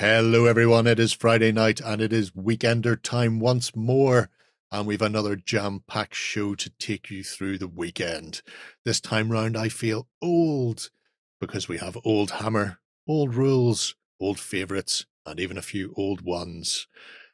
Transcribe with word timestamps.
Hello, 0.00 0.44
everyone. 0.44 0.86
It 0.86 1.00
is 1.00 1.12
Friday 1.12 1.50
night 1.50 1.80
and 1.80 2.00
it 2.00 2.12
is 2.12 2.30
weekender 2.30 3.02
time 3.02 3.40
once 3.40 3.74
more. 3.74 4.30
And 4.70 4.86
we've 4.86 5.02
another 5.02 5.34
jam 5.34 5.82
packed 5.88 6.14
show 6.14 6.54
to 6.54 6.70
take 6.78 7.10
you 7.10 7.24
through 7.24 7.58
the 7.58 7.66
weekend. 7.66 8.42
This 8.84 9.00
time 9.00 9.32
round, 9.32 9.56
I 9.56 9.68
feel 9.68 10.06
old 10.22 10.90
because 11.40 11.66
we 11.66 11.78
have 11.78 11.98
old 12.04 12.30
hammer, 12.30 12.78
old 13.08 13.34
rules, 13.34 13.96
old 14.20 14.38
favorites, 14.38 15.04
and 15.26 15.40
even 15.40 15.58
a 15.58 15.62
few 15.62 15.92
old 15.96 16.20
ones. 16.20 16.86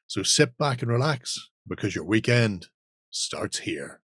So 0.07 0.23
sit 0.23 0.57
back 0.57 0.81
and 0.81 0.91
relax 0.91 1.51
because 1.69 1.95
your 1.95 2.05
weekend 2.05 2.69
starts 3.11 3.59
here. 3.59 4.01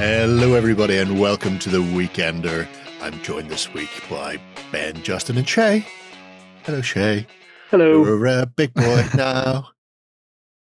Hello, 0.00 0.54
everybody, 0.54 0.96
and 0.96 1.20
welcome 1.20 1.58
to 1.58 1.68
the 1.68 1.76
Weekender. 1.76 2.66
I'm 3.02 3.20
joined 3.22 3.50
this 3.50 3.70
week 3.74 3.90
by 4.08 4.38
Ben, 4.72 4.94
Justin, 5.02 5.36
and 5.36 5.46
Shay. 5.46 5.84
Hello, 6.64 6.80
Shay. 6.80 7.26
Hello. 7.70 8.02
You're 8.02 8.24
a 8.26 8.46
big 8.46 8.72
boy 8.72 9.04
now. 9.14 9.68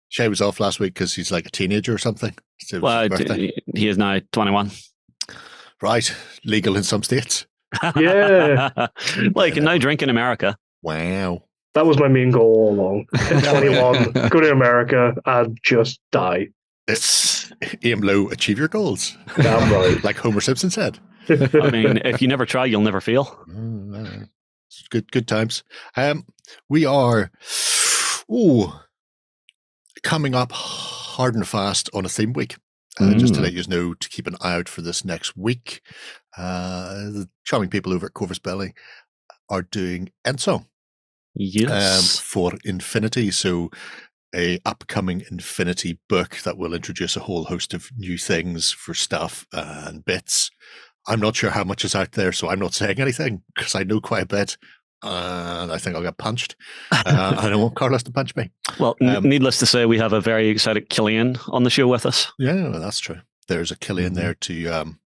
Shay 0.09 0.27
was 0.27 0.41
off 0.41 0.59
last 0.59 0.81
week 0.81 0.93
because 0.95 1.13
he's 1.13 1.31
like 1.31 1.45
a 1.45 1.49
teenager 1.49 1.93
or 1.93 1.97
something. 1.97 2.35
So 2.59 2.81
Well, 2.81 3.03
his 3.03 3.09
birthday. 3.09 3.47
d- 3.47 3.63
he 3.73 3.87
is 3.87 3.97
now 3.97 4.19
21. 4.33 4.71
right, 5.81 6.13
legal 6.43 6.75
in 6.75 6.83
some 6.83 7.01
states. 7.01 7.45
Yeah. 7.95 8.87
well, 9.33 9.47
you 9.47 9.53
can 9.53 9.63
now 9.63 9.77
drink 9.77 10.01
in 10.03 10.09
America. 10.09 10.57
Wow. 10.81 11.43
That 11.73 11.85
was 11.85 11.97
my 11.97 12.09
main 12.09 12.31
goal 12.31 12.53
all 12.53 12.73
along. 12.73 13.05
21, 13.15 14.11
go 14.27 14.41
to 14.41 14.51
America 14.51 15.13
and 15.25 15.57
just 15.63 16.01
die. 16.11 16.49
It's 16.89 17.40
aim 17.83 18.01
low, 18.01 18.29
achieve 18.29 18.57
your 18.57 18.67
goals. 18.67 19.17
Damn 19.37 19.71
right. 19.71 20.03
like 20.03 20.17
Homer 20.17 20.41
Simpson 20.41 20.69
said. 20.69 20.99
I 21.29 21.69
mean, 21.71 21.97
if 22.03 22.21
you 22.21 22.27
never 22.27 22.45
try, 22.45 22.65
you'll 22.65 22.81
never 22.81 23.01
feel. 23.01 23.25
Mm, 23.47 23.95
all 23.97 24.03
right. 24.03 24.27
It's 24.67 24.87
good, 24.89 25.11
good 25.11 25.27
times. 25.27 25.63
Um, 25.95 26.25
we 26.69 26.85
are, 26.85 27.31
oh, 28.29 28.81
coming 30.03 30.33
up 30.33 30.51
hard 30.51 31.35
and 31.35 31.47
fast 31.47 31.89
on 31.93 32.05
a 32.05 32.09
theme 32.09 32.33
week. 32.33 32.55
Uh, 32.99 33.13
Just 33.13 33.35
to 33.35 33.39
Mm. 33.39 33.43
let 33.43 33.53
you 33.53 33.63
know 33.67 33.93
to 33.93 34.09
keep 34.09 34.27
an 34.27 34.35
eye 34.41 34.53
out 34.55 34.67
for 34.67 34.81
this 34.81 35.05
next 35.05 35.37
week. 35.37 35.81
Uh, 36.37 36.93
the 37.11 37.29
charming 37.45 37.69
people 37.69 37.93
over 37.93 38.05
at 38.07 38.13
Corvus 38.13 38.39
Belli 38.39 38.73
are 39.49 39.61
doing 39.61 40.11
Endsong 40.25 40.55
um, 40.61 40.65
Yes. 41.35 42.19
for 42.19 42.53
Infinity. 42.65 43.31
So, 43.31 43.69
a 44.35 44.59
upcoming 44.65 45.23
Infinity 45.31 45.99
book 46.09 46.37
that 46.43 46.57
will 46.57 46.73
introduce 46.73 47.15
a 47.15 47.21
whole 47.21 47.45
host 47.45 47.73
of 47.73 47.89
new 47.97 48.17
things 48.17 48.71
for 48.71 48.93
stuff 48.93 49.45
and 49.53 50.03
bits. 50.05 50.49
I'm 51.07 51.19
not 51.19 51.35
sure 51.35 51.49
how 51.49 51.63
much 51.63 51.83
is 51.83 51.95
out 51.95 52.11
there, 52.13 52.31
so 52.31 52.49
I'm 52.49 52.59
not 52.59 52.73
saying 52.73 52.99
anything 52.99 53.41
because 53.55 53.75
I 53.75 53.83
know 53.83 53.99
quite 53.99 54.23
a 54.23 54.27
bit. 54.27 54.57
And 55.03 55.71
I 55.71 55.77
think 55.79 55.95
I'll 55.95 56.03
get 56.03 56.17
punched. 56.19 56.55
Uh, 56.91 57.35
I 57.39 57.49
don't 57.49 57.59
want 57.61 57.75
Carlos 57.75 58.03
to 58.03 58.11
punch 58.11 58.35
me. 58.35 58.51
well, 58.79 58.95
um, 59.01 59.27
needless 59.27 59.57
to 59.59 59.65
say, 59.65 59.87
we 59.87 59.97
have 59.97 60.13
a 60.13 60.21
very 60.21 60.47
excited 60.49 60.89
Killian 60.89 61.37
on 61.47 61.63
the 61.63 61.71
show 61.71 61.87
with 61.87 62.05
us. 62.05 62.31
Yeah, 62.37 62.69
well, 62.69 62.79
that's 62.79 62.99
true. 62.99 63.19
There's 63.47 63.71
a 63.71 63.75
Killian 63.77 64.13
Mhm. 64.13 64.15
there 64.15 64.33
to 64.35 64.67
um, 64.67 64.99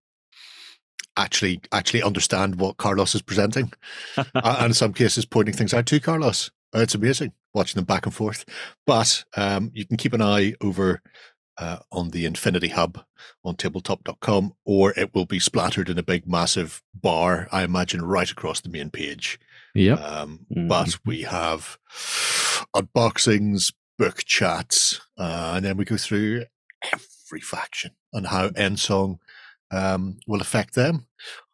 actually 1.16 1.62
actually 1.72 2.04
understand 2.04 2.56
what 2.56 2.76
Carlos 2.76 3.16
is 3.16 3.22
presenting, 3.22 3.72
and 4.34 4.66
in 4.66 4.74
some 4.74 4.92
cases 4.94 5.26
pointing 5.26 5.56
things 5.56 5.74
out 5.74 5.86
to 5.86 6.00
Carlos. 6.02 6.52
It's 6.74 6.94
amazing 6.96 7.32
watching 7.56 7.76
them 7.80 7.86
back 7.86 8.06
and 8.06 8.14
forth. 8.14 8.46
But 8.86 9.24
um, 9.36 9.72
you 9.74 9.86
can 9.86 9.98
keep 9.98 10.14
an 10.14 10.22
eye 10.22 10.54
over 10.62 11.02
uh, 11.58 11.80
on 11.92 12.10
the 12.10 12.26
Infinity 12.26 12.68
Hub 12.68 13.04
on 13.44 13.56
tabletop.com, 13.56 14.54
or 14.66 14.92
it 14.98 15.16
will 15.16 15.26
be 15.26 15.40
splattered 15.40 15.90
in 15.90 15.98
a 15.98 16.04
big, 16.04 16.28
massive 16.28 16.84
bar, 16.94 17.48
I 17.52 17.64
imagine, 17.64 18.04
right 18.04 18.30
across 18.30 18.60
the 18.62 18.70
main 18.70 18.90
page. 18.90 19.40
Yep. 19.74 20.00
Um, 20.00 20.46
Mhm. 20.56 20.68
But 20.68 20.98
we 21.06 21.22
have 21.24 21.78
unboxings, 22.76 23.74
book 23.98 24.24
chats, 24.26 25.00
uh, 25.18 25.54
and 25.56 25.66
then 25.66 25.78
we 25.78 25.86
go 25.86 25.98
through 25.98 26.46
every 26.94 27.42
faction 27.42 27.92
and 28.14 28.28
how 28.28 28.50
Endsong 28.50 29.20
um, 29.72 30.18
will 30.28 30.42
affect 30.42 30.76
them. 30.76 31.08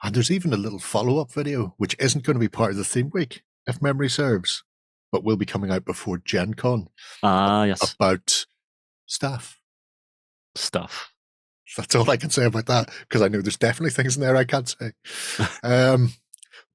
And 0.04 0.14
there's 0.14 0.32
even 0.32 0.54
a 0.54 0.58
little 0.58 0.80
follow 0.80 1.20
up 1.20 1.32
video, 1.32 1.74
which 1.78 1.96
isn't 2.00 2.26
going 2.26 2.36
to 2.36 2.40
be 2.40 2.50
part 2.50 2.72
of 2.72 2.78
the 2.78 2.84
theme 2.84 3.10
week, 3.14 3.44
if 3.68 3.82
memory 3.82 4.10
serves, 4.10 4.64
but 5.12 5.24
will 5.24 5.38
be 5.38 5.46
coming 5.46 5.72
out 5.72 5.86
before 5.86 6.18
Gen 6.20 6.54
Con 6.54 6.88
Ah, 7.24 7.64
yes. 7.66 7.94
about 7.94 8.46
staff. 9.06 9.60
Stuff. 10.56 11.12
That's 11.78 11.96
all 11.96 12.10
I 12.10 12.18
can 12.18 12.30
say 12.30 12.44
about 12.46 12.66
that 12.66 12.90
because 13.02 13.22
I 13.22 13.28
know 13.30 13.42
there's 13.42 13.58
definitely 13.58 13.92
things 13.92 14.16
in 14.18 14.22
there 14.22 14.36
I 14.36 14.44
can't 14.44 14.68
say. 14.68 14.92
um, 15.64 16.12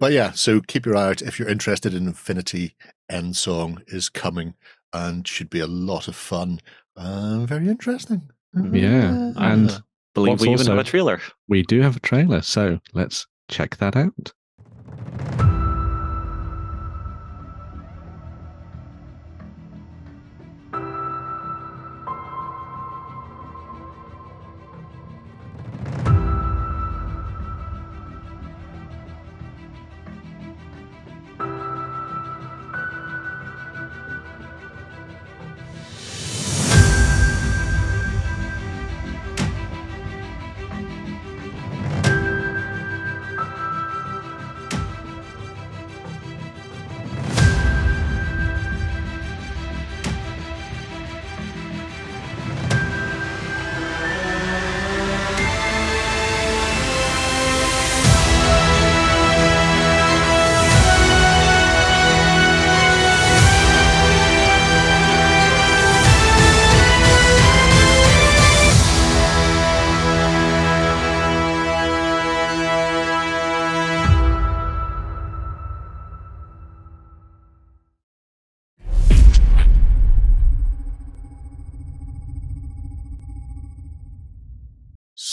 but 0.00 0.12
yeah, 0.12 0.32
so 0.32 0.60
keep 0.60 0.86
your 0.86 0.96
eye 0.96 1.08
out 1.10 1.22
if 1.22 1.38
you're 1.38 1.48
interested 1.48 1.92
in 1.94 2.06
Infinity 2.06 2.74
Endsong 3.10 3.82
is 3.88 4.08
coming 4.08 4.54
and 4.92 5.26
should 5.28 5.50
be 5.50 5.60
a 5.60 5.66
lot 5.66 6.08
of 6.08 6.16
fun. 6.16 6.60
Uh, 6.96 7.40
very 7.46 7.68
interesting. 7.68 8.30
Yeah, 8.72 9.32
and 9.36 9.82
Believe 10.14 10.30
What's 10.40 10.42
we 10.46 10.52
even 10.54 10.66
have 10.68 10.78
a 10.78 10.84
trailer. 10.84 11.20
we 11.46 11.62
do 11.62 11.82
have 11.82 11.96
a 11.96 12.00
trailer, 12.00 12.40
so 12.40 12.80
let's 12.94 13.26
check 13.50 13.76
that 13.76 13.94
out. 13.96 14.32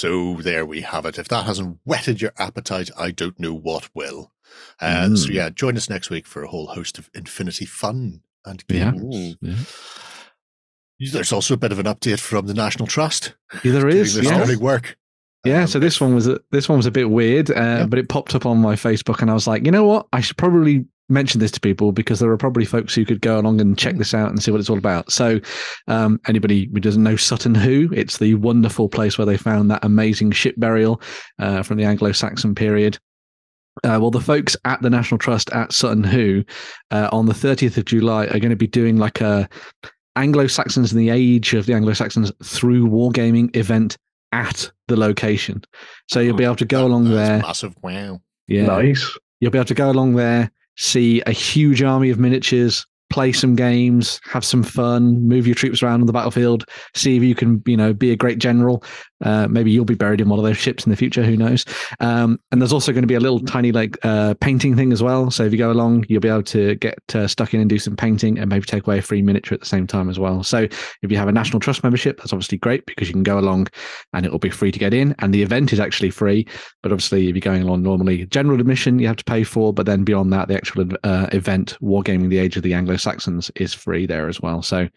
So 0.04 0.36
there 0.42 0.66
we 0.66 0.82
have 0.82 1.06
it. 1.06 1.18
If 1.18 1.30
that 1.30 1.46
hasn't 1.46 1.78
whetted 1.86 2.22
your 2.22 2.34
appetite, 2.38 2.90
I 2.98 3.12
don't 3.12 3.40
know 3.40 3.54
what 3.54 3.88
will. 3.96 4.34
Uh, 4.82 5.16
So 5.16 5.30
Mm. 5.30 5.34
yeah, 5.34 5.50
join 5.50 5.78
us 5.78 5.90
next 5.90 6.10
week 6.10 6.28
for 6.28 6.44
a 6.44 6.50
whole 6.50 6.68
host 6.68 6.98
of 6.98 7.10
Infinity 7.14 7.64
fun 7.66 8.20
and 8.44 8.68
games. 8.68 9.38
Yeah. 9.40 9.56
There's 11.00 11.32
also 11.32 11.54
a 11.54 11.58
bit 11.58 11.72
of 11.72 11.80
an 11.80 11.86
update 11.86 12.20
from 12.20 12.48
the 12.48 12.54
National 12.54 12.86
Trust. 12.86 13.36
Yeah, 13.64 13.72
there 13.72 13.88
is. 13.88 14.16
their 14.16 14.26
Yeah. 14.26 14.56
work. 14.58 14.98
Yeah, 15.46 15.62
Um, 15.62 15.68
so 15.68 15.80
this 15.80 16.02
one 16.02 16.14
was 16.14 16.28
a, 16.28 16.38
this 16.52 16.68
one 16.68 16.78
was 16.80 16.86
a 16.86 16.92
bit 16.92 17.10
weird, 17.10 17.50
uh, 17.50 17.54
Yeah. 17.54 17.86
but 17.86 17.98
it 17.98 18.10
popped 18.10 18.36
up 18.36 18.46
on 18.46 18.58
my 18.58 18.76
Facebook, 18.76 19.22
and 19.22 19.32
I 19.32 19.34
was 19.34 19.48
like, 19.48 19.64
you 19.66 19.72
know 19.72 19.86
what, 19.86 20.08
I 20.12 20.20
should 20.20 20.36
probably 20.36 20.86
mention 21.10 21.40
this 21.40 21.52
to 21.52 21.60
people 21.60 21.92
because 21.92 22.20
there 22.20 22.30
are 22.32 22.38
probably 22.38 22.66
folks 22.66 22.96
who 22.96 23.06
could 23.06 23.22
go 23.22 23.40
along 23.40 23.60
and 23.62 23.78
check 23.78 23.98
this 23.98 24.14
out 24.14 24.30
and 24.30 24.42
see 24.42 24.52
what 24.52 24.60
it's 24.60 24.70
all 24.70 24.78
about. 24.78 25.12
So, 25.12 25.40
um, 25.88 26.20
anybody 26.28 26.70
who 26.74 26.80
doesn't 26.80 27.04
know 27.04 27.16
Sutton 27.16 27.56
Hoo, 27.56 27.90
it's 27.94 28.18
the 28.18 28.36
wonderful 28.36 28.90
place 28.90 29.18
where 29.18 29.26
they 29.26 29.38
found 29.38 29.70
that 29.72 29.84
amazing 29.84 30.32
ship 30.32 30.56
burial 30.58 31.02
uh, 31.40 31.62
from 31.64 31.78
the 31.78 31.84
Anglo-Saxon 31.84 32.56
period. 32.56 32.98
Uh, 33.84 33.98
well, 34.00 34.12
the 34.12 34.22
folks 34.22 34.56
at 34.66 34.82
the 34.82 34.90
National 34.90 35.18
Trust 35.18 35.50
at 35.52 35.74
Sutton 35.74 36.04
Hoo 36.04 36.44
uh, 36.92 37.10
on 37.12 37.26
the 37.26 37.34
30th 37.34 37.78
of 37.78 37.86
July 37.86 38.26
are 38.28 38.40
going 38.40 38.50
to 38.52 38.56
be 38.56 38.68
doing 38.68 38.98
like 38.98 39.20
a 39.20 39.50
Anglo 40.16 40.46
Saxons 40.48 40.92
in 40.94 41.00
the 41.00 41.10
age 41.10 41.54
of 41.56 41.66
the 41.66 41.74
Anglo 41.74 41.94
Saxons 41.94 42.32
through 42.44 42.88
wargaming 42.88 43.54
event 43.56 43.98
at 44.32 44.72
the 44.88 44.96
location. 44.96 45.64
So 46.08 46.20
you'll 46.20 46.38
be 46.38 46.44
able 46.44 46.56
to 46.58 46.66
go 46.66 46.82
That- 46.82 46.86
along 46.88 47.04
that's 47.06 47.16
there. 47.30 47.40
Massive. 47.40 47.76
Wow. 47.82 48.22
Yeah. 48.48 48.68
Nice. 48.68 49.18
You'll 49.40 49.52
be 49.52 49.58
able 49.58 49.66
to 49.66 49.74
go 49.74 49.90
along 49.90 50.14
there, 50.16 50.52
see 50.76 51.22
a 51.26 51.32
huge 51.32 51.82
army 51.82 52.10
of 52.10 52.20
miniatures, 52.20 52.86
play 53.14 53.32
some 53.32 53.56
games, 53.56 54.20
have 54.24 54.44
some 54.44 54.64
fun, 54.64 55.28
move 55.28 55.46
your 55.46 55.54
troops 55.54 55.84
around 55.84 56.02
on 56.02 56.08
the 56.08 56.14
battlefield, 56.14 56.66
see 56.96 57.16
if 57.16 57.22
you 57.22 57.36
can, 57.36 57.62
you 57.68 57.78
know, 57.78 57.94
be 57.94 58.12
a 58.12 58.16
great 58.16 58.40
general. 58.40 58.84
Uh, 59.24 59.48
maybe 59.48 59.72
you'll 59.72 59.86
be 59.86 59.94
buried 59.94 60.20
in 60.20 60.28
one 60.28 60.40
of 60.40 60.44
those 60.44 60.58
ships 60.58 60.84
in 60.84 60.90
the 60.90 60.96
future. 60.96 61.24
Who 61.24 61.38
knows? 61.38 61.64
Um, 62.00 62.40
and 62.52 62.60
there's 62.60 62.74
also 62.74 62.92
going 62.92 63.04
to 63.04 63.08
be 63.08 63.14
a 63.14 63.20
little 63.20 63.40
tiny 63.40 63.72
like 63.72 63.98
uh, 64.04 64.34
painting 64.42 64.76
thing 64.76 64.92
as 64.92 65.04
well. 65.04 65.30
So 65.30 65.44
if 65.44 65.52
you 65.52 65.60
go 65.60 65.72
along, 65.72 66.06
you'll 66.10 66.22
be 66.22 66.28
able 66.28 66.44
to 66.44 66.76
get 66.76 66.98
uh, 67.14 67.28
stuck 67.28 67.54
in 67.54 67.62
and 67.62 67.70
do 67.70 67.78
some 67.78 67.96
painting, 67.96 68.40
and 68.40 68.50
maybe 68.50 68.66
take 68.66 68.86
away 68.88 68.98
a 68.98 69.02
free 69.02 69.22
miniature 69.22 69.54
at 69.54 69.62
the 69.62 69.68
same 69.68 69.86
time 69.86 70.10
as 70.10 70.18
well. 70.18 70.44
So 70.44 70.68
if 71.04 71.12
you 71.12 71.16
have 71.18 71.28
a 71.28 71.32
National 71.32 71.60
Trust 71.60 71.84
membership, 71.84 72.18
that's 72.18 72.34
obviously 72.34 72.58
great 72.58 72.86
because 72.88 73.08
you 73.08 73.14
can 73.14 73.24
go 73.24 73.38
along, 73.38 73.68
and 74.14 74.26
it 74.26 74.32
will 74.32 74.40
be 74.40 74.50
free 74.50 74.72
to 74.72 74.80
get 74.80 74.94
in, 74.94 75.16
and 75.20 75.34
the 75.34 75.44
event 75.44 75.72
is 75.72 75.80
actually 75.80 76.10
free. 76.10 76.46
But 76.82 76.92
obviously, 76.92 77.30
if 77.30 77.36
you're 77.36 77.42
going 77.42 77.62
along 77.62 77.84
normally, 77.84 78.26
general 78.26 78.60
admission 78.60 79.00
you 79.00 79.08
have 79.08 79.18
to 79.18 79.24
pay 79.24 79.44
for, 79.44 79.72
but 79.72 79.86
then 79.86 80.04
beyond 80.04 80.34
that, 80.34 80.48
the 80.48 80.56
actual 80.56 80.86
uh, 81.04 81.28
event, 81.32 81.78
Wargaming 81.82 82.30
the 82.30 82.40
Age 82.40 82.58
of 82.58 82.64
the 82.64 82.74
Anglo 82.74 82.98
Saxons, 83.04 83.52
is 83.56 83.74
free 83.74 84.06
there 84.06 84.28
as 84.28 84.42
well. 84.42 84.62
So 84.64 84.90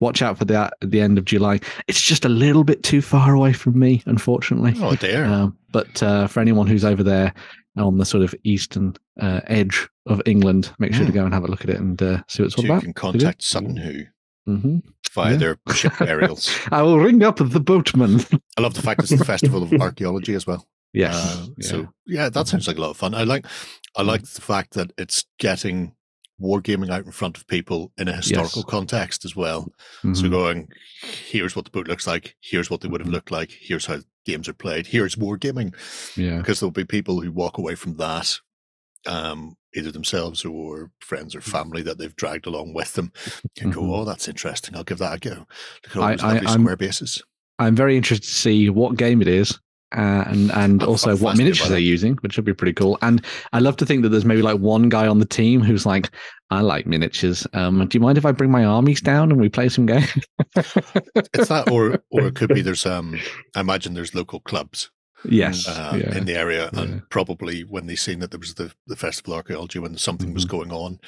watch 0.00 0.22
out 0.22 0.38
for 0.38 0.44
that 0.46 0.74
at 0.82 0.90
the 0.90 1.00
end 1.00 1.18
of 1.18 1.24
July. 1.24 1.60
It's 1.86 2.00
just 2.02 2.24
a 2.24 2.28
little 2.28 2.64
bit 2.64 2.82
too 2.82 3.02
far 3.02 3.34
away 3.34 3.52
from 3.52 3.78
me, 3.78 4.02
unfortunately. 4.06 4.74
Oh, 4.78 4.96
dear. 4.96 5.24
Um, 5.26 5.56
but 5.70 6.02
uh, 6.02 6.26
for 6.26 6.40
anyone 6.40 6.66
who's 6.66 6.84
over 6.84 7.02
there 7.02 7.32
on 7.76 7.98
the 7.98 8.04
sort 8.04 8.24
of 8.24 8.34
eastern 8.44 8.94
uh, 9.20 9.40
edge 9.46 9.88
of 10.06 10.20
England, 10.26 10.72
make 10.78 10.92
sure 10.94 11.06
to 11.06 11.12
Mm. 11.12 11.14
go 11.14 11.24
and 11.26 11.34
have 11.34 11.44
a 11.44 11.48
look 11.48 11.62
at 11.62 11.70
it 11.70 11.76
and 11.78 12.02
uh, 12.02 12.22
see 12.26 12.42
what 12.42 12.46
it's 12.48 12.56
all 12.58 12.64
you 12.64 12.70
about. 12.70 12.82
can 12.82 12.92
contact 12.94 13.42
Sutton 13.42 13.76
Hoo 13.76 14.04
hmm 14.46 14.78
via 15.12 15.32
Yeah. 15.32 15.36
their 15.36 15.58
ship 15.74 15.92
burials. 15.98 16.50
I 16.72 16.82
will 16.82 16.98
ring 16.98 17.22
up 17.22 17.36
the 17.36 17.60
boatman. 17.60 18.20
I 18.56 18.62
love 18.62 18.74
the 18.74 18.82
fact 18.82 19.00
it's 19.02 19.10
the 19.10 19.24
festival 19.24 19.62
of 19.62 19.72
archaeology 19.80 20.34
as 20.34 20.46
well. 20.46 20.66
yes. 20.92 21.14
Uh, 21.14 21.46
yeah. 21.58 21.68
So 21.68 21.88
yeah, 22.06 22.28
that 22.30 22.48
sounds 22.48 22.66
like 22.66 22.78
a 22.78 22.80
lot 22.80 22.90
of 22.90 22.96
fun. 22.96 23.14
I 23.14 23.24
like 23.24 23.44
I 23.96 24.02
like 24.02 24.22
the 24.22 24.40
fact 24.40 24.74
that 24.74 24.92
it's 24.98 25.24
getting 25.38 25.94
wargaming 26.40 26.90
out 26.90 27.04
in 27.04 27.12
front 27.12 27.36
of 27.36 27.46
people 27.46 27.92
in 27.98 28.08
a 28.08 28.16
historical 28.16 28.62
context 28.62 29.24
as 29.24 29.36
well. 29.36 29.72
So 30.02 30.08
Mhm. 30.08 30.30
going, 30.30 30.68
here's 31.02 31.54
what 31.54 31.64
the 31.64 31.70
boat 31.70 31.88
looks 31.88 32.06
like, 32.06 32.36
here's 32.40 32.70
what 32.70 32.80
they 32.80 32.88
would 32.88 33.00
have 33.00 33.10
looked 33.10 33.30
like, 33.30 33.50
here's 33.50 33.86
how 33.86 33.98
games 34.24 34.48
are 34.48 34.54
played, 34.54 34.86
here's 34.86 35.16
wargaming. 35.16 35.74
yeah. 36.16 36.38
Because 36.38 36.60
there'll 36.60 36.70
be 36.70 36.84
people 36.84 37.20
who 37.20 37.30
walk 37.32 37.58
away 37.58 37.74
from 37.74 37.96
that, 37.96 38.38
um, 39.06 39.56
either 39.74 39.92
themselves 39.92 40.44
or 40.44 40.90
friends 41.00 41.34
or 41.34 41.40
family 41.40 41.82
that 41.82 41.98
they've 41.98 42.16
dragged 42.16 42.46
along 42.46 42.74
with 42.74 42.94
them, 42.94 43.12
and 43.60 43.70
Mhm. 43.72 43.74
go, 43.74 43.94
oh, 43.94 44.04
that's 44.04 44.26
interesting. 44.28 44.74
I'll 44.74 44.84
give 44.84 44.98
that 44.98 45.14
a 45.16 45.18
go. 45.18 45.46
Look 45.84 45.90
at 45.90 45.96
all 45.96 46.02
I- 46.04 46.16
those 46.16 46.24
I- 46.24 46.50
I'm- 46.50 46.62
square 46.62 46.76
bases. 46.76 47.22
I'm 47.58 47.76
very 47.76 47.96
interested 47.96 48.26
to 48.26 48.34
see 48.34 48.68
what 48.70 48.96
game 48.96 49.20
it 49.20 49.28
is. 49.28 49.58
Uh, 49.92 50.22
and 50.28 50.52
and 50.52 50.82
also 50.84 51.16
what 51.16 51.36
miniatures 51.36 51.68
they're 51.68 51.78
using, 51.78 52.14
which 52.20 52.36
would 52.36 52.44
be 52.44 52.54
pretty 52.54 52.72
cool. 52.72 52.96
And 53.02 53.24
I 53.52 53.58
love 53.58 53.76
to 53.78 53.86
think 53.86 54.02
that 54.02 54.10
there's 54.10 54.24
maybe 54.24 54.42
like 54.42 54.58
one 54.60 54.88
guy 54.88 55.08
on 55.08 55.18
the 55.18 55.26
team 55.26 55.60
who's 55.62 55.84
like, 55.84 56.10
"I 56.50 56.60
like 56.60 56.86
miniatures. 56.86 57.44
Um, 57.54 57.84
do 57.88 57.96
you 57.98 58.00
mind 58.00 58.16
if 58.16 58.24
I 58.24 58.30
bring 58.30 58.52
my 58.52 58.64
armies 58.64 59.00
down 59.00 59.32
and 59.32 59.40
we 59.40 59.48
play 59.48 59.68
some 59.68 59.86
games?" 59.86 60.08
It's 60.56 61.48
that, 61.48 61.68
or 61.70 62.00
or 62.10 62.26
it 62.28 62.34
could 62.36 62.50
be 62.54 62.62
there's 62.62 62.86
um. 62.86 63.18
I 63.56 63.60
imagine 63.60 63.94
there's 63.94 64.14
local 64.14 64.40
clubs 64.40 64.90
yes, 65.28 65.66
uh, 65.68 65.98
yeah. 66.00 66.16
in 66.16 66.24
the 66.24 66.34
area, 66.36 66.70
Yeah. 66.72 66.80
and 66.82 67.08
probably 67.10 67.62
when 67.62 67.86
they 67.86 67.96
seen 67.96 68.20
that 68.20 68.30
there 68.30 68.40
was 68.40 68.54
the 68.54 68.72
the 68.86 68.96
festival 68.96 69.32
of 69.34 69.38
archaeology 69.38 69.78
when 69.80 69.96
something 69.96 70.32
was 70.32 70.44
Mhm. 70.46 70.50
going 70.50 70.70
on, 70.72 70.98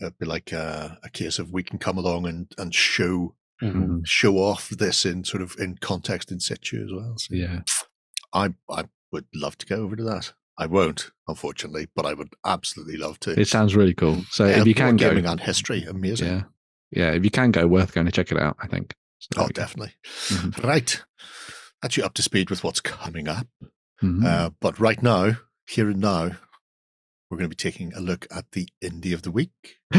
it'd 0.00 0.18
be 0.18 0.26
like 0.26 0.52
uh, 0.52 0.90
a 1.02 1.10
case 1.10 1.38
of 1.40 1.50
we 1.52 1.62
can 1.64 1.78
come 1.78 1.98
along 1.98 2.26
and 2.26 2.52
and 2.56 2.72
show 2.74 3.34
Mhm. 3.62 4.02
show 4.04 4.36
off 4.38 4.68
this 4.70 5.04
in 5.04 5.24
sort 5.24 5.42
of 5.42 5.56
in 5.58 5.76
context 5.80 6.30
in 6.32 6.40
situ 6.40 6.84
as 6.84 6.92
well. 6.92 7.14
So 7.18 7.34
yeah. 7.34 7.60
I 8.32 8.54
I 8.68 8.84
would 9.12 9.26
love 9.34 9.58
to 9.58 9.66
go 9.66 9.76
over 9.82 9.96
to 9.96 10.02
that. 10.04 10.32
I 10.58 10.66
won't, 10.66 11.10
unfortunately, 11.28 11.88
but 11.96 12.04
I 12.06 12.12
would 12.14 12.34
absolutely 12.44 12.96
love 12.96 13.18
to. 13.20 13.38
It 13.40 13.48
sounds 13.48 13.74
really 13.74 13.94
cool. 13.94 14.22
So 14.30 14.46
Yeah, 14.46 14.60
if 14.60 14.66
you 14.66 14.74
can 14.74 14.96
go, 14.96 15.08
gaming 15.10 15.26
and 15.26 15.40
history, 15.40 15.84
amazing. 15.84 16.28
yeah, 16.28 16.42
yeah, 16.90 17.10
if 17.12 17.24
you 17.24 17.30
can 17.30 17.50
go, 17.50 17.66
worth 17.66 17.92
going 17.94 18.06
to 18.06 18.12
check 18.12 18.30
it 18.30 18.38
out. 18.38 18.56
I 18.60 18.66
think. 18.66 18.94
So 19.18 19.28
Oh, 19.36 19.46
go. 19.46 19.52
definitely. 19.52 19.94
Mhm. 20.28 20.62
Right. 20.64 21.02
That's 21.80 21.96
you 21.96 22.04
up 22.04 22.14
to 22.14 22.22
speed 22.22 22.50
with 22.50 22.62
what's 22.64 22.80
coming 22.80 23.28
up. 23.28 23.46
Mhm. 24.02 24.24
Uh, 24.24 24.50
but 24.60 24.78
right 24.78 25.02
now, 25.02 25.36
here 25.66 25.88
and 25.90 26.00
now, 26.00 26.30
we're 27.30 27.38
going 27.38 27.48
to 27.50 27.56
be 27.56 27.56
taking 27.56 27.92
a 27.94 28.00
look 28.00 28.26
at 28.30 28.44
the 28.52 28.68
indie 28.84 29.14
of 29.14 29.22
the 29.22 29.30
week. 29.30 29.50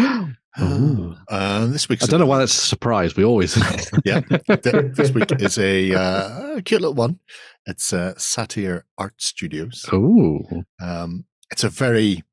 Ooh. 0.62 1.16
Uh, 1.28 1.66
this 1.66 1.90
week, 1.90 2.04
I 2.04 2.06
don't 2.06 2.20
know 2.20 2.26
why 2.28 2.38
that's 2.38 2.54
a 2.56 2.68
surprise. 2.68 3.16
We 3.16 3.24
always. 3.24 3.58
Yeah. 4.06 4.20
Th- 4.22 4.94
this 4.96 5.12
week 5.12 5.32
is 5.40 5.58
a 5.58 5.94
uh, 6.00 6.62
cute 6.62 6.82
little 6.82 6.94
one. 6.94 7.20
It's 7.66 7.94
uh, 7.94 8.14
Satire 8.18 8.86
Art 8.98 9.22
Studios. 9.22 9.86
Ooh. 9.94 10.64
Um, 10.82 11.26
it's 11.52 11.64
a 11.64 11.70
very, 11.70 12.18
I 12.18 12.24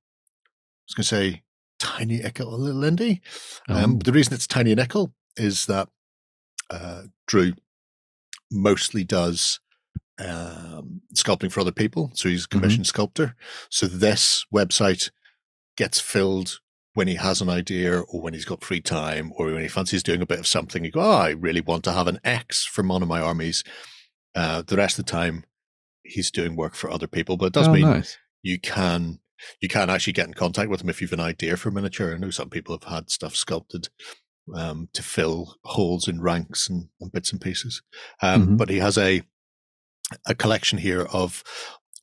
was 0.87 0.95
going 0.95 1.03
to 1.03 1.05
say, 1.05 1.43
tiny 1.79 2.23
ickle 2.23 2.59
little 2.59 2.83
indie. 2.83 3.21
Um, 3.69 3.95
Oh. 3.95 3.99
The 4.05 4.13
reason 4.13 4.35
it's 4.35 4.47
tiny 4.47 4.73
and 4.73 4.81
ickle 4.81 5.13
is 5.37 5.67
that 5.67 5.89
uh, 6.69 7.03
Drew 7.27 7.53
mostly 8.51 9.05
does 9.05 9.61
um, 10.19 11.01
sculpting 11.15 11.51
for 11.51 11.61
other 11.61 11.73
people. 11.73 12.11
So 12.15 12.29
he's 12.29 12.45
a 12.45 12.49
commissioned 12.49 12.87
sculptor. 12.87 13.37
So 13.71 13.87
this 13.87 14.45
website 14.53 15.11
gets 15.77 16.01
filled 16.01 16.61
when 16.95 17.09
he 17.09 17.15
has 17.15 17.41
an 17.41 17.49
idea 17.49 18.01
or 18.01 18.21
when 18.21 18.35
he's 18.35 18.45
got 18.45 18.65
free 18.65 18.81
time 18.81 19.33
or 19.37 19.47
when 19.47 19.63
he 19.63 19.69
fancies 19.69 20.03
doing 20.03 20.21
a 20.21 20.27
bit 20.27 20.41
of 20.41 20.47
something. 20.47 20.85
You 20.85 20.91
go, 20.91 21.01
oh, 21.01 21.11
I 21.11 21.31
really 21.31 21.61
want 21.61 21.85
to 21.85 21.93
have 21.93 22.09
an 22.09 22.19
X 22.25 22.65
from 22.67 22.89
one 22.89 23.03
of 23.03 23.09
my 23.09 23.21
armies. 23.21 23.63
Uh, 24.35 24.63
the 24.63 24.77
rest 24.77 24.99
of 24.99 25.07
the 25.07 25.11
time, 25.11 25.45
he's 26.03 26.31
doing 26.31 26.57
work 26.57 26.75
for 26.75 26.91
other 26.91 27.07
people. 27.07 27.37
But 27.37 27.47
it 27.47 27.53
does 27.53 27.69
Oh, 27.69 27.73
mean 27.73 27.83
nice. 27.83 28.17
you 28.43 28.59
can 28.59 29.21
you 29.61 29.69
can 29.69 29.89
actually 29.89 30.13
get 30.13 30.27
in 30.27 30.35
contact 30.35 30.69
with 30.71 30.83
him 30.83 30.91
if 30.91 31.01
you've 31.01 31.13
an 31.15 31.21
idea 31.21 31.57
for 31.57 31.71
a 31.71 31.73
miniature. 31.73 32.15
I 32.15 32.19
know 32.19 32.31
some 32.31 32.51
people 32.51 32.79
have 32.79 32.93
had 32.93 33.11
stuff 33.11 33.35
sculpted 33.35 33.89
um, 34.55 34.89
to 34.93 35.03
fill 35.03 35.57
holes 35.65 36.09
in 36.09 36.21
ranks 36.21 36.69
and, 36.69 36.89
and 37.01 37.11
bits 37.13 37.33
and 37.33 37.41
pieces. 37.41 37.83
Um, 38.23 38.47
Mhm. 38.49 38.57
But 38.59 38.69
he 38.69 38.79
has 38.79 38.99
a 38.99 39.23
a 40.27 40.35
collection 40.35 40.79
here 40.79 41.03
of 41.13 41.45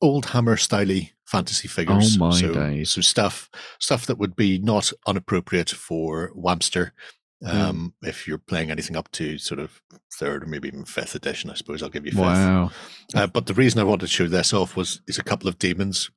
old 0.00 0.26
Hammer 0.26 0.56
styly 0.56 1.10
fantasy 1.26 1.68
figures. 1.68 2.16
Oh 2.16 2.28
my 2.28 2.40
so, 2.40 2.52
days. 2.54 2.90
So 2.90 3.00
stuff 3.02 3.50
stuff 3.78 4.06
that 4.06 4.18
would 4.18 4.34
be 4.34 4.58
not 4.58 4.92
unappropriate 5.06 5.70
for 5.70 6.32
Wamster. 6.34 6.92
Yeah. 7.40 7.68
Um, 7.68 7.94
If 8.02 8.26
you're 8.26 8.38
playing 8.38 8.70
anything 8.70 8.96
up 8.96 9.10
to 9.12 9.38
sort 9.38 9.60
of 9.60 9.80
third 10.12 10.42
or 10.42 10.46
maybe 10.46 10.68
even 10.68 10.84
fifth 10.84 11.14
edition, 11.14 11.50
I 11.50 11.54
suppose 11.54 11.82
I'll 11.82 11.88
give 11.88 12.04
you 12.04 12.10
fifth. 12.12 12.20
Wow. 12.20 12.70
Uh, 13.14 13.26
but 13.28 13.46
the 13.46 13.54
reason 13.54 13.80
I 13.80 13.84
wanted 13.84 14.06
to 14.06 14.12
show 14.12 14.26
this 14.26 14.52
off 14.52 14.76
was 14.76 15.00
is 15.06 15.18
a 15.18 15.22
couple 15.24 15.48
of 15.48 15.58
demons, 15.58 16.10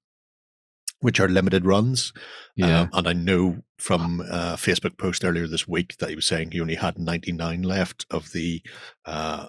which 0.99 1.19
are 1.19 1.27
limited 1.29 1.65
runs. 1.65 2.11
Yeah. 2.55 2.81
Um, 2.81 2.89
and 2.93 3.07
I 3.07 3.13
know 3.13 3.61
from 3.77 4.21
a 4.21 4.55
Facebook 4.57 4.97
post 4.97 5.23
earlier 5.23 5.47
this 5.47 5.67
week 5.67 5.97
that 5.97 6.09
he 6.09 6.15
was 6.15 6.25
saying 6.25 6.51
he 6.51 6.61
only 6.61 6.75
had 6.75 6.97
99 6.97 7.61
left 7.61 8.05
of 8.09 8.31
the 8.31 8.61
uh, 9.05 9.47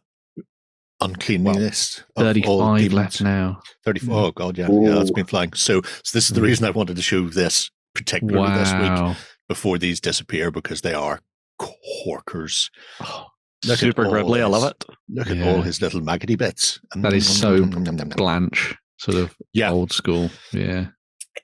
uncleanliness 1.01 2.05
of 2.17 2.23
Thirty-five 2.25 2.93
left 2.93 3.21
now. 3.23 3.61
34. 3.85 4.15
Oh, 4.15 4.31
God, 4.31 4.59
yeah. 4.59 4.69
Yeah, 4.71 4.91
that's 4.91 5.11
Ooh. 5.11 5.15
been 5.15 5.27
flying. 5.27 5.53
So, 5.55 5.83
so 6.05 6.17
this 6.17 6.29
is 6.29 6.35
the 6.35 6.41
Mm. 6.41 6.45
reason 6.45 6.67
I 6.67 6.71
wanted 6.71 6.97
to 6.97 7.03
show 7.03 7.29
this 7.29 7.71
particularly 7.95 8.57
this 8.59 8.73
week 8.75 9.17
before 9.49 9.79
these 9.79 10.01
disappear 10.01 10.51
because 10.51 10.81
they 10.83 10.95
are 10.95 11.21
corkers. 11.63 12.71
Oh, 13.01 13.27
Look 13.65 13.75
at 13.75 13.79
Super 13.79 14.05
gribbly. 14.07 14.41
I 14.41 14.47
love 14.47 14.65
it. 14.65 14.85
Look 15.09 15.29
at 15.31 15.37
Yeah. 15.37 15.49
all 15.53 15.63
his 15.63 15.81
little 15.81 16.01
maggoty 16.01 16.35
bits. 16.35 16.81
That 16.97 17.13
is 17.13 17.29
so. 17.29 17.65
Blanche, 17.65 18.75
sort 18.99 19.17
of 19.19 19.37
Yeah. 19.53 19.71
old 19.71 19.93
school. 19.93 20.31
Yeah. 20.53 20.89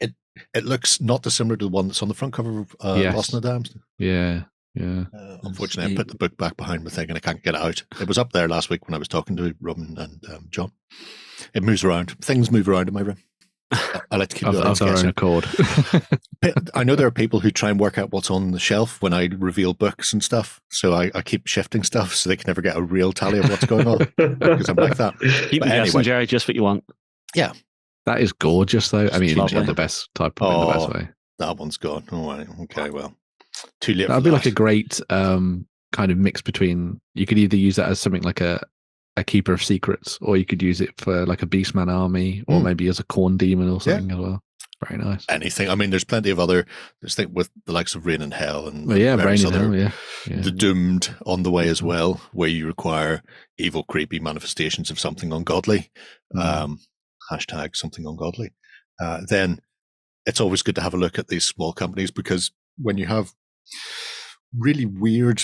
It 0.00 0.14
it 0.54 0.64
looks 0.64 1.00
not 1.00 1.22
dissimilar 1.22 1.56
to 1.58 1.66
the 1.66 1.70
one 1.70 1.86
that's 1.88 2.02
on 2.02 2.08
the 2.08 2.14
front 2.14 2.34
cover 2.34 2.58
of 2.60 2.74
uh, 2.80 2.96
Yes. 3.00 3.14
Lost 3.14 3.32
and 3.34 3.42
the 3.42 3.48
Damned. 3.48 3.70
Yeah. 3.98 4.44
Yeah. 4.74 5.04
Uh, 5.16 5.38
unfortunately, 5.44 5.92
I 5.92 5.96
put 5.96 6.08
the 6.08 6.16
book 6.16 6.36
back 6.36 6.56
behind 6.56 6.82
my 6.84 6.90
thing 6.90 7.08
and 7.08 7.16
I 7.16 7.20
can't 7.20 7.42
get 7.42 7.54
it 7.54 7.60
out. 7.60 7.84
It 8.00 8.06
was 8.08 8.18
up 8.18 8.32
there 8.32 8.48
last 8.48 8.68
week 8.70 8.86
when 8.86 8.94
I 8.94 8.98
was 8.98 9.08
talking 9.08 9.36
to 9.36 9.54
Robin 9.60 9.96
and 9.98 10.24
um, 10.32 10.46
John. 10.50 10.72
It 11.54 11.62
moves 11.62 11.84
around. 11.84 12.12
Things 12.20 12.50
move 12.50 12.68
around 12.68 12.88
in 12.88 12.94
my 12.94 13.00
room. 13.00 13.18
I, 13.70 14.00
I 14.12 14.16
like 14.16 14.28
to 14.30 14.36
keep 14.36 14.48
Of, 14.48 14.54
the 14.54 14.60
of 14.62 14.66
audience 14.66 14.78
their 14.78 14.88
guessing. 14.88 15.06
own 15.06 15.10
accord. 15.10 15.46
I 16.74 16.84
know 16.84 16.94
there 16.96 17.06
are 17.06 17.10
people 17.10 17.40
who 17.40 17.50
try 17.50 17.68
and 17.70 17.78
work 17.78 17.98
out 17.98 18.12
what's 18.12 18.30
on 18.30 18.52
the 18.52 18.58
shelf 18.58 19.02
when 19.02 19.12
I 19.12 19.28
reveal 19.38 19.74
books 19.74 20.12
and 20.12 20.22
stuff. 20.22 20.60
So 20.70 20.94
I, 20.94 21.10
I 21.14 21.22
keep 21.22 21.46
shifting 21.46 21.82
stuff 21.82 22.14
so 22.14 22.28
they 22.28 22.36
can 22.36 22.46
never 22.46 22.62
get 22.62 22.76
a 22.76 22.82
real 22.82 23.12
tally 23.12 23.38
of 23.40 23.48
what's 23.50 23.66
going 23.66 23.86
on. 23.86 23.98
Because 24.16 24.68
I'm 24.68 24.76
like 24.76 24.96
that. 24.96 25.18
Keep 25.50 25.60
But 25.60 25.68
guessing, 25.68 25.80
anyway. 25.90 26.02
Jerry. 26.02 26.26
Just 26.26 26.48
what 26.48 26.54
you 26.56 26.62
want. 26.62 26.84
Yeah. 27.34 27.52
That 28.06 28.20
is 28.22 28.32
gorgeous, 28.32 28.90
though. 28.90 29.08
I 29.12 29.18
mean, 29.18 29.30
in, 29.30 29.36
Lovely. 29.36 29.58
in 29.58 29.66
the 29.66 29.74
best 29.74 30.08
type, 30.14 30.40
in 30.40 30.48
the 30.60 30.66
best 30.72 30.88
Oh, 30.88 30.92
way. 30.94 31.08
That 31.38 31.56
one's 31.58 31.76
gone. 31.76 32.04
Oh, 32.10 32.26
right. 32.30 32.46
okay. 32.62 32.88
Well, 32.90 33.14
too 33.80 33.92
late. 33.94 34.08
That'd 34.08 34.22
for 34.22 34.28
be 34.28 34.34
like 34.34 34.46
a 34.46 34.50
great 34.50 34.98
um, 35.10 35.66
kind 35.92 36.10
of 36.10 36.16
mix 36.16 36.40
between. 36.40 37.00
You 37.14 37.26
could 37.26 37.36
either 37.38 37.56
use 37.56 37.76
that 37.76 37.90
as 37.90 38.00
something 38.00 38.22
like 38.22 38.40
a 38.40 38.62
a 39.18 39.24
keeper 39.24 39.52
of 39.52 39.62
secrets, 39.62 40.18
or 40.20 40.36
you 40.36 40.44
could 40.44 40.62
use 40.62 40.80
it 40.80 40.90
for 40.98 41.26
like 41.26 41.42
a 41.42 41.46
beastman 41.46 41.92
army, 41.92 42.44
or 42.48 42.60
Mm. 42.60 42.64
maybe 42.64 42.88
as 42.88 42.98
a 42.98 43.04
Khorne 43.04 43.36
demon 43.38 43.68
or 43.68 43.74
Yeah. 43.74 43.78
something 43.98 44.10
as 44.12 44.18
well. 44.18 44.42
Very 44.88 45.02
nice. 45.02 45.24
Anything. 45.28 45.68
I 45.68 45.74
mean, 45.74 45.90
there's 45.90 46.04
plenty 46.04 46.30
of 46.30 46.38
other. 46.38 46.64
There's 47.00 47.16
think 47.16 47.32
with 47.34 47.50
the 47.66 47.72
likes 47.72 47.96
of 47.96 48.06
Reign 48.06 48.22
in 48.22 48.30
Hell 48.30 48.68
and 48.68 48.86
Well, 48.86 48.96
yeah, 48.96 49.16
various 49.16 49.42
brain 49.42 49.52
in 49.52 49.58
other 49.60 49.72
hell, 49.72 49.92
yeah. 50.28 50.36
yeah. 50.36 50.40
the 50.42 50.52
doomed 50.52 51.16
on 51.26 51.42
the 51.42 51.50
way 51.50 51.68
as 51.68 51.82
well, 51.82 52.20
where 52.32 52.48
you 52.48 52.64
require 52.66 53.22
evil, 53.58 53.82
creepy 53.82 54.20
manifestations 54.20 54.88
of 54.90 55.00
something 55.00 55.32
ungodly. 55.32 55.90
Mm. 56.34 56.40
Um, 56.44 56.78
hashtag 57.32 57.74
something 57.74 58.06
ungodly. 58.06 58.50
Uh, 59.00 59.22
then 59.28 59.58
it's 60.26 60.40
always 60.40 60.62
good 60.62 60.76
to 60.76 60.80
have 60.82 60.94
a 60.94 60.98
look 60.98 61.18
at 61.18 61.26
these 61.28 61.44
small 61.44 61.72
companies 61.72 62.12
because 62.12 62.52
when 62.76 62.98
you 62.98 63.06
have 63.06 63.32
really 64.56 64.86
weird 64.86 65.42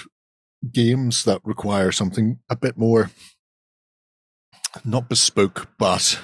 games 0.73 1.25
that 1.25 1.41
require 1.45 1.91
something 1.93 2.39
a 2.49 2.57
bit 2.57 2.79
more 2.79 3.11
not 4.85 5.09
bespoke 5.09 5.69
but 5.79 6.19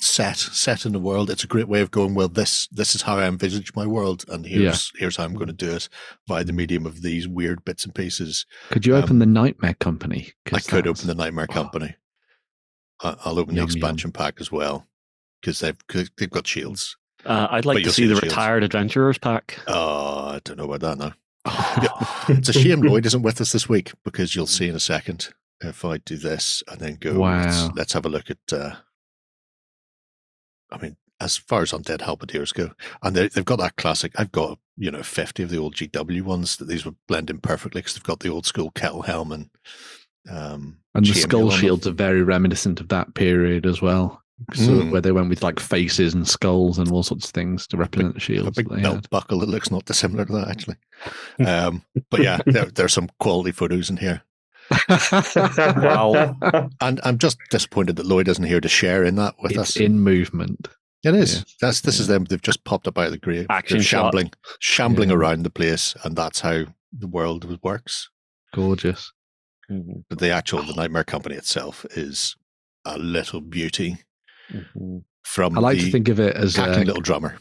set 0.00 0.36
set 0.36 0.84
in 0.84 0.92
the 0.92 0.98
world 0.98 1.30
it's 1.30 1.44
a 1.44 1.48
great 1.48 1.68
way 1.68 1.80
of 1.80 1.90
going 1.92 2.12
well 2.14 2.28
this 2.28 2.66
this 2.68 2.94
is 2.96 3.02
how 3.02 3.16
i 3.18 3.24
envisage 3.26 3.72
my 3.76 3.86
world 3.86 4.24
and 4.28 4.44
here's 4.44 4.90
here's 4.96 5.16
how 5.16 5.22
i'm 5.24 5.34
going 5.34 5.46
to 5.46 5.52
do 5.52 5.70
it 5.70 5.88
by 6.26 6.42
the 6.42 6.52
medium 6.52 6.86
of 6.86 7.02
these 7.02 7.28
weird 7.28 7.64
bits 7.64 7.84
and 7.84 7.94
pieces 7.94 8.44
Could 8.70 8.84
you 8.84 8.96
um, 8.96 9.04
open 9.04 9.18
the 9.20 9.26
Nightmare 9.26 9.74
Company? 9.74 10.32
i 10.46 10.50
'Cause 10.50 10.66
could 10.66 10.88
open 10.88 11.06
the 11.06 11.14
nightmare 11.14 11.46
oh. 11.48 11.52
company 11.52 11.94
I- 13.00 13.14
i'll 13.24 13.38
open 13.38 13.54
Yum, 13.54 13.66
the 13.66 13.72
yum. 13.72 13.78
expansion 13.78 14.10
pack 14.10 14.40
as 14.40 14.50
well 14.50 14.88
because 15.40 15.60
they've 15.60 15.86
'cause 15.86 16.10
they've 16.18 16.28
got 16.30 16.46
shields 16.48 16.96
Uh, 17.24 17.46
I'd 17.52 17.62
But 17.62 17.76
like 17.76 17.84
to 17.84 17.90
see 17.92 18.02
see 18.02 18.06
the 18.08 18.14
the 18.14 18.20
shields. 18.22 18.34
retired 18.34 18.64
adventurers 18.64 19.18
pack. 19.18 19.60
oh 19.68 20.30
i 20.34 20.40
don't 20.42 20.56
know 20.58 20.70
about 20.72 20.80
that 20.80 20.98
now 20.98 21.14
it's 22.28 22.48
a 22.48 22.52
shame 22.52 22.80
lloyd 22.82 23.06
isn't 23.06 23.22
with 23.22 23.40
us 23.40 23.52
this 23.52 23.68
week 23.68 23.92
because 24.04 24.34
you'll 24.34 24.46
see 24.48 24.66
in 24.68 24.74
a 24.74 24.80
second 24.80 25.28
if 25.62 25.84
i 25.84 25.96
do 25.98 26.16
this 26.16 26.62
and 26.68 26.80
then 26.80 26.96
go 26.96 27.12
let's, 27.12 27.76
let's 27.76 27.92
have 27.92 28.06
a 28.06 28.08
look 28.10 28.30
at 28.30 28.38
uh 28.52 28.74
i 30.70 30.78
mean 30.78 30.96
as 31.20 31.36
far 31.36 31.62
as 31.62 31.72
undead 31.72 32.00
halberdiers 32.00 32.52
go 32.52 32.70
and 33.02 33.14
they, 33.14 33.28
they've 33.28 33.44
got 33.44 33.58
that 33.58 33.76
classic 33.76 34.12
i've 34.16 34.32
got 34.32 34.58
you 34.76 34.90
know 34.90 35.02
50 35.02 35.42
of 35.44 35.50
the 35.50 35.58
old 35.58 35.74
gw 35.76 36.22
ones 36.22 36.56
that 36.56 36.66
these 36.66 36.84
would 36.84 36.96
blend 37.06 37.30
in 37.30 37.38
perfectly 37.38 37.80
because 37.80 37.94
they've 37.94 38.02
got 38.02 38.20
the 38.20 38.28
old 38.30 38.46
school 38.46 38.70
kettle 38.72 39.02
helm 39.02 39.30
and 39.32 39.50
um 40.30 40.78
and 40.94 41.06
the 41.06 41.14
skull 41.14 41.50
shields 41.50 41.86
are 41.86 41.92
very 41.92 42.22
reminiscent 42.22 42.78
of 42.80 42.88
that 42.88 43.14
period 43.14 43.64
as 43.66 43.80
well. 43.80 44.22
Sort 44.54 44.78
of 44.78 44.84
Mm. 44.86 44.90
where 44.90 45.00
they 45.00 45.12
went 45.12 45.28
with 45.30 45.42
like 45.42 45.58
faces 45.60 46.14
and 46.14 46.28
skulls 46.28 46.78
and 46.78 46.90
all 46.90 47.02
sorts 47.02 47.26
of 47.26 47.30
things 47.30 47.66
to 47.68 47.76
represent 47.76 48.20
the 48.20 48.46
a 48.46 48.50
big 48.50 48.68
belt 48.68 48.94
had. 48.96 49.10
buckle 49.10 49.38
that 49.38 49.48
looks 49.48 49.70
not 49.70 49.84
dissimilar 49.84 50.24
to 50.24 50.32
that 50.32 50.48
actually 50.48 50.76
um 51.46 51.82
but 52.10 52.20
yeah 52.22 52.40
there, 52.46 52.64
there's 52.66 52.92
some 52.92 53.08
quality 53.20 53.52
photos 53.52 53.88
in 53.88 53.96
here 53.96 54.22
Wow. 55.82 56.36
and 56.80 57.00
i'm 57.04 57.18
just 57.18 57.38
disappointed 57.50 57.96
that 57.96 58.06
lloyd 58.06 58.28
isn't 58.28 58.44
here 58.44 58.60
to 58.60 58.68
share 58.68 59.04
in 59.04 59.16
that 59.16 59.34
with 59.42 59.52
it's 59.52 59.60
us 59.60 59.76
in 59.76 60.00
movement. 60.00 60.68
It 61.04 61.16
is. 61.16 61.38
Yeah. 61.38 61.42
That's 61.60 61.80
this 61.80 61.98
is 61.98 62.06
them. 62.06 62.24
They've 62.24 62.40
just 62.40 62.62
popped 62.62 62.86
up 62.86 62.96
out 62.96 63.06
of 63.06 63.10
the 63.10 63.18
grave. 63.18 63.46
Action 63.50 63.78
They're 63.78 63.82
shot. 63.84 64.04
shambling, 64.14 64.30
shambling 64.60 65.08
Yeah. 65.10 65.16
around 65.16 65.42
the 65.42 65.50
place, 65.50 65.96
and 66.04 66.14
that's 66.14 66.38
how 66.38 66.66
the 66.96 67.08
world 67.08 67.58
works. 67.64 68.08
Gorgeous. 68.54 69.12
Mhm, 69.68 70.04
But 70.08 70.20
the 70.20 70.30
actual 70.30 70.62
the 70.62 70.74
Nightmare 70.74 71.02
Company 71.02 71.34
itself 71.34 71.84
is 71.96 72.36
a 72.84 72.98
little 72.98 73.40
beauty 73.40 73.98
mhm. 74.52 75.02
from 75.24 75.58
I 75.58 75.60
like 75.60 75.78
the 75.78 75.86
to 75.86 75.90
think 75.90 76.08
of 76.08 76.20
it 76.20 76.36
as 76.36 76.56
a, 76.56 76.68
little 76.84 77.00
drummer. 77.02 77.36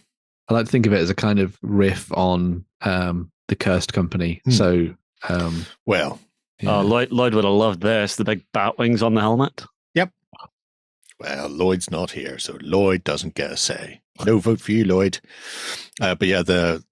I 0.49 0.55
like 0.55 0.65
to 0.65 0.71
think 0.71 0.87
of 0.87 0.93
it 0.93 0.99
as 0.99 1.11
a 1.11 1.15
kind 1.15 1.37
of 1.37 1.59
riff 1.61 2.11
on 2.13 2.65
um, 2.81 3.31
the 3.47 3.55
Cursed 3.55 3.93
Company. 3.93 4.41
Hmm. 4.45 4.51
So, 4.51 4.95
um, 5.29 5.67
Well, 5.85 6.19
yeah. 6.61 6.77
Oh, 6.77 6.81
Lloyd, 6.81 7.11
Lloyd 7.11 7.33
would 7.33 7.43
have 7.43 7.53
loved 7.53 7.81
this. 7.81 8.15
The 8.15 8.23
big 8.23 8.45
bat 8.53 8.77
wings 8.77 9.01
on 9.03 9.13
the 9.15 9.21
helmet. 9.21 9.63
Yep. 9.95 10.11
Well, 11.19 11.49
Lloyd's 11.49 11.91
not 11.91 12.11
here, 12.11 12.39
so 12.39 12.57
Lloyd 12.61 13.03
doesn't 13.03 13.35
get 13.35 13.51
a 13.51 13.57
say. 13.57 14.01
No 14.25 14.39
vote 14.39 14.61
for 14.61 14.71
you, 14.71 14.85
Lloyd. 14.85 15.19
Uh, 15.99 16.15
but 16.15 16.27
yeah, 16.27 16.41
the 16.43 16.83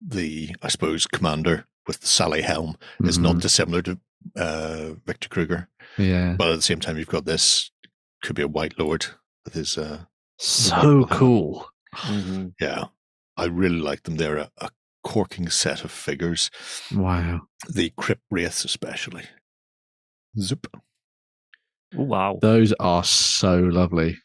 the 0.00 0.54
I 0.62 0.68
suppose 0.68 1.06
commander 1.06 1.66
with 1.86 2.00
the 2.00 2.06
sallet 2.06 2.44
helm 2.44 2.76
is 3.04 3.18
not 3.18 3.36
Mhm. 3.36 3.40
dissimilar 3.42 3.82
to 3.82 3.98
uh, 4.36 4.90
Victor 5.06 5.28
Kruger, 5.28 5.68
yeah, 5.96 6.34
but 6.38 6.50
at 6.50 6.56
the 6.56 6.62
same 6.62 6.80
time, 6.80 6.98
you've 6.98 7.08
got 7.08 7.24
this 7.24 7.70
could 8.22 8.36
be 8.36 8.42
a 8.42 8.48
Wight 8.48 8.78
Lord 8.78 9.06
with 9.44 9.54
his 9.54 9.78
uh, 9.78 10.04
so 10.38 11.06
cool. 11.10 11.68
Mhm. 11.94 12.52
Yeah, 12.60 12.84
I 13.36 13.46
really 13.46 13.78
like 13.80 14.02
them. 14.02 14.16
They're 14.16 14.36
a, 14.36 14.50
a 14.58 14.70
corking 15.08 15.48
set 15.48 15.84
of 15.84 15.90
figures. 15.90 16.50
Wow, 16.94 17.40
The 17.66 17.90
Crypt 17.96 18.22
Wraiths, 18.30 18.64
especially. 18.66 19.24
Zip. 20.38 20.66
Ooh, 21.94 22.02
Wow. 22.02 22.38
those 22.42 22.74
are 22.78 23.02
so 23.02 23.56
lovely 23.58 24.18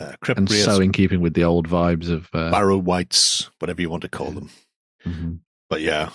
Uh, 0.00 0.14
Crypt 0.22 0.38
and 0.38 0.50
Wraiths, 0.50 0.64
so 0.64 0.80
in 0.80 0.92
keeping 0.92 1.20
with 1.20 1.34
the 1.34 1.44
old 1.44 1.68
vibes 1.68 2.08
of. 2.08 2.28
Uh, 2.32 2.50
Barrow 2.50 2.78
Wights, 2.78 3.50
whatever 3.58 3.82
you 3.82 3.90
want 3.90 4.02
to 4.02 4.08
call 4.08 4.30
them. 4.30 4.48
mhm. 5.04 5.40
But 5.68 5.82
yeah, 5.82 6.08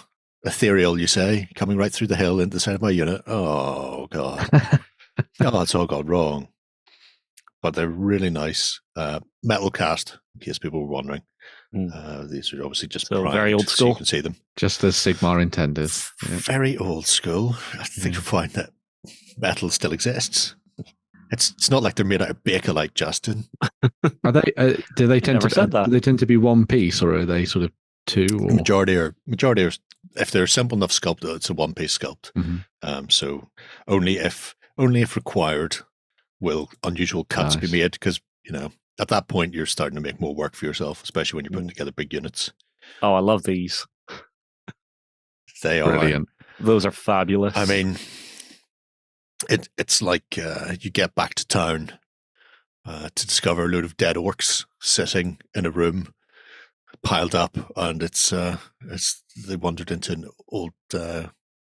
ethereal, 0.44 1.00
you 1.00 1.06
say, 1.06 1.48
coming 1.54 1.78
right 1.78 1.94
through 1.94 2.08
the 2.08 2.16
hill 2.16 2.40
into 2.40 2.56
the 2.56 2.60
side 2.60 2.74
of 2.76 2.82
my 2.82 2.90
unit. 2.90 3.22
Oh, 3.28 4.08
God. 4.08 4.50
oh, 5.42 5.62
it's 5.62 5.76
all 5.76 5.86
gone 5.86 6.08
wrong. 6.08 6.48
But 7.62 7.76
they're 7.76 7.88
really 7.88 8.30
nice. 8.32 8.82
Uh, 8.96 9.20
metal 9.44 9.70
cast, 9.72 10.18
in 10.34 10.42
case 10.42 10.58
people 10.58 10.82
were 10.82 10.88
wondering. 10.92 11.22
Mm. 11.74 11.92
Uh, 11.94 12.26
these 12.28 12.54
are 12.54 12.62
obviously 12.64 12.88
just 12.88 13.08
So 13.08 13.22
very 13.24 13.52
primed, 13.52 13.54
old 13.56 13.68
so 13.70 13.76
school. 13.76 13.90
you 13.90 13.96
can 13.96 14.06
see 14.06 14.22
them. 14.22 14.36
Just 14.56 14.84
as 14.84 14.96
Sigmar 14.96 15.42
intended. 15.42 15.92
Yeah. 16.24 16.38
Very 16.38 16.78
old 16.78 17.06
school. 17.08 17.56
I 17.80 17.84
think 17.84 18.06
Yeah. 18.06 18.12
you'll 18.14 18.22
find 18.22 18.52
that 18.52 18.72
metal 19.38 19.70
still 19.70 19.92
exists. 19.92 20.56
It's 21.32 21.52
it's 21.52 21.72
not 21.72 21.82
like 21.84 21.96
they're 21.96 22.06
made 22.06 22.22
out 22.22 22.30
of 22.30 22.44
baker 22.44 22.72
like 22.72 22.94
Justin. 22.94 23.46
Are 24.24 24.32
they? 24.32 24.54
Uh, 24.56 24.74
do 24.96 25.08
they 25.08 25.20
tend 25.20 25.42
to? 25.42 25.50
said 25.50 25.64
uh, 25.76 25.80
that. 25.80 25.86
do 25.86 25.92
they 25.92 26.00
tend 26.00 26.20
to 26.20 26.26
be 26.28 26.38
one 26.38 26.66
piece, 26.68 27.02
or 27.02 27.14
are 27.16 27.26
they 27.26 27.46
sort 27.46 27.66
of 27.66 27.72
two? 28.06 28.28
Or, 28.40 28.54
Majority 28.54 28.96
are 28.96 29.16
majority 29.26 29.64
are 29.66 29.72
if 30.16 30.30
they're 30.32 30.46
simple 30.48 30.78
enough 30.78 30.92
sculpt, 30.92 31.26
it's 31.36 31.50
a 31.50 31.54
one 31.56 31.74
piece 31.74 31.98
sculpt. 31.98 32.32
Mhm. 32.34 32.64
Um, 32.84 33.10
so 33.10 33.50
only 33.88 34.18
if 34.20 34.56
only 34.78 35.02
if 35.02 35.16
required 35.16 35.78
will 36.40 36.70
unusual 36.84 37.24
cuts 37.26 37.56
be 37.56 37.72
made 37.72 37.92
because 37.94 38.22
you 38.46 38.52
know 38.52 38.72
at 39.00 39.08
that 39.10 39.28
point 39.28 39.54
you're 39.54 39.66
starting 39.66 39.96
to 39.96 40.02
make 40.02 40.20
more 40.22 40.34
work 40.36 40.56
for 40.56 40.66
yourself, 40.66 41.04
especially 41.04 41.38
when 41.38 41.46
you're 41.46 41.52
putting 41.52 41.70
together 41.70 41.92
big 41.92 42.14
units. 42.14 42.52
Oh, 43.02 43.14
I 43.14 43.20
love 43.20 43.44
these. 43.44 43.86
They 45.64 45.82
are. 45.82 45.92
Brilliant. 45.98 46.30
Those 46.60 46.86
are 46.86 46.92
fabulous. 46.92 47.56
I 47.56 47.66
mean, 47.66 47.98
it 49.50 49.70
it's 49.78 50.02
like 50.02 50.38
uh, 50.42 50.76
you 50.80 50.90
get 50.92 51.16
back 51.16 51.34
to 51.36 51.48
town 51.48 51.94
uh, 52.86 53.10
to 53.16 53.28
discover 53.28 53.66
a 53.66 53.68
load 53.68 53.84
of 53.86 53.98
dead 53.98 54.16
orcs 54.16 54.66
sitting 54.82 55.40
in 55.56 55.66
a 55.66 55.72
room, 55.72 56.14
piled 57.04 57.36
up, 57.36 57.58
and 57.76 58.04
it's 58.04 58.32
uh, 58.32 58.58
it's 58.90 59.24
they 59.48 59.56
wandered 59.56 59.92
into 59.92 60.14
an 60.14 60.30
old 60.50 60.74
uh, 60.94 61.28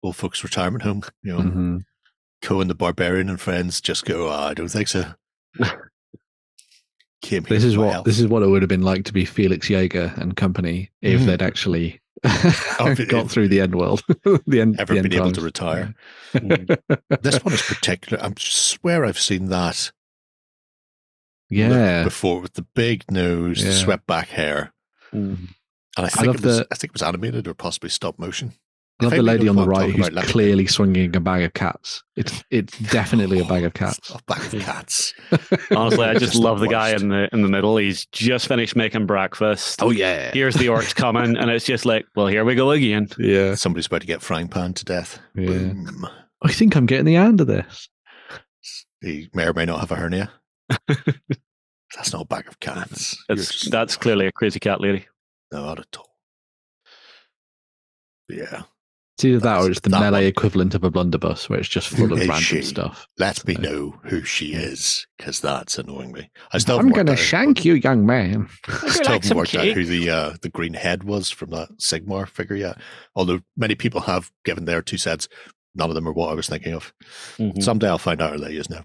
old 0.02 0.16
folks 0.16 0.44
retirement 0.44 0.82
home. 0.82 1.02
You 1.22 1.32
know, 1.32 1.42
Mhm. 1.42 1.84
Cohen 2.42 2.68
the 2.68 2.74
barbarian 2.74 3.28
and 3.28 3.40
friends 3.40 3.80
just 3.80 4.04
go. 4.04 4.28
"Ah, 4.28 4.48
I 4.48 4.54
don't 4.54 4.68
think 4.68 4.88
so. 4.88 5.14
Here 7.22 7.40
This 7.40 7.64
is 7.64 7.76
what 7.76 7.92
health." 7.92 8.04
this 8.06 8.20
is 8.20 8.26
what 8.26 8.42
it 8.42 8.46
would 8.46 8.62
have 8.62 8.68
been 8.68 8.82
like 8.82 9.04
to 9.06 9.12
be 9.12 9.24
Felix 9.24 9.68
Jaeger 9.68 10.12
and 10.16 10.36
company 10.36 10.90
if 11.02 11.20
Mhm. 11.20 11.26
they'd 11.26 11.42
actually 11.42 12.00
got 13.08 13.30
through 13.30 13.48
the 13.48 13.60
end 13.60 13.74
world. 13.74 14.02
the 14.46 14.60
end. 14.60 14.78
ever 14.80 14.92
the 14.94 14.98
end 15.00 15.10
been 15.10 15.12
able 15.20 15.32
to 15.32 15.40
times. 15.40 15.44
retire. 15.44 15.94
Mhm. 16.34 16.78
this 17.22 17.42
one 17.44 17.54
is 17.54 17.62
particular. 17.62 18.22
I 18.22 18.32
swear 18.38 19.04
I've 19.04 19.18
seen 19.18 19.46
that 19.46 19.90
Yeah. 21.50 22.04
before 22.04 22.40
with 22.40 22.54
the 22.54 22.66
big 22.74 23.04
nose, 23.10 23.62
the 23.64 23.72
swept 23.72 24.06
back 24.06 24.28
hair. 24.28 24.72
Mhm. 25.12 25.48
And 25.96 26.06
I 26.06 26.08
think 26.08 26.26
love 26.26 26.36
it 26.36 26.44
was, 26.44 26.56
the- 26.58 26.66
I 26.70 26.74
think 26.76 26.90
it 26.90 26.94
was 26.94 27.02
animated 27.02 27.48
or 27.48 27.54
possibly 27.54 27.90
stop 27.90 28.18
motion. 28.18 28.52
I 29.00 29.04
love 29.04 29.12
If 29.12 29.16
the 29.18 29.22
lady 29.22 29.48
on 29.48 29.54
the 29.54 29.64
right 29.66 29.86
who's 29.90 30.08
about, 30.08 30.12
let 30.12 30.22
me 30.24 30.26
know. 30.26 30.32
clearly 30.32 30.66
swinging 30.66 31.14
a 31.14 31.20
bag 31.20 31.44
of 31.44 31.52
cats. 31.54 32.02
It's 32.16 32.42
it's 32.50 32.76
definitely 32.90 33.38
a 33.38 33.44
bag 33.44 33.62
of 33.64 33.72
cats. 33.74 34.10
A 34.10 34.18
bag 34.26 34.52
of 34.52 34.60
cats. 34.60 35.14
Honestly, 35.70 36.04
I 36.04 36.14
just 36.14 36.32
Just 36.32 36.34
love 36.36 36.58
the 36.58 36.66
guy 36.68 36.90
in 36.90 37.08
the 37.08 37.28
in 37.32 37.42
the 37.42 37.48
middle. 37.48 37.76
He's 37.76 38.06
just 38.06 38.48
finished 38.48 38.74
making 38.74 39.06
breakfast. 39.06 39.80
Oh 39.82 39.90
yeah, 39.90 40.32
Here's 40.32 40.56
the 40.56 40.66
orcs 40.66 40.92
coming, 40.94 41.36
and 41.36 41.48
it's 41.50 41.64
just 41.64 41.86
like, 41.86 42.06
well, 42.16 42.26
here 42.26 42.44
we 42.44 42.56
go 42.56 42.72
again. 42.72 43.08
yeah. 43.18 43.54
Somebody's 43.56 43.86
about 43.86 44.00
to 44.00 44.06
get 44.08 44.20
frying 44.20 44.48
pan 44.48 44.74
to 44.74 44.84
death. 44.84 45.20
Yeah. 45.36 45.46
Boom. 45.46 46.08
I 46.42 46.50
think 46.52 46.74
I'm 46.76 46.86
getting 46.86 47.06
the 47.06 47.16
end 47.16 47.40
of 47.40 47.46
this. 47.46 47.88
He 49.00 49.28
may 49.32 49.46
or 49.46 49.52
may 49.52 49.64
not 49.64 49.78
have 49.80 49.92
a 49.92 49.96
hernia. 49.96 50.30
That's 50.88 52.12
not 52.12 52.22
a 52.22 52.26
bag 52.26 52.48
of 52.48 52.58
cats. 52.58 53.16
You're 53.28 53.38
It's 53.38 53.70
that's 53.70 53.96
clearly 53.96 54.26
a 54.26 54.32
crazy 54.32 54.58
cat 54.58 54.80
lady. 54.80 55.06
No, 55.52 55.64
not 55.64 55.78
at 55.78 55.96
all. 55.96 56.10
Yeah. 58.28 58.62
It's 59.18 59.24
either 59.24 59.38
that 59.38 59.42
That's- 59.44 59.66
or 59.66 59.70
it's 59.72 59.80
the 59.80 59.88
that 59.90 59.98
melee 60.00 60.20
one. 60.20 60.28
equivalent 60.28 60.74
of 60.76 60.84
a 60.84 60.90
blunderbuss, 60.92 61.48
where 61.50 61.58
it's 61.58 61.68
just 61.68 61.88
full 61.88 62.06
Who 62.06 62.12
of 62.14 62.20
random 62.20 62.36
she? 62.38 62.62
stuff. 62.62 63.08
Let 63.18 63.44
me 63.48 63.54
know 63.56 63.98
who 64.04 64.22
she 64.22 64.52
is, 64.52 65.08
because 65.16 65.40
that's 65.40 65.76
annoying 65.76 66.12
me. 66.12 66.30
I 66.52 66.58
still 66.58 66.78
I'm 66.78 66.90
going 66.90 67.06
to 67.06 67.12
worked 67.12 67.20
out- 67.20 67.26
shank 67.26 67.64
you, 67.64 67.74
young 67.74 68.06
man. 68.06 68.48
I 68.68 68.88
still 68.90 69.06
haven't 69.14 69.36
worked 69.36 69.56
out 69.56 69.66
who 69.66 69.84
the 69.84 70.08
uh, 70.08 70.36
the 70.40 70.48
green 70.48 70.74
head 70.74 71.02
was 71.02 71.30
from 71.30 71.50
that 71.50 71.68
Sigmar 71.78 72.28
figure 72.28 72.54
yet. 72.54 72.78
Although 73.16 73.40
many 73.56 73.74
people 73.74 74.02
have 74.02 74.30
given 74.44 74.66
their 74.66 74.82
two 74.82 74.98
cents. 74.98 75.28
none 75.74 75.88
of 75.90 75.94
them 75.96 76.06
are 76.08 76.12
what 76.12 76.30
I 76.30 76.34
was 76.34 76.48
thinking 76.48 76.72
of. 76.74 76.92
Mhm. 77.38 77.60
Someday 77.60 77.88
I'll 77.88 77.98
find 77.98 78.22
out 78.22 78.32
who 78.34 78.38
they 78.38 78.54
is 78.54 78.70
now. 78.70 78.84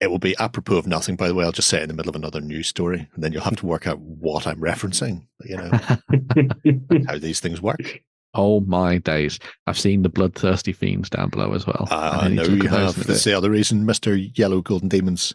It 0.00 0.10
will 0.10 0.18
be 0.18 0.34
apropos 0.40 0.76
of 0.78 0.86
nothing, 0.88 1.14
by 1.14 1.28
the 1.28 1.34
way. 1.36 1.44
I'll 1.44 1.52
just 1.52 1.68
say 1.68 1.78
it 1.78 1.82
in 1.84 1.88
the 1.88 1.94
middle 1.94 2.10
of 2.10 2.16
another 2.16 2.40
news 2.40 2.66
story, 2.66 3.08
and 3.14 3.22
then 3.22 3.32
you'll 3.32 3.42
have 3.42 3.56
to 3.58 3.66
work 3.66 3.86
out 3.86 4.00
what 4.00 4.48
I'm 4.48 4.60
referencing. 4.60 5.28
You 5.44 5.56
know 5.58 5.70
how 7.06 7.18
these 7.18 7.38
things 7.38 7.62
work. 7.62 8.00
Oh 8.34 8.60
my 8.60 8.98
days! 8.98 9.38
I've 9.66 9.78
seen 9.78 10.02
the 10.02 10.08
bloodthirsty 10.08 10.72
fiends 10.72 11.10
down 11.10 11.30
below 11.30 11.52
as 11.54 11.66
well. 11.66 11.88
I, 11.90 12.26
I 12.26 12.28
know 12.28 12.44
you 12.44 12.68
have. 12.68 12.94
That's 13.06 13.24
the 13.24 13.36
other 13.36 13.50
reason, 13.50 13.86
Mister 13.86 14.16
Yellow 14.16 14.60
Golden 14.60 14.88
Demons. 14.88 15.34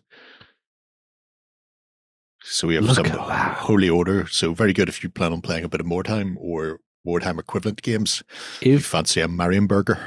So 2.43 2.67
we 2.67 2.75
have 2.75 2.85
Look 2.85 2.95
some 2.95 3.05
holy 3.09 3.89
order. 3.89 4.25
So 4.27 4.53
very 4.53 4.73
good 4.73 4.87
if 4.87 5.03
you 5.03 5.09
plan 5.09 5.33
on 5.33 5.41
playing 5.41 5.65
a 5.65 5.69
bit 5.69 5.81
of 5.81 5.87
Mordheim 5.87 6.35
or 6.39 6.79
Mordheim 7.05 7.39
equivalent 7.39 7.81
games. 7.81 8.23
If 8.61 8.67
you 8.67 8.79
fancy 8.79 9.19
a 9.21 9.27
Marienburger. 9.27 9.99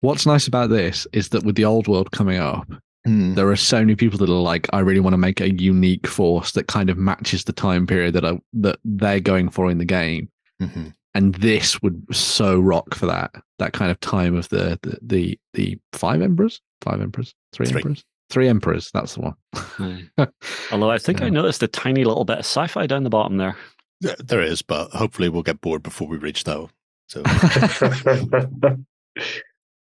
what's 0.00 0.24
nice 0.26 0.46
about 0.46 0.70
this 0.70 1.06
is 1.12 1.28
that 1.30 1.44
with 1.44 1.56
the 1.56 1.64
old 1.64 1.88
world 1.88 2.10
coming 2.10 2.38
up, 2.38 2.66
Mm. 3.04 3.34
there 3.34 3.48
are 3.48 3.56
so 3.56 3.80
many 3.80 3.96
people 3.96 4.16
that 4.18 4.30
are 4.30 4.32
like, 4.32 4.68
I 4.72 4.78
really 4.78 5.00
want 5.00 5.14
to 5.14 5.18
make 5.18 5.40
a 5.40 5.52
unique 5.52 6.06
force 6.06 6.52
that 6.52 6.68
kind 6.68 6.88
of 6.88 6.96
matches 6.96 7.42
the 7.42 7.52
time 7.52 7.84
period 7.84 8.14
that 8.14 8.24
I, 8.24 8.40
that 8.52 8.78
they're 8.84 9.18
going 9.18 9.50
for 9.50 9.68
in 9.72 9.78
the 9.78 9.84
game. 9.84 10.28
hmm 10.60 10.90
And 11.14 11.34
this 11.36 11.82
would 11.82 12.02
so 12.14 12.58
rock 12.58 12.94
for 12.94 13.06
that 13.06 13.34
that 13.58 13.72
kind 13.74 13.90
of 13.90 14.00
time 14.00 14.34
of 14.36 14.48
the 14.48 14.78
the 14.82 14.98
the, 15.02 15.38
the 15.54 15.78
five 15.92 16.22
emperors, 16.22 16.60
five 16.80 17.00
emperors, 17.02 17.34
three, 17.52 17.66
Three. 17.66 17.80
emperors, 17.80 18.04
three 18.30 18.48
emperors. 18.48 18.90
That's 18.94 19.14
the 19.14 19.20
one. 19.20 19.34
Aye. 19.54 20.08
Although 20.72 20.90
I 20.90 20.98
think 20.98 21.20
I 21.20 21.28
noticed 21.28 21.62
a 21.62 21.68
tiny 21.68 22.04
little 22.04 22.24
bit 22.24 22.38
of 22.38 22.44
sci-fi 22.46 22.86
down 22.86 23.02
the 23.04 23.10
bottom 23.10 23.36
there. 23.36 23.56
There- 24.00 24.16
There 24.18 24.40
is, 24.42 24.62
but 24.62 24.90
hopefully 24.92 25.28
we'll 25.28 25.42
get 25.42 25.60
bored 25.60 25.82
before 25.82 26.08
we 26.08 26.16
reach 26.16 26.44
that. 26.44 26.68
So 27.08 27.22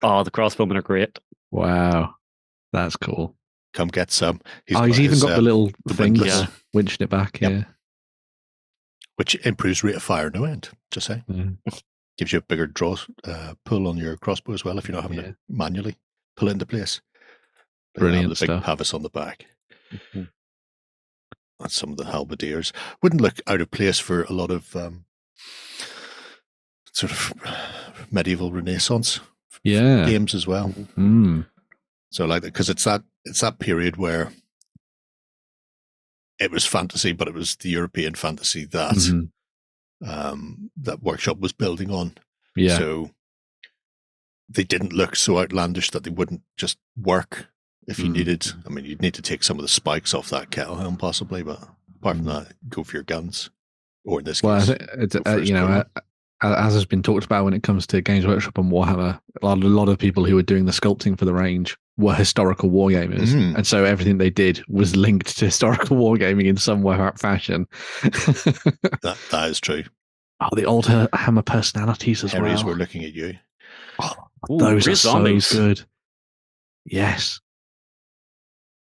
Oh, 0.06 0.24
the 0.24 0.32
crossbowmen 0.32 0.76
are 0.78 0.82
great. 0.82 1.18
wow, 1.52 2.16
that's 2.74 2.96
cool. 2.98 3.36
come 3.74 3.88
get 3.88 4.12
some. 4.12 4.42
oh, 4.76 4.84
he's 4.86 5.00
even 5.00 5.12
his, 5.12 5.24
got 5.24 5.34
uh, 5.34 5.36
the 5.36 5.42
little 5.42 5.72
the 5.86 5.94
things 5.94 6.20
windlass. 6.20 6.42
Yeah. 6.42 6.48
winching 6.82 7.02
it 7.02 7.10
back. 7.10 7.40
Yep. 7.40 7.52
Yeah. 7.52 7.64
Which 9.16 9.36
improves 9.46 9.84
rate 9.84 9.96
of 9.96 10.04
fire 10.04 10.30
no 10.34 10.44
end. 10.44 10.70
Just 10.92 11.08
say 11.08 11.24
Yeah. 11.28 11.50
gives 12.18 12.32
you 12.34 12.40
a 12.40 12.42
bigger 12.42 12.68
draw 12.68 12.96
uh, 13.24 13.54
pull 13.66 13.88
on 13.88 13.98
your 13.98 14.18
crossbow 14.18 14.54
as 14.54 14.64
well 14.66 14.78
if 14.78 14.88
you're 14.88 14.96
not 14.96 15.04
having 15.04 15.18
Yeah. 15.18 15.24
to 15.32 15.36
manually 15.50 15.98
pull 16.36 16.48
it 16.48 16.52
into 16.54 16.66
place. 16.66 17.02
But 17.94 18.02
you 18.02 18.08
have 18.08 18.14
Brilliant 18.14 18.40
the 18.40 18.48
big 18.48 18.64
pavis 18.64 18.94
on 18.94 19.04
the 19.04 19.10
back. 19.10 19.46
Mhm. 19.92 20.30
And 21.60 21.72
some 21.72 21.92
of 21.92 21.98
the 21.98 22.06
halberdiers 22.06 22.74
wouldn't 23.02 23.22
look 23.22 23.40
out 23.48 23.62
of 23.62 23.72
place 23.72 24.00
for 24.00 24.24
a 24.24 24.34
lot 24.34 24.50
of 24.52 24.76
um, 24.76 25.06
sort 26.92 27.12
of 27.12 27.34
medieval 28.12 28.52
Renaissance 28.52 29.20
Yeah. 29.64 30.06
games 30.06 30.34
as 30.34 30.48
well. 30.48 30.70
Mm. 30.98 31.48
So 32.12 32.26
like 32.26 32.42
because 32.44 32.70
it's 32.70 32.84
that 32.84 33.04
it's 33.26 33.42
that 33.42 33.60
period 33.60 33.98
where 33.98 34.32
it 36.40 36.52
was 36.52 36.66
fantasy, 36.66 37.12
but 37.14 37.28
it 37.28 37.34
was 37.34 37.56
the 37.58 37.70
European 37.70 38.16
fantasy 38.16 38.66
that 38.66 38.96
Mhm. 38.96 39.30
um, 40.06 40.70
that 40.76 41.02
workshop 41.02 41.40
was 41.40 41.54
building 41.54 41.90
on. 41.90 42.18
Yeah. 42.56 42.78
So 42.78 43.12
they 44.50 44.64
didn't 44.64 44.94
look 44.94 45.16
so 45.16 45.40
outlandish 45.40 45.92
that 45.92 46.04
they 46.04 46.10
wouldn't 46.10 46.42
just 46.58 46.78
work 46.98 47.48
if 47.88 48.00
you 48.00 48.06
Mm. 48.10 48.14
needed. 48.14 48.52
I 48.66 48.70
mean, 48.70 48.86
you'd 48.86 49.02
need 49.02 49.14
to 49.16 49.22
take 49.22 49.44
some 49.44 49.58
of 49.58 49.62
the 49.64 49.70
spikes 49.70 50.14
off 50.14 50.30
that 50.30 50.52
kettle 50.52 50.76
helm 50.78 50.98
possibly, 50.98 51.42
but 51.44 51.62
apart 51.96 52.18
from 52.18 52.26
that, 52.26 52.54
go 52.70 52.84
for 52.84 52.98
your 52.98 53.04
guns. 53.04 53.50
Or 54.06 54.20
in 54.20 54.26
this 54.26 54.44
well, 54.44 54.56
I 54.56 54.60
case, 54.60 54.68
think 54.68 54.82
it's, 54.98 55.16
uh, 55.26 55.38
you 55.38 55.54
know, 55.54 55.68
uh, 55.96 56.02
as 56.42 56.74
has 56.74 56.86
been 56.86 57.02
talked 57.04 57.24
about 57.26 57.46
when 57.46 57.54
it 57.54 57.64
comes 57.64 57.88
to 57.88 58.02
Games 58.02 58.28
Workshop 58.28 58.58
and 58.58 58.70
Warhammer, 58.70 59.22
a 59.42 59.46
lot, 59.46 59.64
a 59.64 59.68
lot 59.68 59.88
of 59.88 59.98
people 59.98 60.26
who 60.26 60.36
were 60.36 60.44
doing 60.44 60.66
the 60.66 60.74
sculpting 60.74 61.18
for 61.18 61.24
the 61.24 61.34
range 61.34 61.78
were 61.98 62.14
historical 62.16 62.70
wargamers, 62.72 63.34
Mhm. 63.34 63.56
and 63.56 63.68
so 63.68 63.84
everything 63.86 64.18
they 64.18 64.30
did 64.32 64.64
was 64.68 64.96
linked 64.96 65.38
to 65.38 65.46
historical 65.52 65.98
wargaming 65.98 66.46
in 66.48 66.58
some 66.58 66.82
way 66.82 66.98
or 66.98 67.14
fashion. 67.18 67.68
that, 68.02 69.18
that 69.32 69.50
is 69.50 69.60
true. 69.60 69.84
oh, 70.42 70.50
the 70.56 70.66
old 70.66 70.88
Hammer 71.14 71.42
personalities 71.44 72.24
as 72.24 72.32
Harry's 72.34 72.64
well. 72.64 72.74
were 72.74 72.80
looking 72.80 73.04
at 73.04 73.14
you. 73.14 73.36
Ooh, 74.52 74.58
Those 74.58 74.88
are 74.88 74.96
zombies. 74.96 75.46
so 75.46 75.58
good. 75.58 75.82
Yes, 76.86 77.40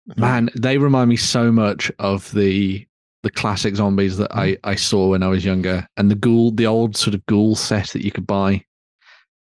Mm-hmm. 0.09 0.21
man, 0.21 0.49
they 0.55 0.77
remind 0.77 1.09
me 1.09 1.15
so 1.15 1.51
much 1.51 1.91
of 1.97 2.31
the 2.33 2.85
the 3.23 3.31
classic 3.31 3.75
zombies 3.75 4.17
that 4.17 4.31
I 4.35 4.55
I 4.63 4.75
saw 4.75 5.09
when 5.09 5.23
I 5.23 5.27
was 5.29 5.43
younger, 5.43 5.87
and 5.97 6.11
the 6.11 6.15
ghoul, 6.15 6.51
the 6.51 6.67
old 6.67 6.95
sort 6.95 7.15
of 7.15 7.25
ghoul 7.25 7.55
set 7.55 7.87
that 7.89 8.03
you 8.05 8.11
could 8.11 8.27
buy 8.27 8.63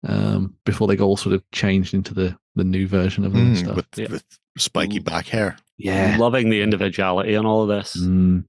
um, 0.08 0.56
before 0.66 0.88
they 0.88 0.96
got 0.96 1.06
all 1.06 1.18
sort 1.18 1.36
of 1.36 1.44
changed 1.52 1.94
into 1.94 2.14
the 2.14 2.38
the 2.56 2.64
new 2.64 2.88
version 2.88 3.24
of 3.26 3.34
them 3.34 3.48
and 3.48 3.56
Mm, 3.56 3.60
stuff. 3.60 3.76
with, 3.76 3.88
Yeah. 3.98 4.08
with 4.10 4.24
spiky 4.58 5.00
back 5.00 5.28
hair. 5.28 5.58
yeah, 5.78 6.18
Loving 6.20 6.50
the 6.50 6.62
individuality 6.62 7.34
and 7.36 7.48
all 7.48 7.62
of 7.64 7.70
this. 7.70 7.96
Mm, 7.98 8.44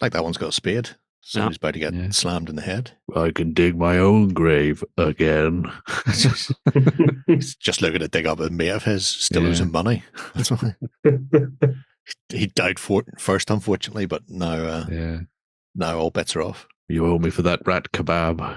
Like 0.00 0.12
that 0.12 0.24
one's 0.24 0.36
got 0.38 0.48
a 0.48 0.52
spade. 0.52 0.90
Somebody's 1.20 1.56
about 1.58 1.74
to 1.74 1.80
get 1.80 1.94
Yeah. 1.94 2.10
slammed 2.10 2.48
in 2.48 2.56
the 2.56 2.62
head. 2.62 2.92
I 3.14 3.30
can 3.32 3.52
dig 3.52 3.76
my 3.76 3.98
own 3.98 4.28
grave 4.28 4.82
again. 4.96 5.70
He's 6.06 6.52
just 7.60 7.82
looking 7.82 8.00
to 8.00 8.08
dig 8.08 8.26
up 8.26 8.40
a 8.40 8.48
mate 8.50 8.68
of 8.70 8.84
his, 8.84 9.06
still 9.06 9.42
Yeah. 9.42 9.48
losing 9.48 9.70
money. 9.72 10.02
That's 10.34 10.50
why. 10.50 10.74
he 12.30 12.46
died 12.48 12.78
for, 12.78 13.04
first, 13.18 13.50
unfortunately, 13.50 14.06
but 14.06 14.22
now 14.28 14.54
uh, 14.64 14.86
yeah, 14.90 15.18
now 15.74 15.98
all 15.98 16.10
bets 16.10 16.34
are 16.36 16.42
off. 16.42 16.66
you 16.88 17.04
owe 17.06 17.18
me 17.18 17.30
for 17.30 17.42
that 17.42 17.60
rat 17.66 17.90
kebab. 17.92 18.56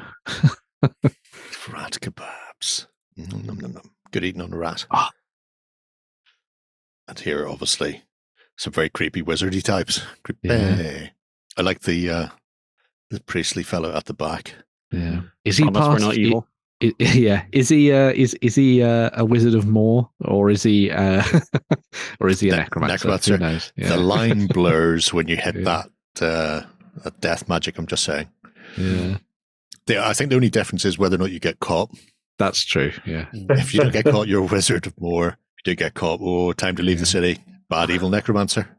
Rat 1.71 1.99
kebabs. 2.01 2.88
Nom, 3.17 3.45
nom, 3.45 3.57
nom, 3.57 3.73
nom. 3.73 3.91
Good 4.12 4.23
eating 4.23 4.41
on 4.41 4.53
a 4.53 4.57
rat. 4.57 4.85
Ah. 4.91 5.12
And 7.07 7.19
here, 7.19 7.47
obviously, 7.47 8.03
some 8.57 8.73
very 8.73 8.89
creepy 8.89 9.21
wizardy 9.23 9.63
types. 9.63 10.01
Creepy. 10.23 10.47
Yeah. 10.47 11.07
I 11.57 11.62
like 11.62 11.81
the 11.81 12.09
uh, 12.09 12.27
the 13.09 13.19
priestly 13.21 13.63
fellow 13.63 13.93
at 13.95 14.05
the 14.05 14.13
back. 14.13 14.53
Yeah, 14.91 15.21
is 15.43 15.57
he 15.57 15.63
Promise 15.69 15.88
we're 16.01 16.07
not 16.07 16.15
i- 16.15 16.19
evil. 16.19 16.47
i- 16.81 16.93
yeah, 16.99 17.43
is 17.51 17.69
he? 17.69 17.91
Uh, 17.91 18.12
is 18.15 18.35
is 18.41 18.55
he 18.55 18.81
uh, 18.81 19.09
a 19.13 19.25
wizard 19.25 19.55
of 19.55 19.67
Morr, 19.67 20.09
or 20.25 20.49
is 20.49 20.63
he? 20.63 20.89
Uh, 20.91 21.23
or 22.19 22.29
is 22.29 22.39
he 22.39 22.49
a 22.49 22.53
Ne- 22.53 22.57
necromancer? 22.59 22.93
necromancer. 23.07 23.33
Who 23.33 23.39
knows? 23.39 23.73
Yeah. 23.75 23.89
The 23.89 23.97
line 23.97 24.47
blurs 24.53 25.13
when 25.13 25.27
you 25.27 25.35
hit 25.35 25.55
Yeah. 25.55 25.63
that 25.63 26.21
uh, 26.25 26.65
that 27.03 27.19
death 27.21 27.49
magic. 27.49 27.77
I'm 27.77 27.88
just 27.88 28.03
saying. 28.03 28.29
yeah, 28.77 29.17
The, 29.89 30.06
I 30.06 30.13
think 30.13 30.30
the 30.30 30.36
only 30.36 30.49
difference 30.49 30.86
is 30.86 30.97
whether 30.97 31.15
or 31.15 31.19
not 31.19 31.32
you 31.32 31.39
get 31.39 31.60
caught. 31.60 31.89
that's 32.38 32.63
true. 32.63 32.91
Yeah, 33.06 33.25
If 33.34 33.73
you 33.73 33.82
don't 33.82 33.91
get 33.91 34.06
caught, 34.06 34.28
you're 34.28 34.43
a 34.43 34.45
wizard 34.45 34.86
of 34.88 34.93
Morr. 35.02 35.30
If 35.30 35.36
you 35.65 35.71
do 35.71 35.75
get 35.75 35.95
caught, 35.95 36.19
oh, 36.23 36.54
time 36.54 36.75
to 36.78 36.84
leave 36.84 36.97
Yeah. 36.97 37.02
the 37.02 37.06
city. 37.08 37.43
Bad 37.69 37.89
evil 37.89 38.10
necromancer. 38.10 38.78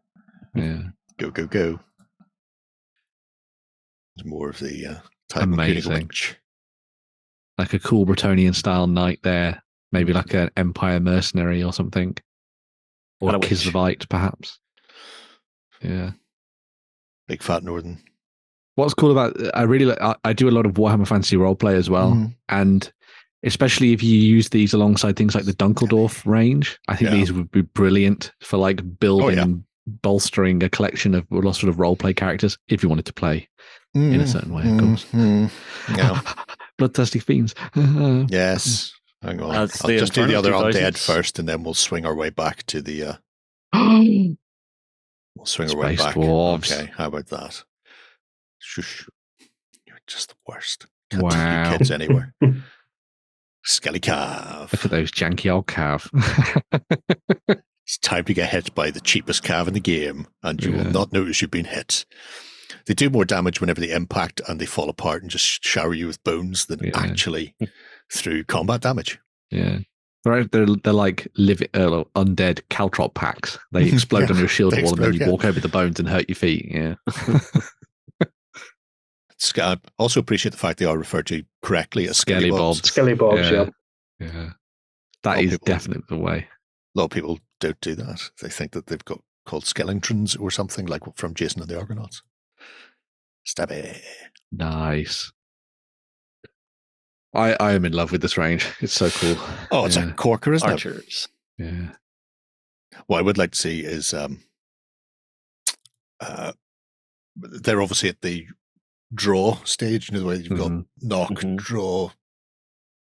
yeah. 0.54 0.82
Go, 1.18 1.30
go, 1.30 1.46
go. 1.46 1.80
It's 4.16 4.24
more 4.26 4.50
of 4.50 4.58
the 4.58 4.86
uh, 4.86 4.94
type 5.28 5.42
of 5.44 5.52
Amazing. 5.52 6.10
like 7.58 7.72
a 7.74 7.78
cool 7.78 8.06
Bretonnian 8.06 8.54
style 8.54 8.86
knight 8.86 9.20
there, 9.22 9.62
maybe 9.92 10.12
like 10.12 10.32
an 10.34 10.50
Empire 10.56 11.00
mercenary 11.00 11.62
or 11.62 11.72
something, 11.72 12.16
or. 13.20 13.32
Kislevite 13.34 14.08
perhaps. 14.08 14.58
Yeah. 15.82 16.12
Big 17.28 17.42
fat 17.42 17.62
northern. 17.62 17.98
What's 18.80 18.94
cool 18.94 19.10
about 19.12 19.36
I 19.54 19.62
really 19.62 19.84
like 19.86 20.00
I, 20.00 20.14
I 20.24 20.32
do 20.32 20.48
a 20.48 20.50
lot 20.50 20.66
of 20.66 20.72
Warhammer 20.74 21.06
Fantasy 21.06 21.36
roleplay 21.36 21.74
as 21.74 21.88
well, 21.90 22.12
Mhm. 22.12 22.34
and 22.48 22.92
especially 23.44 23.92
if 23.92 24.02
you 24.02 24.18
use 24.18 24.48
these 24.50 24.72
alongside 24.74 25.16
things 25.16 25.34
like 25.34 25.44
the 25.44 25.52
Dunkeldorf 25.54 26.26
range, 26.26 26.78
I 26.88 26.96
think 26.96 27.10
Yeah. 27.10 27.16
these 27.16 27.32
would 27.32 27.50
be 27.50 27.62
brilliant 27.62 28.32
for 28.40 28.56
like 28.58 28.98
building 28.98 29.36
yeah. 29.36 29.42
and 29.44 29.64
bolstering 29.86 30.62
a 30.62 30.68
collection 30.68 31.14
of 31.14 31.26
well, 31.30 31.52
sort 31.54 31.68
of 31.70 31.76
roleplay 31.76 32.14
characters 32.14 32.58
if 32.68 32.82
you 32.82 32.88
wanted 32.88 33.06
to 33.06 33.12
play 33.12 33.48
in 33.94 34.20
a 34.20 34.26
certain 34.26 34.52
way, 34.54 34.70
of 34.70 34.78
course. 34.78 35.06
Mhm. 35.12 35.50
Yeah. 35.96 36.20
Bloodthirsty 36.78 37.18
fiends. 37.18 37.54
Yes. 38.30 38.92
Hang 39.22 39.40
on. 39.42 39.52
That's 39.52 39.84
I'll 39.84 39.90
just 39.90 40.14
do 40.14 40.26
the 40.26 40.34
Inferno 40.36 40.58
other 40.58 40.72
undead 40.72 40.94
2000s. 40.94 41.04
first, 41.06 41.38
and 41.38 41.46
then 41.48 41.62
we'll 41.62 41.74
swing 41.74 42.06
our 42.06 42.14
way 42.14 42.30
back 42.30 42.64
to 42.68 42.80
the. 42.80 43.02
Uh, 43.04 43.14
we'll 43.74 44.36
swing 45.44 45.70
our 45.70 45.76
way 45.76 45.96
back. 45.96 46.14
dwarves. 46.14 46.72
Okay, 46.72 46.90
how 46.96 47.08
about 47.08 47.26
that? 47.28 47.62
Shush. 48.70 49.06
You're 49.84 49.98
just 50.06 50.28
the 50.28 50.34
worst. 50.46 50.86
Can't 51.10 51.22
take 51.30 51.32
Wow. 51.32 51.76
kids 51.76 51.90
anywhere. 51.90 52.34
Skelly 53.64 53.98
calf. 54.00 54.72
Look 54.72 54.84
at 54.84 54.90
those 54.92 55.10
janky 55.10 55.52
old 55.52 55.66
calf. 55.66 56.10
It's 57.86 57.98
time 57.98 58.24
to 58.26 58.34
get 58.34 58.50
hit 58.50 58.72
by 58.72 58.92
the 58.92 59.00
cheapest 59.00 59.42
calf 59.42 59.66
in 59.66 59.74
the 59.74 59.80
game, 59.80 60.28
and 60.44 60.62
you 60.62 60.70
Yeah. 60.70 60.84
will 60.84 60.92
not 60.92 61.12
notice 61.12 61.42
you've 61.42 61.50
been 61.50 61.64
hit. 61.64 62.04
They 62.86 62.94
do 62.94 63.10
more 63.10 63.24
damage 63.24 63.60
whenever 63.60 63.80
they 63.80 63.90
impact 63.90 64.40
and 64.46 64.60
they 64.60 64.66
fall 64.66 64.88
apart 64.88 65.22
and 65.22 65.30
just 65.30 65.64
shower 65.64 65.92
you 65.92 66.06
with 66.06 66.22
bones 66.22 66.66
than 66.66 66.78
Yeah. 66.84 66.92
actually 66.94 67.56
through 68.12 68.44
combat 68.44 68.82
damage. 68.82 69.18
yeah. 69.50 69.80
They're, 70.22 70.44
they're, 70.44 70.66
they're 70.84 70.92
like 70.92 71.26
living 71.36 71.68
uh, 71.74 72.04
undead 72.14 72.60
caltrop 72.70 73.14
packs. 73.14 73.58
They 73.72 73.88
explode 73.92 74.28
Yeah, 74.28 74.34
on 74.34 74.38
your 74.38 74.48
shield 74.48 74.80
wall 74.80 74.92
and 74.94 75.02
then 75.02 75.14
you 75.14 75.26
walk 75.26 75.44
over 75.44 75.58
the 75.58 75.68
bones 75.68 75.98
and 75.98 76.08
hurt 76.08 76.28
your 76.28 76.36
feet. 76.36 76.66
Yeah. 76.70 76.94
Sc- 79.40 79.58
I 79.58 79.78
also 79.98 80.20
appreciate 80.20 80.52
the 80.52 80.58
fact 80.58 80.78
they 80.78 80.84
are 80.84 80.96
referred 80.98 81.26
to 81.28 81.42
correctly 81.62 82.06
as 82.08 82.18
skelly, 82.18 82.42
Skelly 82.48 82.50
bobs. 82.50 82.80
bobs. 82.80 82.88
Skelly 82.90 83.14
Bobs, 83.14 83.40
Yeah. 83.50 83.50
yeah. 84.20 84.26
Yeah. 84.28 84.50
That 85.22 85.38
Oh, 85.38 85.40
people- 85.40 85.58
definitely 85.64 86.04
the 86.08 86.22
way. 86.22 86.46
A 86.94 86.98
lot 86.98 87.04
of 87.06 87.10
people 87.10 87.40
don't 87.58 87.80
do 87.80 87.94
that. 87.94 88.30
They 88.42 88.48
think 88.50 88.72
that 88.72 88.86
they've 88.86 89.04
got 89.04 89.22
called 89.46 89.64
Skellingtons 89.64 90.38
or 90.38 90.50
something 90.50 90.86
like 90.86 91.02
from 91.16 91.34
Jason 91.34 91.62
and 91.62 91.70
the 91.70 91.78
Argonauts. 91.78 92.22
Stabby. 93.46 93.98
Nice. 94.52 95.32
I 97.34 97.54
I 97.60 97.72
am 97.72 97.84
in 97.84 97.92
love 97.92 98.12
with 98.12 98.20
this 98.22 98.36
range. 98.36 98.66
It's 98.80 98.92
so 98.92 99.08
cool. 99.10 99.36
Oh, 99.70 99.86
it's 99.86 99.96
yeah. 99.96 100.10
a 100.10 100.14
corker, 100.14 100.52
isn't 100.52 100.68
it? 100.68 100.72
Archers. 100.72 101.28
yeah. 101.58 101.92
What 103.06 103.18
I 103.18 103.22
would 103.22 103.38
like 103.38 103.52
to 103.52 103.58
see 103.58 103.80
is 103.80 104.12
um, 104.12 104.42
uh, 106.20 106.52
they're 107.36 107.80
obviously 107.80 108.08
at 108.08 108.20
the 108.20 108.46
draw 109.14 109.62
stage. 109.64 110.08
You 110.10 110.14
know, 110.14 110.20
the 110.20 110.26
way 110.26 110.36
you've 110.36 110.58
got 110.58 110.70
Mhm. 110.70 110.86
knock, 111.02 111.30
Mhm. 111.30 111.56
draw, 111.56 112.10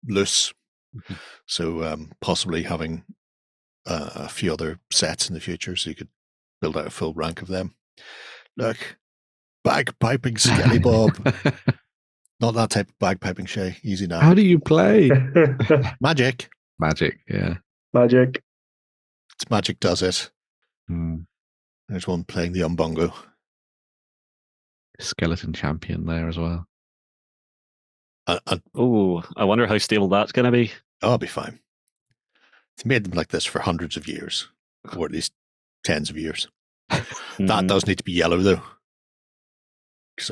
loose. 0.08 0.54
Mhm. 0.96 1.18
So 1.46 1.84
um, 1.84 2.12
possibly 2.22 2.64
having 2.64 3.04
uh, 3.88 4.10
a 4.16 4.30
few 4.30 4.52
other 4.52 4.80
sets 4.92 5.28
in 5.30 5.36
the 5.36 5.40
future, 5.40 5.76
so 5.76 5.92
you 5.92 5.96
could 5.96 6.10
build 6.60 6.76
out 6.76 6.88
a 6.88 6.90
full 6.90 7.14
rank 7.14 7.42
of 7.44 7.48
them. 7.48 7.76
Look, 8.58 8.98
bagpiping 9.64 10.40
Skelly 10.40 10.80
Bob. 10.80 11.12
Not 12.40 12.56
that 12.56 12.72
type 12.72 12.90
of 12.90 12.98
bagpiping, 13.00 13.48
Shay. 13.48 13.78
Easy 13.84 14.08
now. 14.08 14.20
How 14.22 14.34
do 14.34 14.42
you 14.42 14.58
play? 14.60 15.10
Magic. 16.02 16.50
Magic, 16.80 17.20
yeah. 17.30 17.58
Magic. 17.94 18.44
It's 19.36 19.50
magic 19.52 19.80
does 19.80 20.02
it. 20.02 20.32
Mm. 20.90 21.26
There's 21.88 22.08
one 22.08 22.24
playing 22.24 22.54
the 22.54 22.62
umbongo. 22.62 23.14
Skeleton 25.00 25.54
champion 25.54 26.06
there 26.06 26.28
as 26.28 26.38
well. 26.38 26.66
And, 28.28 28.40
and 28.48 28.62
Oh, 28.74 29.24
I 29.36 29.44
wonder 29.44 29.68
how 29.68 29.78
stable 29.78 30.08
that's 30.08 30.32
going 30.32 30.46
to 30.46 30.52
be. 30.52 30.72
oh, 31.02 31.12
I'll 31.12 31.18
be 31.18 31.28
fine. 31.28 31.60
It's 32.76 32.86
made 32.86 33.04
them 33.06 33.14
like 33.18 33.30
this 33.30 33.46
for 33.46 33.60
hundreds 33.60 33.96
of 33.98 34.08
years, 34.08 34.50
or 34.98 35.06
at 35.06 35.12
least 35.12 35.32
tens 35.84 36.10
of 36.10 36.18
years. 36.18 36.48
That 36.90 37.66
Mhm. 37.66 37.68
does 37.68 37.86
need 37.88 37.98
to 37.98 38.04
be 38.04 38.14
yellow 38.14 38.38
though. 38.38 38.62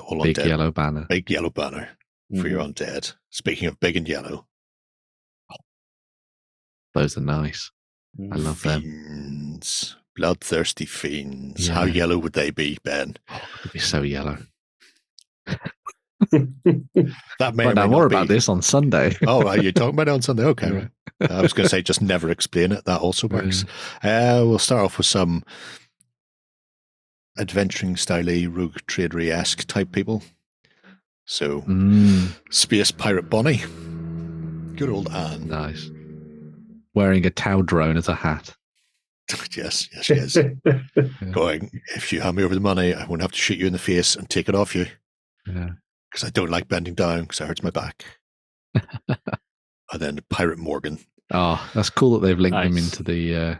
All 0.01 0.23
Big 0.23 0.37
undead. 0.37 0.47
yellow 0.47 0.71
banner. 0.71 1.05
Big 1.09 1.29
yellow 1.29 1.49
banner 1.49 1.97
for 2.39 2.47
your 2.47 2.61
Mhm. 2.61 2.73
undead. 2.73 3.13
Speaking 3.29 3.67
of 3.67 3.79
big 3.81 3.97
and 3.97 4.07
yellow, 4.07 4.47
Those 6.93 7.17
are 7.17 7.21
nice. 7.21 7.71
I 8.31 8.35
love 8.35 8.61
them. 8.61 8.81
fiends, 8.81 9.95
bloodthirsty 10.15 10.85
fiends. 10.85 11.67
How 11.67 11.85
yellow 11.85 12.17
would 12.19 12.33
they 12.33 12.51
be, 12.51 12.77
Ben? 12.83 13.17
It'd 13.61 13.73
be 13.73 13.79
so 13.79 14.03
yellow. 14.03 14.37
That 17.39 17.53
may 17.55 17.65
Find 17.65 17.75
may 17.75 17.87
more 17.87 18.05
about 18.05 18.27
be. 18.29 18.35
this 18.35 18.47
on 18.47 18.61
Sunday. 18.61 19.15
Oh, 19.27 19.45
are 19.47 19.57
you 19.57 19.71
talking 19.73 19.93
about 19.95 20.07
it 20.07 20.11
on 20.11 20.21
Sunday? 20.21 20.43
Okay, 20.45 20.71
right. 20.71 20.89
I 21.31 21.41
was 21.41 21.51
going 21.53 21.65
to 21.65 21.69
say 21.69 21.81
just 21.81 22.01
never 22.01 22.29
explain 22.29 22.71
it. 22.71 22.85
That 22.85 23.01
also 23.01 23.27
works. 23.27 23.65
Uh, 24.03 24.43
we'll 24.45 24.57
start 24.59 24.85
off 24.85 24.97
with 24.97 25.05
some 25.07 25.43
adventuring 27.37 27.95
style 27.97 28.25
rogue 28.49 28.77
tradery 28.87 29.29
esque 29.31 29.65
type 29.67 29.91
people. 29.91 30.23
So, 31.25 31.61
Mm, 31.61 32.35
Space 32.51 32.91
Pirate 32.91 33.29
Bonnie. 33.29 33.63
Good 34.75 34.89
old 34.89 35.09
Anne. 35.11 35.47
nice. 35.47 35.89
Wearing 36.93 37.25
a 37.25 37.29
tow 37.31 37.61
drone 37.63 37.97
as 37.97 38.07
a 38.07 38.15
hat. 38.15 38.55
yes, 39.57 39.87
yes, 39.93 40.05
she 40.05 40.13
is. 40.15 40.37
Going, 41.31 41.71
if 41.95 42.11
you 42.13 42.21
hand 42.21 42.37
me 42.37 42.43
over 42.43 42.53
the 42.53 42.59
money, 42.61 42.93
I 42.93 43.05
won't 43.05 43.21
have 43.21 43.31
to 43.31 43.37
shoot 43.37 43.57
you 43.57 43.67
in 43.67 43.73
the 43.73 43.79
face 43.79 44.15
and 44.15 44.29
take 44.29 44.47
it 44.49 44.55
off 44.55 44.75
you 44.75 44.87
Yeah. 45.47 45.69
because 46.11 46.25
I 46.25 46.29
don't 46.29 46.49
like 46.49 46.67
bending 46.67 46.93
down 46.95 47.21
because 47.21 47.41
it 47.41 47.47
hurts 47.47 47.63
my 47.63 47.69
back. 47.69 48.05
and 48.75 49.17
then 49.99 50.19
Pirate 50.29 50.59
Morgan. 50.59 50.99
Oh, 51.31 51.69
that's 51.73 51.89
cool 51.89 52.19
that 52.19 52.25
they've 52.27 52.39
linked 52.39 52.55
them 52.57 52.73
Nice. 52.75 52.83
into 52.91 53.03
the 53.03 53.35
uh, 53.35 53.55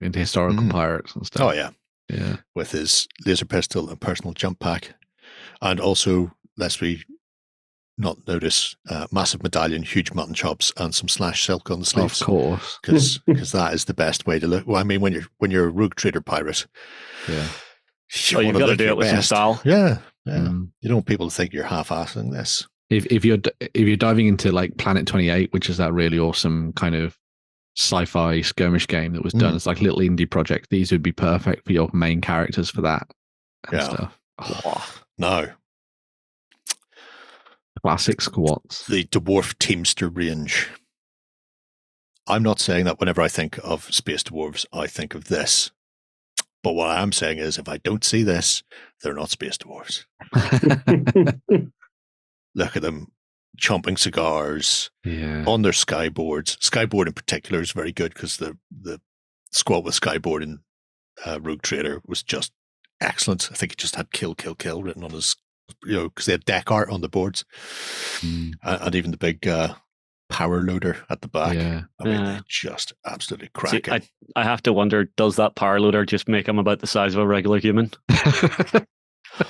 into 0.00 0.18
historical 0.18 0.64
Mm. 0.64 0.70
pirates 0.70 1.14
and 1.14 1.26
stuff. 1.26 1.42
Oh, 1.42 1.52
yeah. 1.52 1.70
yeah. 2.08 2.36
With 2.54 2.70
his 2.72 3.08
laser 3.26 3.44
pistol 3.46 3.88
and 3.88 4.00
personal 4.00 4.32
jump 4.34 4.58
pack. 4.60 4.94
And 5.60 5.80
also, 5.80 6.32
lest 6.56 6.80
we 6.80 7.04
not 7.98 8.26
notice, 8.26 8.74
uh, 8.88 9.06
massive 9.12 9.42
medallion, 9.42 9.82
huge 9.82 10.12
mutton 10.12 10.34
chops, 10.34 10.72
and 10.76 10.94
some 10.94 11.08
slash 11.08 11.44
silk 11.44 11.70
on 11.70 11.78
the 11.80 11.84
sleeves. 11.86 12.20
Of 12.20 12.26
course. 12.26 12.78
Because 13.26 13.52
that 13.52 13.74
is 13.74 13.84
the 13.84 13.94
best 13.94 14.26
way 14.26 14.38
to 14.38 14.46
look. 14.46 14.66
Well, 14.66 14.80
I 14.80 14.82
mean, 14.84 15.00
when 15.00 15.12
you're 15.12 15.26
when 15.38 15.50
you're 15.50 15.66
a 15.66 15.70
rogue 15.70 15.94
trader 15.94 16.20
pirate, 16.20 16.66
Yeah. 17.28 17.46
You 18.14 18.38
Oh, 18.38 18.40
you've 18.40 18.58
got 18.58 18.66
to 18.66 18.76
do 18.76 18.88
it 18.88 18.96
with 18.96 19.08
some 19.08 19.22
style. 19.22 19.60
Yeah, 19.64 19.98
yeah. 20.26 20.38
Mm. 20.38 20.70
You 20.80 20.88
don't 20.88 20.96
want 20.96 21.06
people 21.06 21.28
to 21.28 21.34
think 21.34 21.52
you're 21.52 21.64
half-assing 21.64 22.30
this. 22.32 22.66
If 22.90 23.06
if 23.06 23.24
you're 23.24 23.38
if 23.60 23.86
you're 23.88 23.96
diving 23.96 24.26
into 24.26 24.52
like 24.52 24.76
Planet 24.76 25.06
Twenty 25.06 25.30
Eight, 25.30 25.52
which 25.52 25.70
is 25.70 25.78
that 25.78 25.92
really 25.94 26.18
awesome 26.18 26.72
kind 26.74 26.94
of 26.94 27.16
sci-fi 27.76 28.42
skirmish 28.42 28.86
game 28.86 29.14
that 29.14 29.24
was 29.24 29.32
done 29.32 29.52
Mm. 29.52 29.56
as 29.56 29.66
like 29.66 29.80
a 29.80 29.82
little 29.82 30.00
indie 30.00 30.28
project, 30.28 30.68
these 30.70 30.92
would 30.92 31.02
be 31.02 31.12
perfect 31.12 31.64
for 31.64 31.72
your 31.72 31.88
main 31.94 32.20
characters 32.20 32.68
for 32.68 32.82
that 32.82 33.06
and 33.70 33.80
Yeah. 33.80 33.88
stuff. 33.88 34.18
Oh, 34.40 34.94
Now, 35.16 35.46
Classic 37.80 38.20
squats. 38.20 38.86
the 38.86 39.04
dwarf 39.04 39.58
teamster 39.58 40.08
range. 40.08 40.68
I'm 42.26 42.42
not 42.42 42.60
saying 42.60 42.84
that 42.84 43.00
whenever 43.00 43.20
I 43.22 43.28
think 43.28 43.58
of 43.64 43.92
space 43.92 44.22
dwarves, 44.22 44.64
I 44.72 44.86
think 44.86 45.14
of 45.14 45.24
this. 45.24 45.70
But 46.62 46.74
what 46.74 46.90
I 46.90 47.02
am 47.02 47.12
saying 47.12 47.38
is, 47.38 47.58
if 47.58 47.68
I 47.68 47.78
don't 47.78 48.04
see 48.04 48.22
this, 48.22 48.62
they're 49.02 49.14
not 49.14 49.30
space 49.30 49.58
dwarves. 49.58 50.04
Look 52.54 52.76
at 52.76 52.82
them 52.82 53.08
chomping 53.60 53.98
cigars 53.98 54.90
yeah. 55.04 55.44
on 55.46 55.62
their 55.62 55.72
skyboards. 55.72 56.56
Skyboard 56.58 57.06
in 57.06 57.12
particular 57.12 57.60
is 57.60 57.72
very 57.72 57.92
good 57.92 58.14
because 58.14 58.36
the 58.36 58.56
the 58.70 59.00
squad 59.50 59.84
with 59.84 59.98
skyboard 60.00 60.42
in 60.42 60.60
uh, 61.24 61.40
Rogue 61.40 61.62
Trader 61.62 62.00
was 62.06 62.22
just 62.22 62.52
excellent. 63.00 63.48
I 63.50 63.54
think 63.54 63.72
it 63.72 63.78
just 63.78 63.96
had 63.96 64.12
"kill, 64.12 64.34
kill, 64.34 64.54
kill" 64.54 64.82
written 64.82 65.04
on 65.04 65.10
his, 65.10 65.36
you 65.84 65.94
know, 65.94 66.08
because 66.08 66.26
they 66.26 66.32
had 66.32 66.44
deck 66.44 66.70
art 66.70 66.90
on 66.90 67.00
the 67.00 67.08
boards, 67.08 67.44
Mm, 68.20 68.52
and, 68.62 68.82
and 68.82 68.94
even 68.94 69.10
the 69.10 69.16
big 69.16 69.46
uh, 69.46 69.74
power 70.32 70.62
loader 70.62 70.96
at 71.10 71.20
the 71.20 71.28
back. 71.28 71.54
yeah. 71.54 71.82
I 72.00 72.04
mean, 72.04 72.12
Yeah. 72.20 72.24
they're 72.24 72.40
just 72.48 72.92
absolutely 73.06 73.46
See, 73.68 73.80
cracking. 73.80 73.92
I, 73.94 74.40
I 74.40 74.44
have 74.44 74.62
to 74.64 74.72
wonder, 74.72 75.04
does 75.16 75.36
that 75.36 75.54
power 75.54 75.78
loader 75.80 76.04
just 76.04 76.28
make 76.28 76.48
him 76.48 76.58
about 76.58 76.80
the 76.80 76.86
size 76.86 77.14
of 77.14 77.20
a 77.20 77.26
regular 77.26 77.58
human? 77.58 77.90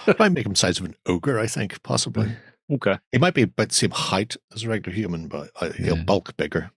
It 0.07 0.17
might 0.21 0.31
make 0.31 0.47
him 0.47 0.55
size 0.55 0.79
of 0.79 0.85
an 0.85 0.95
ogre. 1.07 1.41
I 1.41 1.49
think 1.49 1.83
possibly 1.83 2.31
Okay. 2.73 2.99
he 3.11 3.19
might 3.19 3.35
be 3.35 3.43
about 3.43 3.71
the 3.71 3.75
same 3.75 3.91
height 3.91 4.37
as 4.55 4.63
a 4.63 4.69
regular 4.69 4.95
human, 4.95 5.27
but 5.27 5.51
uh, 5.61 5.71
he'll 5.73 5.97
Yeah. 5.97 6.05
bulk 6.05 6.37
bigger. 6.37 6.71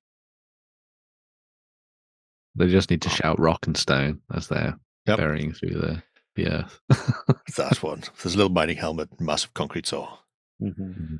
they 2.55 2.67
just 2.67 2.89
need 2.89 3.01
to 3.03 3.09
shout 3.09 3.39
rock 3.39 3.67
and 3.67 3.77
stone 3.77 4.21
as 4.33 4.47
they're 4.47 4.79
Yep. 5.05 5.17
burying 5.19 5.53
through 5.53 5.75
the, 5.75 6.03
the 6.35 6.47
earth. 6.47 6.79
That 7.57 7.83
one. 7.83 8.01
There's 8.23 8.33
a 8.33 8.37
little 8.37 8.51
mining 8.51 8.77
helmet, 8.77 9.09
massive 9.21 9.53
concrete 9.53 9.85
saw. 9.85 10.17
Mhm. 10.59 11.19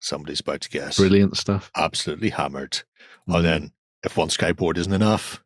Somebody's 0.00 0.40
about 0.40 0.62
to 0.62 0.70
guess. 0.70 0.96
Brilliant 0.96 1.36
stuff. 1.36 1.70
absolutely 1.76 2.30
hammered. 2.30 2.82
Mm. 3.28 3.36
And 3.36 3.44
then, 3.44 3.72
if 4.02 4.16
one 4.16 4.28
skyboard 4.28 4.78
isn't 4.78 4.92
enough, 4.92 5.42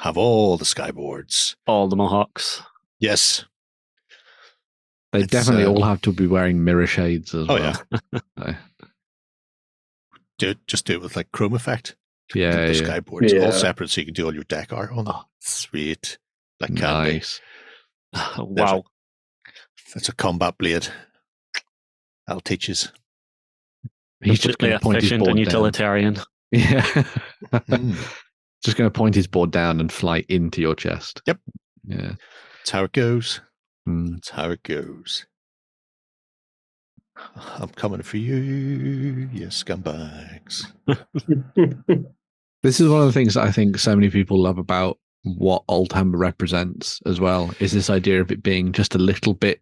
have 0.00 0.16
all 0.18 0.56
the 0.58 0.64
skyboards. 0.64 1.56
All 1.66 1.88
the 1.88 1.96
Mohawks. 1.96 2.62
Yes. 2.98 3.44
They 5.12 5.20
It's, 5.20 5.32
definitely 5.32 5.64
um, 5.64 5.72
all 5.76 5.82
have 5.84 6.00
to 6.02 6.12
be 6.12 6.26
wearing 6.26 6.62
mirror 6.62 6.86
shades 6.86 7.34
as 7.34 7.46
Oh, 7.48 7.54
well. 7.54 7.82
yeah. 8.38 8.56
Do 10.38 10.50
it, 10.50 10.66
just 10.66 10.86
do 10.86 10.94
it 10.94 11.02
with 11.02 11.16
like 11.16 11.30
chrome 11.32 11.52
effect. 11.54 11.96
Yeah, 12.34 12.66
the 12.66 12.74
yeah. 12.74 12.80
skyboards 12.82 13.32
Yeah. 13.32 13.44
all 13.46 13.52
separate, 13.52 13.90
so 13.90 14.00
you 14.00 14.06
can 14.06 14.14
do 14.14 14.24
all 14.24 14.32
your 14.34 14.44
deck 14.44 14.72
art 14.72 14.90
on 14.92 15.04
them. 15.04 15.16
Sweet, 15.40 16.16
like 16.60 16.74
candy. 16.76 17.14
Nice. 17.14 17.40
wow. 18.38 18.84
That's 19.92 20.08
a 20.08 20.14
combat 20.14 20.56
blade. 20.56 20.88
That'll 22.26 22.40
teach 22.40 22.70
us. 22.70 22.90
He's 24.22 24.40
just 24.40 24.58
going 24.58 24.72
to 24.72 24.80
point 24.80 24.96
his 24.96 25.04
efficient 25.04 25.20
board 25.20 25.30
and 25.30 25.36
down. 25.38 25.44
utilitarian. 25.44 26.16
Yeah. 26.52 26.82
Mm. 27.52 27.94
just 28.64 28.76
going 28.76 28.90
to 28.90 28.98
point 28.98 29.14
his 29.14 29.28
board 29.28 29.52
down 29.52 29.78
and 29.78 29.92
fly 29.92 30.24
into 30.28 30.60
your 30.60 30.74
chest. 30.74 31.22
Yep. 31.28 31.38
Yeah. 31.84 32.14
That's 32.58 32.70
how 32.70 32.82
it 32.82 32.92
goes. 32.92 33.40
Mm. 33.88 34.14
That's 34.14 34.30
how 34.30 34.50
it 34.50 34.64
goes. 34.64 35.26
I'm 37.36 37.68
coming 37.68 38.02
for 38.02 38.16
you, 38.16 38.34
you 39.32 39.46
scumbags. 39.46 40.66
This 42.62 42.78
is 42.78 42.90
one 42.90 43.00
of 43.00 43.06
the 43.06 43.12
things 43.12 43.34
that 43.34 43.46
I 43.46 43.52
think 43.52 43.78
so 43.78 43.94
many 43.96 44.10
people 44.10 44.38
love 44.38 44.58
about 44.58 44.98
what 45.22 45.64
Oldhammer 45.68 46.18
represents 46.18 47.00
as 47.06 47.18
well 47.18 47.50
is 47.58 47.72
this 47.72 47.88
idea 47.88 48.20
of 48.20 48.30
it 48.30 48.42
being 48.42 48.72
just 48.72 48.94
a 48.94 48.98
little 48.98 49.32
bit 49.32 49.60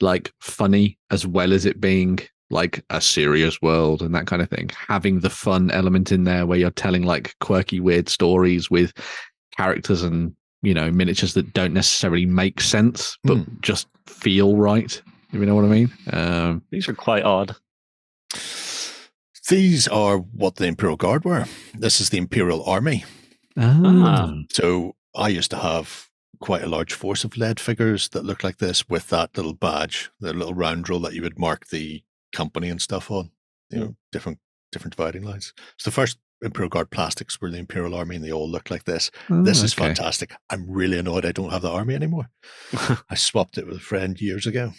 like 0.00 0.32
funny 0.40 0.98
as 1.10 1.26
well 1.26 1.52
as 1.52 1.64
it 1.64 1.80
being 1.80 2.18
like 2.52 2.84
a 2.90 3.00
serious 3.00 3.60
world 3.62 4.02
and 4.02 4.14
that 4.14 4.26
kind 4.26 4.42
of 4.42 4.50
thing. 4.50 4.70
Having 4.88 5.20
the 5.20 5.30
fun 5.30 5.70
element 5.70 6.12
in 6.12 6.24
there 6.24 6.46
where 6.46 6.58
you're 6.58 6.70
telling 6.70 7.02
like 7.02 7.34
quirky, 7.40 7.80
weird 7.80 8.08
stories 8.08 8.70
with 8.70 8.92
characters 9.56 10.02
and 10.02 10.34
you 10.62 10.72
know 10.72 10.90
miniatures 10.90 11.34
that 11.34 11.52
don't 11.52 11.74
necessarily 11.74 12.24
make 12.24 12.60
sense 12.60 13.18
but 13.24 13.38
just 13.60 13.88
feel 14.06 14.56
right. 14.56 15.02
If 15.32 15.40
you 15.40 15.46
know 15.46 15.54
what 15.54 15.64
I 15.64 15.68
mean? 15.68 15.92
Um, 16.12 16.62
These 16.70 16.88
are 16.88 16.94
quite 16.94 17.24
odd. 17.24 17.56
These 19.48 19.88
are 19.88 20.18
what 20.18 20.56
the 20.56 20.66
Imperial 20.66 20.96
Guard 20.96 21.24
were. 21.24 21.46
This 21.74 22.00
is 22.00 22.10
the 22.10 22.18
Imperial 22.18 22.64
Army. 22.64 23.04
Ah. 23.56 24.32
So 24.50 24.94
I 25.14 25.28
used 25.28 25.50
to 25.50 25.58
have 25.58 26.08
quite 26.40 26.62
a 26.62 26.68
large 26.68 26.92
force 26.92 27.24
of 27.24 27.36
lead 27.36 27.58
figures 27.58 28.08
that 28.10 28.24
looked 28.24 28.44
like 28.44 28.58
this 28.58 28.88
with 28.88 29.08
that 29.08 29.36
little 29.36 29.54
badge, 29.54 30.10
the 30.20 30.32
little 30.32 30.54
round 30.54 30.88
roll 30.88 31.00
that 31.00 31.14
you 31.14 31.22
would 31.22 31.38
mark 31.38 31.68
the 31.68 32.02
company 32.32 32.68
and 32.68 32.80
stuff 32.80 33.10
on. 33.10 33.30
You 33.70 33.78
know, 33.78 33.96
different 34.10 34.38
different 34.70 34.96
dividing 34.96 35.22
lines. 35.22 35.52
So 35.78 35.88
the 35.90 35.94
first 35.94 36.18
Imperial 36.42 36.68
Guard 36.70 36.90
plastics 36.90 37.40
were 37.40 37.50
the 37.50 37.58
Imperial 37.58 37.94
Army 37.94 38.16
and 38.16 38.24
they 38.24 38.32
all 38.32 38.48
looked 38.50 38.70
like 38.70 38.84
this. 38.84 39.10
This 39.30 39.60
Oh, 39.62 39.64
is 39.64 39.74
okay. 39.74 39.86
fantastic. 39.86 40.34
I'm 40.50 40.68
really 40.70 40.98
annoyed 40.98 41.24
I 41.24 41.32
don't 41.32 41.50
have 41.50 41.62
the 41.62 41.70
army 41.70 41.94
anymore. 41.94 42.30
I 43.08 43.14
swapped 43.14 43.58
it 43.58 43.66
with 43.66 43.76
a 43.76 43.80
friend 43.80 44.20
years 44.20 44.46
ago. 44.46 44.72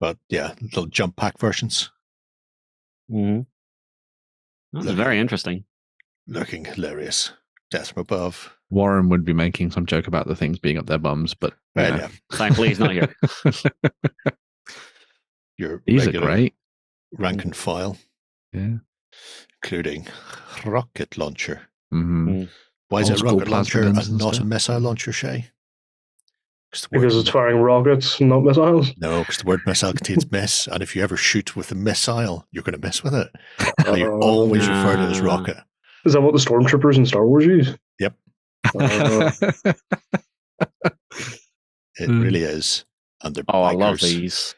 But 0.00 0.18
yeah, 0.28 0.54
little 0.60 0.86
jump 0.86 1.16
pack 1.16 1.38
versions 1.38 1.90
hmm 3.08 3.40
That's 4.72 4.86
Look- 4.86 4.96
very 4.96 5.18
interesting. 5.18 5.64
looking 6.26 6.64
hilarious. 6.64 7.32
Death 7.70 7.92
from 7.92 8.00
above. 8.02 8.54
Warren 8.70 9.08
would 9.08 9.24
be 9.24 9.32
making 9.32 9.70
some 9.70 9.86
joke 9.86 10.06
about 10.06 10.26
the 10.26 10.36
things 10.36 10.58
being 10.58 10.78
up 10.78 10.86
their 10.86 10.98
bums, 10.98 11.32
but 11.34 11.54
Right, 11.76 11.94
yeah, 11.96 12.08
Thankfully, 12.32 12.68
he's 12.68 12.78
not 12.78 12.92
here. 12.92 13.14
your 15.58 15.82
these 15.86 16.02
are 16.02 16.06
regular 16.06 16.26
great. 16.26 16.54
rank 17.12 17.44
and 17.44 17.54
file, 17.56 17.96
Yeah. 18.52 18.78
including 19.62 20.06
rocket 20.64 21.16
launcher. 21.18 21.68
hmm 21.90 22.44
Why 22.88 23.00
is 23.00 23.10
Old 23.10 23.18
it 23.18 23.22
a 23.22 23.24
rocket 23.24 23.48
launcher 23.48 23.82
and 23.82 23.94
guns 23.94 24.08
and 24.08 24.18
not 24.18 24.40
a 24.40 24.44
missile 24.44 24.80
launcher, 24.80 25.12
Shay? 25.12 25.50
because 26.90 27.16
it's 27.16 27.30
firing 27.30 27.58
rockets, 27.58 28.20
not 28.20 28.40
missiles. 28.42 28.92
no, 28.96 29.20
because 29.20 29.36
the 29.38 29.46
word 29.46 29.60
missile 29.64 29.92
contains 29.92 30.28
miss, 30.32 30.66
and 30.66 30.82
if 30.82 30.96
you 30.96 31.02
ever 31.04 31.16
shoot 31.16 31.54
with 31.54 31.70
a 31.70 31.74
missile, 31.76 32.48
you're 32.50 32.64
going 32.64 32.78
to 32.78 32.84
miss 32.84 33.02
with 33.04 33.14
it. 33.14 33.28
So 33.84 33.94
you 33.94 34.08
always 34.20 34.66
refer 34.68 34.96
to 34.96 35.02
it 35.04 35.10
as 35.10 35.20
rocket. 35.20 35.56
Is 36.04 36.14
that 36.14 36.20
what 36.22 36.32
the 36.32 36.40
stormtroopers 36.40 36.96
in 36.96 37.06
Star 37.06 37.24
Wars 37.26 37.44
use? 37.46 37.76
Yep. 38.00 38.14
Uh, 38.74 39.30
It 42.00 42.08
Mm. 42.10 42.22
really 42.22 42.42
is. 42.42 42.84
And 43.22 43.34
they're 43.36 43.44
Oh, 43.48 43.62
I 43.62 43.72
love 43.74 44.00
these. 44.00 44.54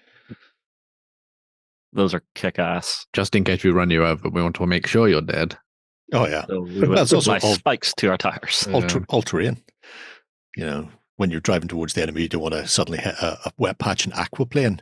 Those 1.97 2.15
are 2.15 2.23
kick 2.35 2.59
ass. 2.59 3.07
Just 3.13 3.35
in 3.35 3.43
case 3.45 3.65
we 3.65 3.71
run 3.71 3.91
you 3.91 4.05
over, 4.05 4.29
we 4.29 4.43
want 4.43 4.55
to 4.57 4.67
make 4.67 4.87
sure 4.87 5.09
you're 5.09 5.23
dead. 5.23 5.57
Oh 6.13 6.27
yeah, 6.27 6.45
So 6.47 6.61
we 6.61 6.81
Well, 6.81 6.91
would 6.91 6.99
it's 6.99 7.13
also 7.13 7.33
all- 7.33 7.55
spikes 7.55 7.93
to 7.95 8.09
our 8.11 8.17
tires. 8.19 8.67
Yeah. 8.69 8.75
all, 8.75 8.83
ter- 8.83 9.05
all 9.09 9.23
terrain. 9.23 9.57
You 10.57 10.67
know, 10.67 10.89
when 11.17 11.31
you're 11.31 11.41
driving 11.41 11.69
towards 11.69 11.95
the 11.95 12.03
enemy, 12.03 12.23
you 12.23 12.29
don't 12.29 12.43
want 12.43 12.55
to 12.55 12.69
suddenly 12.69 12.99
hit 12.99 13.15
a, 13.21 13.39
a 13.47 13.53
wet 13.59 13.79
patch 13.79 14.07
in 14.07 14.13
aquaplane. 14.13 14.81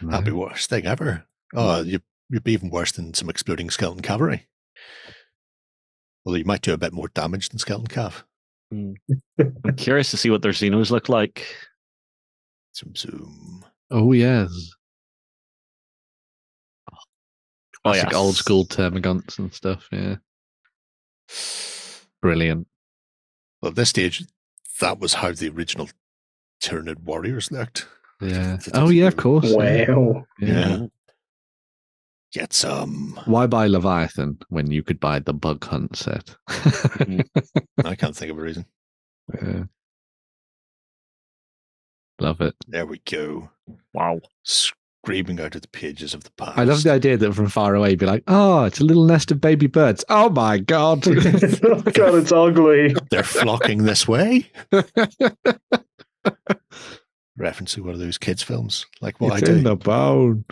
That'd 0.00 0.24
be 0.24 0.30
the 0.30 0.36
worst 0.36 0.70
thing 0.70 0.86
ever. 0.86 1.26
Oh, 1.54 1.82
you, 1.82 2.00
you'd 2.30 2.44
be 2.44 2.52
even 2.52 2.70
worse 2.70 2.92
than 2.92 3.12
some 3.14 3.28
exploding 3.28 3.68
skeleton 3.70 4.02
cavalry. 4.02 4.46
Although 6.24 6.38
you 6.38 6.44
might 6.44 6.62
do 6.62 6.72
a 6.72 6.78
bit 6.78 6.92
more 6.92 7.08
damage 7.08 7.48
than 7.50 7.58
skeleton 7.58 7.88
cav. 7.88 8.22
Hmm. 8.70 8.92
I'm 9.38 9.76
curious 9.76 10.10
to 10.12 10.16
see 10.16 10.30
what 10.30 10.42
their 10.42 10.52
Xenos 10.52 10.90
look 10.90 11.08
like. 11.08 11.46
Zoom 12.76 12.96
zoom. 12.96 13.64
Oh 13.90 14.12
yes, 14.12 14.50
Oh, 17.84 17.90
classic 17.90 18.10
yes. 18.10 18.14
old 18.14 18.36
school 18.36 18.64
termagants 18.64 19.38
and 19.38 19.52
stuff. 19.52 19.88
Yeah, 19.92 20.16
brilliant. 22.22 22.66
Well, 23.60 23.70
at 23.70 23.76
this 23.76 23.90
stage, 23.90 24.24
that 24.80 24.98
was 25.00 25.14
how 25.14 25.32
the 25.32 25.48
original 25.50 25.88
Tyranid 26.62 27.02
warriors 27.02 27.50
looked. 27.50 27.86
Yeah. 28.20 28.58
Oh 28.74 28.88
yeah, 28.88 29.08
of 29.08 29.16
course. 29.16 29.50
yeah. 29.50 29.90
wow. 29.90 30.24
Yeah. 30.38 30.86
Get 32.32 32.52
some. 32.52 33.20
Why 33.26 33.46
buy 33.46 33.66
Leviathan 33.68 34.38
when 34.48 34.70
you 34.70 34.82
could 34.82 34.98
buy 34.98 35.20
the 35.20 35.32
Bug 35.32 35.64
Hunt 35.64 35.96
set? 35.96 36.34
Mm-hmm. 36.48 37.60
I 37.86 37.94
can't 37.94 38.16
think 38.16 38.32
of 38.32 38.38
a 38.38 38.42
reason. 38.42 38.66
Yeah. 39.40 39.64
Love 42.18 42.40
it. 42.40 42.54
There 42.66 42.86
we 42.86 43.00
go. 43.08 43.50
Wow. 43.92 44.20
Screaming 45.04 45.38
out 45.38 45.54
of 45.54 45.60
the 45.62 45.68
pages 45.68 46.14
of 46.14 46.24
the 46.24 46.30
past. 46.30 46.56
I 46.58 46.64
love 46.64 46.82
the 46.82 46.90
idea 46.90 47.18
that 47.18 47.34
from 47.34 47.48
far 47.48 47.74
away, 47.74 47.90
you'd 47.90 47.98
be 47.98 48.06
like, 48.06 48.24
"Oh, 48.26 48.64
it's 48.64 48.80
a 48.80 48.84
little 48.84 49.04
nest 49.04 49.30
of 49.30 49.38
baby 49.38 49.66
birds." 49.66 50.02
Oh 50.08 50.30
my 50.30 50.56
god! 50.58 51.02
God, 51.04 51.14
it's 52.14 52.32
ugly. 52.32 52.96
They're 53.10 53.22
flocking 53.22 53.84
this 53.84 54.08
way. 54.08 54.50
Referencing 57.38 57.80
one 57.80 57.92
of 57.92 57.98
those 57.98 58.16
kids' 58.16 58.42
films, 58.42 58.86
like 59.02 59.20
what 59.20 59.40
it's 59.40 59.48
I 59.48 59.52
in 59.52 59.58
do. 59.58 59.64
the 59.64 59.76
bone. 59.76 60.44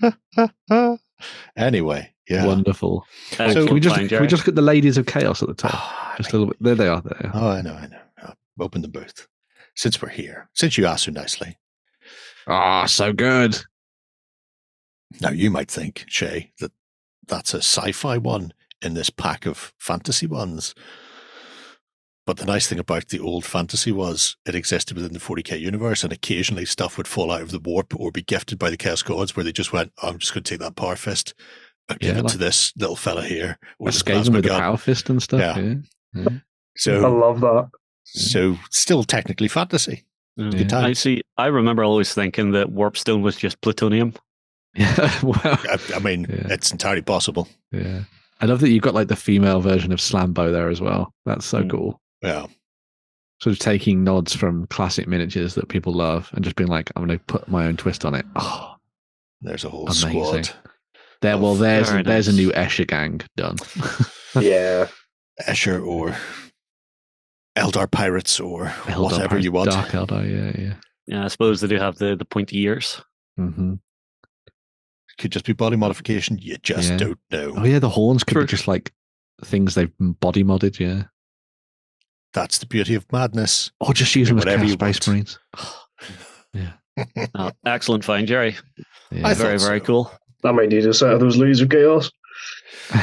anyway, 1.56 2.12
yeah. 2.28 2.46
Wonderful. 2.46 3.06
Excellent 3.38 3.68
can 3.68 3.74
we 3.74 3.80
just 3.80 3.94
find, 3.96 4.08
can 4.08 4.20
we 4.22 4.26
just 4.26 4.42
look 4.42 4.48
at 4.48 4.54
the 4.56 4.62
ladies 4.62 4.96
of 4.98 5.06
chaos 5.06 5.42
at 5.42 5.48
the 5.48 5.54
top? 5.54 5.74
Ah, 5.74 6.14
Just 6.16 6.30
a 6.32 6.38
little 6.38 6.46
bit. 6.48 6.56
There 6.60 6.74
they 6.74 6.88
are. 6.88 7.02
There. 7.02 7.30
Oh, 7.34 7.50
I 7.50 7.62
know, 7.62 7.74
I 7.74 7.86
know. 7.86 8.00
Oh, 8.26 8.32
open 8.64 8.82
the 8.82 8.88
booth. 8.88 9.28
Since 9.76 10.02
we're 10.02 10.08
here, 10.08 10.48
since 10.54 10.76
you 10.76 10.86
asked 10.86 11.04
so 11.04 11.12
nicely. 11.12 11.56
Ah, 12.46 12.86
so 12.86 13.12
good. 13.12 13.58
Now, 15.20 15.30
you 15.30 15.50
might 15.50 15.70
think, 15.70 16.04
Shay, 16.06 16.52
that 16.60 16.72
that's 17.26 17.54
a 17.54 17.58
sci 17.58 17.92
fi 17.92 18.18
one 18.18 18.52
in 18.82 18.94
this 18.94 19.10
pack 19.10 19.46
of 19.46 19.72
fantasy 19.78 20.26
ones. 20.26 20.74
But 22.26 22.36
the 22.36 22.44
nice 22.46 22.68
thing 22.68 22.78
about 22.78 23.08
the 23.08 23.18
old 23.18 23.44
fantasy 23.44 23.90
was 23.90 24.36
it 24.46 24.54
existed 24.54 24.96
within 24.96 25.12
the 25.12 25.18
40k 25.18 25.58
universe, 25.58 26.04
and 26.04 26.12
occasionally 26.12 26.64
stuff 26.64 26.96
would 26.96 27.08
fall 27.08 27.30
out 27.32 27.42
of 27.42 27.50
the 27.50 27.58
warp 27.58 27.98
or 27.98 28.12
be 28.12 28.22
gifted 28.22 28.58
by 28.58 28.70
the 28.70 28.76
Chaos 28.76 29.02
Gods, 29.02 29.34
where 29.34 29.42
they 29.44 29.52
just 29.52 29.72
went, 29.72 29.92
I'm 30.02 30.18
just 30.18 30.32
going 30.32 30.44
to 30.44 30.50
take 30.50 30.60
that 30.60 30.76
power 30.76 30.96
fist 30.96 31.34
and 31.88 31.98
give 31.98 32.12
Yeah, 32.14 32.20
it 32.20 32.24
like- 32.24 32.32
to 32.32 32.38
this 32.38 32.72
little 32.76 32.94
fella 32.96 33.24
here. 33.24 33.58
Or 33.78 33.88
Or 33.88 33.90
this 33.90 34.02
Skaven 34.02 34.32
with 34.32 34.42
the 34.44 34.48
gun." 34.50 34.60
power 34.60 34.76
fist 34.76 35.10
and 35.10 35.20
stuff. 35.22 35.40
Yeah. 35.56 35.74
Yeah. 36.14 36.28
I 36.28 36.40
So, 36.76 37.00
love 37.14 37.40
that. 37.40 37.68
so 38.04 38.58
still 38.70 39.02
technically 39.02 39.48
fantasy. 39.48 40.04
Mm. 40.38 40.56
Good 40.56 40.68
time. 40.70 40.84
I 40.84 40.92
see. 40.92 41.22
I 41.36 41.46
remember 41.46 41.84
always 41.84 42.14
thinking 42.14 42.52
that 42.52 42.68
Warpstone 42.68 43.22
was 43.22 43.36
just 43.36 43.60
plutonium. 43.60 44.14
Yeah. 44.76 45.18
well, 45.24 45.40
I, 45.44 45.78
I 45.96 45.98
mean, 45.98 46.26
Yeah. 46.28 46.46
it's 46.54 46.70
entirely 46.70 47.02
possible. 47.02 47.48
yeah. 47.72 48.04
I 48.40 48.46
love 48.46 48.60
that 48.60 48.70
you've 48.70 48.82
got 48.84 48.94
like 48.94 49.08
the 49.08 49.16
female 49.16 49.60
version 49.60 49.90
of 49.92 49.98
Slambo 49.98 50.52
there 50.52 50.68
as 50.68 50.80
well. 50.80 51.12
That's 51.26 51.44
so 51.44 51.62
Mm. 51.64 51.70
cool. 51.70 52.00
Yeah. 52.22 52.46
Sort 53.42 53.52
of 53.54 53.58
taking 53.58 54.04
nods 54.04 54.32
from 54.34 54.66
classic 54.68 55.08
miniatures 55.08 55.56
that 55.56 55.68
people 55.68 55.92
love 55.92 56.30
and 56.34 56.44
just 56.44 56.54
being 56.56 56.68
like, 56.70 56.90
I'm 56.94 57.04
going 57.04 57.18
to 57.18 57.24
put 57.24 57.48
my 57.48 57.66
own 57.66 57.76
twist 57.76 58.04
on 58.04 58.14
it. 58.14 58.24
Oh, 58.36 58.76
There's 59.40 59.64
a 59.64 59.68
whole 59.70 59.86
Amazing. 59.88 60.10
squad. 60.44 60.50
there. 61.20 61.36
Well, 61.36 61.52
Oh, 61.52 61.54
there's 61.56 61.90
there's 62.04 62.28
a 62.28 62.32
new 62.32 62.50
Escher 62.52 62.86
gang 62.86 63.22
done. 63.36 63.56
Yeah. 64.40 64.86
Escher 65.48 65.84
or 65.84 66.14
Eldar 67.56 67.90
pirates 67.90 68.38
or 68.40 68.66
Eldar 68.66 69.02
whatever 69.04 69.28
Pirates- 69.28 69.44
you 69.44 69.52
want. 69.52 69.70
Dark 69.70 69.88
Eldar. 69.88 70.24
Yeah, 70.56 70.60
yeah. 70.62 70.74
Yeah, 71.06 71.24
I 71.24 71.28
suppose 71.28 71.60
they 71.60 71.66
do 71.68 71.76
have 71.78 71.96
the, 71.98 72.14
the 72.16 72.24
pointy 72.24 72.58
ears. 72.60 73.02
hmm 73.36 73.74
Could 75.18 75.32
just 75.32 75.44
be 75.44 75.52
body 75.52 75.76
modification. 75.76 76.38
You 76.38 76.56
just 76.62 76.90
Yeah. 76.92 76.96
don't 76.96 77.18
know. 77.30 77.54
Oh 77.56 77.64
yeah, 77.64 77.78
the 77.80 77.88
horns 77.88 78.22
could 78.24 78.34
True. 78.34 78.42
be 78.42 78.48
just 78.48 78.68
like 78.68 78.92
things 79.44 79.74
they've 79.74 79.90
body 79.98 80.44
modded. 80.44 80.78
Yeah. 80.78 81.04
That's 82.32 82.58
the 82.58 82.66
beauty 82.66 82.94
of 82.94 83.10
madness. 83.12 83.72
Or 83.80 83.92
just 83.92 84.14
use 84.14 84.28
them 84.28 84.38
as 84.38 84.44
whatever 84.44 84.64
you 84.64 84.72
Space 84.74 85.06
want. 85.06 85.08
Marines. 85.08 85.38
Uh, 87.34 87.50
excellent 87.64 88.04
find, 88.04 88.26
Jerry. 88.28 88.56
Yeah. 89.10 89.26
I 89.28 89.32
very, 89.32 89.58
thought 89.58 89.66
very 89.66 89.80
cool. 89.80 90.12
I 90.44 90.52
might 90.52 90.68
need 90.68 90.84
a 90.84 90.92
set 90.92 91.12
of 91.14 91.20
those 91.20 91.38
Leads 91.38 91.62
of 91.62 91.70
Chaos. 91.70 92.10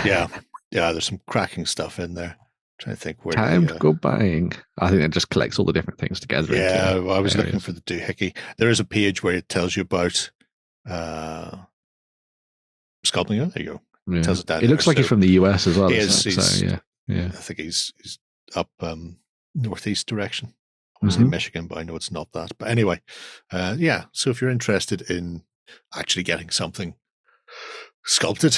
yeah. 0.05 0.27
Yeah, 0.71 0.91
there's 0.91 1.05
some 1.07 1.19
cracking 1.27 1.65
stuff 1.65 1.97
in 1.99 2.13
there. 2.13 2.35
Trying 2.79 2.95
to 2.95 3.01
think 3.01 3.25
where 3.25 3.33
Time 3.33 3.61
the, 3.63 3.67
to 3.69 3.75
uh, 3.75 3.77
go 3.79 3.93
buying. 3.93 4.53
I 4.77 4.89
think 4.89 5.01
it 5.01 5.11
just 5.11 5.29
collects 5.29 5.57
all 5.59 5.65
the 5.65 5.73
different 5.73 5.99
things 5.99 6.19
together. 6.19 6.53
into 6.53 6.63
Yeah, 6.63 6.99
well, 6.99 7.15
I 7.15 7.19
was 7.19 7.35
looking 7.35 7.59
for 7.59 7.71
the 7.71 7.81
doohickey. 7.81 8.35
There 8.57 8.69
is 8.69 8.79
a 8.79 8.85
page 8.85 9.23
where 9.23 9.35
it 9.35 9.49
tells 9.49 9.75
you 9.75 9.81
about 9.81 10.29
uh 10.87 11.57
sculpting. 13.05 13.41
Oh, 13.41 13.45
there 13.45 13.63
you 13.63 13.69
go. 13.73 13.81
Yeah. 14.07 14.21
tells 14.21 14.39
it 14.41 14.49
It 14.49 14.69
looks 14.69 14.85
there, 14.85 14.91
like 14.91 14.97
he's 14.97 15.07
from 15.07 15.19
the 15.19 15.29
US 15.31 15.67
as 15.67 15.77
well. 15.77 15.89
he 15.89 15.97
is. 15.97 16.21
So, 16.23 16.65
yeah, 16.65 16.79
yeah. 17.07 17.25
I 17.25 17.29
think 17.29 17.59
he's 17.59 17.93
he's 18.01 18.19
up 18.55 18.69
um 18.79 19.17
northeast 19.55 20.07
direction. 20.07 20.53
I 21.01 21.05
was 21.05 21.17
in 21.17 21.29
Michigan, 21.29 21.67
but 21.67 21.77
I 21.77 21.83
know 21.83 21.95
it's 21.95 22.11
not 22.11 22.31
that. 22.31 22.57
But 22.57 22.69
anyway, 22.69 23.01
uh, 23.51 23.75
yeah. 23.77 24.05
So 24.13 24.31
if 24.31 24.41
you're 24.41 24.49
interested 24.49 25.01
in 25.11 25.43
actually 25.95 26.23
getting 26.23 26.49
something 26.49 26.95
sculpted, 28.03 28.57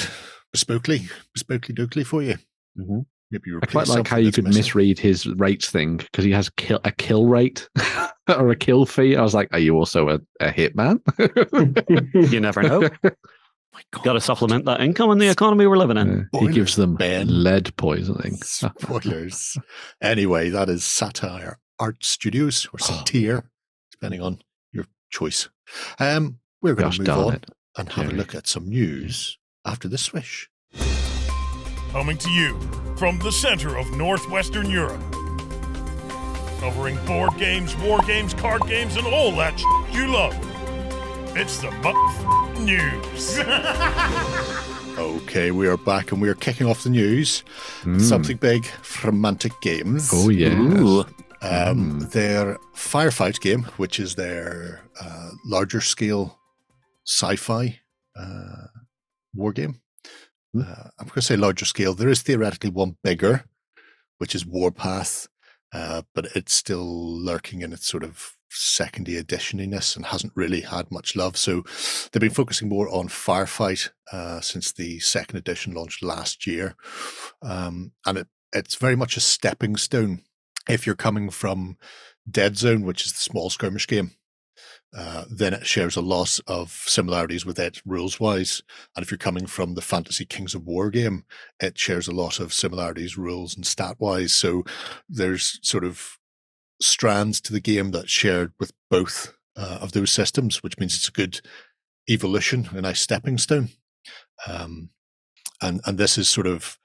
bespokely, 0.56 1.10
bespokely 1.36 1.74
dokely 1.76 2.06
for 2.06 2.22
you, 2.22 2.36
Mhm. 2.78 3.04
Maybe 3.30 3.50
I 3.62 3.66
quite 3.66 3.88
like 3.88 4.06
how 4.08 4.16
you 4.16 4.32
could 4.32 4.44
missing. 4.44 4.58
misread 4.60 4.98
his 4.98 5.26
rates 5.26 5.70
thing 5.70 5.96
because 5.98 6.24
he 6.24 6.32
has 6.32 6.50
kill, 6.50 6.80
a 6.84 6.90
kill 6.92 7.26
rate 7.26 7.68
or 8.28 8.50
a 8.50 8.56
kill 8.56 8.86
fee. 8.86 9.16
I 9.16 9.22
was 9.22 9.34
like, 9.34 9.48
are 9.52 9.58
you 9.58 9.76
also 9.76 10.08
a, 10.08 10.18
a 10.40 10.50
hitman? 10.52 11.00
You 12.32 12.40
never 12.40 12.62
know. 12.62 12.80
My 13.72 13.82
Got 14.02 14.14
to 14.14 14.20
supplement 14.20 14.64
that 14.64 14.80
income 14.80 15.12
in 15.12 15.18
the 15.18 15.28
economy 15.30 15.64
we're 15.66 15.76
living 15.78 15.96
in. 15.96 16.28
Yeah, 16.32 16.40
he 16.40 16.48
gives 16.48 16.74
them 16.74 16.96
Ben. 16.96 17.44
lead 17.44 17.76
poisoning. 17.76 18.36
Spoilers. 18.42 19.56
anyway, 20.02 20.48
that 20.50 20.68
is 20.68 20.82
Satire 20.82 21.58
Art 21.78 22.04
Studios 22.04 22.66
or 22.72 22.78
Satire, 22.80 23.48
depending 23.92 24.22
on 24.22 24.40
your 24.72 24.86
choice. 25.10 25.48
Um, 26.00 26.40
we're 26.60 26.74
going 26.74 26.88
Gosh 26.88 26.96
to 26.98 27.02
move 27.04 27.26
on 27.26 27.34
it. 27.34 27.46
and 27.76 27.88
have 27.90 28.08
a 28.10 28.12
look 28.12 28.34
at 28.34 28.48
some 28.48 28.68
news 28.68 29.38
after 29.64 29.86
the 29.86 29.98
swish. 29.98 30.50
Coming 31.92 32.18
to 32.18 32.30
you 32.30 32.58
from 32.96 33.18
the 33.18 33.32
center 33.32 33.76
of 33.76 33.90
northwestern 33.96 34.70
Europe. 34.70 35.00
Covering 36.60 36.96
board 37.06 37.36
games, 37.38 37.74
war 37.78 37.98
games, 38.06 38.34
card 38.34 38.62
games, 38.66 38.96
and 38.96 39.06
all 39.06 39.32
that 39.36 39.58
sh- 39.58 39.94
you 39.94 40.06
love. 40.06 40.34
It's 41.36 41.58
the 41.58 41.68
m- 41.68 42.64
news. 42.64 43.38
Okay, 44.98 45.50
we 45.50 45.66
are 45.66 45.78
back 45.78 46.12
and 46.12 46.20
we 46.20 46.28
are 46.28 46.34
kicking 46.34 46.66
off 46.66 46.82
the 46.82 46.90
news. 46.90 47.42
Mm. 47.84 48.02
Something 48.02 48.36
big 48.36 48.66
from 48.66 49.18
Mantic 49.22 49.58
Games. 49.62 50.10
Oh 50.12 50.28
yeah. 50.28 50.52
Ooh. 50.60 51.06
Um, 51.40 52.00
Their 52.10 52.58
Firefight 52.74 53.40
game, 53.40 53.62
which 53.78 53.98
is 53.98 54.14
their 54.16 54.82
uh, 55.00 55.30
larger 55.46 55.80
scale 55.80 56.38
sci 57.06 57.36
fi 57.36 57.80
uh, 58.14 58.66
war 59.34 59.52
game. 59.54 59.80
Hmm. 60.52 60.62
Uh, 60.62 60.88
I'm 60.98 61.06
going 61.06 61.14
to 61.14 61.22
say 61.22 61.36
larger 61.36 61.64
scale. 61.64 61.94
There 61.94 62.08
is 62.08 62.22
theoretically 62.22 62.70
one 62.70 62.96
bigger, 63.02 63.44
which 64.18 64.34
is 64.34 64.46
Warpath, 64.46 65.28
uh, 65.72 66.02
but 66.14 66.26
it's 66.34 66.54
still 66.54 66.86
lurking 66.86 67.62
in 67.62 67.72
its 67.72 67.86
sort 67.86 68.04
of 68.04 68.36
secondary 68.50 69.22
editioniness 69.22 69.96
and 69.96 70.06
hasn't 70.06 70.32
really 70.34 70.62
had 70.62 70.90
much 70.90 71.14
love. 71.14 71.36
So 71.36 71.62
they've 72.10 72.20
been 72.20 72.30
focusing 72.30 72.68
more 72.68 72.88
on 72.88 73.08
Firefight 73.08 73.90
uh, 74.12 74.40
since 74.40 74.72
the 74.72 74.98
second 74.98 75.38
edition 75.38 75.74
launched 75.74 76.02
last 76.02 76.46
year. 76.46 76.74
Um, 77.42 77.92
and 78.04 78.18
it, 78.18 78.26
it's 78.52 78.74
very 78.74 78.96
much 78.96 79.16
a 79.16 79.20
stepping 79.20 79.76
stone 79.76 80.22
if 80.68 80.86
you're 80.86 80.96
coming 80.96 81.30
from 81.30 81.76
Dead 82.28 82.56
Zone, 82.56 82.82
which 82.82 83.06
is 83.06 83.12
the 83.12 83.18
small 83.18 83.50
skirmish 83.50 83.86
game, 83.86 84.12
uh, 84.96 85.24
then 85.30 85.54
it 85.54 85.66
shares 85.66 85.96
a 85.96 86.00
lot 86.00 86.40
of 86.46 86.70
similarities 86.86 87.46
with 87.46 87.58
it 87.58 87.80
rules 87.86 88.18
wise. 88.18 88.62
And 88.96 89.04
if 89.04 89.10
you're 89.10 89.18
coming 89.18 89.46
from 89.46 89.74
the 89.74 89.82
Fantasy 89.82 90.24
Kings 90.24 90.54
of 90.54 90.66
War 90.66 90.90
game, 90.90 91.24
it 91.60 91.78
shares 91.78 92.08
a 92.08 92.14
lot 92.14 92.40
of 92.40 92.52
similarities 92.52 93.16
rules 93.16 93.54
and 93.54 93.64
stat 93.64 93.96
wise. 93.98 94.34
So 94.34 94.64
there's 95.08 95.60
sort 95.62 95.84
of 95.84 96.18
strands 96.80 97.40
to 97.42 97.52
the 97.52 97.60
game 97.60 97.92
that's 97.92 98.10
shared 98.10 98.52
with 98.58 98.72
both 98.90 99.36
uh, 99.56 99.78
of 99.80 99.92
those 99.92 100.10
systems, 100.10 100.62
which 100.62 100.78
means 100.78 100.96
it's 100.96 101.08
a 101.08 101.12
good 101.12 101.40
evolution, 102.08 102.68
a 102.72 102.80
nice 102.80 103.00
stepping 103.00 103.38
stone. 103.38 103.68
Um, 104.46 104.90
and 105.62 105.80
and 105.84 105.98
this 105.98 106.18
is 106.18 106.28
sort 106.28 106.46
of 106.46 106.78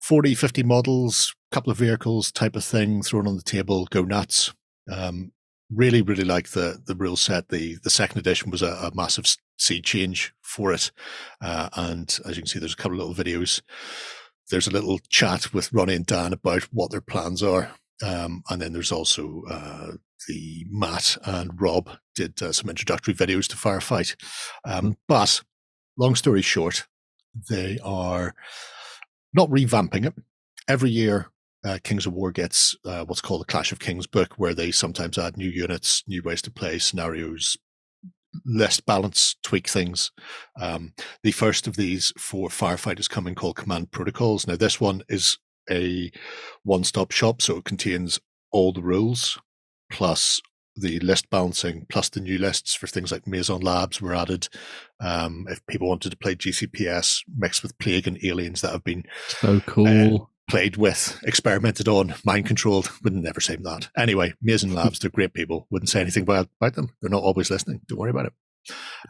40, 0.00 0.34
50 0.34 0.62
models, 0.64 1.34
couple 1.52 1.70
of 1.70 1.78
vehicles 1.78 2.32
type 2.32 2.56
of 2.56 2.64
thing 2.64 3.02
thrown 3.02 3.28
on 3.28 3.36
the 3.36 3.42
table, 3.42 3.86
go 3.86 4.02
nuts. 4.02 4.52
Um, 4.90 5.32
really, 5.74 6.02
really 6.02 6.24
like 6.24 6.50
the 6.50 6.80
the 6.84 6.94
rule 6.94 7.16
set. 7.16 7.48
The 7.48 7.76
the 7.82 7.90
second 7.90 8.18
edition 8.18 8.50
was 8.50 8.62
a, 8.62 8.68
a 8.68 8.90
massive 8.94 9.26
sea 9.58 9.80
change 9.80 10.34
for 10.42 10.72
it. 10.72 10.90
Uh, 11.40 11.68
and 11.74 12.18
as 12.26 12.36
you 12.36 12.42
can 12.42 12.46
see, 12.46 12.58
there's 12.58 12.74
a 12.74 12.76
couple 12.76 13.00
of 13.00 13.08
little 13.08 13.24
videos. 13.24 13.62
There's 14.50 14.66
a 14.66 14.72
little 14.72 14.98
chat 15.08 15.54
with 15.54 15.72
Ronnie 15.72 15.94
and 15.94 16.06
Dan 16.06 16.32
about 16.32 16.64
what 16.64 16.90
their 16.90 17.00
plans 17.00 17.42
are. 17.42 17.72
Um, 18.04 18.42
and 18.50 18.60
then 18.60 18.72
there's 18.72 18.92
also 18.92 19.42
uh, 19.48 19.92
the 20.28 20.66
Matt 20.68 21.16
and 21.24 21.60
Rob 21.60 21.90
did 22.14 22.42
uh, 22.42 22.52
some 22.52 22.68
introductory 22.68 23.14
videos 23.14 23.46
to 23.48 23.56
Firefight. 23.56 24.16
Um, 24.64 24.96
but 25.08 25.42
long 25.96 26.14
story 26.14 26.42
short, 26.42 26.86
they 27.48 27.78
are 27.82 28.34
not 29.32 29.48
revamping 29.48 30.06
it. 30.06 30.14
Every 30.68 30.90
year, 30.90 31.30
uh, 31.64 31.78
Kings 31.82 32.06
of 32.06 32.12
War 32.12 32.32
gets 32.32 32.76
uh, 32.84 33.04
what's 33.04 33.20
called 33.20 33.40
the 33.40 33.46
Clash 33.46 33.72
of 33.72 33.78
Kings 33.78 34.06
book, 34.06 34.34
where 34.36 34.54
they 34.54 34.70
sometimes 34.70 35.18
add 35.18 35.36
new 35.36 35.48
units, 35.48 36.02
new 36.06 36.22
ways 36.22 36.42
to 36.42 36.50
play, 36.50 36.78
scenarios, 36.78 37.56
list 38.44 38.86
balance, 38.86 39.36
tweak 39.42 39.68
things. 39.68 40.10
Um, 40.60 40.94
the 41.22 41.32
first 41.32 41.66
of 41.66 41.76
these 41.76 42.12
for 42.18 42.48
Firefight 42.48 42.98
is 42.98 43.08
coming 43.08 43.34
called 43.34 43.56
Command 43.56 43.90
Protocols. 43.90 44.46
Now, 44.46 44.56
this 44.56 44.80
one 44.80 45.02
is 45.08 45.38
a 45.70 46.10
one 46.64 46.84
stop 46.84 47.12
shop, 47.12 47.42
so 47.42 47.58
it 47.58 47.64
contains 47.64 48.20
all 48.50 48.72
the 48.72 48.82
rules 48.82 49.38
plus 49.90 50.40
the 50.74 50.98
list 51.00 51.28
balancing 51.28 51.86
plus 51.90 52.08
the 52.08 52.20
new 52.20 52.38
lists 52.38 52.74
for 52.74 52.86
things 52.86 53.12
like 53.12 53.26
Maison 53.26 53.60
Labs 53.60 54.00
were 54.00 54.14
added. 54.14 54.48
Um, 55.00 55.46
if 55.50 55.64
people 55.66 55.88
wanted 55.88 56.10
to 56.10 56.16
play 56.16 56.34
GCPS 56.34 57.24
mixed 57.36 57.62
with 57.62 57.76
Plague 57.78 58.08
and 58.08 58.18
Aliens 58.24 58.62
that 58.62 58.72
have 58.72 58.84
been 58.84 59.04
So 59.28 59.60
cool. 59.60 60.30
Played 60.52 60.76
with, 60.76 61.18
experimented 61.22 61.88
on, 61.88 62.14
mind 62.26 62.44
controlled. 62.44 62.90
Wouldn't 63.02 63.24
never 63.24 63.40
say 63.40 63.56
that. 63.56 63.88
Anyway, 63.96 64.34
Mason 64.42 64.74
Labs, 64.74 64.98
they're 64.98 65.10
great 65.10 65.32
people. 65.32 65.66
Wouldn't 65.70 65.88
say 65.88 66.02
anything 66.02 66.24
about, 66.24 66.50
about 66.60 66.74
them. 66.74 66.90
They're 67.00 67.08
not 67.08 67.22
always 67.22 67.50
listening. 67.50 67.80
Don't 67.88 67.98
worry 67.98 68.10
about 68.10 68.26
it. 68.26 68.32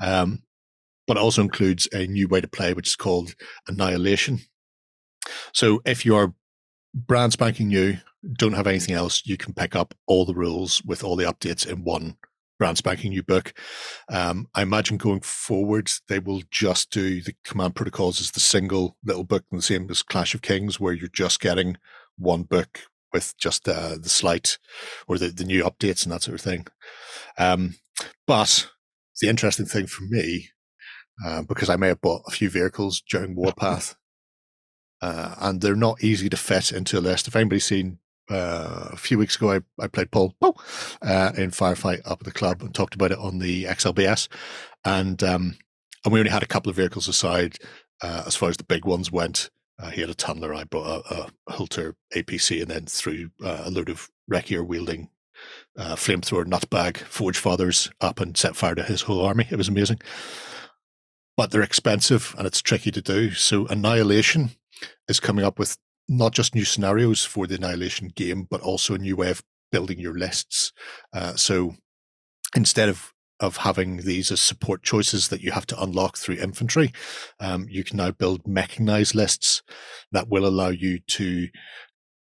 Um, 0.00 0.44
but 1.08 1.16
it 1.16 1.20
also 1.20 1.42
includes 1.42 1.88
a 1.92 2.06
new 2.06 2.28
way 2.28 2.40
to 2.40 2.46
play, 2.46 2.74
which 2.74 2.86
is 2.86 2.94
called 2.94 3.34
Annihilation. 3.66 4.38
So 5.52 5.82
if 5.84 6.06
you 6.06 6.14
are 6.14 6.32
brand 6.94 7.32
spanking 7.32 7.66
new, 7.66 7.96
don't 8.38 8.52
have 8.52 8.68
anything 8.68 8.94
else, 8.94 9.22
you 9.26 9.36
can 9.36 9.52
pick 9.52 9.74
up 9.74 9.94
all 10.06 10.24
the 10.24 10.34
rules 10.34 10.80
with 10.84 11.02
all 11.02 11.16
the 11.16 11.24
updates 11.24 11.66
in 11.66 11.82
one 11.82 12.18
brand 12.62 12.78
spanking 12.78 13.10
new 13.10 13.24
book. 13.24 13.54
Um, 14.08 14.46
I 14.54 14.62
imagine 14.62 14.96
going 14.96 15.22
forward, 15.22 15.90
they 16.06 16.20
will 16.20 16.42
just 16.48 16.92
do 16.92 17.20
the 17.20 17.34
command 17.44 17.74
protocols 17.74 18.20
as 18.20 18.30
the 18.30 18.38
single 18.38 18.96
little 19.04 19.24
book, 19.24 19.42
and 19.50 19.58
the 19.58 19.64
same 19.64 19.90
as 19.90 20.04
Clash 20.04 20.32
of 20.32 20.42
Kings, 20.42 20.78
where 20.78 20.92
you're 20.92 21.08
just 21.08 21.40
getting 21.40 21.76
one 22.16 22.44
book 22.44 22.82
with 23.12 23.36
just 23.36 23.68
uh, 23.68 23.96
the 24.00 24.08
slight 24.08 24.58
or 25.08 25.18
the, 25.18 25.30
the 25.30 25.42
new 25.42 25.64
updates 25.64 26.04
and 26.04 26.12
that 26.12 26.22
sort 26.22 26.36
of 26.36 26.40
thing. 26.40 26.68
Um, 27.36 27.74
but 28.28 28.70
the 29.20 29.28
interesting 29.28 29.66
thing 29.66 29.88
for 29.88 30.04
me, 30.04 30.50
uh, 31.26 31.42
because 31.42 31.68
I 31.68 31.74
may 31.74 31.88
have 31.88 32.00
bought 32.00 32.22
a 32.28 32.30
few 32.30 32.48
vehicles 32.48 33.02
during 33.10 33.34
Warpath, 33.34 33.96
uh, 35.00 35.34
and 35.40 35.60
they're 35.60 35.74
not 35.74 36.04
easy 36.04 36.28
to 36.28 36.36
fit 36.36 36.70
into 36.70 36.96
a 36.96 37.00
list. 37.00 37.26
If 37.26 37.34
anybody's 37.34 37.66
seen 37.66 37.98
uh, 38.30 38.88
a 38.92 38.96
few 38.96 39.18
weeks 39.18 39.36
ago, 39.36 39.52
I, 39.52 39.60
I 39.82 39.86
played 39.88 40.10
Paul 40.10 40.34
uh, 40.40 41.32
in 41.36 41.50
Firefight 41.50 42.02
up 42.04 42.20
at 42.20 42.24
the 42.24 42.32
club 42.32 42.62
and 42.62 42.74
talked 42.74 42.94
about 42.94 43.12
it 43.12 43.18
on 43.18 43.38
the 43.38 43.64
XLBS, 43.64 44.28
and 44.84 45.22
um, 45.22 45.56
and 46.04 46.12
we 46.12 46.20
only 46.20 46.30
had 46.30 46.42
a 46.42 46.46
couple 46.46 46.70
of 46.70 46.76
vehicles 46.76 47.08
aside 47.08 47.58
uh, 48.02 48.24
as 48.26 48.36
far 48.36 48.48
as 48.48 48.56
the 48.56 48.64
big 48.64 48.84
ones 48.84 49.10
went. 49.12 49.50
Uh, 49.78 49.90
he 49.90 50.00
had 50.00 50.10
a 50.10 50.14
tunnler. 50.14 50.54
I 50.54 50.64
brought 50.64 51.04
a, 51.10 51.30
a 51.48 51.52
Hulter 51.52 51.96
APC, 52.14 52.60
and 52.60 52.70
then 52.70 52.86
threw 52.86 53.30
uh, 53.42 53.62
a 53.64 53.70
load 53.70 53.88
of 53.88 54.10
Rekier 54.30 54.66
wielding 54.66 55.08
uh, 55.76 55.96
flamethrower 55.96 56.44
nutbag 56.44 56.98
Forge 56.98 57.38
Fathers 57.38 57.90
up 58.00 58.20
and 58.20 58.36
set 58.36 58.56
fire 58.56 58.74
to 58.74 58.82
his 58.82 59.02
whole 59.02 59.24
army. 59.24 59.46
It 59.50 59.56
was 59.56 59.68
amazing, 59.68 60.00
but 61.36 61.50
they're 61.50 61.62
expensive 61.62 62.34
and 62.38 62.46
it's 62.46 62.62
tricky 62.62 62.90
to 62.90 63.02
do. 63.02 63.32
So 63.32 63.66
Annihilation 63.66 64.50
is 65.08 65.20
coming 65.20 65.44
up 65.44 65.58
with 65.58 65.78
not 66.08 66.32
just 66.32 66.54
new 66.54 66.64
scenarios 66.64 67.24
for 67.24 67.46
the 67.46 67.54
Annihilation 67.56 68.08
game, 68.08 68.46
but 68.50 68.60
also 68.60 68.94
a 68.94 68.98
new 68.98 69.16
way 69.16 69.30
of 69.30 69.42
building 69.70 69.98
your 69.98 70.14
lists. 70.14 70.72
Uh, 71.12 71.34
so 71.34 71.74
instead 72.54 72.88
of 72.88 73.12
of 73.40 73.56
having 73.56 73.96
these 73.96 74.30
as 74.30 74.40
support 74.40 74.84
choices 74.84 75.26
that 75.28 75.40
you 75.40 75.50
have 75.50 75.66
to 75.66 75.82
unlock 75.82 76.16
through 76.16 76.36
infantry, 76.36 76.92
um, 77.40 77.66
you 77.68 77.82
can 77.82 77.96
now 77.96 78.12
build 78.12 78.46
mechanized 78.46 79.16
lists 79.16 79.62
that 80.12 80.28
will 80.28 80.46
allow 80.46 80.68
you 80.68 81.00
to 81.00 81.48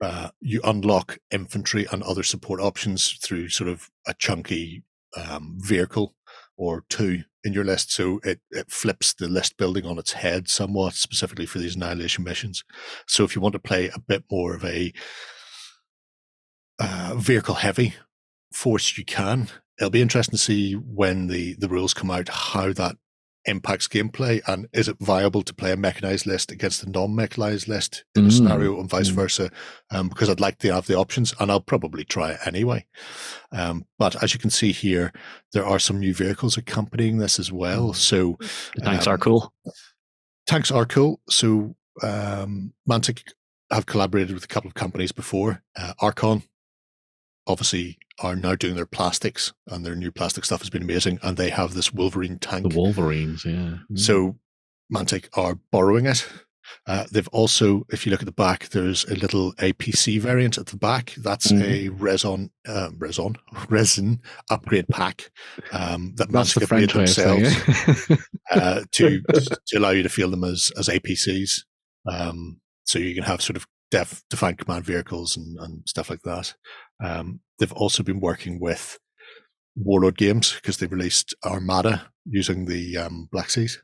uh, 0.01 0.29
you 0.41 0.59
unlock 0.65 1.17
infantry 1.31 1.88
and 1.91 2.03
other 2.03 2.23
support 2.23 2.59
options 2.59 3.13
through 3.23 3.47
sort 3.47 3.69
of 3.69 3.89
a 4.05 4.13
chunky 4.15 4.83
um, 5.15 5.57
vehicle 5.61 6.13
or 6.58 6.84
two 6.89 7.24
in 7.44 7.54
your 7.54 7.63
list. 7.63 7.91
So 7.91 8.20
it, 8.24 8.39
it 8.52 8.72
flips 8.72 9.13
the 9.13 9.28
list 9.28 9.58
building 9.58 9.86
on 9.86 10.00
its 10.00 10.13
head 10.13 10.50
somewhat, 10.50 10.94
specifically 10.94 11.46
for 11.46 11.60
these 11.60 11.76
annihilation 11.76 12.24
missions. 12.24 12.63
So 13.08 13.24
if 13.24 13.36
you 13.36 13.41
want 13.41 13.54
to 13.54 13.60
play 13.60 13.89
a 13.89 14.00
bit 14.00 14.24
more 14.32 14.56
of 14.56 14.65
a 14.65 14.94
uh, 16.80 17.15
vehicle 17.18 17.56
heavy 17.56 17.96
force, 18.52 18.98
you 18.98 19.06
can. 19.06 19.50
It'll 19.80 19.89
be 19.89 20.02
interesting 20.02 20.34
to 20.34 20.38
see 20.38 20.74
when 20.74 21.28
the, 21.28 21.56
the 21.60 21.68
rules 21.68 21.94
come 21.94 22.10
out 22.10 22.30
how 22.30 22.74
that 22.74 22.96
impacts 23.47 23.88
gameplay 23.88 24.41
and 24.47 24.67
is 24.73 24.88
it 24.88 24.97
viable 24.99 25.41
to 25.43 25.53
play 25.53 25.71
a 25.71 25.77
mechanized 25.77 26.25
list 26.25 26.51
against 26.51 26.84
a 26.84 26.89
non-mechanized 26.89 27.67
list 27.67 28.03
in 28.15 28.25
a 28.25 28.27
Mm. 28.29 28.31
scenario 28.31 28.79
and 28.79 28.89
vice 28.89 29.10
Mm. 29.12 29.15
versa 29.15 29.49
um, 29.91 30.10
because 30.10 30.29
i'd 30.29 30.39
like 30.39 30.58
to 30.60 30.73
have 30.73 30.88
the 30.88 30.95
options 30.95 31.34
and 31.39 31.51
i'll 31.51 31.60
probably 31.62 32.03
try 32.03 32.31
it 32.31 32.39
anyway 32.45 32.86
um, 33.51 33.86
but 33.99 34.21
as 34.23 34.34
you 34.34 34.39
can 34.39 34.49
see 34.49 34.71
here 34.71 35.12
there 35.53 35.65
are 35.65 35.79
some 35.79 35.99
new 35.99 36.13
vehicles 36.13 36.58
accompanying 36.58 37.17
this 37.19 37.39
as 37.39 37.51
well 37.51 37.93
so 37.93 38.38
The 38.75 38.81
tanks 38.81 39.08
um, 39.08 39.13
are 39.13 39.17
cool. 39.17 39.53
tanks 40.47 40.72
are 40.72 40.86
cool. 40.86 41.20
So 41.30 41.76
um, 42.03 42.74
Mantic 42.89 43.22
have 43.72 43.86
collaborated 43.86 44.34
with 44.34 44.43
a 44.43 44.47
couple 44.47 44.67
of 44.67 44.74
companies 44.76 45.11
before. 45.11 45.63
Uh, 45.76 45.93
Archon, 45.99 46.43
obviously, 47.48 47.98
are 48.20 48.36
now 48.36 48.56
doing 48.56 48.76
their 48.76 48.86
plastics, 48.86 49.54
and 49.68 49.86
their 49.86 49.96
new 49.96 50.12
plastic 50.12 50.46
stuff 50.46 50.62
has 50.62 50.70
been 50.70 50.84
amazing. 50.84 51.20
And 51.22 51.38
they 51.38 51.50
have 51.50 51.74
this 51.74 51.91
Wolverine 51.93 52.39
tank. 52.39 52.70
The 52.72 52.78
Wolverines, 52.80 53.43
yeah. 53.46 53.78
So 53.96 54.38
Mantic 54.93 55.28
are 55.34 55.60
borrowing 55.72 56.06
it 56.06 56.28
Uh, 56.88 57.06
they've 57.12 57.28
also, 57.28 57.86
if 57.91 58.06
you 58.06 58.12
look 58.12 58.22
at 58.22 58.26
the 58.26 58.32
back, 58.32 58.70
there's 58.70 59.04
a 59.06 59.14
little 59.16 59.54
APC 59.60 60.20
variant 60.20 60.58
at 60.58 60.66
the 60.66 60.78
back. 60.78 61.14
That's 61.16 61.52
Mhm. 61.52 61.62
a 61.64 61.89
resin, 61.89 62.50
uh, 62.68 62.89
resin, 62.98 63.36
resin 63.70 64.20
upgrade 64.50 64.88
pack 64.88 65.30
um, 65.72 66.14
that 66.16 66.32
the 66.32 66.38
Manscaped 66.39 66.72
made 66.72 66.91
French 66.91 67.18
way 67.20 67.24
of 67.24 67.39
themselves 67.54 68.20
uh, 68.52 68.84
to 68.93 69.22
to 69.68 69.78
allow 69.78 69.91
you 69.91 70.02
to 70.02 70.10
feel 70.10 70.32
them 70.32 70.43
as 70.43 70.72
as 70.76 70.88
APCs. 70.89 71.66
Um, 72.10 72.60
so 72.86 72.98
you 72.98 73.14
can 73.14 73.24
have 73.26 73.43
sort 73.43 73.58
of 73.58 73.68
def, 73.91 74.24
defined 74.32 74.58
command 74.58 74.86
vehicles 74.86 75.38
and, 75.38 75.58
and 75.60 75.84
stuff 75.88 76.10
like 76.10 76.22
that. 76.24 76.56
Um, 77.04 77.41
they've 77.60 77.74
also 77.74 78.04
been 78.04 78.20
working 78.20 78.60
with 78.60 79.00
Warlord 79.76 80.18
Games 80.18 80.54
because 80.54 80.78
they 80.78 80.88
released 80.88 81.34
Armada 81.43 82.12
using 82.26 82.66
the 82.66 82.98
um, 82.98 83.30
Black 83.32 83.50
Seas 83.50 83.82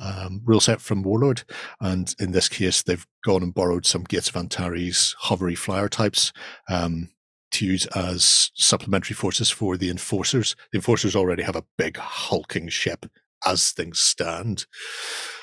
um, 0.00 0.40
rule 0.44 0.60
set 0.60 0.80
from 0.80 1.02
Warlord, 1.02 1.44
and 1.80 2.14
in 2.18 2.32
this 2.32 2.48
case, 2.48 2.82
they've 2.82 3.06
gone 3.24 3.42
and 3.42 3.54
borrowed 3.54 3.86
some 3.86 4.04
Gates 4.04 4.28
of 4.28 4.36
Antares 4.36 5.14
hovery 5.22 5.56
flyer 5.56 5.88
types 5.88 6.32
um, 6.68 7.10
to 7.52 7.66
use 7.66 7.86
as 7.86 8.50
supplementary 8.54 9.14
forces 9.14 9.50
for 9.50 9.76
the 9.76 9.90
Enforcers. 9.90 10.56
The 10.72 10.78
Enforcers 10.78 11.14
already 11.14 11.42
have 11.42 11.56
a 11.56 11.64
big 11.78 11.96
hulking 11.96 12.68
ship 12.68 13.06
as 13.46 13.70
things 13.70 14.00
stand. 14.00 14.66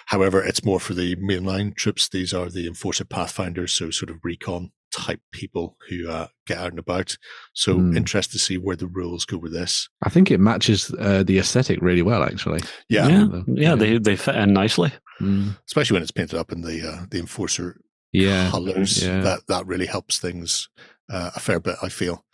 However, 0.07 0.43
it's 0.43 0.65
more 0.65 0.79
for 0.79 0.93
the 0.93 1.15
mainline 1.15 1.75
troops. 1.75 2.09
These 2.09 2.33
are 2.33 2.49
the 2.49 2.67
Enforcer 2.67 3.05
Pathfinders, 3.05 3.71
so 3.71 3.91
sort 3.91 4.09
of 4.09 4.19
recon 4.23 4.71
type 4.91 5.19
people 5.31 5.77
who 5.89 6.09
uh, 6.09 6.27
get 6.47 6.57
out 6.57 6.69
and 6.71 6.79
about. 6.79 7.17
So 7.53 7.75
Hmm. 7.77 7.95
interested 7.97 8.33
to 8.33 8.39
see 8.43 8.57
where 8.57 8.75
the 8.75 8.87
rules 8.87 9.25
go 9.25 9.37
with 9.37 9.53
this. 9.53 9.89
I 10.03 10.09
think 10.09 10.29
it 10.31 10.39
matches 10.39 10.93
uh, 10.99 11.23
the 11.23 11.39
aesthetic 11.39 11.81
really 11.81 12.01
well, 12.01 12.23
actually. 12.23 12.61
Yeah, 12.89 13.07
yeah, 13.07 13.27
yeah, 13.31 13.41
yeah. 13.47 13.75
they 13.75 13.97
they 13.97 14.15
fit 14.15 14.35
in 14.35 14.53
nicely. 14.53 14.91
Mm. 15.21 15.55
especially 15.67 15.95
when 15.95 16.01
it's 16.01 16.11
painted 16.11 16.39
up 16.39 16.51
in 16.51 16.61
the 16.61 16.81
uh, 16.87 17.05
the 17.11 17.19
Enforcer 17.19 17.79
Yeah. 18.11 18.49
colors. 18.49 19.03
yeah. 19.03 19.21
That 19.21 19.47
that 19.47 19.67
really 19.67 19.85
helps 19.85 20.17
things 20.19 20.67
uh, 21.11 21.31
a 21.35 21.39
fair 21.39 21.59
bit. 21.59 21.75
I 21.83 21.89
feel. 21.89 22.25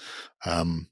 Um, 0.46 0.90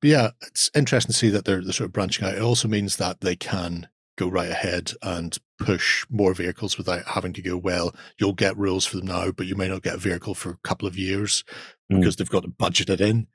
but 0.00 0.08
yeah, 0.10 0.30
it's 0.46 0.70
interesting 0.74 1.12
to 1.12 1.18
see 1.18 1.30
that 1.30 1.44
they're, 1.44 1.62
they're 1.62 1.72
sort 1.72 1.86
of 1.88 1.92
branching 1.92 2.26
out. 2.26 2.34
It 2.34 2.42
also 2.42 2.68
means 2.68 2.96
that 2.96 3.20
they 3.20 3.36
can 3.36 3.88
go 4.16 4.28
right 4.28 4.50
ahead 4.50 4.92
and 5.02 5.36
push 5.58 6.04
more 6.10 6.34
vehicles 6.34 6.76
without 6.76 7.04
having 7.06 7.32
to 7.32 7.40
go 7.42 7.56
well 7.56 7.94
you'll 8.18 8.32
get 8.32 8.56
rules 8.56 8.84
for 8.84 8.96
them 8.96 9.06
now 9.06 9.30
but 9.30 9.46
you 9.46 9.54
may 9.54 9.68
not 9.68 9.82
get 9.82 9.94
a 9.94 9.98
vehicle 9.98 10.34
for 10.34 10.50
a 10.50 10.58
couple 10.68 10.88
of 10.88 10.98
years 10.98 11.44
Mm. 11.92 11.98
because 12.00 12.16
they've 12.16 12.30
got 12.30 12.42
to 12.44 12.48
budget 12.48 12.88
it 12.88 13.00
in 13.02 13.26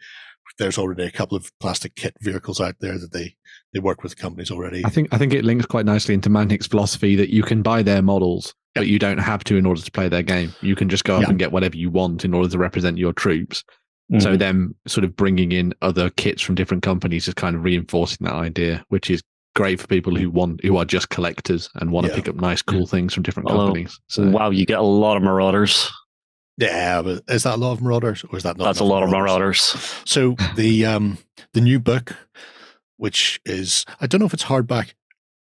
there's 0.57 0.79
already 0.79 1.03
a 1.03 1.11
couple 1.11 1.37
of 1.37 1.51
plastic 1.59 1.93
kit 1.95 2.15
vehicles 2.21 2.59
out 2.59 2.75
there 2.81 2.97
that 2.97 3.11
they 3.13 3.35
they 3.73 3.79
work 3.79 4.01
with 4.03 4.17
companies 4.17 4.49
already 4.49 4.83
I 4.83 4.89
think 4.89 5.07
I 5.11 5.17
think 5.19 5.33
it 5.33 5.45
links 5.45 5.67
quite 5.67 5.85
nicely 5.85 6.15
into 6.15 6.29
Mantic's 6.31 6.65
philosophy 6.67 7.15
that 7.15 7.29
you 7.31 7.43
can 7.43 7.61
buy 7.61 7.83
their 7.83 8.01
models, 8.01 8.55
but 8.73 8.87
you 8.87 8.97
don't 8.97 9.19
have 9.19 9.43
to 9.45 9.55
in 9.57 9.67
order 9.67 9.81
to 9.81 9.91
play 9.91 10.09
their 10.09 10.23
game. 10.23 10.51
You 10.61 10.75
can 10.75 10.89
just 10.89 11.03
go 11.03 11.17
up 11.17 11.21
Yeah. 11.21 11.29
and 11.29 11.37
get 11.37 11.51
whatever 11.51 11.77
you 11.77 11.91
want 11.91 12.25
in 12.25 12.33
order 12.33 12.49
to 12.49 12.57
represent 12.57 12.97
your 12.97 13.13
troops. 13.13 13.63
So 14.19 14.35
Mhm. 14.35 14.39
them 14.39 14.75
sort 14.87 15.03
of 15.03 15.15
bringing 15.15 15.51
in 15.51 15.75
other 15.83 16.09
kits 16.09 16.41
from 16.41 16.55
different 16.55 16.81
companies 16.81 17.27
is 17.27 17.35
kind 17.35 17.55
of 17.55 17.63
reinforcing 17.63 18.25
that 18.25 18.33
idea, 18.33 18.83
which 18.89 19.11
is 19.11 19.21
great 19.55 19.79
for 19.79 19.87
people 19.87 20.15
who 20.15 20.29
want 20.29 20.63
who 20.63 20.77
are 20.77 20.85
just 20.85 21.09
collectors 21.09 21.69
and 21.75 21.91
want 21.91 22.07
to 22.07 22.13
pick 22.13 22.27
up 22.29 22.35
nice, 22.35 22.61
cool 22.61 22.85
things 22.87 23.13
from 23.13 23.23
different 23.23 23.49
Although- 23.49 23.65
companies. 23.67 23.99
So 24.07 24.29
wow, 24.29 24.49
you 24.51 24.65
get 24.65 24.79
a 24.79 24.83
lot 24.83 25.17
of 25.17 25.23
marauders. 25.23 25.89
yeah 26.57 27.01
but 27.01 27.23
is 27.29 27.43
that 27.43 27.55
a 27.55 27.57
lot 27.57 27.71
of 27.71 27.81
marauders 27.81 28.23
or 28.29 28.37
is 28.37 28.43
that 28.43 28.57
not 28.57 28.65
That's 28.65 28.79
a 28.79 28.83
enough 28.83 28.91
lot 28.91 29.03
of 29.03 29.09
marauders. 29.11 29.61
So 30.05 30.35
the 30.55 30.85
um 30.85 31.17
the 31.53 31.61
new 31.61 31.79
book, 31.79 32.15
which 32.97 33.39
is 33.45 33.85
I 34.01 34.07
don't 34.07 34.19
know 34.19 34.25
if 34.27 34.33
it's 34.33 34.45
hardback. 34.45 34.93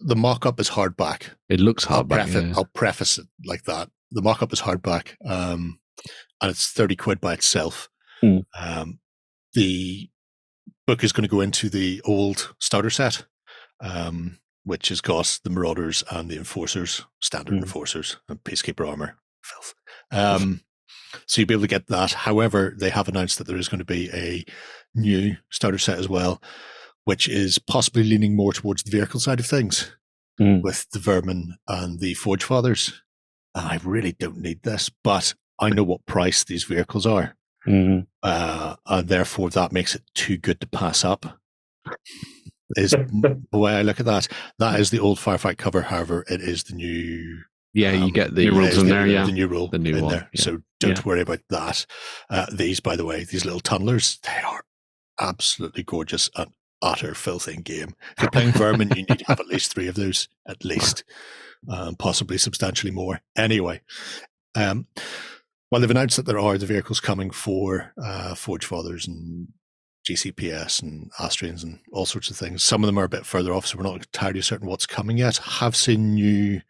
The 0.05 0.17
mock-up 0.17 0.59
is 0.59 0.71
hardback. 0.71 1.31
it 1.49 1.61
looks 1.61 1.87
I'll 1.89 2.03
preface, 2.05 2.35
yeah. 2.43 2.55
I'll 2.57 2.69
preface 2.75 3.19
it 3.19 3.27
like 3.47 3.63
that. 3.65 3.89
The 4.11 4.21
mock-up 4.23 4.53
is 4.53 4.61
hardback, 4.61 5.15
um, 5.25 5.79
and 6.41 6.51
it's 6.51 6.71
thirty 6.73 6.97
quid 6.97 7.21
by 7.21 7.35
itself. 7.35 7.89
Hmm. 8.21 8.39
Um, 8.59 8.99
the 9.55 10.11
book 10.89 11.05
is 11.05 11.13
going 11.13 11.23
to 11.23 11.29
go 11.29 11.41
into 11.41 11.69
the 11.69 12.01
old 12.05 12.53
starter 12.59 12.91
set, 12.91 13.25
um, 13.83 14.39
which 14.65 14.89
has 14.89 15.01
got 15.03 15.39
the 15.45 15.51
Marauders 15.51 16.03
and 16.11 16.31
the 16.31 16.37
Enforcers, 16.39 17.05
standard 17.21 17.55
Hmm. 17.55 17.59
Enforcers, 17.65 18.17
and 18.29 18.43
Peacekeeper 18.45 18.89
armor. 18.89 19.17
Filth. 19.43 19.75
Um, 20.11 20.61
so 21.27 21.41
you'll 21.41 21.49
be 21.49 21.55
able 21.55 21.63
to 21.63 21.69
get 21.69 21.89
that. 21.89 22.13
However, 22.13 22.75
they 22.79 22.91
have 22.91 23.09
announced 23.09 23.39
that 23.39 23.47
there 23.47 23.57
is 23.59 23.69
going 23.69 23.81
to 23.81 23.85
be 23.85 24.09
a 24.15 24.45
new 24.95 25.37
starter 25.51 25.79
set 25.79 25.99
as 25.99 26.09
well, 26.09 26.41
which 27.05 27.29
is 27.29 27.59
possibly 27.59 28.05
leaning 28.05 28.37
more 28.37 28.53
towards 28.53 28.83
the 28.85 28.91
vehicle 28.91 29.21
side 29.21 29.41
of 29.41 29.47
things 29.47 29.91
Mm. 30.41 30.63
with 30.63 30.89
the 30.93 30.99
Vermin 30.99 31.57
and 31.69 32.01
the 32.01 32.15
Forge 32.15 32.43
Fathers. 32.45 33.03
I 33.55 33.79
really 33.85 34.13
don't 34.13 34.39
need 34.39 34.63
this, 34.63 34.89
but 35.05 35.35
I 35.59 35.69
know 35.69 35.83
what 35.85 36.07
price 36.07 36.43
these 36.45 36.65
vehicles 36.65 37.05
are. 37.05 37.37
Mhm. 37.67 38.07
Uh, 38.23 38.77
and 38.87 39.09
therefore, 39.09 39.51
that 39.51 39.73
makes 39.73 39.95
it 39.95 40.03
too 40.15 40.39
good 40.39 40.59
to 40.63 40.67
pass 40.67 41.05
up. 41.05 41.39
Is 42.77 42.91
the 42.93 43.59
way 43.59 43.75
I 43.75 43.83
look 43.83 44.01
at 44.01 44.07
that. 44.07 44.29
That 44.59 44.81
is 44.81 44.91
the 44.91 44.99
old 45.01 45.19
Firefight 45.19 45.59
cover. 45.59 45.83
However, 45.83 46.25
it 46.29 46.41
is 46.41 46.65
the 46.65 46.75
new 46.75 47.43
yeah, 47.75 47.93
you 47.93 48.05
um, 48.05 48.11
get 48.11 48.35
the 48.35 48.45
new 48.45 48.53
rules 48.59 48.71
is 48.73 48.79
in 48.79 48.87
the, 48.87 48.93
there, 48.93 49.07
yeah. 49.07 49.25
the 49.25 49.33
new 49.33 49.47
rule 49.49 49.69
The 49.69 49.79
new 49.79 49.97
in 49.97 50.03
one, 50.05 50.13
there. 50.13 50.29
yeah. 50.33 50.43
So 50.43 50.59
don't 50.79 50.99
Yeah. 50.99 51.03
worry 51.05 51.21
about 51.23 51.41
that. 51.49 51.87
Uh, 52.29 52.47
these, 52.53 52.81
by 52.81 52.97
the 52.97 53.05
way, 53.07 53.25
these 53.25 53.45
little 53.47 53.61
tunnelers, 53.61 54.21
they 54.21 54.43
are 54.47 54.63
absolutely 55.21 55.83
gorgeous 55.83 56.29
and 56.37 56.51
utter 56.83 57.15
filth 57.15 57.49
in 57.49 57.63
game. 57.63 57.95
If 58.17 58.23
you're 58.23 58.31
playing 58.31 58.53
Vermin, 58.53 58.91
you 58.95 59.05
need 59.05 59.19
to 59.21 59.25
have 59.27 59.41
at 59.41 59.47
least 59.47 59.73
three 59.73 59.87
of 59.89 59.95
those, 59.95 60.29
at 60.47 60.65
least, 60.65 61.05
um, 61.69 61.95
possibly 61.95 62.37
substantially 62.37 62.91
more. 62.93 63.21
Anyway, 63.37 63.81
um, 64.55 64.87
well, 65.71 65.81
they've 65.81 65.91
announced 65.91 66.17
that 66.17 66.27
there 66.27 66.39
are 66.41 66.59
the 66.59 66.67
vehicles 66.67 67.01
coming 67.01 67.31
for 67.31 67.93
uh, 68.03 68.35
Forge 68.35 68.67
Fathers 68.67 69.07
and 69.07 69.49
GCPS 70.09 70.83
and 70.83 71.11
Asterians 71.21 71.63
and 71.63 71.79
all 71.93 72.07
sorts 72.07 72.31
of 72.31 72.37
things. 72.37 72.63
Some 72.65 72.83
of 72.83 72.87
them 72.87 72.99
are 72.99 73.05
a 73.05 73.09
bit 73.09 73.27
further 73.27 73.53
off, 73.53 73.67
so 73.67 73.77
we're 73.79 73.85
not 73.85 73.97
entirely 73.97 74.41
certain 74.43 74.69
what's 74.69 74.87
coming 74.87 75.19
yet. 75.19 75.37
Have 75.39 75.77
seen 75.77 76.15
new 76.15 76.61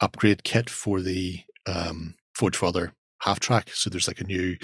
upgrade 0.00 0.44
kit 0.44 0.68
for 0.68 1.00
the 1.00 1.40
um, 1.66 2.14
Forge 2.34 2.56
Father 2.56 2.92
half 3.20 3.40
track. 3.40 3.70
So 3.72 3.88
there's 3.90 4.08
like 4.08 4.20
a 4.20 4.24
new 4.24 4.56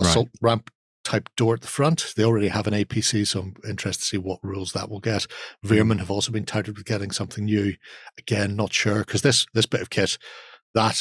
Right. 0.00 0.08
assault 0.10 0.28
ramp 0.40 0.70
type 1.04 1.28
door 1.36 1.54
at 1.54 1.60
the 1.60 1.66
front. 1.68 2.12
They 2.16 2.24
already 2.24 2.48
have 2.48 2.66
an 2.66 2.74
APC, 2.74 3.26
so 3.26 3.40
I'm 3.40 3.54
interested 3.68 4.02
to 4.02 4.08
see 4.08 4.18
what 4.18 4.38
rules 4.42 4.72
that 4.72 4.88
will 4.88 5.00
get. 5.00 5.26
Veerman 5.64 5.98
have 5.98 6.10
also 6.10 6.32
been 6.32 6.44
touted 6.46 6.76
with 6.76 6.86
getting 6.86 7.10
something 7.10 7.44
new. 7.44 7.74
Again, 8.18 8.56
not 8.56 8.72
sure 8.72 9.00
because 9.00 9.22
this 9.22 9.46
this 9.54 9.66
bit 9.66 9.80
of 9.82 9.90
kit, 9.90 10.18
that 10.74 11.00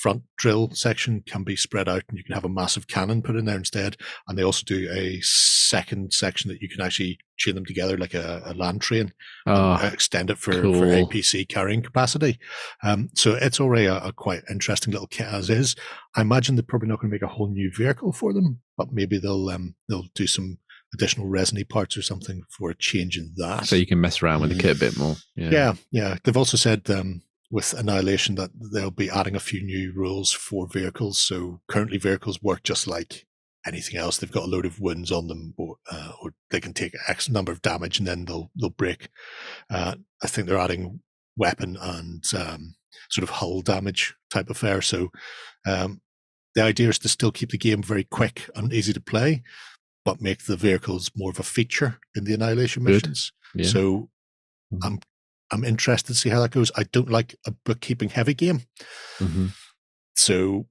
front 0.00 0.22
drill 0.36 0.70
section 0.72 1.22
can 1.26 1.42
be 1.44 1.56
spread 1.56 1.88
out 1.88 2.02
and 2.08 2.18
you 2.18 2.24
can 2.24 2.34
have 2.34 2.44
a 2.44 2.48
massive 2.48 2.86
cannon 2.86 3.22
put 3.22 3.36
in 3.36 3.44
there 3.44 3.56
instead. 3.56 3.96
And 4.28 4.36
they 4.38 4.42
also 4.42 4.64
do 4.66 4.88
a 4.92 5.18
second 5.22 6.12
section 6.12 6.48
that 6.50 6.60
you 6.60 6.68
can 6.68 6.80
actually 6.80 7.18
chain 7.38 7.54
them 7.54 7.64
together 7.64 7.96
like 7.96 8.14
a, 8.14 8.42
a 8.44 8.54
land 8.54 8.80
train 8.80 9.12
Oh, 9.46 9.74
extend 9.92 10.30
it 10.30 10.38
for, 10.38 10.52
for. 10.52 10.60
APC 10.62 11.48
carrying 11.48 11.82
capacity. 11.82 12.38
Um, 12.82 13.08
so 13.14 13.34
it's 13.34 13.60
already 13.60 13.86
a, 13.86 13.98
a 13.98 14.12
quite 14.12 14.42
interesting 14.50 14.92
little 14.92 15.06
kit 15.08 15.26
as 15.26 15.50
is. 15.50 15.76
I 16.14 16.20
imagine 16.22 16.56
they're 16.56 16.62
probably 16.62 16.88
not 16.88 17.00
going 17.00 17.10
to 17.10 17.14
make 17.14 17.22
a 17.22 17.26
whole 17.34 17.48
new 17.48 17.70
vehicle 17.70 18.12
for 18.12 18.32
them, 18.32 18.60
but 18.76 18.92
maybe 18.92 19.18
they'll 19.18 19.48
um, 19.50 19.74
they'll 19.88 20.06
do 20.14 20.26
some 20.26 20.58
additional 20.94 21.26
resiny 21.26 21.64
parts 21.64 21.96
or 21.96 22.02
something 22.02 22.42
for 22.48 22.70
a 22.70 22.74
change 22.74 23.18
in 23.18 23.32
that. 23.36 23.66
so 23.66 23.76
you 23.76 23.86
can 23.86 24.00
mess 24.00 24.22
around 24.22 24.40
with 24.40 24.50
the 24.56 24.58
kit 24.58 24.76
a 24.76 24.80
bit 24.80 24.96
more. 24.96 25.16
Yeah. 25.34 25.50
yeah, 25.50 25.72
yeah. 25.90 26.16
They've 26.22 26.36
also 26.36 26.56
said 26.56 26.88
um, 26.90 27.22
with 27.50 27.72
Annihilation 27.74 28.34
that 28.36 28.50
they'll 28.72 28.90
be 28.90 29.10
adding 29.10 29.36
a 29.36 29.40
few 29.40 29.62
new 29.62 29.92
rules 29.94 30.32
for 30.32 30.66
vehicles. 30.66 31.18
So 31.18 31.60
currently 31.68 31.98
vehicles 31.98 32.42
work 32.42 32.62
just 32.62 32.86
like 32.86 33.26
anything 33.66 33.98
else. 33.98 34.18
They've 34.18 34.30
got 34.30 34.44
a 34.44 34.50
load 34.50 34.66
of 34.66 34.80
wounds 34.80 35.12
on 35.12 35.28
them, 35.28 35.54
or, 35.56 35.76
uh, 35.90 36.12
or 36.22 36.34
they 36.50 36.60
can 36.60 36.72
take 36.72 36.92
X 37.08 37.28
number 37.28 37.52
of 37.52 37.62
damage 37.62 37.98
and 37.98 38.06
then 38.06 38.24
they'll 38.24 38.50
they'll 38.58 38.70
break. 38.70 39.08
Uh, 39.70 39.96
I 40.22 40.26
think 40.26 40.46
they're 40.48 40.58
adding 40.58 41.00
weapon 41.36 41.76
and 41.80 42.24
um, 42.36 42.74
sort 43.10 43.22
of 43.22 43.30
hull 43.30 43.60
damage 43.62 44.14
type 44.30 44.48
affair. 44.50 44.80
So 44.82 45.10
um, 45.66 46.00
the 46.54 46.62
idea 46.62 46.88
is 46.88 46.98
to 47.00 47.08
still 47.08 47.30
keep 47.32 47.50
the 47.50 47.58
game 47.58 47.82
very 47.82 48.04
quick 48.04 48.48
and 48.54 48.72
easy 48.72 48.92
to 48.92 49.00
play, 49.00 49.42
but 50.04 50.20
make 50.22 50.44
the 50.46 50.56
vehicles 50.56 51.10
more 51.16 51.30
of 51.30 51.38
a 51.38 51.42
feature 51.44 51.98
in 52.14 52.24
the 52.24 52.34
Annihilation 52.34 52.82
missions. 52.84 53.32
Yeah. 53.54 53.66
So 53.66 54.10
Mhm. 54.72 54.78
I'm 54.82 54.98
I'm 55.52 55.64
interested 55.64 56.08
to 56.12 56.18
see 56.18 56.28
how 56.30 56.40
that 56.40 56.50
goes. 56.50 56.70
I 56.76 56.84
don't 56.84 57.10
like 57.10 57.36
a 57.46 57.50
bookkeeping 57.52 58.08
heavy 58.10 58.34
game, 58.34 58.62
Mhm. 59.18 59.52
so 60.14 60.68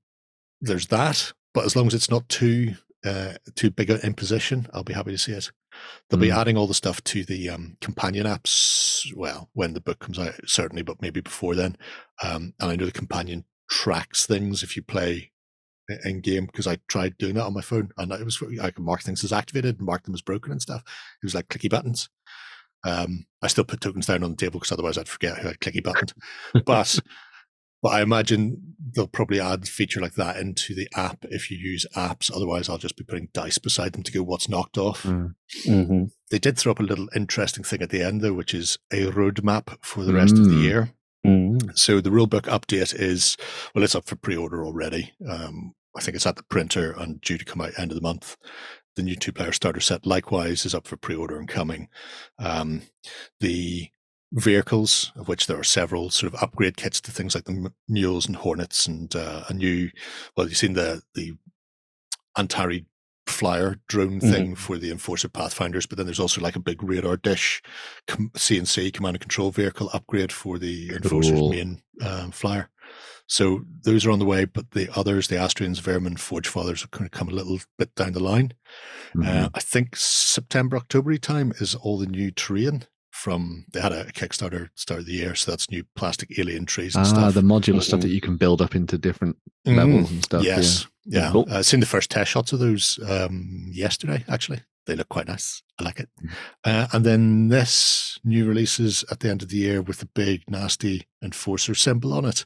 there's 0.62 0.88
that. 0.88 1.34
But 1.54 1.66
as 1.66 1.76
long 1.76 1.88
as 1.88 1.94
it's 1.94 2.10
not 2.10 2.28
too 2.30 2.76
uh, 3.06 3.36
too 3.54 3.70
big 3.70 3.92
an 3.92 4.00
imposition, 4.02 4.68
I'll 4.74 4.84
be 4.84 4.94
happy 4.94 5.12
to 5.12 5.18
see 5.20 5.34
it. 5.34 5.52
They'll 6.10 6.20
be 6.20 6.30
Mm. 6.30 6.38
adding 6.38 6.58
all 6.58 6.66
the 6.66 6.74
stuff 6.74 7.04
to 7.04 7.24
the 7.24 7.50
um, 7.50 7.78
companion 7.80 8.26
apps. 8.26 9.14
Well, 9.16 9.52
when 9.54 9.74
the 9.76 9.80
book 9.80 10.00
comes 10.00 10.18
out, 10.18 10.34
certainly, 10.50 10.82
but 10.82 11.04
maybe 11.04 11.22
before 11.22 11.54
then. 11.54 11.78
Um, 12.24 12.56
and 12.60 12.72
I 12.72 12.76
know 12.76 12.86
the 12.88 12.92
companion 12.92 13.46
tracks 13.70 14.26
things 14.26 14.64
if 14.64 14.76
you 14.76 14.82
play 14.82 15.32
in 16.04 16.22
game 16.22 16.48
because 16.48 16.66
I 16.66 16.78
tried 16.88 17.16
doing 17.20 17.36
that 17.36 17.44
on 17.46 17.54
my 17.54 17.62
phone 17.62 17.90
and 18.00 18.12
it 18.12 18.26
was 18.26 18.42
I 18.60 18.72
could 18.72 18.84
mark 18.84 19.04
things 19.04 19.24
as 19.24 19.32
activated 19.32 19.78
and 19.78 19.86
mark 19.86 20.04
them 20.06 20.16
as 20.16 20.24
broken 20.24 20.52
and 20.52 20.60
stuff. 20.60 20.82
It 21.22 21.26
was 21.28 21.36
like 21.36 21.48
clicky 21.48 21.70
buttons. 21.70 22.10
Um, 22.86 23.26
I 23.42 23.48
still 23.48 23.64
put 23.66 23.82
tokens 23.82 24.06
down 24.06 24.24
on 24.24 24.32
the 24.32 24.38
table 24.38 24.60
because 24.60 24.72
otherwise 24.72 24.98
I'd 24.98 25.10
forget 25.10 25.38
who 25.40 25.48
had 25.50 25.60
clicky 25.60 25.84
buttoned. 25.84 26.14
but 26.66 27.00
But 27.84 27.90
I 27.92 28.02
imagine 28.02 28.74
they'll 28.96 29.06
probably 29.06 29.40
add 29.40 29.64
a 29.64 29.68
feature 29.68 30.00
like 30.02 30.14
that 30.16 30.38
into 30.38 30.74
the 30.74 30.88
app 30.96 31.24
if 31.30 31.52
you 31.52 31.58
use 31.58 31.86
apps. 31.96 32.32
Otherwise, 32.36 32.68
I'll 32.68 32.80
just 32.80 32.96
be 32.98 33.04
putting 33.04 33.28
dice 33.32 33.60
beside 33.60 33.94
them 33.94 34.02
to 34.02 34.12
go 34.12 34.24
what's 34.24 34.50
knocked 34.50 34.80
off. 34.80 35.04
Mm. 35.04 35.36
Mm-hmm. 35.68 36.04
They 36.32 36.40
did 36.40 36.58
throw 36.58 36.72
up 36.72 36.80
a 36.80 36.84
little 36.84 37.08
interesting 37.16 37.64
thing 37.64 37.84
at 37.84 37.92
the 37.92 38.02
end, 38.02 38.22
though, 38.22 38.34
which 38.34 38.56
is 38.56 38.80
a 38.92 39.06
roadmap 39.12 39.78
for 39.84 40.04
the 40.04 40.14
rest 40.14 40.36
of 40.36 40.46
the 40.46 40.56
Mm. 40.56 40.64
year. 40.64 40.94
Mm. 41.28 41.78
So 41.78 42.02
the 42.02 42.10
rulebook 42.10 42.44
update 42.44 42.96
is 43.00 43.38
well, 43.76 43.84
it's 43.84 43.94
up 43.94 44.06
for 44.08 44.16
pre-order 44.16 44.66
already. 44.66 45.14
Um, 45.30 45.74
I 45.96 46.02
think 46.02 46.16
it's 46.16 46.26
at 46.26 46.38
the 46.38 46.44
printer 46.44 46.92
and 46.92 47.22
due 47.22 47.38
to 47.38 47.46
come 47.46 47.62
out 47.62 47.78
end 47.78 47.92
of 47.92 47.96
the 47.96 48.02
month. 48.02 48.36
The 48.96 49.04
new 49.04 49.16
two-player 49.16 49.52
starter 49.52 49.80
set 49.82 50.06
likewise 50.06 50.66
is 50.66 50.74
up 50.74 50.88
for 50.88 50.96
pre-order 50.98 51.38
and 51.38 51.48
coming. 51.48 51.90
Um, 52.40 52.84
the 53.42 53.90
vehicles, 54.32 55.12
of 55.16 55.28
which 55.28 55.48
there 55.48 55.60
are 55.60 55.64
several, 55.66 56.10
sort 56.10 56.34
of 56.34 56.42
upgrade 56.42 56.78
kits 56.78 57.02
to 57.02 57.12
things 57.12 57.36
like 57.36 57.44
the 57.46 57.72
mules 57.90 58.26
and 58.26 58.36
hornets, 58.38 58.88
and 58.88 59.14
uh, 59.16 59.44
a 59.50 59.54
new. 59.54 59.90
Well, 60.36 60.48
you've 60.48 60.58
seen 60.58 60.74
the 60.74 61.02
the 61.14 61.34
Antari 62.38 62.86
flyer 63.28 63.78
drone 63.88 64.20
Mhm. 64.22 64.32
thing 64.32 64.56
for 64.56 64.78
the 64.78 64.92
Enforcer 64.92 65.28
Pathfinders, 65.28 65.86
but 65.88 65.98
then 65.98 66.06
there's 66.06 66.20
also 66.20 66.40
like 66.42 66.56
a 66.56 66.60
big 66.60 66.84
radar 66.84 67.18
dish 67.18 67.62
CNC 68.08 68.92
command 68.94 69.16
and 69.16 69.22
control 69.22 69.52
vehicle 69.52 69.90
upgrade 69.94 70.32
for 70.32 70.60
the 70.60 70.90
Enforcer's 70.94 71.40
Cool. 71.40 71.50
main 71.50 71.82
um, 72.02 72.32
flyer. 72.32 72.70
So 73.28 73.62
those 73.84 74.06
are 74.06 74.12
on 74.12 74.20
the 74.20 74.26
way, 74.26 74.46
but 74.46 74.72
the 74.72 74.88
others, 74.98 75.28
the 75.28 75.36
Asterians, 75.36 75.82
Vermin, 75.82 76.16
Forge 76.18 76.48
Fathers, 76.48 76.84
are 76.84 76.88
going 76.98 77.10
to 77.10 77.18
come 77.18 77.28
a 77.28 77.34
little 77.34 77.60
bit 77.78 77.94
down 77.96 78.14
the 78.14 78.20
line. 78.24 78.54
Mhm. 79.16 79.26
Uh, 79.28 79.50
I 79.54 79.60
think 79.60 79.96
September, 79.96 80.78
October 80.78 81.18
time 81.18 81.52
is 81.60 81.74
all 81.76 81.98
the 81.98 82.06
new 82.06 82.30
terrain 82.32 82.84
from. 83.12 83.66
They 83.74 83.82
had 83.82 83.94
a 83.94 84.12
Kickstarter 84.12 84.70
start 84.76 85.00
of 85.00 85.06
the 85.08 85.14
year, 85.14 85.34
so 85.34 85.52
that's 85.52 85.72
new 85.72 85.86
plastic 85.96 86.38
alien 86.38 86.66
trees 86.66 86.96
and 86.96 87.06
ah, 87.06 87.10
stuff. 87.10 87.34
the 87.34 87.42
modular 87.42 87.82
stuff 87.82 88.02
that 88.02 88.10
you 88.10 88.22
can 88.22 88.38
build 88.38 88.62
up 88.62 88.76
into 88.76 88.98
different 88.98 89.38
Mhm. 89.66 89.76
levels 89.76 90.12
and 90.12 90.24
stuff. 90.24 90.44
Yes. 90.44 90.86
Yeah. 91.06 91.32
Cool. 91.32 91.48
Uh, 91.50 91.64
seen 91.64 91.80
the 91.80 91.86
first 91.86 92.12
test 92.12 92.30
shots 92.32 92.54
of 92.54 92.60
those 92.60 93.00
um, 93.08 93.70
yesterday, 93.72 94.24
actually. 94.28 94.62
They 94.86 94.96
look 94.96 95.10
quite 95.10 95.28
nice. 95.28 95.64
I 95.80 95.84
like 95.84 96.00
it. 96.00 96.10
Mm. 96.24 96.30
Uh, 96.64 96.88
and 96.94 97.04
then 97.06 97.48
this 97.48 98.20
new 98.24 98.46
releases 98.46 99.04
at 99.10 99.20
the 99.20 99.30
end 99.32 99.42
of 99.42 99.50
the 99.50 99.58
year 99.58 99.82
with 99.82 99.98
the 99.98 100.06
big, 100.06 100.44
nasty 100.48 101.08
Enforcer 101.24 101.74
symbol 101.74 102.14
on 102.14 102.24
it. 102.26 102.46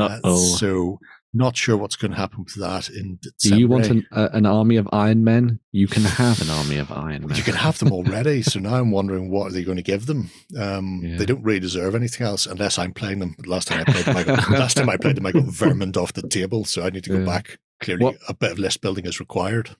Uh, 0.00 0.36
so, 0.36 0.98
not 1.32 1.56
sure 1.56 1.76
what's 1.76 1.94
going 1.94 2.10
to 2.10 2.16
happen 2.16 2.42
with 2.44 2.54
that 2.56 2.88
in 2.88 3.16
Do 3.22 3.30
December. 3.38 3.60
you 3.60 3.68
want 3.68 3.86
an, 3.88 4.04
uh, 4.10 4.30
an 4.32 4.46
army 4.46 4.76
of 4.76 4.88
Iron 4.92 5.22
Men? 5.22 5.60
You 5.70 5.86
can 5.86 6.02
have 6.02 6.40
an 6.42 6.50
army 6.50 6.76
of 6.78 6.90
Iron 6.90 7.26
Men. 7.28 7.36
You 7.36 7.42
can 7.44 7.54
have 7.54 7.78
them 7.78 7.92
already. 7.98 8.42
so 8.42 8.58
now 8.58 8.74
I'm 8.74 8.90
wondering 8.90 9.30
what 9.30 9.46
are 9.46 9.52
they 9.52 9.62
going 9.62 9.76
to 9.76 9.82
give 9.82 10.06
them? 10.06 10.30
Um, 10.58 11.00
Yeah. 11.04 11.18
They 11.18 11.26
don't 11.26 11.42
really 11.44 11.60
deserve 11.60 11.94
anything 11.94 12.26
else 12.26 12.46
unless 12.46 12.78
I'm 12.78 12.92
playing 12.92 13.20
them. 13.20 13.36
Last 13.46 13.68
time 13.68 13.84
I 13.86 13.92
played 13.92 14.04
them, 14.06 14.16
I 14.16 14.24
got, 14.24 14.50
last 14.58 14.76
time 14.76 14.88
I 14.90 14.96
played 14.96 15.16
them, 15.16 15.26
I 15.26 15.30
got 15.32 15.44
vermined 15.44 15.96
off 15.96 16.12
the 16.14 16.22
table. 16.28 16.64
So 16.64 16.82
I 16.82 16.90
need 16.90 17.04
to 17.04 17.10
go 17.10 17.18
Yeah. 17.20 17.24
back. 17.26 17.58
Clearly, 17.80 18.04
What- 18.06 18.16
a 18.28 18.34
bit 18.34 18.50
of 18.52 18.58
list 18.58 18.80
building 18.80 19.06
is 19.06 19.20
required. 19.20 19.70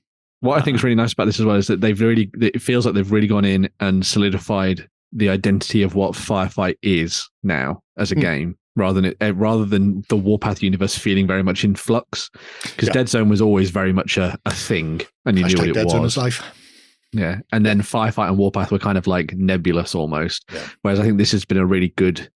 What 0.42 0.56
I 0.58 0.62
think 0.62 0.76
is 0.76 0.84
really 0.84 0.94
nice 0.94 1.12
about 1.12 1.26
this 1.26 1.38
as 1.40 1.44
well 1.44 1.56
is 1.56 1.66
that 1.66 1.80
they've 1.82 2.00
really, 2.00 2.30
it 2.40 2.62
feels 2.62 2.86
like 2.86 2.94
they've 2.94 3.10
really 3.12 3.26
gone 3.26 3.44
in 3.44 3.68
and 3.80 4.06
solidified 4.06 4.88
the 5.12 5.28
identity 5.28 5.82
of 5.82 5.94
what 5.96 6.12
Firefight 6.12 6.76
is 6.82 7.28
now 7.42 7.82
as 7.98 8.12
a 8.12 8.14
Hmm. 8.14 8.20
game, 8.20 8.56
rather 8.76 9.00
than 9.00 9.04
it, 9.12 9.16
uh, 9.20 9.34
rather 9.34 9.64
than 9.64 10.04
the 10.08 10.16
Warpath 10.16 10.62
universe 10.62 10.96
feeling 10.96 11.26
very 11.26 11.42
much 11.42 11.64
in 11.64 11.74
flux. 11.74 12.30
Because 12.62 12.88
Yeah. 12.88 12.94
Dead 12.94 13.08
Zone 13.08 13.28
was 13.28 13.40
always 13.40 13.70
very 13.70 13.92
much 13.92 14.16
a, 14.16 14.38
a 14.46 14.50
thing, 14.52 15.00
and 15.26 15.38
you 15.38 15.44
knew 15.46 15.56
what 15.58 15.68
it 15.68 15.72
Dead 15.74 15.90
Zone 15.90 16.02
was. 16.02 16.12
is 16.14 16.16
life. 16.18 16.42
Yeah, 17.12 17.40
and 17.52 17.66
then 17.66 17.80
Firefight 17.80 18.28
and 18.28 18.38
Warpath 18.38 18.70
were 18.70 18.78
kind 18.78 18.96
of 18.96 19.06
like 19.08 19.34
nebulous 19.34 19.94
almost. 19.96 20.48
Yeah. 20.52 20.66
Whereas 20.82 21.00
I 21.00 21.02
think 21.04 21.18
this 21.18 21.32
has 21.32 21.44
been 21.44 21.58
a 21.58 21.66
really 21.66 21.88
good. 21.96 22.30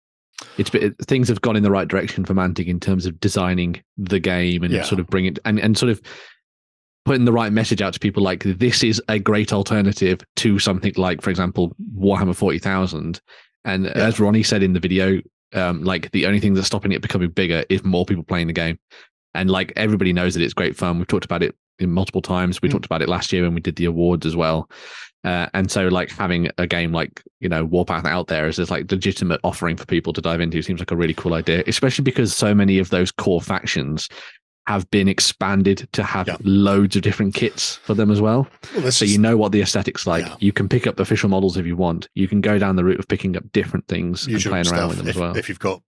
It's 0.57 0.69
been, 0.69 0.95
things 1.05 1.27
have 1.27 1.41
gone 1.41 1.55
in 1.55 1.63
the 1.63 1.69
right 1.71 1.87
direction 1.87 2.25
for 2.25 2.33
Mantic 2.33 2.65
in 2.67 2.79
terms 2.79 3.05
of 3.05 3.19
designing 3.19 3.81
the 3.97 4.19
game 4.19 4.63
and 4.63 4.73
Yeah. 4.73 4.83
sort 4.83 4.99
of 4.99 5.07
bring 5.07 5.25
it 5.25 5.37
and 5.45 5.59
and 5.59 5.77
sort 5.77 5.91
of 5.91 6.01
putting 7.03 7.25
the 7.25 7.31
right 7.33 7.51
message 7.51 7.81
out 7.81 7.93
to 7.93 7.99
people. 7.99 8.23
Like 8.23 8.43
this 8.43 8.81
is 8.83 9.01
a 9.09 9.19
great 9.19 9.51
alternative 9.51 10.21
to 10.37 10.57
something 10.59 10.93
like, 10.97 11.21
for 11.21 11.29
example, 11.29 11.75
Warhammer 11.97 12.35
Forty 12.35 12.57
Thousand. 12.59 13.19
And 13.65 13.85
Yeah. 13.85 13.91
as 13.95 14.19
Ronnie 14.19 14.41
said 14.43 14.63
in 14.63 14.73
the 14.73 14.79
video, 14.79 15.19
um, 15.53 15.83
like 15.83 16.11
the 16.11 16.25
only 16.25 16.39
thing 16.39 16.53
that's 16.53 16.67
stopping 16.67 16.91
it 16.91 17.01
becoming 17.01 17.29
bigger 17.29 17.63
is 17.69 17.83
more 17.83 18.05
people 18.05 18.23
playing 18.23 18.47
the 18.47 18.53
game. 18.53 18.79
And 19.33 19.49
like 19.49 19.71
everybody 19.75 20.13
knows 20.13 20.33
that 20.33 20.43
it's 20.43 20.53
great 20.53 20.75
fun. 20.75 20.97
We've 20.97 21.07
talked 21.07 21.25
about 21.25 21.43
it 21.43 21.55
in 21.79 21.91
multiple 21.91 22.21
times. 22.21 22.61
We 22.61 22.69
Mm. 22.69 22.73
talked 22.73 22.85
about 22.85 23.01
it 23.01 23.09
last 23.09 23.31
year 23.31 23.43
when 23.43 23.53
we 23.53 23.61
did 23.61 23.75
the 23.75 23.85
awards 23.85 24.25
as 24.25 24.35
well. 24.35 24.69
Uh, 25.23 25.47
and 25.53 25.69
so, 25.69 25.87
like 25.87 26.09
having 26.09 26.49
a 26.57 26.65
game 26.65 26.91
like 26.91 27.21
you 27.39 27.47
know 27.47 27.63
Warpath 27.63 28.05
out 28.05 28.27
there 28.27 28.47
as 28.47 28.57
this 28.57 28.71
like 28.71 28.91
legitimate 28.91 29.39
offering 29.43 29.77
for 29.77 29.85
people 29.85 30.13
to 30.13 30.21
dive 30.21 30.41
into 30.41 30.61
seems 30.63 30.79
like 30.79 30.91
a 30.91 30.95
really 30.95 31.13
cool 31.13 31.35
idea, 31.35 31.63
especially 31.67 32.03
because 32.03 32.33
so 32.33 32.55
many 32.55 32.79
of 32.79 32.89
those 32.89 33.11
core 33.11 33.41
factions 33.41 34.09
have 34.67 34.89
been 34.91 35.07
expanded 35.07 35.87
to 35.91 36.03
have 36.03 36.27
Yeah. 36.27 36.37
loads 36.43 36.95
of 36.95 37.01
different 37.01 37.33
kits 37.33 37.77
for 37.77 37.93
them 37.93 38.11
as 38.11 38.21
well. 38.21 38.47
Well, 38.77 38.91
So 38.91 39.05
you 39.05 39.17
know 39.17 39.35
what 39.35 39.51
the 39.51 39.61
aesthetics 39.61 40.05
like. 40.05 40.25
Yeah. 40.25 40.35
You 40.39 40.53
can 40.53 40.69
pick 40.69 40.85
up 40.87 40.99
official 40.99 41.29
models 41.29 41.57
if 41.57 41.65
you 41.65 41.75
want. 41.75 42.07
You 42.13 42.27
can 42.27 42.41
go 42.41 42.59
down 42.59 42.75
the 42.75 42.83
route 42.83 42.99
of 42.99 43.07
picking 43.07 43.35
up 43.35 43.51
different 43.51 43.87
things 43.87 44.23
and 44.25 44.33
use 44.33 44.45
your 44.45 44.53
own 44.55 44.63
playing 44.63 44.75
around 44.79 44.89
with 44.89 44.97
them 44.99 45.07
if, 45.07 45.15
as 45.15 45.19
well. 45.19 45.35
if 45.35 45.49
you've 45.49 45.59
got 45.59 45.81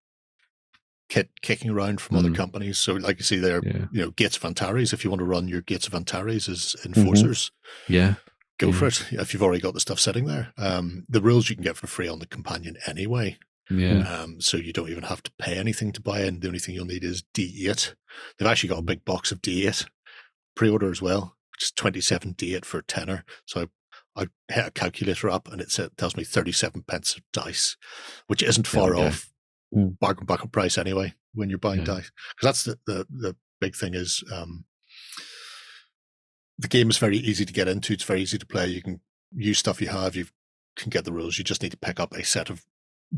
kit 1.10 1.30
kicking 1.42 1.70
around 1.70 2.02
from 2.02 2.18
other 2.18 2.30
Mm. 2.30 2.36
companies. 2.36 2.80
So, 2.80 2.94
like 2.94 3.20
you 3.20 3.24
see 3.24 3.38
there, 3.38 3.62
yeah, 3.64 3.86
you 3.92 4.02
know, 4.02 4.12
Gates 4.12 4.38
of 4.38 4.46
Antares. 4.46 4.94
If 4.94 5.04
you 5.04 5.10
want 5.12 5.20
to 5.20 5.26
run 5.26 5.48
your 5.48 5.62
Gates 5.62 5.86
of 5.88 5.94
Antares 5.94 6.50
as 6.50 6.76
Mm-hmm. 6.80 7.00
enforcers, 7.00 7.52
yeah, 7.88 8.16
go 8.58 8.72
for 8.72 8.88
it. 8.88 9.06
If 9.12 9.34
you've 9.34 9.44
already 9.44 9.62
got 9.62 9.76
the 9.76 9.80
stuff 9.80 10.00
sitting 10.00 10.26
there, 10.26 10.54
um, 10.58 11.06
the 11.08 11.22
rules 11.22 11.50
you 11.50 11.56
can 11.56 11.64
get 11.64 11.78
for 11.78 11.86
free 11.88 12.08
on 12.08 12.20
the 12.20 12.26
companion 12.26 12.78
anyway. 12.88 13.38
Yeah. 13.80 14.00
Um, 14.22 14.40
so 14.42 14.58
you 14.58 14.74
don't 14.74 14.90
even 14.90 15.04
have 15.04 15.24
to 15.24 15.32
pay 15.40 15.58
anything 15.58 15.92
to 15.94 16.02
buy 16.02 16.22
in. 16.22 16.40
The 16.40 16.48
only 16.48 16.60
thing 16.60 16.76
you'll 16.76 16.86
need 16.86 17.04
is 17.04 17.24
D8. 17.34 17.96
They've 18.38 18.48
actually 18.48 18.70
got 18.70 18.80
a 18.80 18.84
big 18.84 19.04
box 19.06 19.32
of 19.32 19.42
D8 19.42 19.88
pre-order 20.56 20.90
as 20.92 21.02
well, 21.02 21.36
which 21.54 21.64
is 21.64 21.72
27 21.72 22.34
D8 22.36 22.66
for 22.66 22.80
a 22.80 22.84
tenner. 22.84 23.26
So 23.46 23.68
I, 24.16 24.22
I 24.24 24.54
hit 24.54 24.68
a 24.68 24.72
calculator 24.72 25.30
up 25.30 25.52
and 25.52 25.60
it 25.62 25.76
tells 25.98 26.16
me 26.16 26.24
37 26.24 26.84
pence 26.88 27.16
of 27.16 27.24
dice, 27.34 27.76
which 28.28 28.44
isn't 28.44 28.68
far 28.68 28.94
go. 28.94 29.08
off 29.08 29.30
Mm. 29.76 29.98
bargain 29.98 30.28
bucket 30.28 30.52
price 30.52 30.78
anyway 30.78 31.16
when 31.34 31.50
you're 31.50 31.58
buying 31.58 31.80
Yeah. 31.80 31.86
dice. 31.96 32.12
Because 32.36 32.46
that's 32.46 32.64
the, 32.66 32.78
the, 32.86 33.08
the 33.10 33.36
big 33.60 33.76
thing 33.76 33.96
is 33.96 34.24
um, 34.32 34.66
the 36.60 36.68
game 36.68 36.90
is 36.92 37.00
very 37.00 37.18
easy 37.18 37.44
to 37.44 37.52
get 37.54 37.68
into. 37.68 37.94
It's 37.94 38.04
very 38.04 38.22
easy 38.22 38.38
to 38.38 38.46
play. 38.46 38.68
You 38.68 38.84
can 38.84 39.02
use 39.36 39.58
stuff 39.58 39.82
you 39.82 39.88
have. 39.88 40.16
You 40.16 40.28
can 40.78 40.92
get 40.92 41.06
the 41.06 41.12
rules. 41.12 41.38
You 41.40 41.44
just 41.44 41.64
need 41.64 41.72
to 41.72 41.78
pick 41.78 42.00
up 42.00 42.14
a 42.14 42.24
set 42.24 42.52
of 42.52 42.64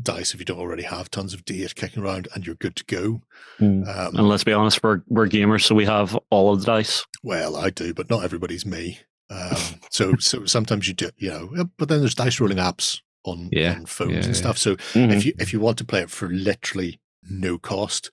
dice 0.00 0.34
if 0.34 0.40
you 0.40 0.44
don't 0.44 0.58
already 0.58 0.82
have 0.82 1.10
tons 1.10 1.32
of 1.34 1.44
D8 1.44 1.74
kicking 1.74 2.02
around, 2.02 2.28
and 2.34 2.46
you're 2.46 2.54
good 2.56 2.76
to 2.76 2.84
go. 2.84 3.22
Mm. 3.60 3.86
Um, 3.88 4.16
And 4.16 4.28
let's 4.28 4.44
be 4.44 4.52
honest, 4.52 4.82
we're 4.82 5.02
we're 5.08 5.28
gamers, 5.28 5.62
so 5.64 5.74
we 5.74 5.84
have 5.86 6.18
all 6.30 6.52
of 6.52 6.60
the 6.60 6.66
dice. 6.66 7.04
well, 7.22 7.56
I 7.56 7.70
do, 7.70 7.94
but 7.94 8.10
not 8.10 8.24
everybody's 8.24 8.66
me. 8.66 9.00
Um, 9.30 9.56
so, 9.90 10.14
so 10.18 10.44
sometimes 10.46 10.86
you 10.86 10.94
do, 10.94 11.10
you 11.16 11.30
know. 11.30 11.66
But 11.78 11.88
then 11.88 12.00
there's 12.00 12.14
dice 12.14 12.38
rolling 12.38 12.58
apps 12.58 13.00
on, 13.24 13.48
Yeah, 13.50 13.72
on 13.74 13.86
phones 13.86 14.10
yeah, 14.12 14.16
and 14.18 14.26
yeah. 14.26 14.32
stuff. 14.34 14.56
So 14.58 14.76
Mhm. 14.76 15.12
if 15.16 15.26
you 15.26 15.32
if 15.38 15.52
you 15.52 15.58
want 15.60 15.78
to 15.78 15.84
play 15.84 16.00
it 16.02 16.10
for 16.10 16.28
literally 16.28 17.00
no 17.28 17.58
cost, 17.58 18.10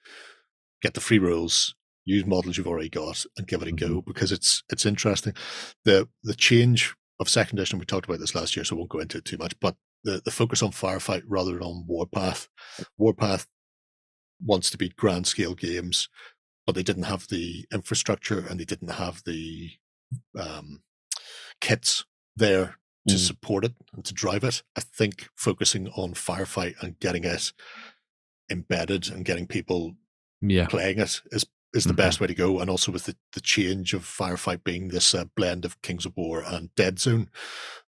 get 0.81 0.93
the 0.95 1.01
free 1.01 1.19
rules, 1.19 1.75
use 2.05 2.25
models 2.25 2.57
you've 2.57 2.67
already 2.67 2.89
got, 2.89 3.25
and 3.37 3.45
give 3.47 3.61
it 3.61 3.67
a 3.67 3.71
go 3.71 3.87
Mm-hmm. 3.87 3.99
because 4.11 4.31
it's 4.31 4.63
it's 4.71 4.85
interesting. 4.85 5.33
The 5.85 6.07
the 6.23 6.33
change 6.35 6.95
of 7.19 7.29
second 7.29 7.59
edition, 7.59 7.77
we 7.77 7.85
talked 7.85 8.05
about 8.07 8.19
this 8.19 8.33
last 8.33 8.55
year, 8.55 8.63
so 8.65 8.75
I 8.75 8.79
won't 8.79 8.89
go 8.89 8.99
into 8.99 9.17
it 9.19 9.25
too 9.25 9.37
much. 9.37 9.53
But 9.59 9.75
the 10.03 10.21
the 10.23 10.31
focus 10.31 10.61
on 10.61 10.71
firefight 10.71 11.23
rather 11.27 11.53
than 11.53 11.63
on 11.63 11.85
warpath. 11.87 12.47
Warpath 12.97 13.47
wants 14.41 14.69
to 14.71 14.77
be 14.77 14.89
grand 14.89 15.25
scale 15.27 15.55
games, 15.55 16.09
but 16.65 16.75
they 16.75 16.83
didn't 16.83 17.03
have 17.03 17.27
the 17.29 17.65
infrastructure 17.73 18.39
and 18.47 18.59
they 18.59 18.65
didn't 18.65 18.89
have 18.91 19.21
the 19.25 19.71
um, 20.37 20.83
kits 21.61 22.05
there 22.35 22.77
to 23.07 23.15
Mm. 23.15 23.27
support 23.27 23.65
it 23.65 23.73
and 23.93 24.05
to 24.05 24.13
drive 24.13 24.45
it. 24.45 24.63
I 24.77 24.81
think 24.81 25.27
focusing 25.35 25.89
on 25.89 26.13
firefight 26.13 26.75
and 26.81 26.97
getting 26.99 27.25
it 27.25 27.51
embedded 28.49 29.09
and 29.09 29.25
getting 29.25 29.47
people 29.47 29.95
yeah. 30.41 30.67
playing 30.67 30.99
it 30.99 31.21
is 31.31 31.45
is 31.73 31.85
the 31.85 31.93
Mhm. 31.93 31.97
best 31.97 32.19
way 32.19 32.27
to 32.27 32.35
go. 32.35 32.59
And 32.59 32.69
also 32.69 32.91
with 32.91 33.05
the, 33.05 33.17
the 33.33 33.41
change 33.41 33.93
of 33.95 34.03
firefight 34.05 34.63
being 34.63 34.87
this 34.89 35.15
uh, 35.15 35.25
blend 35.35 35.65
of 35.65 35.81
Kings 35.81 36.05
of 36.05 36.15
War 36.15 36.43
and 36.45 36.73
Dead 36.75 36.99
Zone 36.99 37.29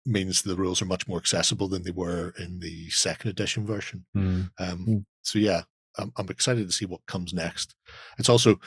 means 0.10 0.41
the 0.41 0.55
rules 0.55 0.82
are 0.82 0.86
much 0.86 1.07
more 1.07 1.18
accessible 1.18 1.68
than 1.68 1.84
they 1.84 1.91
were 1.91 2.34
in 2.39 2.60
the 2.60 2.89
second 2.89 3.30
edition 3.30 3.66
version. 3.66 4.05
Mm. 4.16 4.49
Um, 4.60 4.86
Mm. 4.88 5.05
So 5.22 5.39
yeah, 5.39 5.62
I'm, 5.97 6.12
I'm 6.18 6.30
excited 6.30 6.68
to 6.68 6.74
see 6.74 6.86
what 6.86 7.05
comes 7.05 7.34
next. 7.34 7.76
It's 8.18 8.30
also, 8.30 8.60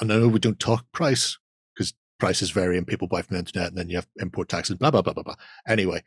I 0.00 0.04
know 0.04 0.28
we 0.28 0.38
don't 0.38 0.60
talk 0.60 0.84
price 0.92 1.38
because 1.74 1.94
prices 2.18 2.50
vary 2.50 2.76
and 2.76 2.86
people 2.86 3.08
buy 3.08 3.22
from 3.22 3.34
the 3.34 3.40
internet 3.40 3.68
and 3.68 3.78
then 3.78 3.88
you 3.88 3.96
have 3.96 4.08
import 4.20 4.48
taxes, 4.48 4.76
blah, 4.76 4.90
blah, 4.90 5.02
blah, 5.02 5.12
blah, 5.12 5.22
blah. 5.22 5.36
Anyway, 5.66 6.02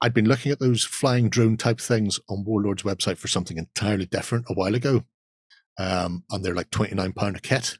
I'd 0.00 0.14
been 0.14 0.28
looking 0.28 0.52
at 0.52 0.58
those 0.60 0.84
flying 0.84 1.28
drone 1.28 1.56
type 1.56 1.80
things 1.80 2.20
on 2.28 2.44
Warlord's 2.44 2.82
website 2.82 3.16
for 3.16 3.28
something 3.28 3.56
entirely 3.56 4.06
different 4.06 4.46
a 4.48 4.54
while 4.54 4.74
ago. 4.74 5.04
Um, 5.78 6.24
and 6.30 6.44
they're 6.44 6.54
like 6.54 6.70
£29 6.70 7.36
a 7.36 7.40
kit. 7.40 7.78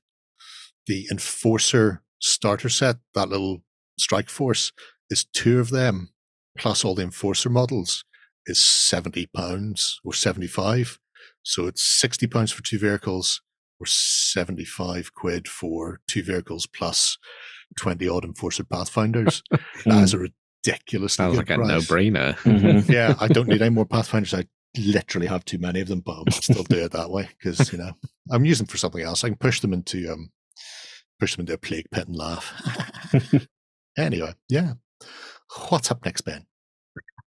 The 0.87 1.07
Enforcer 1.11 2.03
starter 2.21 2.69
set, 2.69 2.97
that 3.15 3.29
little 3.29 3.63
strike 3.99 4.29
force, 4.29 4.73
is 5.11 5.25
two 5.25 5.61
of 5.61 5.71
them 5.71 6.14
plus 6.59 6.85
all 6.85 6.95
the 6.95 7.03
Enforcer 7.03 7.51
models 7.51 8.05
is 8.47 8.63
70 8.63 9.27
pounds 9.35 10.01
or 10.05 10.13
75. 10.13 10.99
So 11.43 11.67
it's 11.67 11.83
60 11.85 12.27
pounds 12.27 12.53
for 12.53 12.63
two 12.63 12.79
vehicles 12.79 13.41
or 13.81 13.87
75 13.87 15.15
quid 15.15 15.49
for 15.49 16.01
two 16.09 16.23
vehicles 16.23 16.67
plus 16.67 17.19
20 17.79 18.09
odd 18.09 18.25
enforcer 18.25 18.65
pathfinders. 18.65 19.43
that 19.85 20.05
is 20.05 20.15
a 20.15 20.19
ridiculous 20.65 21.15
Sounds 21.15 21.37
good 21.39 21.49
like 21.49 21.51
a 21.51 21.63
no-brainer. 21.63 22.35
Mhm. 22.45 22.89
yeah, 22.89 23.15
I 23.21 23.29
don't 23.29 23.49
need 23.49 23.61
any 23.63 23.71
more 23.75 23.87
pathfinders. 23.87 24.33
I 24.35 24.45
literally 24.77 25.27
have 25.27 25.45
too 25.45 25.59
many 25.59 25.81
of 25.81 25.89
them, 25.89 26.01
but 26.01 26.13
I'll 26.13 26.25
still 26.31 26.63
do 26.65 26.85
it 26.85 26.93
that 26.93 27.11
way 27.11 27.29
because 27.39 27.73
you 27.73 27.79
know 27.79 27.93
I'm 28.31 28.45
using 28.45 28.65
them 28.67 28.71
for 28.71 28.79
something 28.79 29.03
else. 29.03 29.25
I 29.25 29.29
can 29.29 29.37
push 29.37 29.61
them 29.61 29.73
into 29.73 30.11
um 30.13 30.31
push 31.21 31.35
them 31.37 31.43
into 31.43 31.55
a 31.55 31.59
plague 31.59 31.87
pit 31.91 32.07
and 32.07 32.17
laugh. 32.17 32.53
anyway, 33.99 34.35
yeah. 34.49 34.75
What's 35.69 35.91
up 35.91 36.05
next, 36.05 36.23
Ben? 36.23 36.45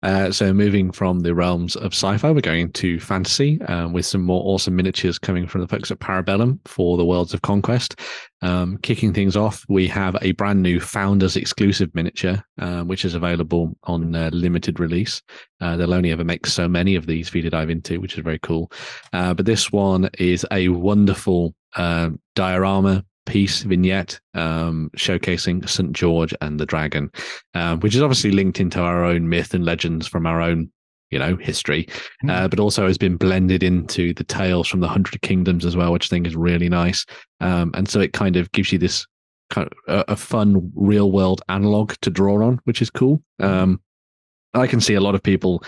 Uh, 0.02 0.30
so 0.30 0.52
moving 0.52 0.92
from 0.92 1.20
the 1.20 1.34
realms 1.34 1.74
of 1.74 1.92
sci-fi, 1.92 2.30
we're 2.30 2.40
going 2.40 2.70
to 2.70 3.00
fantasy 3.00 3.60
um, 3.62 3.92
with 3.92 4.04
some 4.04 4.22
more 4.22 4.42
awesome 4.44 4.76
miniatures 4.76 5.18
coming 5.18 5.46
from 5.46 5.62
the 5.62 5.68
folks 5.68 5.90
at 5.90 5.98
Parabellum 5.98 6.60
for 6.66 6.96
the 6.96 7.04
Worlds 7.04 7.32
of 7.32 7.42
Conquest. 7.42 7.98
Um, 8.42 8.78
kicking 8.82 9.14
things 9.14 9.36
off, 9.36 9.64
we 9.68 9.88
have 9.88 10.16
a 10.20 10.32
brand 10.32 10.62
new 10.62 10.80
Founders 10.80 11.34
exclusive 11.34 11.92
miniature, 11.94 12.44
um, 12.58 12.88
which 12.88 13.04
is 13.04 13.14
available 13.14 13.76
on 13.84 14.14
uh, 14.14 14.30
limited 14.32 14.78
release. 14.78 15.22
Uh, 15.60 15.76
they'll 15.76 15.94
only 15.94 16.12
ever 16.12 16.24
make 16.24 16.46
so 16.46 16.68
many 16.68 16.94
of 16.94 17.06
these 17.06 17.28
for 17.28 17.38
you 17.38 17.42
to 17.42 17.50
dive 17.50 17.70
into, 17.70 18.00
which 18.00 18.14
is 18.14 18.22
very 18.22 18.38
cool. 18.40 18.70
Uh, 19.12 19.32
but 19.32 19.46
this 19.46 19.72
one 19.72 20.10
is 20.18 20.46
a 20.52 20.68
wonderful 20.68 21.54
uh, 21.74 22.10
diorama 22.34 23.04
piece 23.26 23.62
vignette 23.62 24.18
um, 24.34 24.90
showcasing 24.96 25.68
St. 25.68 25.92
George 25.92 26.34
and 26.40 26.58
the 26.58 26.66
Dragon, 26.66 27.10
um, 27.54 27.80
which 27.80 27.94
is 27.94 28.02
obviously 28.02 28.30
linked 28.30 28.60
into 28.60 28.80
our 28.80 29.04
own 29.04 29.28
myth 29.28 29.52
and 29.52 29.64
legends 29.64 30.06
from 30.06 30.26
our 30.26 30.40
own, 30.40 30.70
you 31.10 31.18
know, 31.18 31.36
history, 31.36 31.86
uh, 32.28 32.48
but 32.48 32.58
also 32.58 32.86
has 32.86 32.98
been 32.98 33.16
blended 33.16 33.62
into 33.62 34.14
the 34.14 34.24
tales 34.24 34.68
from 34.68 34.80
the 34.80 34.88
Hundred 34.88 35.20
Kingdoms 35.22 35.64
as 35.64 35.76
well, 35.76 35.92
which 35.92 36.06
I 36.06 36.10
think 36.10 36.26
is 36.26 36.36
really 36.36 36.68
nice. 36.68 37.04
Um, 37.40 37.72
and 37.74 37.88
so 37.88 38.00
it 38.00 38.12
kind 38.12 38.36
of 38.36 38.50
gives 38.52 38.72
you 38.72 38.78
this 38.78 39.06
kind 39.50 39.68
of 39.68 39.78
a, 40.08 40.12
a 40.12 40.16
fun 40.16 40.72
real 40.74 41.12
world 41.12 41.42
analog 41.48 41.94
to 42.02 42.10
draw 42.10 42.44
on, 42.44 42.60
which 42.64 42.80
is 42.80 42.90
cool. 42.90 43.22
Um, 43.40 43.80
I 44.54 44.66
can 44.66 44.80
see 44.80 44.94
a 44.94 45.00
lot 45.00 45.14
of 45.14 45.22
people 45.22 45.62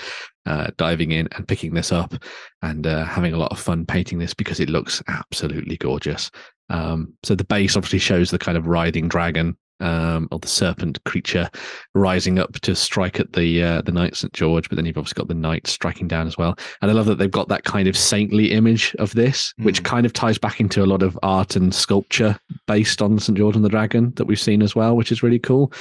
uh, 0.46 0.68
diving 0.78 1.12
in 1.12 1.28
and 1.32 1.46
picking 1.46 1.74
this 1.74 1.92
up 1.92 2.14
and 2.62 2.86
uh, 2.86 3.04
having 3.04 3.34
a 3.34 3.38
lot 3.38 3.52
of 3.52 3.61
fun 3.61 3.84
painting 3.84 4.18
this 4.18 4.34
because 4.34 4.61
it 4.61 4.70
looks 4.70 5.02
absolutely 5.09 5.76
gorgeous. 5.76 6.30
Um, 6.70 7.14
so 7.22 7.34
the 7.34 7.44
base 7.44 7.76
obviously 7.76 7.98
shows 8.00 8.30
the 8.30 8.38
kind 8.38 8.58
of 8.58 8.66
writhing 8.66 9.08
dragon 9.08 9.56
um, 9.80 10.26
or 10.32 10.40
the 10.40 10.48
serpent 10.48 10.98
creature 11.04 11.48
rising 11.94 12.40
up 12.40 12.52
to 12.62 12.74
strike 12.74 13.20
at 13.20 13.32
the 13.34 13.62
uh, 13.62 13.82
the 13.82 13.92
knight 13.92 14.16
St 14.16 14.32
George, 14.32 14.68
but 14.68 14.74
then 14.74 14.84
you've 14.86 14.98
obviously 14.98 15.20
got 15.20 15.28
the 15.28 15.34
knight 15.34 15.68
striking 15.68 16.08
down 16.08 16.26
as 16.26 16.36
well. 16.36 16.58
And 16.82 16.90
I 16.90 16.94
love 16.94 17.06
that 17.06 17.18
they've 17.18 17.30
got 17.30 17.46
that 17.50 17.62
kind 17.62 17.86
of 17.86 17.96
saintly 17.96 18.50
image 18.50 18.96
of 18.98 19.14
this, 19.14 19.54
which 19.58 19.80
Mm. 19.82 19.84
kind 19.84 20.04
of 20.06 20.12
ties 20.12 20.36
back 20.36 20.58
into 20.58 20.82
a 20.82 20.86
lot 20.86 21.04
of 21.04 21.16
art 21.22 21.54
and 21.54 21.72
sculpture 21.72 22.36
based 22.66 23.00
on 23.00 23.20
St 23.20 23.38
George 23.38 23.54
and 23.54 23.64
the 23.64 23.68
Dragon 23.68 24.12
that 24.16 24.24
we've 24.24 24.40
seen 24.40 24.62
as 24.62 24.74
well, 24.74 24.96
which 24.96 25.12
is 25.12 25.22
really 25.22 25.38
cool. 25.38 25.72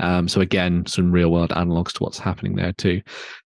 Um, 0.00 0.28
so 0.28 0.42
again, 0.42 0.84
some 0.84 1.10
real 1.10 1.32
world 1.32 1.50
analogs 1.50 1.92
to 1.94 2.02
what's 2.04 2.18
happening 2.18 2.56
there 2.56 2.72
too. 2.74 3.00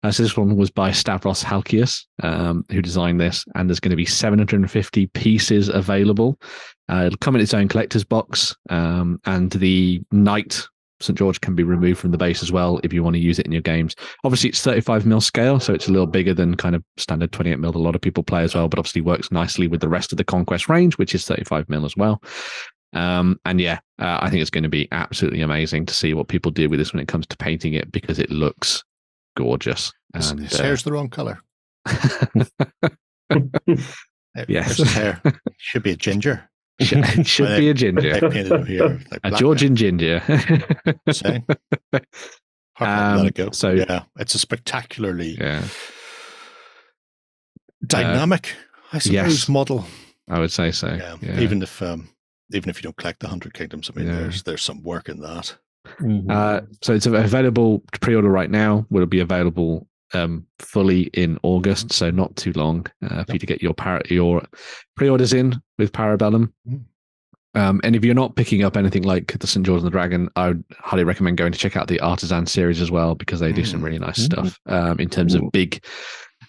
Uh, 0.02 0.10
so 0.10 0.22
this 0.22 0.38
one 0.38 0.56
was 0.56 0.70
by 0.70 0.90
Stavros 0.90 1.44
Halkias, 1.44 2.06
um, 2.22 2.64
who 2.70 2.80
designed 2.80 3.20
this, 3.20 3.44
and 3.56 3.68
there's 3.68 3.80
going 3.80 3.90
to 3.90 3.96
be 3.96 4.06
750 4.06 5.06
pieces 5.08 5.68
available. 5.68 6.40
Uh, 6.90 7.04
it'll 7.06 7.18
come 7.18 7.34
in 7.34 7.42
its 7.42 7.54
own 7.54 7.68
collector's 7.68 8.04
box, 8.04 8.56
um, 8.70 9.20
and 9.26 9.50
the 9.52 10.02
knight 10.10 10.66
St 11.00 11.16
George 11.16 11.40
can 11.40 11.54
be 11.54 11.62
removed 11.62 12.00
from 12.00 12.10
the 12.10 12.18
base 12.18 12.42
as 12.42 12.50
well 12.50 12.80
if 12.82 12.92
you 12.92 13.02
want 13.02 13.14
to 13.14 13.20
use 13.20 13.38
it 13.38 13.46
in 13.46 13.52
your 13.52 13.62
games. 13.62 13.94
Obviously, 14.24 14.48
it's 14.50 14.62
35 14.62 15.06
mil 15.06 15.20
scale, 15.20 15.60
so 15.60 15.72
it's 15.72 15.88
a 15.88 15.92
little 15.92 16.06
bigger 16.06 16.34
than 16.34 16.56
kind 16.56 16.74
of 16.74 16.82
standard 16.96 17.32
28 17.32 17.58
mil. 17.58 17.72
that 17.72 17.78
A 17.78 17.80
lot 17.80 17.94
of 17.94 18.00
people 18.00 18.22
play 18.22 18.42
as 18.42 18.54
well, 18.54 18.68
but 18.68 18.78
obviously 18.78 19.02
works 19.02 19.30
nicely 19.30 19.68
with 19.68 19.80
the 19.80 19.88
rest 19.88 20.12
of 20.12 20.18
the 20.18 20.24
conquest 20.24 20.68
range, 20.68 20.98
which 20.98 21.14
is 21.14 21.24
35 21.24 21.68
mil 21.68 21.84
as 21.84 21.96
well. 21.96 22.22
Um, 22.94 23.38
and 23.44 23.60
yeah, 23.60 23.80
uh, 23.98 24.18
I 24.20 24.30
think 24.30 24.40
it's 24.40 24.50
going 24.50 24.62
to 24.64 24.68
be 24.68 24.88
absolutely 24.92 25.42
amazing 25.42 25.86
to 25.86 25.94
see 25.94 26.14
what 26.14 26.28
people 26.28 26.50
do 26.50 26.68
with 26.68 26.78
this 26.78 26.92
when 26.92 27.02
it 27.02 27.08
comes 27.08 27.26
to 27.28 27.36
painting 27.36 27.74
it 27.74 27.92
because 27.92 28.18
it 28.18 28.30
looks 28.30 28.82
gorgeous. 29.36 29.92
His, 30.14 30.30
And, 30.30 30.40
his 30.40 30.58
uh, 30.58 30.62
hair's 30.62 30.82
the 30.82 30.92
wrong 30.92 31.10
color. 31.10 31.38
Yes. 34.46 34.76
His 34.76 34.92
hair 34.92 35.20
should 35.56 35.82
be 35.82 35.90
a 35.90 35.96
ginger. 35.96 36.48
Should, 36.80 36.98
it 37.18 37.26
should 37.26 37.56
be 37.58 37.68
a 37.70 37.74
ginger, 37.74 38.12
They 38.14 38.20
painted 38.20 38.52
him 38.52 38.66
here. 38.66 38.88
Like 39.10 39.20
a 39.24 39.28
black 39.30 39.40
Georgian 39.40 39.76
ginger. 39.76 40.22
man, 40.28 40.94
saying. 41.12 41.44
Let 41.92 42.04
Um, 42.80 43.26
it 43.26 43.34
go. 43.34 43.50
so- 43.50 43.70
yeah, 43.72 44.04
it's 44.18 44.34
a 44.34 44.38
spectacularly 44.38 45.36
yeah, 45.40 45.64
dynamic, 47.84 48.54
I 48.92 48.98
suppose, 48.98 49.12
yes. 49.12 49.48
model. 49.48 49.84
I 50.28 50.38
would 50.38 50.52
say 50.52 50.70
so. 50.70 50.88
Yeah. 50.88 51.16
Yeah. 51.20 51.40
Even 51.40 51.62
if 51.62 51.80
um, 51.82 52.08
even 52.52 52.70
if 52.70 52.78
you 52.78 52.82
don't 52.82 52.96
collect 52.96 53.20
the 53.20 53.28
hundred 53.28 53.54
kingdoms, 53.54 53.90
I 53.90 53.98
mean, 53.98 54.06
Yeah. 54.08 54.14
there's 54.20 54.42
there's 54.44 54.62
some 54.62 54.82
work 54.82 55.08
in 55.08 55.20
that. 55.20 55.56
Mhm. 56.00 56.30
Uh, 56.30 56.60
so 56.82 56.92
it's 56.94 57.06
available 57.06 57.82
to 57.92 57.98
pre-order 58.00 58.28
right 58.28 58.50
now. 58.50 58.86
Will 58.90 59.02
it 59.02 59.10
be 59.10 59.20
available 59.20 59.87
um, 60.14 60.46
fully 60.58 61.02
in 61.14 61.38
August, 61.42 61.92
so 61.92 62.10
not 62.10 62.34
too 62.36 62.52
long 62.54 62.86
uh, 63.08 63.24
for 63.24 63.32
you 63.34 63.38
to 63.38 63.46
get 63.46 63.62
your 63.62 63.74
par- 63.74 64.02
your 64.08 64.42
pre-orders 64.96 65.32
in 65.32 65.60
with 65.78 65.92
Parabellum. 65.92 66.52
Mm. 66.68 66.84
Um, 67.54 67.80
and 67.82 67.96
if 67.96 68.04
you're 68.04 68.14
not 68.14 68.36
picking 68.36 68.62
up 68.62 68.76
anything 68.76 69.02
like 69.02 69.36
the 69.38 69.46
St. 69.46 69.64
George 69.64 69.78
and 69.78 69.86
the 69.86 69.90
Dragon, 69.90 70.28
I 70.36 70.48
would 70.48 70.64
highly 70.78 71.04
recommend 71.04 71.38
going 71.38 71.52
to 71.52 71.58
check 71.58 71.76
out 71.76 71.88
the 71.88 71.98
Artisan 72.00 72.46
series 72.46 72.80
as 72.80 72.90
well 72.90 73.14
because 73.14 73.40
they 73.40 73.52
do 73.52 73.64
some 73.64 73.80
Mm. 73.80 73.84
really 73.84 73.98
nice 73.98 74.22
stuff 74.22 74.58
um, 74.66 75.00
in 75.00 75.08
terms 75.08 75.34
of 75.34 75.42
big 75.52 75.82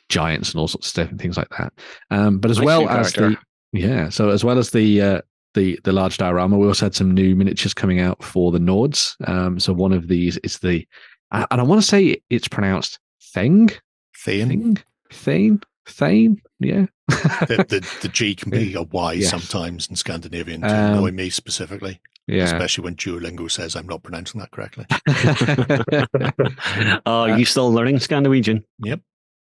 giants 0.10 0.52
and 0.52 0.60
all 0.60 0.68
sorts 0.68 0.88
of 0.88 0.90
stuff 0.90 1.10
and 1.10 1.20
things 1.20 1.38
like 1.38 1.50
that. 1.58 1.74
Um, 2.12 2.40
but 2.40 2.52
as 2.52 2.58
Nice 2.58 2.66
well 2.66 2.90
as 2.90 3.14
the 3.14 3.38
yeah, 3.72 4.10
so 4.10 4.30
as 4.30 4.44
well 4.44 4.58
as 4.58 4.72
the 4.72 5.02
uh, 5.02 5.22
the 5.54 5.80
the 5.84 5.94
large 5.94 6.18
diorama, 6.18 6.58
we 6.58 6.68
also 6.68 6.86
had 6.86 6.96
some 6.96 7.12
new 7.12 7.36
miniatures 7.36 7.74
coming 7.74 8.00
out 8.00 8.22
for 8.24 8.52
the 8.52 8.60
Nords. 8.60 9.16
Um, 9.28 9.60
so 9.60 9.74
one 9.74 9.94
of 9.94 10.08
these 10.08 10.38
is 10.40 10.60
the, 10.60 10.86
and 11.32 11.48
I 11.50 11.64
want 11.64 11.82
to 11.82 11.88
say 11.88 12.22
it's 12.30 12.48
pronounced 12.48 13.00
Thing, 13.34 13.70
Thane, 14.18 14.50
Thing, 14.50 14.78
Thane, 15.12 15.62
Thane. 15.88 16.42
Yeah, 16.60 16.86
the, 17.08 17.66
the 17.70 17.90
the 18.02 18.08
G 18.10 18.36
can 18.40 18.50
be 18.52 18.74
a 18.76 18.82
Y 18.84 19.14
Yes. 19.14 19.30
sometimes 19.30 19.88
in 19.88 19.96
Scandinavian 19.96 20.62
to 20.62 20.68
Um, 20.68 20.94
annoy 20.94 21.12
me 21.12 21.30
specifically, 21.30 22.02
yeah. 22.28 22.44
especially 22.44 22.84
when 22.84 22.96
Duolingo 22.96 23.50
says 23.50 23.76
I'm 23.76 23.88
not 23.88 24.04
pronouncing 24.04 24.40
that 24.42 24.52
correctly. 24.52 24.86
Oh, 27.06 27.22
are 27.30 27.38
you 27.38 27.46
still 27.46 27.72
learning 27.72 28.00
Scandinavian? 28.00 28.64
Yep. 28.80 29.02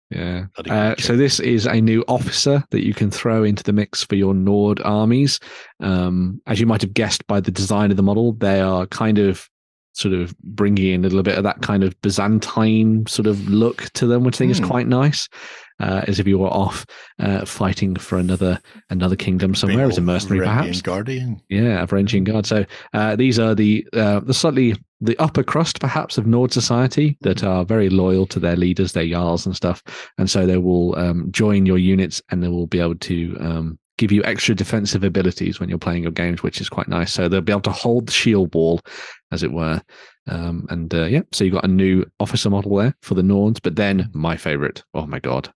Yeah. 0.09 0.45
Uh, 0.69 0.95
so 0.97 1.17
this 1.17 1.39
is 1.41 1.65
a 1.65 1.81
new 1.81 2.03
officer 2.07 2.63
that 2.71 2.85
you 2.85 2.93
can 2.93 3.11
throw 3.11 3.43
into 3.43 3.61
the 3.63 3.73
mix 3.73 4.03
for 4.03 4.15
your 4.15 4.33
Nord 4.33 4.79
armies. 4.85 5.39
Um, 5.81 6.41
as 6.47 6.59
you 6.61 6.65
might 6.65 6.81
have 6.81 6.93
guessed 6.93 7.27
by 7.27 7.41
the 7.41 7.51
design 7.51 7.91
of 7.91 7.97
the 7.97 8.03
model, 8.03 8.31
they 8.33 8.61
are 8.61 8.85
kind 8.87 9.17
of 9.19 9.49
sort 9.97 10.13
of 10.13 10.37
bringing 10.39 10.93
in 10.93 11.01
a 11.05 11.07
little 11.09 11.23
bit 11.23 11.37
of 11.37 11.43
that 11.43 11.61
kind 11.61 11.83
of 11.83 11.99
Byzantine 12.01 13.05
sort 13.07 13.27
of 13.27 13.47
look 13.49 13.89
to 13.93 14.05
them, 14.05 14.23
which 14.23 14.35
I 14.35 14.39
think 14.39 14.51
is 14.51 14.59
Hmm. 14.59 14.65
quite 14.67 14.87
nice. 14.87 15.27
Uh, 15.79 16.03
as 16.07 16.19
if 16.19 16.25
you 16.25 16.39
were 16.39 16.47
off 16.47 16.87
uh, 17.19 17.45
fighting 17.45 17.95
for 17.95 18.17
another 18.17 18.59
another 18.89 19.15
kingdom 19.15 19.53
somewhere 19.53 19.85
as 19.85 19.95
a 19.99 20.01
mercenary, 20.01 20.39
Varangian 20.39 20.57
perhaps. 20.57 20.81
Guardian. 20.81 21.39
Yeah, 21.49 21.83
a 21.83 21.87
Varangian 21.87 22.23
Guard. 22.23 22.47
So 22.47 22.65
uh, 22.95 23.15
these 23.15 23.37
are 23.37 23.53
the 23.53 23.85
uh, 23.93 24.21
the 24.21 24.33
slightly 24.33 24.75
the 25.01 25.15
upper 25.19 25.43
crust, 25.43 25.79
perhaps, 25.79 26.17
of 26.17 26.25
Nord 26.25 26.51
society 26.51 27.15
that 27.21 27.43
are 27.43 27.63
very 27.63 27.89
loyal 27.89 28.25
to 28.27 28.39
their 28.39 28.55
leaders, 28.55 28.93
their 28.93 29.05
jarls 29.07 29.45
and 29.45 29.55
stuff, 29.55 29.83
and 30.17 30.27
so 30.27 30.47
they 30.47 30.57
will 30.57 30.97
um, 30.97 31.27
join 31.31 31.67
your 31.67 31.77
units 31.77 32.23
and 32.31 32.41
they 32.41 32.47
will 32.47 32.65
be 32.65 32.79
able 32.79 32.95
to 32.95 33.37
um, 33.39 33.77
give 33.97 34.11
you 34.11 34.23
extra 34.23 34.55
defensive 34.55 35.03
abilities 35.03 35.59
when 35.59 35.69
you're 35.69 35.77
playing 35.77 36.03
your 36.03 36.11
games, 36.11 36.43
which 36.43 36.61
is 36.61 36.69
quite 36.69 36.87
nice. 36.87 37.11
So 37.11 37.27
they'll 37.27 37.41
be 37.41 37.51
able 37.51 37.61
to 37.61 37.71
hold 37.71 38.07
the 38.07 38.13
shield 38.13 38.53
wall, 38.53 38.81
as 39.31 39.43
it 39.43 39.51
were. 39.51 39.81
Um, 40.27 40.67
and 40.69 40.93
uh, 40.93 41.05
yeah, 41.05 41.21
so 41.31 41.43
you've 41.43 41.53
got 41.53 41.63
a 41.63 41.69
new 41.69 42.05
officer 42.19 42.49
model 42.49 42.75
there 42.75 42.95
for 43.01 43.15
the 43.15 43.21
Nords, 43.21 43.59
but 43.61 43.75
then 43.75 44.09
my 44.13 44.35
favorite. 44.35 44.83
Oh 44.93 45.05
my 45.05 45.19
god, 45.19 45.51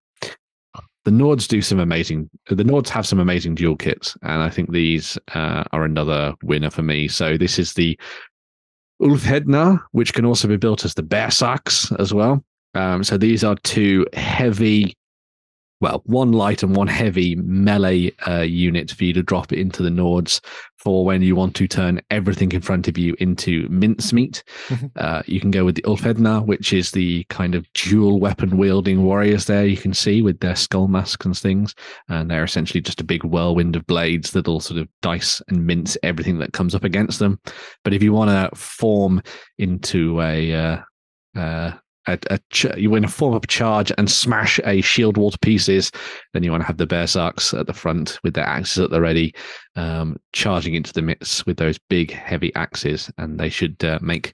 the 1.04 1.12
Nords 1.12 1.48
do 1.48 1.62
some 1.62 1.80
amazing. 1.80 2.30
The 2.50 2.64
Nords 2.64 2.90
have 2.90 3.08
some 3.08 3.20
amazing 3.20 3.56
dual 3.56 3.76
kits, 3.76 4.16
and 4.22 4.42
I 4.42 4.50
think 4.50 4.72
these 4.72 5.18
uh, 5.34 5.64
are 5.72 5.84
another 5.84 6.34
winner 6.44 6.70
for 6.70 6.84
me. 6.84 7.08
So 7.08 7.38
this 7.38 7.58
is 7.58 7.74
the 7.74 8.00
Ulfhednar, 9.02 9.82
which 9.92 10.14
can 10.14 10.26
also 10.26 10.48
be 10.48 10.58
built 10.58 10.86
as 10.86 10.94
the 10.94 11.04
Berserks 11.04 11.92
as 12.00 12.14
well. 12.14 12.44
Um, 12.76 13.04
so 13.04 13.18
these 13.18 13.44
are 13.44 13.56
two 13.64 14.06
heavy, 14.14 14.96
well, 15.82 16.02
one 16.06 16.32
light 16.32 16.64
and 16.64 16.76
one 16.76 16.88
heavy 16.88 17.36
melee 17.36 18.12
uh, 18.28 18.42
unit 18.42 18.92
for 18.92 19.04
you 19.04 19.14
to 19.14 19.24
drop 19.24 19.52
into 19.52 19.84
the 19.84 19.90
Nords 19.90 20.40
for 20.78 21.04
when 21.06 21.22
you 21.22 21.36
want 21.36 21.56
to 21.56 21.68
turn 21.68 22.02
everything 22.10 22.52
in 22.52 22.62
front 22.62 22.88
of 22.88 22.98
you 22.98 23.16
into 23.20 23.68
mincemeat. 23.70 24.44
Mhm. 24.70 24.92
Uh, 24.96 25.22
you 25.26 25.40
can 25.40 25.52
go 25.52 25.66
with 25.66 25.76
the 25.76 25.84
Ulfhednar, 25.84 26.46
which 26.46 26.74
is 26.74 26.92
the 26.92 27.24
kind 27.26 27.54
of 27.56 27.72
dual 27.74 28.20
weapon 28.20 28.58
wielding 28.58 29.04
warriors 29.04 29.46
there 29.46 29.66
you 29.66 29.78
can 29.78 29.94
see 29.94 30.22
with 30.22 30.40
their 30.40 30.56
skull 30.56 30.88
masks 30.88 31.26
and 31.26 31.38
things. 31.38 31.76
And 32.10 32.30
they're 32.30 32.44
essentially 32.44 32.82
just 32.82 33.02
a 33.02 33.06
big 33.06 33.24
whirlwind 33.24 33.76
of 33.76 33.86
blades 33.86 34.32
that'll 34.32 34.60
sort 34.60 34.80
of 34.80 34.88
dice 35.02 35.42
and 35.50 35.66
mince 35.66 35.98
everything 36.04 36.40
that 36.40 36.54
comes 36.54 36.74
up 36.74 36.84
against 36.84 37.20
them. 37.20 37.40
But 37.84 37.94
if 37.94 38.02
you 38.02 38.14
want 38.14 38.30
to 38.30 38.56
form 38.56 39.22
into 39.58 40.22
a 40.22 40.54
uh, 40.54 40.78
uh, 41.36 41.72
a, 42.08 42.18
a 42.30 42.40
ch- 42.50 42.78
you 42.78 42.90
want 42.90 43.06
to 43.06 43.12
form 43.12 43.34
up 43.34 43.44
a 43.44 43.48
charge 43.48 43.92
and 43.98 44.10
smash 44.10 44.60
a 44.66 44.82
shield 44.82 45.18
wall 45.18 45.32
to 45.32 45.40
pieces. 45.40 45.92
Then 46.34 46.44
you 46.44 46.52
want 46.52 46.62
to 46.62 46.68
have 46.68 46.78
the 46.78 46.88
Berserks 46.88 47.58
at 47.58 47.68
the 47.68 47.74
front 47.74 48.20
with 48.24 48.34
their 48.34 48.46
axes 48.46 48.80
at 48.80 48.90
the 48.90 49.02
ready, 49.02 49.34
um, 49.76 50.18
charging 50.34 50.74
into 50.76 50.94
the 50.94 51.02
midst 51.02 51.46
with 51.46 51.58
those 51.58 51.78
big, 51.90 52.12
heavy 52.12 52.54
axes, 52.56 53.12
and 53.18 53.40
they 53.40 53.50
should 53.50 53.84
uh, 53.84 54.00
make 54.02 54.34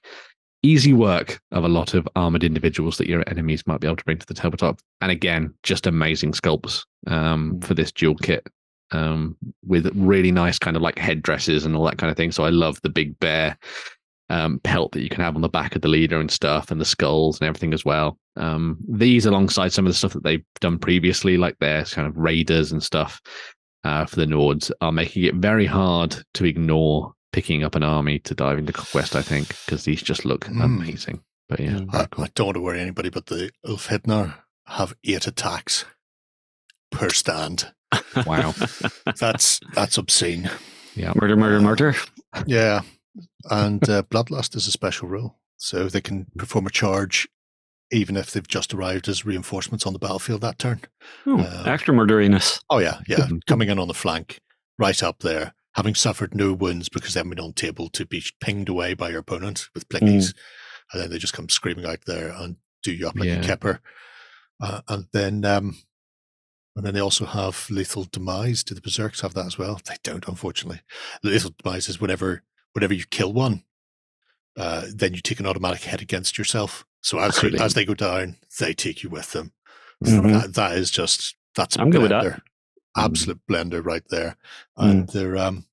easy 0.64 0.94
work 0.94 1.40
of 1.52 1.64
a 1.64 1.70
lot 1.70 1.94
of 1.94 2.08
armored 2.16 2.44
individuals 2.44 2.98
that 2.98 3.08
your 3.08 3.24
enemies 3.28 3.66
might 3.68 3.80
be 3.80 3.88
able 3.88 3.96
to 3.96 4.06
bring 4.06 4.18
to 4.18 4.26
the 4.26 4.34
tabletop. 4.34 4.80
And 5.02 5.12
again, 5.12 5.54
just 5.64 5.88
amazing 5.88 6.32
sculpts 6.32 6.84
um, 7.06 7.60
for 7.62 7.74
this 7.74 7.92
dual 7.92 8.16
kit 8.16 8.48
um, 8.92 9.36
with 9.66 9.90
really 9.96 10.32
nice 10.32 10.60
kind 10.60 10.76
of 10.76 10.82
like 10.82 10.98
headdresses 10.98 11.66
and 11.66 11.76
all 11.76 11.86
that 11.86 11.98
kind 11.98 12.10
of 12.10 12.18
thing. 12.18 12.32
So 12.32 12.44
I 12.44 12.50
love 12.50 12.82
the 12.82 12.90
big 12.90 13.20
bear 13.20 13.58
um, 14.30 14.60
pelt 14.64 14.92
that 14.92 15.02
you 15.02 15.10
can 15.10 15.22
have 15.24 15.36
on 15.36 15.42
the 15.42 15.50
back 15.50 15.76
of 15.76 15.82
the 15.82 15.88
leader 15.88 16.20
and 16.20 16.30
stuff, 16.32 16.72
and 16.72 16.80
the 16.82 16.86
skulls 16.86 17.40
and 17.40 17.48
everything 17.48 17.74
as 17.74 17.86
well. 17.86 18.18
Um, 18.36 18.78
these, 18.88 19.26
alongside 19.26 19.72
some 19.74 19.86
of 19.86 19.92
the 19.92 19.98
stuff 19.98 20.14
that 20.14 20.24
they've 20.24 20.44
done 20.60 20.78
previously, 20.80 21.38
like 21.38 21.58
their 21.60 21.84
kind 21.86 22.08
of 22.08 22.16
raiders 22.18 22.72
and 22.72 22.84
stuff 22.84 23.22
uh, 23.84 24.06
for 24.06 24.16
the 24.18 24.26
Nords, 24.26 24.72
are 24.82 24.92
making 24.92 25.24
it 25.24 25.36
very 25.36 25.66
hard 25.66 26.16
to 26.36 26.46
ignore 26.46 27.14
picking 27.34 27.64
up 27.64 27.76
an 27.76 27.84
army 27.84 28.20
to 28.20 28.34
dive 28.36 28.58
into 28.58 28.74
conquest. 28.74 29.16
I 29.16 29.22
think 29.22 29.48
because 29.66 29.84
these 29.86 30.02
just 30.02 30.26
look 30.26 30.46
Mm. 30.46 30.64
amazing. 30.64 31.22
But 31.50 31.60
yeah, 31.62 31.80
Mm. 31.80 31.94
I, 31.96 32.02
I 32.22 32.28
don't 32.36 32.48
want 32.48 32.56
to 32.56 32.62
worry 32.62 32.80
anybody, 32.82 33.10
but 33.10 33.28
the 33.28 33.52
Ulfhednar 33.66 34.36
have 34.68 34.94
eight 35.06 35.26
attacks 35.28 35.86
per 36.92 37.10
stand. 37.10 37.72
wow, 38.26 38.54
That's 39.20 39.62
that's 39.74 39.98
obscene. 39.98 40.50
yeah, 40.96 41.14
murder, 41.16 41.38
murder, 41.38 41.62
murder. 41.62 41.96
Yeah, 42.46 42.82
and 43.50 43.88
uh, 43.90 44.04
Bloodlust 44.04 44.56
is 44.56 44.68
a 44.68 44.72
special 44.72 45.08
rule, 45.08 45.38
so 45.58 45.88
they 45.88 46.02
can 46.02 46.28
perform 46.38 46.66
a 46.68 46.72
charge 46.72 47.28
even 47.90 48.18
if 48.18 48.32
they've 48.32 48.48
just 48.48 48.74
arrived 48.74 49.08
as 49.08 49.26
reinforcements 49.26 49.86
on 49.86 49.94
the 49.94 50.00
battlefield 50.00 50.42
that 50.42 50.60
turn. 50.60 50.82
Oh, 51.26 51.40
Uh, 51.40 51.64
extra 51.66 51.94
murderiness. 51.94 52.60
Oh 52.70 52.80
yeah, 52.80 53.00
yeah, 53.08 53.28
coming 53.48 53.70
in 53.70 53.80
on 53.80 53.88
the 53.88 53.94
flank, 53.94 54.40
right 54.78 55.02
up 55.02 55.20
there, 55.20 55.54
having 55.76 55.96
suffered 55.96 56.36
no 56.36 56.52
wounds 56.54 56.90
because 56.90 57.14
they 57.14 57.20
haven't 57.20 57.30
been 57.36 57.40
on 57.46 57.54
table 57.54 57.88
to 57.92 58.06
be 58.06 58.22
pinged 58.42 58.68
away 58.68 58.94
by 58.94 59.10
your 59.10 59.20
opponent 59.20 59.70
with 59.74 59.88
blickies, 59.88 60.34
and 60.92 61.02
then 61.02 61.10
they 61.10 61.18
just 61.18 61.34
come 61.34 61.48
screaming 61.48 61.86
out 61.86 62.00
there 62.06 62.30
and 62.38 62.58
do 62.84 62.92
you 62.92 63.08
up 63.08 63.16
like 63.16 63.28
Yeah. 63.30 63.40
a 63.40 63.44
kepper, 63.44 63.80
uh, 64.62 64.82
and 64.90 65.06
then 65.14 65.46
um, 65.46 65.78
and 66.76 66.86
then 66.86 66.94
they 66.94 67.00
also 67.02 67.26
have 67.26 67.68
lethal 67.70 68.04
demise. 68.04 68.64
Do 68.66 68.76
the 68.76 68.82
berserks 68.82 69.22
have 69.22 69.34
that 69.36 69.46
as 69.48 69.58
well? 69.58 69.80
They 69.88 69.96
don't, 70.04 70.28
unfortunately. 70.28 70.82
Lethal 71.24 71.54
demise 71.58 71.88
is 71.90 72.00
whenever 72.02 72.44
whenever 72.78 72.94
you 72.94 73.04
kill 73.10 73.34
one, 73.34 73.64
uh, 74.56 74.86
then 74.94 75.14
you 75.16 75.20
take 75.22 75.40
an 75.40 75.48
automatic 75.48 75.82
hit 75.82 76.00
against 76.02 76.38
yourself. 76.38 76.86
So 77.02 77.18
as 77.20 77.40
Brilliant. 77.40 77.64
as 77.64 77.74
they 77.74 77.86
go 77.86 77.96
down, 77.96 78.38
they 78.60 78.74
take 78.74 79.02
you 79.04 79.10
with 79.10 79.32
them. 79.32 79.52
Mhm. 80.06 80.32
That, 80.42 80.54
that 80.54 80.78
is 80.78 80.92
just 80.92 81.36
that's 81.56 81.76
a 81.76 81.82
I'm 81.82 81.90
good 81.90 82.02
with 82.04 82.10
that. 82.12 82.24
blender. 82.24 82.42
Absolute 82.96 83.40
blender 83.50 83.84
right 83.84 84.04
there. 84.10 84.38
And 84.76 85.08
they're 85.10 85.38
um 85.38 85.66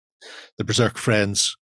the 0.59 0.64
berserk 0.64 0.96
friends 0.96 1.57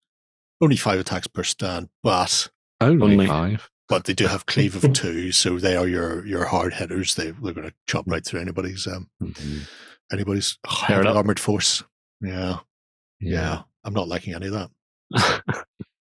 only 0.60 0.76
five 0.76 1.00
attacks 1.00 1.26
per 1.26 1.42
stand, 1.42 1.88
but 2.04 2.48
only, 2.80 3.02
Only. 3.14 3.26
five. 3.26 3.68
but 3.88 4.04
they 4.04 4.14
do 4.14 4.28
have 4.28 4.46
cleave 4.52 4.76
of 4.84 4.92
two, 4.92 5.32
so 5.32 5.58
they 5.58 5.74
are 5.76 5.88
your 5.88 6.24
your 6.26 6.44
hard 6.44 6.74
hitters. 6.74 7.16
They 7.16 7.32
they're 7.32 7.52
going 7.54 7.68
to 7.68 7.74
chop 7.88 8.04
right 8.06 8.24
through 8.24 8.40
anybody's 8.40 8.86
um 8.86 9.10
Mhm. 9.20 9.66
anybody's 10.12 10.58
armored 10.88 11.40
force. 11.40 11.82
Yeah, 12.20 12.60
yeah, 13.20 13.30
yeah. 13.30 13.62
I'm 13.84 13.94
not 13.94 14.06
liking 14.08 14.34
any 14.34 14.46
of 14.46 14.52
that. 14.52 14.70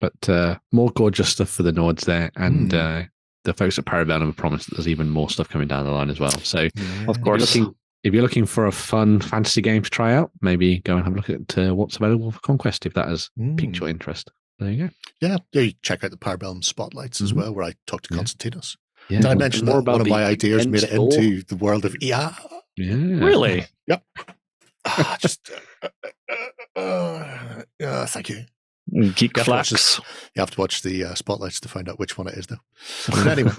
But 0.00 0.28
uh, 0.28 0.56
more 0.72 0.90
gorgeous 0.90 1.28
stuff 1.30 1.48
for 1.48 1.62
the 1.62 1.72
Nords 1.72 2.04
there, 2.04 2.30
and 2.36 2.72
Hmm. 2.72 2.78
uh, 2.78 3.02
the 3.44 3.54
folks 3.54 3.78
at 3.78 3.84
Parabellum 3.84 4.26
have 4.26 4.36
promised 4.36 4.68
that 4.68 4.76
there's 4.76 4.88
even 4.88 5.08
more 5.08 5.28
stuff 5.30 5.48
coming 5.48 5.68
down 5.68 5.84
the 5.84 5.90
line 5.90 6.10
as 6.10 6.20
well. 6.20 6.30
So, 6.30 6.64
of 6.66 6.72
Yeah. 6.76 6.82
if 6.82 7.06
you're 7.06 7.14
course. 7.24 7.54
looking, 7.56 7.74
if 8.04 8.12
you're 8.14 8.22
looking 8.22 8.46
for 8.46 8.66
a 8.66 8.72
fun 8.72 9.20
fantasy 9.20 9.60
game 9.60 9.82
to 9.82 9.90
try 9.90 10.12
out, 10.14 10.30
maybe 10.40 10.78
go 10.80 10.96
and 10.96 11.04
have 11.04 11.12
a 11.12 11.16
look 11.16 11.30
at 11.30 11.58
uh, 11.58 11.74
what's 11.74 11.96
available 11.96 12.30
for 12.30 12.40
Conquest 12.40 12.86
if 12.86 12.94
that 12.94 13.08
has 13.08 13.30
piqued 13.56 13.74
Mm. 13.76 13.80
your 13.80 13.88
interest. 13.88 14.30
There 14.58 14.70
you 14.70 14.86
go. 14.88 14.90
Yeah, 15.20 15.36
yeah. 15.52 15.62
You 15.62 15.72
check 15.82 16.04
out 16.04 16.10
the 16.12 16.16
Parabellum 16.16 16.62
spotlights 16.64 17.20
as 17.20 17.32
Mhm. 17.32 17.36
well, 17.36 17.54
where 17.54 17.64
I 17.64 17.74
talked 17.86 18.08
to 18.10 18.14
Yeah. 18.14 18.22
Constantinos. 18.22 18.76
Yeah, 19.08 19.18
Did 19.22 19.26
I 19.30 19.34
mention 19.34 19.66
more 19.66 19.74
that 19.76 19.80
about 19.80 19.92
one 19.94 20.00
of 20.02 20.06
my 20.08 20.24
ideas 20.24 20.66
made 20.68 20.84
it 20.84 20.92
Ents 20.92 21.16
into 21.16 21.42
the 21.42 21.56
world 21.56 21.84
of 21.84 21.96
yeah? 22.00 22.36
yeah, 22.76 22.94
Really? 22.94 23.66
Ah, 24.84 25.16
just 25.20 25.50
uh, 25.82 25.88
uh, 26.76 26.80
uh, 26.80 27.62
uh, 27.84 28.06
thank 28.06 28.28
you. 28.28 28.44
Geek 29.14 29.32
Got 29.32 29.48
watch 29.48 29.68
flex. 29.68 30.00
You 30.34 30.40
have 30.40 30.50
to 30.50 30.60
watch 30.60 30.82
the 30.82 31.04
uh, 31.04 31.14
spotlights 31.14 31.60
to 31.60 31.68
find 31.68 31.88
out 31.88 31.98
which 31.98 32.18
one 32.18 32.28
it 32.28 32.34
is, 32.34 32.46
though. 32.46 32.56
But 33.08 33.26
anyway, 33.38 33.52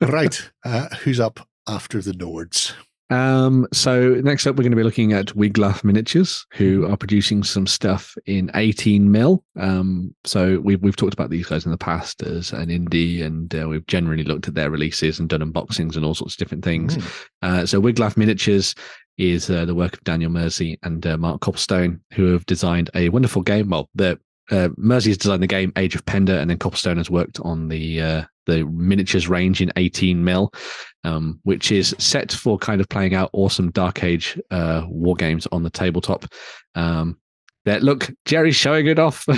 right. 0.00 0.50
Uh, 0.64 0.88
who's 1.02 1.20
up 1.20 1.40
after 1.66 2.00
the 2.00 2.12
Nords? 2.12 2.74
Um, 3.10 3.66
so 3.72 4.14
next 4.22 4.46
up, 4.46 4.56
we're 4.56 4.64
going 4.64 4.72
to 4.72 4.76
be 4.76 4.82
looking 4.82 5.14
at 5.14 5.28
Wiglaf 5.28 5.82
Miniatures, 5.82 6.46
who 6.52 6.86
are 6.86 6.96
producing 6.96 7.42
some 7.42 7.66
stuff 7.66 8.14
in 8.26 8.50
18 8.54 9.10
mil. 9.10 9.42
Um, 9.58 10.14
so 10.24 10.60
we've 10.60 10.80
we've 10.82 10.96
talked 10.96 11.14
about 11.14 11.30
these 11.30 11.46
guys 11.46 11.64
in 11.64 11.70
the 11.70 11.78
past 11.78 12.22
as 12.22 12.52
an 12.52 12.68
indie, 12.68 13.24
and 13.24 13.54
uh, 13.54 13.66
we've 13.68 13.86
generally 13.86 14.24
looked 14.24 14.46
at 14.48 14.54
their 14.54 14.70
releases 14.70 15.18
and 15.18 15.28
done 15.28 15.40
unboxings 15.40 15.96
and 15.96 16.04
all 16.04 16.14
sorts 16.14 16.34
of 16.34 16.38
different 16.38 16.64
things. 16.64 16.96
Mm. 16.96 17.26
Uh, 17.42 17.66
so 17.66 17.80
Wiglaf 17.80 18.16
Miniatures 18.16 18.74
is 19.18 19.50
uh, 19.50 19.64
the 19.64 19.74
work 19.74 19.94
of 19.94 20.04
Daniel 20.04 20.30
Mersey 20.30 20.78
and 20.82 21.06
uh, 21.06 21.18
Mark 21.18 21.40
Copplestone, 21.40 22.00
who 22.12 22.32
have 22.32 22.46
designed 22.46 22.90
a 22.94 23.08
wonderful 23.10 23.42
game. 23.42 23.68
Well, 23.68 23.88
the 23.94 24.18
uh, 24.50 24.68
Mersey 24.76 25.10
has 25.10 25.18
designed 25.18 25.42
the 25.42 25.48
game 25.48 25.72
Age 25.76 25.94
of 25.94 26.06
Penda, 26.06 26.38
and 26.38 26.48
then 26.48 26.58
Copplestone 26.58 26.96
has 26.96 27.10
worked 27.10 27.40
on 27.40 27.68
the 27.68 28.00
uh, 28.00 28.24
the 28.46 28.64
miniatures 28.64 29.28
range 29.28 29.60
in 29.60 29.70
18 29.76 30.24
mil, 30.24 30.52
um, 31.04 31.38
which 31.42 31.70
is 31.70 31.94
set 31.98 32.32
for 32.32 32.58
kind 32.58 32.80
of 32.80 32.88
playing 32.88 33.14
out 33.14 33.30
awesome 33.32 33.70
Dark 33.70 34.02
Age 34.02 34.40
uh, 34.50 34.84
war 34.88 35.14
games 35.14 35.46
on 35.52 35.62
the 35.62 35.70
tabletop. 35.70 36.24
Um, 36.74 37.18
that 37.64 37.82
look, 37.82 38.10
Jerry's 38.24 38.56
showing 38.56 38.86
it 38.86 38.98
off. 38.98 39.26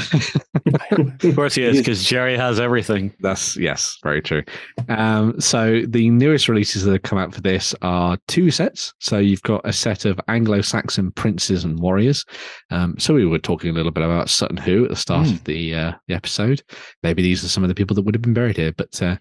Of 0.93 1.35
course 1.37 1.55
he 1.55 1.63
is, 1.63 1.79
because 1.79 2.05
Jerry 2.05 2.37
has 2.37 2.59
everything. 2.59 3.15
That's 3.21 3.57
yes, 3.57 3.97
very 4.03 4.21
true. 4.21 4.43
Um, 4.89 5.41
so 5.41 5.83
the 5.87 6.11
newest 6.11 6.49
releases 6.49 6.85
that 6.85 6.93
have 6.93 7.03
come 7.03 7.19
out 7.19 7.35
for 7.35 7.41
this 7.41 7.75
are 7.83 8.19
two 8.29 8.51
sets. 8.51 8.93
So 8.99 9.19
you've 9.19 9.43
got 9.43 9.61
a 9.65 9.73
set 9.73 10.05
of 10.05 10.21
Anglo-Saxon 10.29 11.13
princes 11.13 11.65
and 11.65 11.79
warriors. 11.79 12.25
Um, 12.71 12.97
so 12.99 13.15
we 13.15 13.25
were 13.27 13.39
talking 13.39 13.71
a 13.71 13.73
little 13.73 13.93
bit 13.93 14.03
about 14.05 14.29
Sutton 14.31 14.57
Hoo 14.57 14.85
at 14.85 14.91
the 14.91 14.97
start 14.97 15.27
Mm. 15.29 15.33
of 15.35 15.45
the, 15.45 15.75
uh, 15.75 15.93
the 16.09 16.15
episode. 16.15 16.63
Maybe 17.03 17.23
these 17.23 17.45
are 17.45 17.49
some 17.49 17.63
of 17.63 17.69
the 17.69 17.75
people 17.75 17.95
that 17.95 18.03
would 18.03 18.15
have 18.15 18.23
been 18.23 18.35
buried 18.35 18.57
here, 18.57 18.73
but 18.73 19.01
uh, 19.03 19.17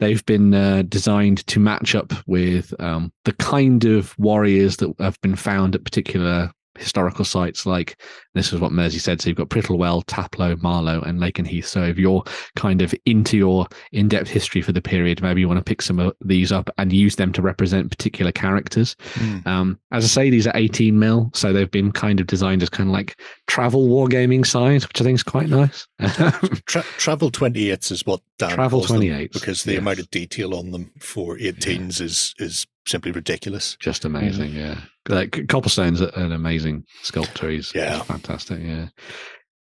they've 0.00 0.24
been 0.26 0.52
uh, 0.54 0.82
designed 0.88 1.46
to 1.46 1.60
match 1.60 1.94
up 1.94 2.12
with 2.26 2.74
um, 2.80 3.12
the 3.24 3.32
kind 3.34 3.84
of 3.84 4.16
warriors 4.18 4.76
that 4.78 4.92
have 5.00 5.20
been 5.22 5.36
found 5.36 5.74
at 5.74 5.84
particular 5.84 6.50
historical 6.78 7.24
sites 7.24 7.66
like 7.66 8.00
this 8.34 8.52
is 8.52 8.60
what 8.60 8.72
Mersey 8.72 8.98
said. 8.98 9.20
So 9.20 9.28
you've 9.28 9.36
got 9.36 9.48
Prittlewell, 9.48 10.04
Taplow, 10.06 10.60
Marlow, 10.60 11.00
and 11.02 11.20
Lakenheath. 11.20 11.66
So 11.66 11.82
if 11.82 11.98
you're 11.98 12.24
kind 12.56 12.82
of 12.82 12.94
into 13.06 13.36
your 13.36 13.66
in-depth 13.92 14.28
history 14.28 14.60
for 14.60 14.72
the 14.72 14.82
period, 14.82 15.22
maybe 15.22 15.40
you 15.40 15.48
want 15.48 15.58
to 15.58 15.64
pick 15.64 15.82
some 15.82 16.00
of 16.00 16.14
these 16.24 16.50
up 16.50 16.70
and 16.78 16.92
use 16.92 17.16
them 17.16 17.32
to 17.32 17.42
represent 17.42 17.90
particular 17.90 18.32
characters. 18.32 18.96
Mm. 19.14 19.46
Um, 19.46 19.80
as 19.92 20.04
I 20.04 20.08
say, 20.08 20.30
these 20.30 20.46
are 20.46 20.56
18 20.56 20.98
mil, 20.98 21.30
so 21.32 21.52
they've 21.52 21.70
been 21.70 21.92
kind 21.92 22.20
of 22.20 22.26
designed 22.26 22.62
as 22.62 22.68
kind 22.68 22.88
of 22.88 22.92
like 22.92 23.20
travel 23.46 23.86
wargaming 23.86 24.44
size, 24.44 24.86
which 24.88 25.00
I 25.00 25.04
think 25.04 25.16
is 25.16 25.22
quite 25.22 25.48
nice. 25.48 25.86
Tra- 26.66 26.82
travel 26.98 27.30
28s 27.30 27.92
is 27.92 28.04
what 28.04 28.20
Dan 28.38 28.50
Travel 28.50 28.82
28s, 28.82 29.32
because 29.32 29.64
the 29.64 29.72
yes. 29.72 29.80
amount 29.80 30.00
of 30.00 30.10
detail 30.10 30.54
on 30.54 30.72
them 30.72 30.90
for 30.98 31.36
18s 31.36 32.00
is 32.00 32.34
is 32.38 32.66
simply 32.86 33.12
ridiculous. 33.12 33.76
Just 33.80 34.04
amazing, 34.04 34.52
yeah. 34.52 34.80
Like 35.08 35.32
Copplestone's 35.48 36.00
a- 36.00 36.12
an 36.14 36.32
amazing 36.32 36.84
sculptor. 37.02 37.50
He's 37.50 37.72
Yeah. 37.74 37.96
he's 37.98 38.06
fantastic, 38.06 38.60
yeah. 38.62 38.88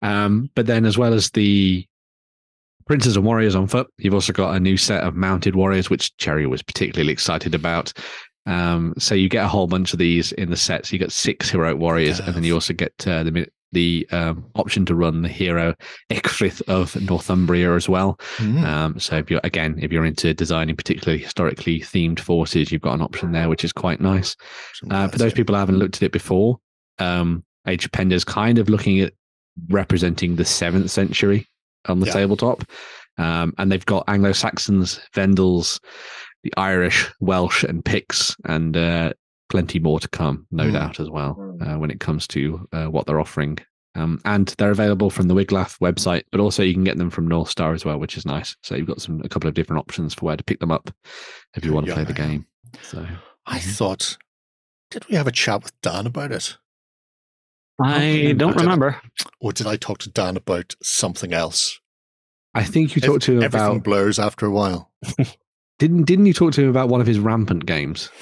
Um, 0.02 0.50
but 0.56 0.66
then 0.66 0.86
as 0.86 0.98
well 0.98 1.14
as 1.14 1.30
the 1.32 1.86
princes 2.86 3.16
and 3.16 3.26
warriors 3.26 3.56
on 3.56 3.68
foot, 3.68 3.88
you've 3.98 4.14
also 4.14 4.34
got 4.34 4.56
a 4.56 4.60
new 4.60 4.76
set 4.78 5.04
of 5.04 5.16
mounted 5.16 5.56
warriors, 5.56 5.90
which 5.90 6.16
Jerry 6.18 6.46
was 6.48 6.62
particularly 6.62 7.14
excited 7.14 7.56
about. 7.56 7.94
Um, 8.46 8.94
so 8.98 9.16
you 9.16 9.30
get 9.30 9.46
a 9.46 9.48
whole 9.48 9.68
bunch 9.68 9.94
of 9.94 10.00
these 10.00 10.34
in 10.34 10.50
the 10.50 10.58
set. 10.58 10.86
So 10.86 10.94
you 10.94 11.00
get 11.00 11.14
six 11.14 11.50
heroic 11.50 11.78
warriors, 11.78 12.20
and 12.20 12.36
then 12.36 12.44
you 12.44 12.54
also 12.54 12.74
get 12.74 12.92
uh, 13.08 13.24
the 13.24 13.48
the 13.74 14.08
um, 14.12 14.46
option 14.56 14.86
to 14.86 14.96
run 14.96 15.22
the 15.22 15.30
hero 15.30 15.76
Ecgfrith 16.10 16.62
of 16.68 16.96
Northumbria 17.02 17.76
as 17.76 17.90
well. 17.90 18.20
Mm. 18.38 18.64
Um, 18.64 19.00
so 19.00 19.18
if 19.18 19.30
you're 19.30 19.42
again, 19.44 19.78
if 19.82 19.92
you're 19.92 20.06
into 20.06 20.34
designing 20.34 20.76
particularly 20.76 21.22
historically 21.22 21.80
themed 21.80 22.20
forces, 22.20 22.72
you've 22.72 22.82
got 22.82 22.94
an 22.94 23.02
option 23.02 23.32
there, 23.32 23.50
which 23.50 23.66
is 23.66 23.74
quite 23.74 24.00
nice. 24.00 24.36
Uh, 24.90 25.08
for 25.08 25.18
those 25.18 25.34
people 25.34 25.56
who 25.56 25.60
haven't 25.60 25.80
looked 25.80 25.98
at 25.98 26.04
it 26.04 26.12
before, 26.12 26.60
um, 27.00 27.44
Age 27.68 27.86
of 27.86 28.12
is 28.12 28.24
kind 28.24 28.58
of 28.58 28.70
looking 28.70 29.00
at 29.00 29.14
representing 29.70 30.36
the 30.36 30.46
seventh 30.46 30.92
century 30.92 31.48
on 31.88 32.00
the 32.00 32.08
Yeah. 32.08 32.14
tabletop. 32.14 32.64
Um, 33.18 33.54
and 33.58 33.72
they've 33.72 33.86
got 33.86 34.06
Anglo 34.08 34.32
Saxons, 34.32 35.00
Vendels, 35.14 35.80
the 36.44 36.54
Irish, 36.58 37.10
Welsh, 37.20 37.64
and 37.64 37.86
Picts, 37.86 38.36
and 38.46 38.76
uh, 38.76 39.14
plenty 39.54 39.78
more 39.80 40.00
to 40.00 40.08
come, 40.08 40.48
no 40.50 40.64
Mm. 40.66 40.74
doubt, 40.74 41.00
as 41.00 41.10
well, 41.12 41.38
uh, 41.62 41.76
when 41.78 41.92
it 41.92 42.00
comes 42.00 42.28
to 42.30 42.68
uh, 42.74 42.86
what 42.88 43.06
they're 43.06 43.20
offering 43.20 43.60
Um, 43.96 44.20
and 44.26 44.48
they're 44.58 44.72
available 44.72 45.12
from 45.12 45.28
the 45.28 45.36
Wiglaf 45.36 45.78
website, 45.78 46.24
but 46.32 46.40
also 46.40 46.64
you 46.64 46.74
can 46.74 46.84
get 46.84 46.98
them 46.98 47.12
from 47.12 47.28
North 47.28 47.50
Star 47.50 47.76
as 47.76 47.86
well, 47.86 48.00
which 48.00 48.18
is 48.18 48.26
nice. 48.26 48.56
So 48.64 48.74
you've 48.76 48.88
got 48.88 49.00
some 49.02 49.22
a 49.24 49.30
couple 49.30 49.48
of 49.48 49.54
different 49.54 49.82
options 49.82 50.16
for 50.16 50.26
where 50.26 50.36
to 50.36 50.44
pick 50.44 50.60
them 50.60 50.72
up 50.72 50.90
if 51.56 51.64
you 51.64 51.72
want 51.74 51.86
to 51.86 51.92
Yeah, 51.92 51.96
play 51.98 52.04
the 52.06 52.14
game. 52.14 52.48
So 52.82 53.06
I 53.46 53.60
thought, 53.60 54.18
did 54.90 55.08
we 55.08 55.16
have 55.16 55.28
a 55.28 55.32
chat 55.32 55.62
with 55.64 55.80
Dan 55.82 56.08
about 56.08 56.32
it? 56.32 56.58
I 57.80 58.34
don't 58.36 58.50
I 58.50 58.54
did- 58.54 58.62
remember. 58.64 59.00
Or 59.40 59.52
did 59.54 59.68
I 59.68 59.76
talk 59.76 60.00
to 60.00 60.10
Dan 60.10 60.38
about 60.38 60.74
something 60.82 61.32
else? 61.32 61.80
I 62.56 62.64
think 62.64 62.96
you 62.96 63.02
talked 63.02 63.24
to 63.26 63.34
him 63.38 63.44
Everything 63.44 63.68
about 63.76 63.84
blurs 63.84 64.18
after 64.18 64.48
a 64.48 64.52
while. 64.52 64.92
didn't 65.80 66.04
didn't 66.04 66.26
you 66.28 66.34
talk 66.34 66.54
to 66.54 66.62
him 66.64 66.70
about 66.70 66.90
one 66.90 67.02
of 67.02 67.08
his 67.08 67.20
rampant 67.20 67.66
games? 67.66 68.10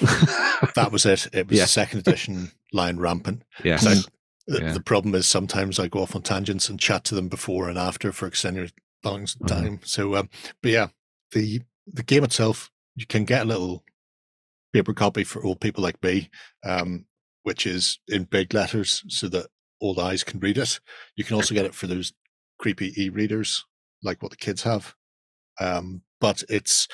That 0.76 0.92
was 0.92 1.04
it. 1.06 1.26
It 1.32 1.48
was 1.48 1.58
Yeah. 1.58 1.64
the 1.64 1.68
second 1.68 1.98
edition 2.00 2.52
Lion 2.72 3.00
Rampant. 3.00 3.42
yes. 3.64 3.82
So 3.82 4.08
the, 4.46 4.60
Yeah. 4.62 4.72
the 4.72 4.80
problem 4.80 5.12
is 5.16 5.26
sometimes 5.26 5.78
I 5.80 5.88
go 5.88 6.02
off 6.02 6.14
on 6.14 6.22
tangents 6.22 6.68
and 6.68 6.78
chat 6.78 7.02
to 7.06 7.16
them 7.16 7.28
before 7.28 7.68
and 7.68 7.76
after 7.76 8.12
for 8.12 8.26
extended 8.28 8.72
long 9.02 9.24
Mhm. 9.24 9.46
time. 9.48 9.80
So, 9.84 10.14
um, 10.16 10.30
but 10.62 10.70
yeah, 10.70 10.88
the 11.32 11.62
the 11.88 12.04
game 12.04 12.22
itself, 12.22 12.70
you 12.94 13.06
can 13.06 13.24
get 13.24 13.42
a 13.42 13.44
little 13.48 13.84
paper 14.72 14.94
copy 14.94 15.24
for 15.24 15.44
old 15.44 15.60
people 15.60 15.82
like 15.82 16.00
me, 16.02 16.30
um, 16.64 17.06
which 17.42 17.66
is 17.66 17.98
in 18.06 18.22
big 18.24 18.54
letters 18.54 19.02
so 19.08 19.28
that 19.28 19.48
old 19.80 19.98
eyes 19.98 20.22
can 20.22 20.38
read 20.38 20.58
it. 20.58 20.78
You 21.16 21.24
can 21.24 21.34
also 21.34 21.54
get 21.54 21.66
it 21.66 21.74
for 21.74 21.88
those 21.88 22.12
creepy 22.58 22.92
e-readers 23.02 23.64
like 24.00 24.22
what 24.22 24.30
the 24.30 24.36
kids 24.36 24.62
have. 24.62 24.94
Um, 25.60 26.02
but 26.20 26.44
it's 26.48 26.86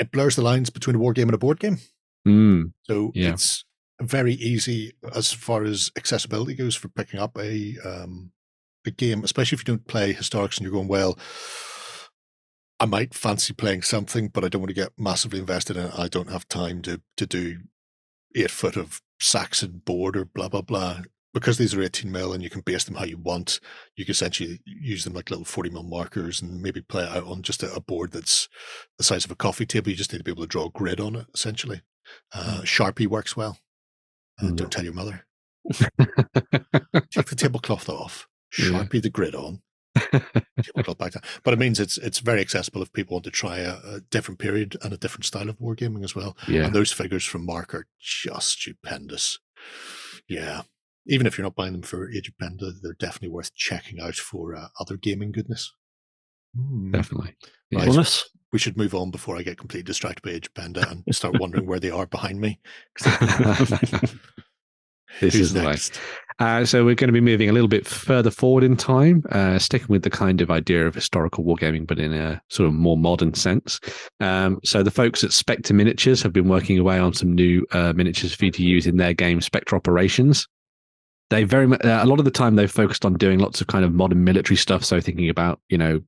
it 0.00 0.10
blurs 0.10 0.34
the 0.34 0.42
lines 0.42 0.70
between 0.70 0.96
a 0.96 0.98
war 0.98 1.12
game 1.12 1.28
and 1.28 1.34
a 1.34 1.38
board 1.38 1.60
game. 1.60 1.78
Mm, 2.26 2.72
So 2.88 3.12
Yeah. 3.14 3.32
it's 3.34 3.64
very 4.00 4.32
easy 4.34 4.92
as 5.14 5.32
far 5.32 5.62
as 5.64 5.90
accessibility 5.96 6.54
goes 6.54 6.74
for 6.74 6.88
picking 6.88 7.20
up 7.20 7.38
a 7.38 7.76
um, 7.84 8.32
a 8.86 8.90
game, 8.90 9.22
especially 9.22 9.56
if 9.56 9.60
you 9.60 9.72
don't 9.76 9.86
play 9.86 10.14
historics 10.14 10.56
and 10.56 10.62
you're 10.64 10.72
going, 10.72 10.88
well, 10.88 11.18
I 12.80 12.86
might 12.86 13.12
fancy 13.14 13.52
playing 13.52 13.82
something, 13.82 14.28
but 14.28 14.42
I 14.42 14.48
don't 14.48 14.62
want 14.62 14.70
to 14.70 14.74
get 14.82 14.92
massively 14.98 15.38
invested 15.38 15.76
in 15.76 15.86
it. 15.86 15.98
I 15.98 16.08
don't 16.08 16.30
have 16.30 16.48
time 16.48 16.80
to 16.82 17.00
to 17.18 17.26
do 17.26 17.58
eight 18.34 18.50
foot 18.50 18.76
of 18.76 19.02
Saxon 19.20 19.82
board 19.84 20.16
or 20.16 20.24
blah 20.24 20.48
blah 20.48 20.62
blah. 20.62 21.02
Because 21.32 21.58
these 21.58 21.74
are 21.74 21.82
18 21.82 22.10
mil 22.10 22.32
and 22.32 22.42
you 22.42 22.50
can 22.50 22.60
base 22.62 22.84
them 22.84 22.96
how 22.96 23.04
you 23.04 23.16
want, 23.16 23.60
you 23.96 24.04
can 24.04 24.10
essentially 24.12 24.60
use 24.64 25.04
them 25.04 25.12
like 25.14 25.30
little 25.30 25.44
40 25.44 25.70
mil 25.70 25.84
markers 25.84 26.42
and 26.42 26.60
maybe 26.60 26.80
play 26.80 27.04
it 27.04 27.10
out 27.10 27.24
on 27.24 27.42
just 27.42 27.62
a, 27.62 27.80
board 27.80 28.10
that's 28.12 28.48
the 28.98 29.04
size 29.04 29.24
of 29.24 29.30
a 29.30 29.36
coffee 29.36 29.64
table. 29.66 29.90
You 29.90 29.96
just 29.96 30.12
need 30.12 30.18
to 30.18 30.24
be 30.24 30.32
able 30.32 30.42
to 30.42 30.48
draw 30.48 30.66
a 30.66 30.70
grid 30.70 30.98
on 31.00 31.14
it, 31.16 31.26
essentially. 31.34 31.82
Uh, 32.34 32.62
Sharpie 32.64 33.06
works 33.06 33.36
well. 33.36 33.58
Uh, 34.42 34.46
Mm. 34.46 34.56
Don't 34.56 34.72
tell 34.72 34.84
your 34.84 34.94
mother. 34.94 35.26
Take 35.70 37.26
the 37.26 37.36
tablecloth 37.36 37.88
off. 37.88 38.26
Yeah. 38.58 38.66
Sharpie 38.70 39.02
the 39.02 39.10
grid 39.10 39.34
on. 39.34 39.60
tablecloth 40.62 40.98
back 40.98 41.12
down. 41.12 41.22
But 41.44 41.54
it 41.54 41.58
means 41.58 41.78
it's 41.78 41.98
it's 41.98 42.18
very 42.20 42.40
accessible 42.40 42.82
if 42.82 42.92
people 42.92 43.14
want 43.14 43.24
to 43.24 43.30
try 43.30 43.58
a, 43.58 43.76
a 43.84 44.00
different 44.10 44.38
period 44.40 44.76
and 44.82 44.92
a 44.92 44.96
different 44.96 45.24
style 45.24 45.48
of 45.48 45.58
wargaming 45.58 46.04
as 46.04 46.14
well. 46.14 46.36
yeah. 46.48 46.64
And 46.66 46.74
those 46.74 46.92
figures 46.92 47.24
from 47.24 47.44
Mark 47.46 47.74
are 47.74 47.86
just 48.00 48.48
stupendous. 48.60 49.38
Yeah. 50.28 50.62
Even 51.06 51.26
if 51.26 51.36
you're 51.36 51.44
not 51.44 51.56
buying 51.56 51.72
them 51.72 51.82
for 51.82 52.10
Age 52.10 52.28
of 52.28 52.38
Penda, 52.38 52.72
they're 52.82 52.92
definitely 52.94 53.30
worth 53.30 53.54
checking 53.54 54.00
out 54.00 54.16
for 54.16 54.54
uh, 54.54 54.68
other 54.78 54.96
gaming 54.96 55.32
goodness. 55.32 55.72
Hmm. 56.56 56.90
Definitely. 56.92 57.36
Right. 57.72 57.86
Bonus. 57.86 58.28
We 58.52 58.58
should 58.58 58.76
move 58.76 58.94
on 58.94 59.10
before 59.10 59.36
I 59.36 59.42
get 59.42 59.58
completely 59.58 59.84
distracted 59.84 60.22
by 60.22 60.30
Age 60.30 60.46
of 60.48 60.54
Penda 60.54 60.88
and 60.88 61.04
start 61.14 61.38
wondering 61.38 61.66
where 61.66 61.80
they 61.80 61.90
are 61.90 62.06
behind 62.06 62.40
me. 62.40 62.58
this 65.20 65.34
Who's 65.34 65.34
is 65.34 65.52
the 65.52 65.60
way. 65.60 65.66
next? 65.66 66.00
Uh, 66.40 66.64
so 66.64 66.84
we're 66.84 66.94
going 66.94 67.08
to 67.08 67.12
be 67.12 67.20
moving 67.20 67.50
a 67.50 67.52
little 67.52 67.68
bit 67.68 67.86
further 67.86 68.30
forward 68.30 68.64
in 68.64 68.74
time, 68.74 69.22
uh, 69.30 69.58
sticking 69.58 69.88
with 69.88 70.02
the 70.02 70.10
kind 70.10 70.40
of 70.40 70.50
idea 70.50 70.86
of 70.86 70.94
historical 70.94 71.44
wargaming, 71.44 71.86
but 71.86 71.98
in 71.98 72.14
a 72.14 72.40
sort 72.48 72.66
of 72.66 72.72
more 72.74 72.96
modern 72.96 73.34
sense. 73.34 73.78
Um, 74.20 74.58
so 74.64 74.82
the 74.82 74.90
folks 74.90 75.22
at 75.22 75.32
Spectre 75.32 75.74
Miniatures 75.74 76.22
have 76.22 76.32
been 76.32 76.48
working 76.48 76.78
away 76.78 76.98
on 76.98 77.12
some 77.12 77.34
new 77.34 77.66
uh, 77.72 77.92
miniatures 77.94 78.34
for 78.34 78.46
you 78.46 78.50
to 78.52 78.62
use 78.62 78.86
in 78.86 78.96
their 78.96 79.12
game 79.12 79.42
Spectre 79.42 79.76
Operations. 79.76 80.48
They 81.30 81.44
very 81.44 81.66
much, 81.68 81.84
uh, 81.84 82.00
a 82.02 82.06
lot 82.06 82.18
of 82.18 82.24
the 82.24 82.30
time 82.30 82.56
they've 82.56 82.70
focused 82.70 83.04
on 83.04 83.14
doing 83.14 83.38
lots 83.38 83.60
of 83.60 83.68
kind 83.68 83.84
of 83.84 83.92
modern 83.94 84.24
military 84.24 84.56
stuff. 84.56 84.84
So 84.84 85.00
thinking 85.00 85.28
about 85.28 85.60
you 85.68 85.78
know 85.78 86.00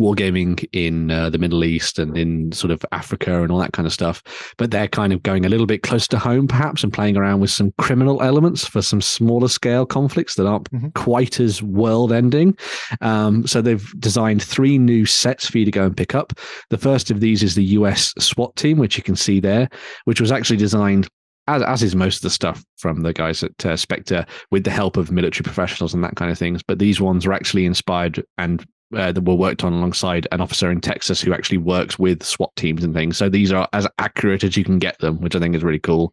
wargaming 0.00 0.64
in 0.72 1.10
uh, 1.10 1.30
the 1.30 1.38
Middle 1.38 1.62
East 1.64 1.98
and 1.98 2.16
in 2.16 2.50
sort 2.52 2.70
of 2.72 2.84
Africa 2.92 3.42
and 3.42 3.52
all 3.52 3.58
that 3.58 3.72
kind 3.72 3.86
of 3.86 3.92
stuff. 3.92 4.22
But 4.58 4.70
they're 4.70 4.88
kind 4.88 5.12
of 5.12 5.22
going 5.22 5.44
a 5.44 5.48
little 5.48 5.66
bit 5.66 5.82
close 5.82 6.08
to 6.08 6.18
home, 6.18 6.48
perhaps, 6.48 6.82
and 6.82 6.92
playing 6.92 7.16
around 7.16 7.40
with 7.40 7.50
some 7.50 7.72
criminal 7.78 8.22
elements 8.22 8.66
for 8.66 8.82
some 8.82 9.00
smaller 9.00 9.48
scale 9.48 9.86
conflicts 9.86 10.34
that 10.36 10.46
aren't 10.46 10.70
Mhm. 10.72 10.94
quite 10.94 11.38
as 11.38 11.62
world 11.62 12.12
ending. 12.12 12.56
Um, 13.00 13.46
so 13.46 13.62
they've 13.62 13.92
designed 14.00 14.42
three 14.42 14.78
new 14.78 15.06
sets 15.06 15.48
for 15.48 15.58
you 15.58 15.64
to 15.64 15.70
go 15.70 15.84
and 15.86 15.96
pick 15.96 16.14
up. 16.14 16.32
The 16.70 16.78
first 16.78 17.10
of 17.10 17.20
these 17.20 17.42
is 17.42 17.54
the 17.54 17.64
US 17.64 18.12
SWAT 18.18 18.56
team, 18.56 18.78
which 18.78 18.96
you 18.96 19.02
can 19.02 19.16
see 19.16 19.38
there, 19.40 19.68
which 20.04 20.20
was 20.20 20.32
actually 20.32 20.56
designed. 20.56 21.08
As, 21.48 21.62
as 21.62 21.82
is 21.82 21.96
most 21.96 22.16
of 22.16 22.22
the 22.22 22.30
stuff 22.30 22.64
from 22.76 23.02
the 23.02 23.12
guys 23.12 23.42
at 23.42 23.66
uh, 23.66 23.76
Spectre, 23.76 24.24
with 24.50 24.64
the 24.64 24.70
help 24.70 24.96
of 24.96 25.10
military 25.10 25.42
professionals 25.42 25.92
and 25.92 26.04
that 26.04 26.16
kind 26.16 26.30
of 26.30 26.38
things. 26.38 26.62
But 26.62 26.78
these 26.78 27.00
ones 27.00 27.26
are 27.26 27.32
actually 27.32 27.66
inspired 27.66 28.22
and 28.38 28.64
uh, 28.96 29.12
that 29.12 29.24
were 29.24 29.34
worked 29.34 29.64
on 29.64 29.72
alongside 29.72 30.28
an 30.32 30.40
officer 30.40 30.70
in 30.70 30.80
Texas 30.80 31.20
who 31.20 31.32
actually 31.32 31.58
works 31.58 31.98
with 31.98 32.22
SWAT 32.22 32.54
teams 32.56 32.84
and 32.84 32.94
things. 32.94 33.16
So 33.16 33.28
these 33.28 33.52
are 33.52 33.68
as 33.72 33.86
accurate 33.98 34.44
as 34.44 34.56
you 34.56 34.64
can 34.64 34.78
get 34.78 34.98
them, 34.98 35.20
which 35.20 35.34
I 35.34 35.38
think 35.38 35.54
is 35.54 35.64
really 35.64 35.78
cool. 35.78 36.12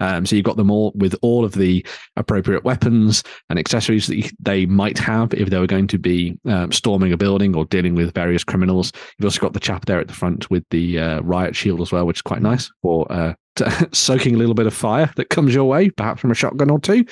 Um, 0.00 0.26
so 0.26 0.34
you've 0.34 0.44
got 0.44 0.56
them 0.56 0.70
all 0.70 0.92
with 0.94 1.14
all 1.22 1.44
of 1.44 1.52
the 1.52 1.84
appropriate 2.16 2.64
weapons 2.64 3.22
and 3.48 3.58
accessories 3.58 4.06
that 4.06 4.16
you, 4.16 4.30
they 4.40 4.66
might 4.66 4.98
have 4.98 5.32
if 5.34 5.50
they 5.50 5.58
were 5.58 5.66
going 5.66 5.86
to 5.88 5.98
be 5.98 6.38
um, 6.46 6.72
storming 6.72 7.12
a 7.12 7.16
building 7.16 7.54
or 7.54 7.64
dealing 7.66 7.94
with 7.94 8.14
various 8.14 8.44
criminals. 8.44 8.90
You've 9.18 9.26
also 9.26 9.40
got 9.40 9.52
the 9.52 9.60
chap 9.60 9.86
there 9.86 10.00
at 10.00 10.08
the 10.08 10.14
front 10.14 10.50
with 10.50 10.64
the 10.70 10.98
uh, 10.98 11.20
riot 11.20 11.54
shield 11.54 11.80
as 11.80 11.92
well, 11.92 12.06
which 12.06 12.18
is 12.18 12.22
quite 12.22 12.42
nice 12.42 12.70
for 12.82 13.10
uh, 13.10 13.34
soaking 13.92 14.34
a 14.34 14.38
little 14.38 14.54
bit 14.54 14.66
of 14.66 14.74
fire 14.74 15.10
that 15.16 15.30
comes 15.30 15.54
your 15.54 15.64
way, 15.64 15.90
perhaps 15.90 16.20
from 16.20 16.30
a 16.30 16.34
shotgun 16.34 16.70
or 16.70 16.78
two. 16.80 17.04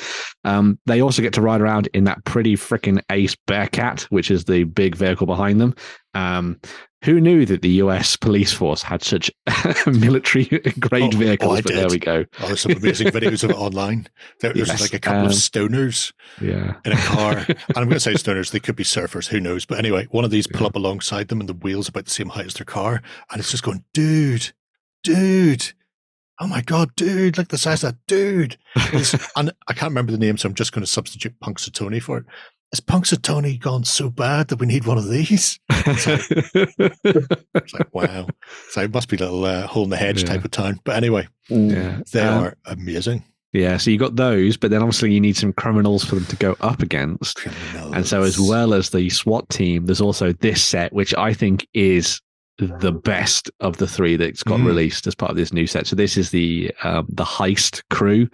Um, 0.45 0.79
they 0.87 1.01
also 1.01 1.23
get 1.23 1.33
to 1.35 1.41
ride 1.43 1.61
around 1.61 1.89
in 1.95 2.05
that 2.05 2.25
pretty 2.25 2.57
freaking 2.57 3.01
ace 3.11 3.37
Bearcat, 3.47 4.03
which 4.11 4.31
is 4.31 4.45
the 4.45 4.65
big 4.65 4.95
vehicle 4.97 5.27
behind 5.27 5.61
them. 5.61 5.75
Um, 6.15 6.61
who 7.05 7.21
knew 7.21 7.45
that 7.47 7.63
the 7.63 7.69
US 7.71 8.15
police 8.17 8.53
force 8.53 8.81
had 8.83 9.03
such 9.03 9.29
military 9.87 10.45
grade 10.79 11.15
Oh, 11.15 11.17
oh, 11.17 11.19
vehicles? 11.19 11.59
I 11.59 11.61
but 11.63 11.75
there 11.75 11.89
we 11.89 11.99
go. 11.99 12.25
Oh, 12.41 12.47
there's 12.47 12.61
some 12.61 12.73
amazing 12.73 13.09
videos 13.09 13.43
of 13.43 13.51
it 13.51 13.57
online. 13.57 14.07
There, 14.41 14.53
there's 14.53 14.69
Yes, 14.69 14.81
like 14.81 14.95
a 14.95 15.01
couple 15.01 15.23
of 15.27 15.33
um, 15.33 15.33
stoners 15.33 16.13
Yeah. 16.41 16.75
in 16.85 16.93
a 16.93 16.97
car. 16.97 17.39
and 17.49 17.57
I'm 17.77 17.85
going 17.89 17.91
to 17.95 18.01
say 18.01 18.13
stoners, 18.15 18.53
they 18.53 18.61
could 18.61 18.77
be 18.77 18.85
surfers, 18.85 19.27
who 19.27 19.41
knows? 19.41 19.65
But 19.65 19.79
anyway, 19.79 20.07
one 20.13 20.25
of 20.25 20.31
these 20.31 20.47
pull 20.47 20.61
Yeah. 20.63 20.67
up 20.69 20.77
alongside 20.77 21.27
them 21.27 21.41
and 21.41 21.49
the 21.49 21.55
wheel's 21.55 21.89
about 21.89 22.05
the 22.05 22.11
same 22.11 22.29
height 22.29 22.47
as 22.47 22.55
their 22.55 22.65
car. 22.67 23.03
And 23.33 23.41
it's 23.41 23.51
just 23.51 23.65
going, 23.65 23.83
dude, 23.93 24.53
dude. 25.03 25.73
Oh 26.43 26.49
my 26.49 26.61
God, 26.61 26.91
dude, 26.97 27.39
look 27.39 27.45
at 27.45 27.51
the 27.51 27.57
size 27.59 27.85
of 27.85 27.93
that 27.93 27.99
dude. 28.09 28.57
And 29.37 29.53
I 29.69 29.75
can't 29.75 29.91
remember 29.91 30.11
the 30.11 30.19
name, 30.19 30.37
so 30.37 30.49
I'm 30.49 30.57
just 30.57 30.73
going 30.73 30.83
to 30.85 30.91
substitute 30.91 31.39
Punxsutawney 31.39 32.03
for 32.03 32.19
it. 32.19 32.25
it. 32.27 32.33
Is 32.73 32.81
Punxsutawney 32.81 33.61
gone 33.61 33.85
so 33.85 34.11
bad 34.11 34.49
that 34.49 34.57
we 34.59 34.67
need 34.67 34.85
one 34.85 34.99
of 34.99 35.09
these? 35.09 35.61
It's 35.71 36.07
like, 37.75 37.95
wow. 37.95 38.27
So 38.71 38.83
it 38.83 38.93
must 38.93 39.09
be 39.09 39.17
a 39.17 39.21
little 39.21 39.45
uh, 39.45 39.67
hole 39.69 39.85
in 39.85 39.91
the 39.91 39.97
hedge 39.97 40.23
Yeah. 40.23 40.29
type 40.31 40.45
of 40.45 40.51
town. 40.51 40.81
But 40.85 40.97
anyway, 40.97 41.29
yeah. 41.49 42.01
they 42.13 42.21
Um, 42.23 42.45
are 42.45 42.57
amazing. 42.67 43.25
Yeah, 43.53 43.77
so 43.77 43.91
you 43.91 43.99
got 43.99 44.17
those, 44.17 44.57
but 44.57 44.71
then 44.71 44.81
obviously 44.81 45.13
you 45.13 45.21
need 45.21 45.37
some 45.37 45.53
criminals 45.53 46.03
for 46.05 46.15
them 46.15 46.25
to 46.27 46.37
go 46.37 46.57
up 46.63 46.81
against. 46.83 47.39
And 47.93 48.07
so, 48.07 48.23
as 48.23 48.41
well 48.41 48.73
as 48.73 48.89
the 48.91 49.11
SWAT 49.11 49.51
team, 49.51 49.85
there's 49.85 50.01
also 50.01 50.33
this 50.33 50.65
set, 50.65 50.95
which 50.95 51.15
I 51.17 51.35
think 51.35 51.69
is 51.75 52.19
the 52.59 52.93
best 52.93 53.51
of 53.61 53.79
the 53.79 53.87
three 53.87 54.15
that's 54.17 54.43
got 54.43 54.61
Mm. 54.61 54.67
released 54.67 55.07
as 55.07 55.15
part 55.15 55.31
of 55.31 55.37
this 55.37 55.53
new 55.53 55.67
set. 55.67 55.87
So 55.87 55.97
this 55.97 56.17
is 56.17 56.31
the 56.31 56.71
um, 56.85 57.07
the 57.09 57.25
heist 57.25 57.83
crew. 57.91 58.29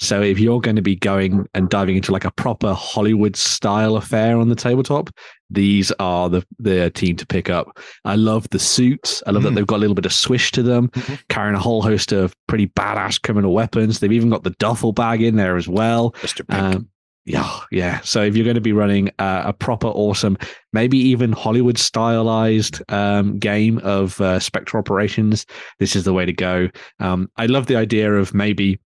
So 0.00 0.20
if 0.20 0.38
you're 0.38 0.60
going 0.60 0.76
to 0.76 0.82
be 0.82 0.96
going 0.96 1.46
and 1.54 1.68
diving 1.70 1.96
into 1.96 2.12
like 2.12 2.24
a 2.26 2.30
proper 2.32 2.74
Hollywood 2.74 3.36
style 3.36 3.96
affair 3.96 4.36
on 4.38 4.48
the 4.48 4.54
tabletop, 4.54 5.10
these 5.50 5.90
are 5.98 6.28
the 6.28 6.44
the 6.58 6.90
team 6.90 7.16
to 7.16 7.26
pick 7.26 7.48
up. 7.50 7.78
I 8.04 8.16
love 8.16 8.48
the 8.50 8.58
suits. 8.58 9.22
I 9.26 9.30
love 9.30 9.42
that 9.44 9.52
Mm. 9.52 9.56
they've 9.56 9.66
got 9.66 9.76
a 9.76 9.84
little 9.84 9.94
bit 9.94 10.06
of 10.06 10.12
swish 10.12 10.52
to 10.52 10.62
them, 10.62 10.88
Mhm. 10.90 11.18
carrying 11.28 11.56
a 11.56 11.60
whole 11.60 11.82
host 11.82 12.12
of 12.12 12.34
pretty 12.46 12.66
badass 12.68 13.20
criminal 13.20 13.54
weapons. 13.54 13.98
They've 13.98 14.12
even 14.12 14.30
got 14.30 14.44
the 14.44 14.54
duffel 14.58 14.92
bag 14.92 15.22
in 15.22 15.36
there 15.36 15.56
as 15.56 15.66
well. 15.68 16.12
Mr. 16.22 16.46
Pink. 16.46 16.62
Um, 16.76 16.88
yeah, 17.26 17.60
yeah. 17.70 18.00
So 18.00 18.22
if 18.22 18.36
you're 18.36 18.44
going 18.44 18.54
to 18.54 18.60
be 18.60 18.72
running 18.72 19.08
uh, 19.18 19.42
a 19.46 19.52
proper, 19.52 19.86
awesome, 19.88 20.36
maybe 20.72 20.98
even 20.98 21.32
Hollywood 21.32 21.78
stylized 21.78 22.82
um, 22.92 23.38
game 23.38 23.78
of 23.82 24.20
uh, 24.20 24.38
Spectre 24.38 24.78
operations, 24.78 25.46
this 25.78 25.96
is 25.96 26.04
the 26.04 26.12
way 26.12 26.26
to 26.26 26.32
go. 26.32 26.68
Um, 27.00 27.30
I 27.36 27.46
love 27.46 27.66
the 27.66 27.76
idea 27.76 28.12
of 28.14 28.34
maybe 28.34 28.78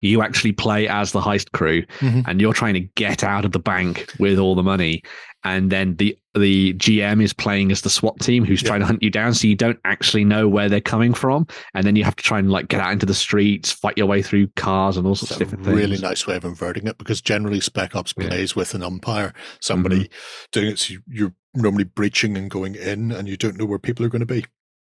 you 0.00 0.22
actually 0.22 0.52
play 0.52 0.86
as 0.86 1.10
the 1.10 1.20
heist 1.20 1.50
crew 1.50 1.82
Mhm. 1.98 2.22
and 2.28 2.40
you're 2.40 2.52
trying 2.52 2.74
to 2.74 2.80
get 2.94 3.24
out 3.24 3.44
of 3.44 3.50
the 3.50 3.58
bank 3.58 4.08
with 4.20 4.38
all 4.38 4.54
the 4.54 4.62
money 4.62 5.02
and 5.44 5.70
then 5.70 5.96
the 5.96 6.16
the 6.34 6.74
GM 6.74 7.20
is 7.22 7.32
playing 7.32 7.72
as 7.72 7.82
the 7.82 7.90
SWAT 7.90 8.20
team 8.20 8.44
who's 8.44 8.62
Yeah. 8.62 8.68
trying 8.68 8.80
to 8.80 8.86
hunt 8.86 9.02
you 9.02 9.10
down, 9.10 9.34
so 9.34 9.48
you 9.48 9.56
don't 9.56 9.78
actually 9.84 10.24
know 10.24 10.48
where 10.48 10.68
they're 10.68 10.80
coming 10.80 11.12
from, 11.14 11.46
and 11.74 11.84
then 11.86 11.96
you 11.96 12.04
have 12.04 12.14
to 12.16 12.22
try 12.22 12.38
and 12.38 12.50
like 12.50 12.68
get 12.68 12.80
out 12.80 12.92
into 12.92 13.06
the 13.06 13.14
streets, 13.14 13.72
fight 13.72 13.98
your 13.98 14.06
way 14.06 14.22
through 14.22 14.46
cars 14.56 14.96
and 14.96 15.06
all 15.06 15.14
sorts 15.16 15.32
of 15.32 15.38
different 15.38 15.64
things. 15.64 15.76
really 15.76 15.98
nice 15.98 16.26
way 16.26 16.36
of 16.36 16.44
inverting 16.44 16.86
it 16.86 16.96
because 16.98 17.20
generally 17.20 17.60
Spec 17.60 17.96
Ops 17.96 18.14
Yeah. 18.16 18.28
plays 18.28 18.54
with 18.54 18.74
an 18.74 18.82
umpire, 18.82 19.32
somebody 19.60 20.10
doing 20.52 20.68
it. 20.68 20.78
So 20.78 20.94
you- 20.94 21.02
you're 21.08 21.34
normally 21.54 21.84
breaching 21.84 22.36
and 22.36 22.48
going 22.50 22.74
in, 22.76 23.10
and 23.10 23.26
you 23.28 23.36
don't 23.36 23.56
know 23.58 23.64
where 23.66 23.78
people 23.80 24.04
are 24.06 24.10
going 24.10 24.20
to 24.20 24.26
be. 24.26 24.44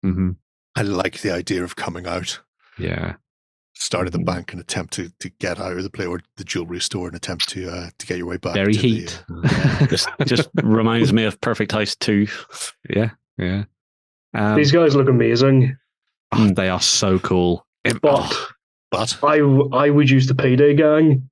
hmm 0.02 0.30
I 0.74 0.82
like 0.82 1.20
the 1.22 1.30
idea 1.32 1.62
of 1.64 1.76
coming 1.76 2.06
out, 2.06 2.40
Yeah, 2.78 3.14
start 3.78 4.06
at 4.06 4.12
Mm-hmm. 4.12 4.24
the 4.24 4.32
bank 4.32 4.52
and 4.52 4.60
attempt 4.60 4.94
to, 4.94 5.10
to 5.20 5.28
get 5.38 5.60
out 5.60 5.76
of 5.76 5.82
the 5.82 5.90
play 5.90 6.06
or 6.06 6.20
the 6.36 6.44
jewelry 6.44 6.80
store 6.80 7.06
and 7.08 7.16
attempt 7.16 7.48
to 7.50 7.70
uh, 7.70 7.90
to 7.98 8.06
get 8.06 8.16
your 8.18 8.26
way 8.26 8.36
back. 8.38 8.54
very 8.54 8.72
to 8.72 8.80
the- 8.80 8.88
heat. 8.88 9.24
Just 9.90 10.08
just 10.24 10.48
reminds 10.62 11.12
me 11.12 11.24
of 11.24 11.40
Perfect 11.40 11.72
Heist 11.72 11.98
2. 12.00 12.26
yeah, 12.90 13.10
yeah. 13.38 13.64
Um, 14.34 14.56
These 14.56 14.72
guys 14.72 14.94
look 14.96 15.08
amazing, 15.08 15.76
oh, 16.32 16.48
they 16.48 16.68
are 16.68 16.80
so 16.80 17.18
cool. 17.18 17.66
It- 17.84 18.00
but 18.00 18.20
oh, 18.32 18.48
but 18.90 19.18
I 19.22 19.38
w- 19.38 19.70
I 19.72 19.90
would 19.90 20.08
use 20.10 20.26
the 20.26 20.34
Payday 20.34 20.74
gang. 20.74 21.28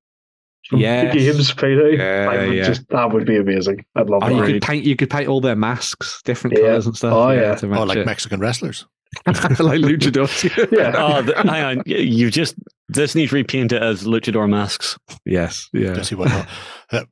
From 0.70 0.78
Yes. 0.80 1.14
games 1.14 1.53
Payday. 1.53 1.99
Yeah, 1.99 2.26
I 2.30 2.47
would 2.47 2.57
yeah. 2.57 2.64
just 2.64 2.88
that 2.88 3.12
would 3.12 3.26
be 3.26 3.36
amazing. 3.36 3.84
I'd 3.97 4.09
love 4.09 4.22
oh, 4.24 4.28
that. 4.28 4.34
you 4.49 4.55
could 4.55 4.62
paint. 4.62 4.84
You 4.86 4.97
could 4.97 5.11
paint 5.11 5.28
all 5.28 5.40
their 5.42 5.57
masks, 5.57 6.22
different 6.24 6.57
Yeah. 6.57 6.68
colors 6.68 6.86
and 6.86 6.97
stuff. 6.97 7.12
Oh, 7.12 7.30
yeah. 7.32 7.55
to 7.57 7.66
oh, 7.66 7.84
like 7.84 7.99
it. 7.99 8.07
Mexican 8.07 8.40
wrestlers. 8.40 8.86
like 9.27 9.81
luchadors. 9.81 10.71
Yeah. 10.73 10.93
Oh, 10.97 11.23
the, 11.23 11.35
hang 11.37 11.79
on. 11.79 11.83
You 11.87 12.31
just, 12.31 12.55
this 12.89 13.15
needs 13.15 13.33
repainted 13.33 13.83
as 13.83 14.05
luchador 14.05 14.49
masks. 14.49 14.99
yes, 15.25 15.69
yeah. 15.73 15.93
Don't 15.95 16.05
see 16.05 16.15
why 16.15 16.27
not. 16.27 16.49
Uh, 16.93 17.05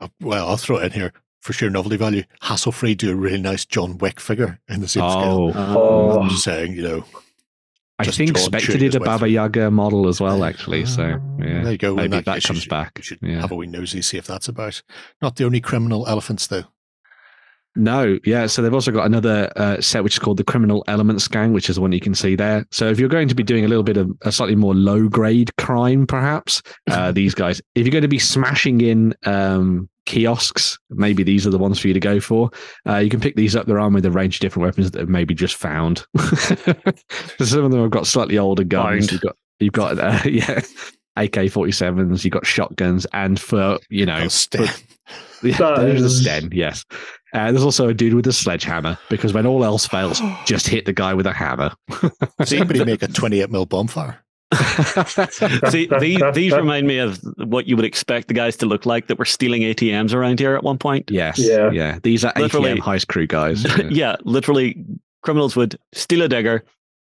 uh, 0.00 0.08
well, 0.20 0.48
I'll 0.48 0.56
throw 0.56 0.76
it 0.78 0.84
in 0.86 0.92
here 0.92 1.12
for 1.40 1.52
sheer 1.52 1.70
novelty 1.70 1.96
value. 1.96 2.22
Hasslefree 2.42 2.96
do 2.96 3.10
a 3.12 3.16
really 3.16 3.40
nice 3.40 3.64
John 3.64 3.98
Wick 3.98 4.20
figure 4.20 4.58
in 4.68 4.80
the 4.80 4.88
same 4.88 5.08
scale. 5.08 5.52
Oh, 5.54 6.12
Oh. 6.14 6.20
I'm 6.20 6.28
just 6.28 6.44
saying, 6.44 6.72
you 6.72 6.82
know. 6.82 7.04
I 8.00 8.04
just 8.04 8.16
think 8.16 8.32
John 8.36 8.44
Spectre 8.44 8.78
did 8.78 8.94
a 8.94 9.00
Baba. 9.00 9.28
Yaga 9.28 9.72
model 9.72 10.06
as 10.06 10.20
well, 10.20 10.44
actually. 10.44 10.86
So 10.86 11.02
yeah, 11.40 11.62
there 11.64 11.72
you 11.72 11.78
go. 11.78 11.96
Maybe 11.96 12.20
that 12.20 12.24
case, 12.26 12.44
you 12.44 12.48
comes 12.48 12.62
should- 12.62 12.70
back. 12.70 12.92
You 12.98 13.02
should 13.02 13.18
Yeah. 13.22 13.40
have 13.40 13.50
a 13.50 13.56
wee 13.56 13.66
nosy, 13.66 14.02
see 14.02 14.18
if 14.18 14.26
that's 14.26 14.46
about. 14.46 14.82
Not 15.20 15.34
the 15.34 15.44
only 15.44 15.60
criminal 15.60 16.06
elephants, 16.06 16.46
though. 16.46 16.64
No, 17.78 18.18
yeah. 18.24 18.46
So 18.46 18.60
they've 18.60 18.74
also 18.74 18.90
got 18.90 19.06
another 19.06 19.52
uh, 19.54 19.80
set 19.80 20.02
which 20.02 20.14
is 20.14 20.18
called 20.18 20.36
the 20.36 20.44
Criminal 20.44 20.82
Elements 20.88 21.28
Gang, 21.28 21.52
which 21.52 21.70
is 21.70 21.76
the 21.76 21.82
one 21.82 21.92
you 21.92 22.00
can 22.00 22.14
see 22.14 22.34
there. 22.34 22.66
So 22.72 22.88
if 22.88 22.98
you're 22.98 23.08
going 23.08 23.28
to 23.28 23.36
be 23.36 23.44
doing 23.44 23.64
a 23.64 23.68
little 23.68 23.84
bit 23.84 23.96
of 23.96 24.10
a 24.22 24.32
slightly 24.32 24.56
more 24.56 24.74
low 24.74 25.08
grade 25.08 25.54
crime, 25.56 26.06
perhaps 26.06 26.60
uh, 26.90 27.12
these 27.18 27.34
guys. 27.34 27.62
If 27.76 27.86
you're 27.86 27.92
going 27.92 28.02
to 28.02 28.08
be 28.08 28.18
smashing 28.18 28.80
in 28.80 29.14
um, 29.24 29.88
kiosks, 30.06 30.76
maybe 30.90 31.22
these 31.22 31.46
are 31.46 31.50
the 31.50 31.58
ones 31.58 31.78
for 31.78 31.86
you 31.86 31.94
to 31.94 32.00
go 32.00 32.18
for. 32.18 32.50
Uh, 32.86 32.96
you 32.96 33.10
can 33.10 33.20
pick 33.20 33.36
these 33.36 33.54
up. 33.54 33.66
They're 33.66 33.78
armed 33.78 33.94
with 33.94 34.06
a 34.06 34.10
range 34.10 34.36
of 34.36 34.40
different 34.40 34.66
weapons 34.66 34.90
that 34.90 34.98
have 34.98 35.08
maybe 35.08 35.34
just 35.34 35.54
found. 35.54 36.04
Some 36.18 37.64
of 37.64 37.70
them 37.70 37.80
have 37.80 37.90
got 37.90 38.08
slightly 38.08 38.38
older 38.38 38.64
guns. 38.64 39.12
You've 39.12 39.20
got 39.20 39.36
you've 39.60 39.72
got 39.72 39.98
uh, 40.00 40.20
yeah. 40.28 40.60
AK 41.16 41.32
47s, 41.32 42.24
you've 42.24 42.32
got 42.32 42.46
shotguns, 42.46 43.04
and 43.12 43.40
for 43.40 43.80
you 43.90 44.06
know, 44.06 44.28
Stan. 44.28 44.68
yeah, 45.42 45.80
a 45.80 46.08
Sten, 46.08 46.48
yes. 46.52 46.84
Uh, 47.34 47.52
there's 47.52 47.64
also 47.64 47.88
a 47.88 47.94
dude 47.94 48.14
with 48.14 48.26
a 48.26 48.32
sledgehammer 48.32 48.98
because 49.10 49.32
when 49.34 49.46
all 49.46 49.64
else 49.64 49.86
fails, 49.86 50.20
just 50.46 50.66
hit 50.66 50.86
the 50.86 50.92
guy 50.92 51.12
with 51.14 51.26
a 51.26 51.32
hammer. 51.32 51.72
Does 52.38 52.52
anybody 52.52 52.84
make 52.84 53.02
a 53.02 53.08
28 53.08 53.50
mil 53.50 53.66
bonfire? 53.66 54.18
See, 55.70 55.88
these, 56.00 56.20
these 56.32 56.52
remind 56.52 56.86
me 56.86 56.98
of 56.98 57.20
what 57.36 57.66
you 57.66 57.76
would 57.76 57.84
expect 57.84 58.28
the 58.28 58.34
guys 58.34 58.56
to 58.56 58.66
look 58.66 58.86
like 58.86 59.08
that 59.08 59.18
were 59.18 59.24
stealing 59.26 59.60
ATMs 59.62 60.14
around 60.14 60.38
here 60.40 60.54
at 60.54 60.62
one 60.62 60.78
point. 60.78 61.10
yes, 61.10 61.38
Yeah. 61.38 61.70
yeah. 61.70 61.98
These 62.02 62.24
are 62.24 62.32
Literally. 62.36 62.72
ATM 62.74 62.78
heist 62.78 63.08
crew 63.08 63.26
guys. 63.26 63.66
yeah, 63.90 64.16
literally, 64.24 64.82
criminals 65.22 65.54
would 65.54 65.78
steal 65.92 66.22
a 66.22 66.28
digger, 66.28 66.64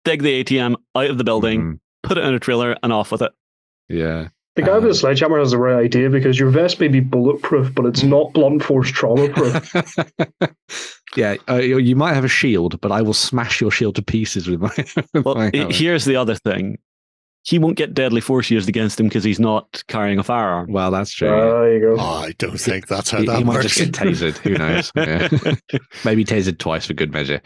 dig 0.05 0.21
the 0.23 0.43
ATM 0.43 0.75
out 0.95 1.09
of 1.09 1.17
the 1.17 1.23
building, 1.25 1.61
Mhm. 1.61 1.79
put 2.03 2.17
it 2.17 2.23
in 2.23 2.33
a 2.33 2.39
trailer, 2.39 2.77
and 2.81 2.93
off 2.93 3.11
with 3.11 3.21
it. 3.21 3.31
Yeah. 3.89 4.29
The 4.55 4.61
guy 4.61 4.75
with 4.75 4.83
the 4.85 4.93
sledgehammer 4.95 5.37
has 5.39 5.51
the 5.51 5.57
right 5.57 5.83
idea 5.83 6.09
because 6.09 6.39
your 6.39 6.49
vest 6.49 6.79
may 6.79 6.87
be 6.87 7.01
bulletproof, 7.01 7.75
but 7.75 7.85
it's 7.85 8.03
not 8.03 8.31
blunt 8.33 8.63
force 8.63 8.89
trauma 8.89 9.27
proof. 9.29 9.73
yeah, 11.17 11.35
uh, 11.49 11.55
you 11.55 11.77
you 11.77 11.95
might 11.95 12.13
have 12.13 12.23
a 12.25 12.29
shield, 12.29 12.79
but 12.81 12.91
I 12.91 13.01
will 13.01 13.13
smash 13.13 13.59
your 13.61 13.71
shield 13.71 13.95
to 13.95 14.01
pieces 14.01 14.47
with 14.47 14.61
my. 14.61 14.71
with 15.13 15.25
Well, 15.25 15.35
my 15.35 15.51
i- 15.53 15.71
here's 15.71 16.05
the 16.05 16.15
other 16.15 16.35
thing. 16.35 16.77
He 17.43 17.59
won't 17.59 17.77
get 17.77 17.93
deadly 17.93 18.21
force 18.21 18.49
used 18.49 18.67
against 18.67 18.99
him 18.99 19.07
because 19.07 19.23
he's 19.23 19.39
not 19.39 19.83
carrying 19.87 20.17
a 20.17 20.23
firearm. 20.23 20.71
well, 20.71 20.89
that's 20.89 21.11
true. 21.13 21.29
Ah, 21.29 21.59
there 21.61 21.73
you 21.75 21.79
go. 21.81 21.95
Oh, 22.01 22.23
I 22.25 22.31
don't 22.39 22.59
think 22.59 22.87
that's 22.87 23.11
how 23.11 23.19
he, 23.19 23.27
that 23.27 23.37
he 23.37 23.43
might 23.43 23.53
works. 23.57 23.75
just 23.75 23.91
get 23.93 24.07
tasered. 24.07 24.37
Who 24.39 24.55
knows? 24.55 24.91
Yeah. 24.95 25.79
Maybe 26.03 26.25
tasered 26.25 26.57
twice 26.57 26.87
for 26.87 26.93
good 26.95 27.11
measure. 27.13 27.41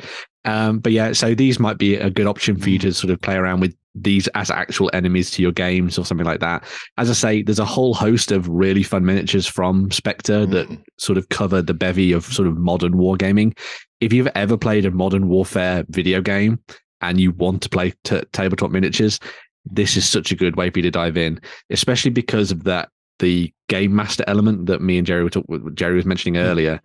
Um, 0.46 0.80
but 0.80 0.94
yeah, 0.94 1.12
so 1.12 1.36
these 1.36 1.60
might 1.60 1.78
be 1.80 1.96
a 1.96 2.10
good 2.10 2.28
option 2.28 2.56
for 2.58 2.70
you 2.70 2.80
to 2.80 2.94
sort 2.94 3.12
of 3.12 3.20
play 3.20 3.36
around 3.36 3.60
with 3.60 3.76
these 3.96 4.28
as 4.36 4.52
actual 4.52 4.90
enemies 4.94 5.32
to 5.32 5.42
your 5.42 5.52
games 5.52 5.98
or 5.98 6.06
something 6.06 6.26
like 6.26 6.40
that. 6.40 6.64
As 6.98 7.10
I 7.10 7.14
say, 7.14 7.42
there's 7.42 7.60
a 7.60 7.66
whole 7.66 7.94
host 7.94 8.32
of 8.32 8.48
really 8.48 8.84
fun 8.84 9.04
miniatures 9.06 9.48
from 9.48 9.90
Spectre 9.92 10.46
that 10.46 10.70
Mhm. 10.70 10.82
sort 11.00 11.18
of 11.18 11.30
cover 11.30 11.62
the 11.62 11.74
bevy 11.74 12.12
of 12.12 12.24
sort 12.26 12.48
of 12.48 12.58
modern 12.58 12.94
wargaming. 12.94 13.58
If 14.00 14.14
you've 14.14 14.30
ever 14.36 14.58
played 14.58 14.86
a 14.86 14.92
modern 14.92 15.28
warfare 15.28 15.86
video 15.90 16.22
game 16.22 16.60
and 17.02 17.20
you 17.20 17.32
want 17.32 17.62
to 17.64 17.70
play 17.70 17.94
t- 18.04 18.22
tabletop 18.32 18.72
miniatures, 18.72 19.20
this 19.66 19.98
is 19.98 20.08
such 20.08 20.32
a 20.32 20.36
good 20.36 20.56
way 20.56 20.70
for 20.70 20.80
you 20.80 20.84
to 20.84 20.92
dive 20.92 21.18
in, 21.18 21.40
especially 21.70 22.12
because 22.12 22.52
of 22.52 22.64
that 22.66 22.90
the 23.20 23.52
game 23.68 23.94
master 23.94 24.24
element 24.28 24.68
that 24.68 24.82
me 24.82 24.98
and 24.98 25.06
Jerry 25.06 25.24
were 25.24 25.30
talk- 25.30 25.46
Jerry 25.74 25.96
was 25.96 26.06
mentioning 26.06 26.38
earlier. 26.38 26.80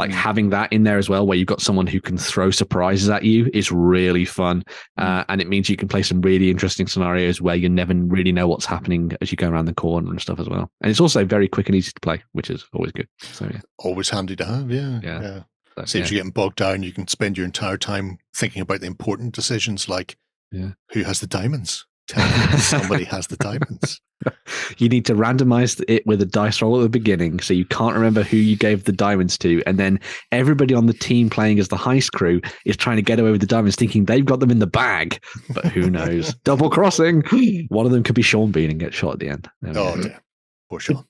Like 0.00 0.10
Mm. 0.10 0.14
having 0.14 0.50
that 0.50 0.72
in 0.72 0.82
there 0.84 0.98
as 0.98 1.08
well, 1.08 1.26
where 1.26 1.36
you've 1.38 1.46
got 1.46 1.60
someone 1.60 1.86
who 1.86 2.00
can 2.00 2.16
throw 2.16 2.50
surprises 2.50 3.08
at 3.08 3.22
you, 3.22 3.50
is 3.52 3.70
really 3.70 4.24
fun, 4.24 4.64
uh, 4.96 5.24
and 5.28 5.40
it 5.40 5.48
means 5.48 5.68
you 5.68 5.76
can 5.76 5.88
play 5.88 6.02
some 6.02 6.20
really 6.22 6.50
interesting 6.50 6.86
scenarios 6.86 7.40
where 7.40 7.54
you 7.54 7.68
never 7.68 7.94
really 7.94 8.32
know 8.32 8.48
what's 8.48 8.66
happening 8.66 9.12
as 9.20 9.30
you 9.30 9.36
go 9.36 9.48
around 9.48 9.66
the 9.66 9.74
corner 9.74 10.10
and 10.10 10.20
stuff 10.20 10.40
as 10.40 10.48
well. 10.48 10.70
And 10.80 10.90
it's 10.90 11.00
also 11.00 11.24
very 11.24 11.48
quick 11.48 11.68
and 11.68 11.76
easy 11.76 11.92
to 11.92 12.00
play, 12.00 12.22
which 12.32 12.50
is 12.50 12.64
always 12.72 12.92
good. 12.92 13.08
So 13.20 13.48
yeah, 13.52 13.60
Always 13.78 14.08
handy 14.10 14.36
to 14.36 14.44
have, 14.44 14.70
yeah. 14.70 15.00
Yeah. 15.02 15.20
yeah. 15.22 15.40
so, 15.76 15.84
Saves 15.84 16.10
yeah. 16.10 16.16
you 16.16 16.18
getting 16.20 16.32
bogged 16.32 16.56
down. 16.56 16.82
You 16.82 16.92
can 16.92 17.06
spend 17.06 17.36
your 17.36 17.46
entire 17.46 17.76
time 17.76 18.18
thinking 18.34 18.62
about 18.62 18.80
the 18.80 18.86
important 18.86 19.34
decisions 19.34 19.88
like 19.88 20.16
Yeah. 20.50 20.70
who 20.92 21.02
has 21.04 21.20
the 21.20 21.26
diamonds? 21.26 21.86
Somebody 22.58 23.04
has 23.04 23.26
the 23.28 23.36
diamonds. 23.36 24.00
you 24.78 24.88
need 24.88 25.06
to 25.06 25.14
randomize 25.14 25.82
it 25.88 26.06
with 26.06 26.20
a 26.20 26.26
dice 26.26 26.60
roll 26.60 26.78
at 26.78 26.82
the 26.82 26.88
beginning 26.90 27.40
so 27.40 27.54
you 27.54 27.64
can't 27.64 27.94
remember 27.94 28.22
who 28.22 28.36
you 28.36 28.54
gave 28.54 28.84
the 28.84 28.92
diamonds 28.92 29.38
to 29.38 29.62
and 29.66 29.78
then 29.78 29.98
everybody 30.30 30.74
on 30.74 30.84
the 30.84 30.92
team 30.92 31.30
playing 31.30 31.58
as 31.58 31.68
the 31.68 31.76
heist 31.76 32.12
crew 32.12 32.38
is 32.66 32.76
trying 32.76 32.96
to 32.96 33.02
get 33.02 33.18
away 33.18 33.30
with 33.30 33.40
the 33.40 33.46
diamonds 33.46 33.76
thinking 33.76 34.04
they've 34.04 34.26
got 34.26 34.38
them 34.40 34.50
in 34.50 34.58
the 34.58 34.66
bag 34.66 35.22
but 35.54 35.64
who 35.64 35.88
knows 35.90 36.34
double 36.44 36.68
crossing 36.68 37.22
one 37.68 37.86
of 37.86 37.92
them 37.92 38.02
could 38.02 38.14
be 38.14 38.20
sean 38.20 38.50
bean 38.52 38.70
and 38.70 38.78
get 38.78 38.92
shot 38.92 39.14
at 39.14 39.20
the 39.20 39.28
end 39.28 39.48
Oh, 39.74 39.96
dear. 40.00 40.20
Poor 40.68 40.80
Sean. 40.80 41.04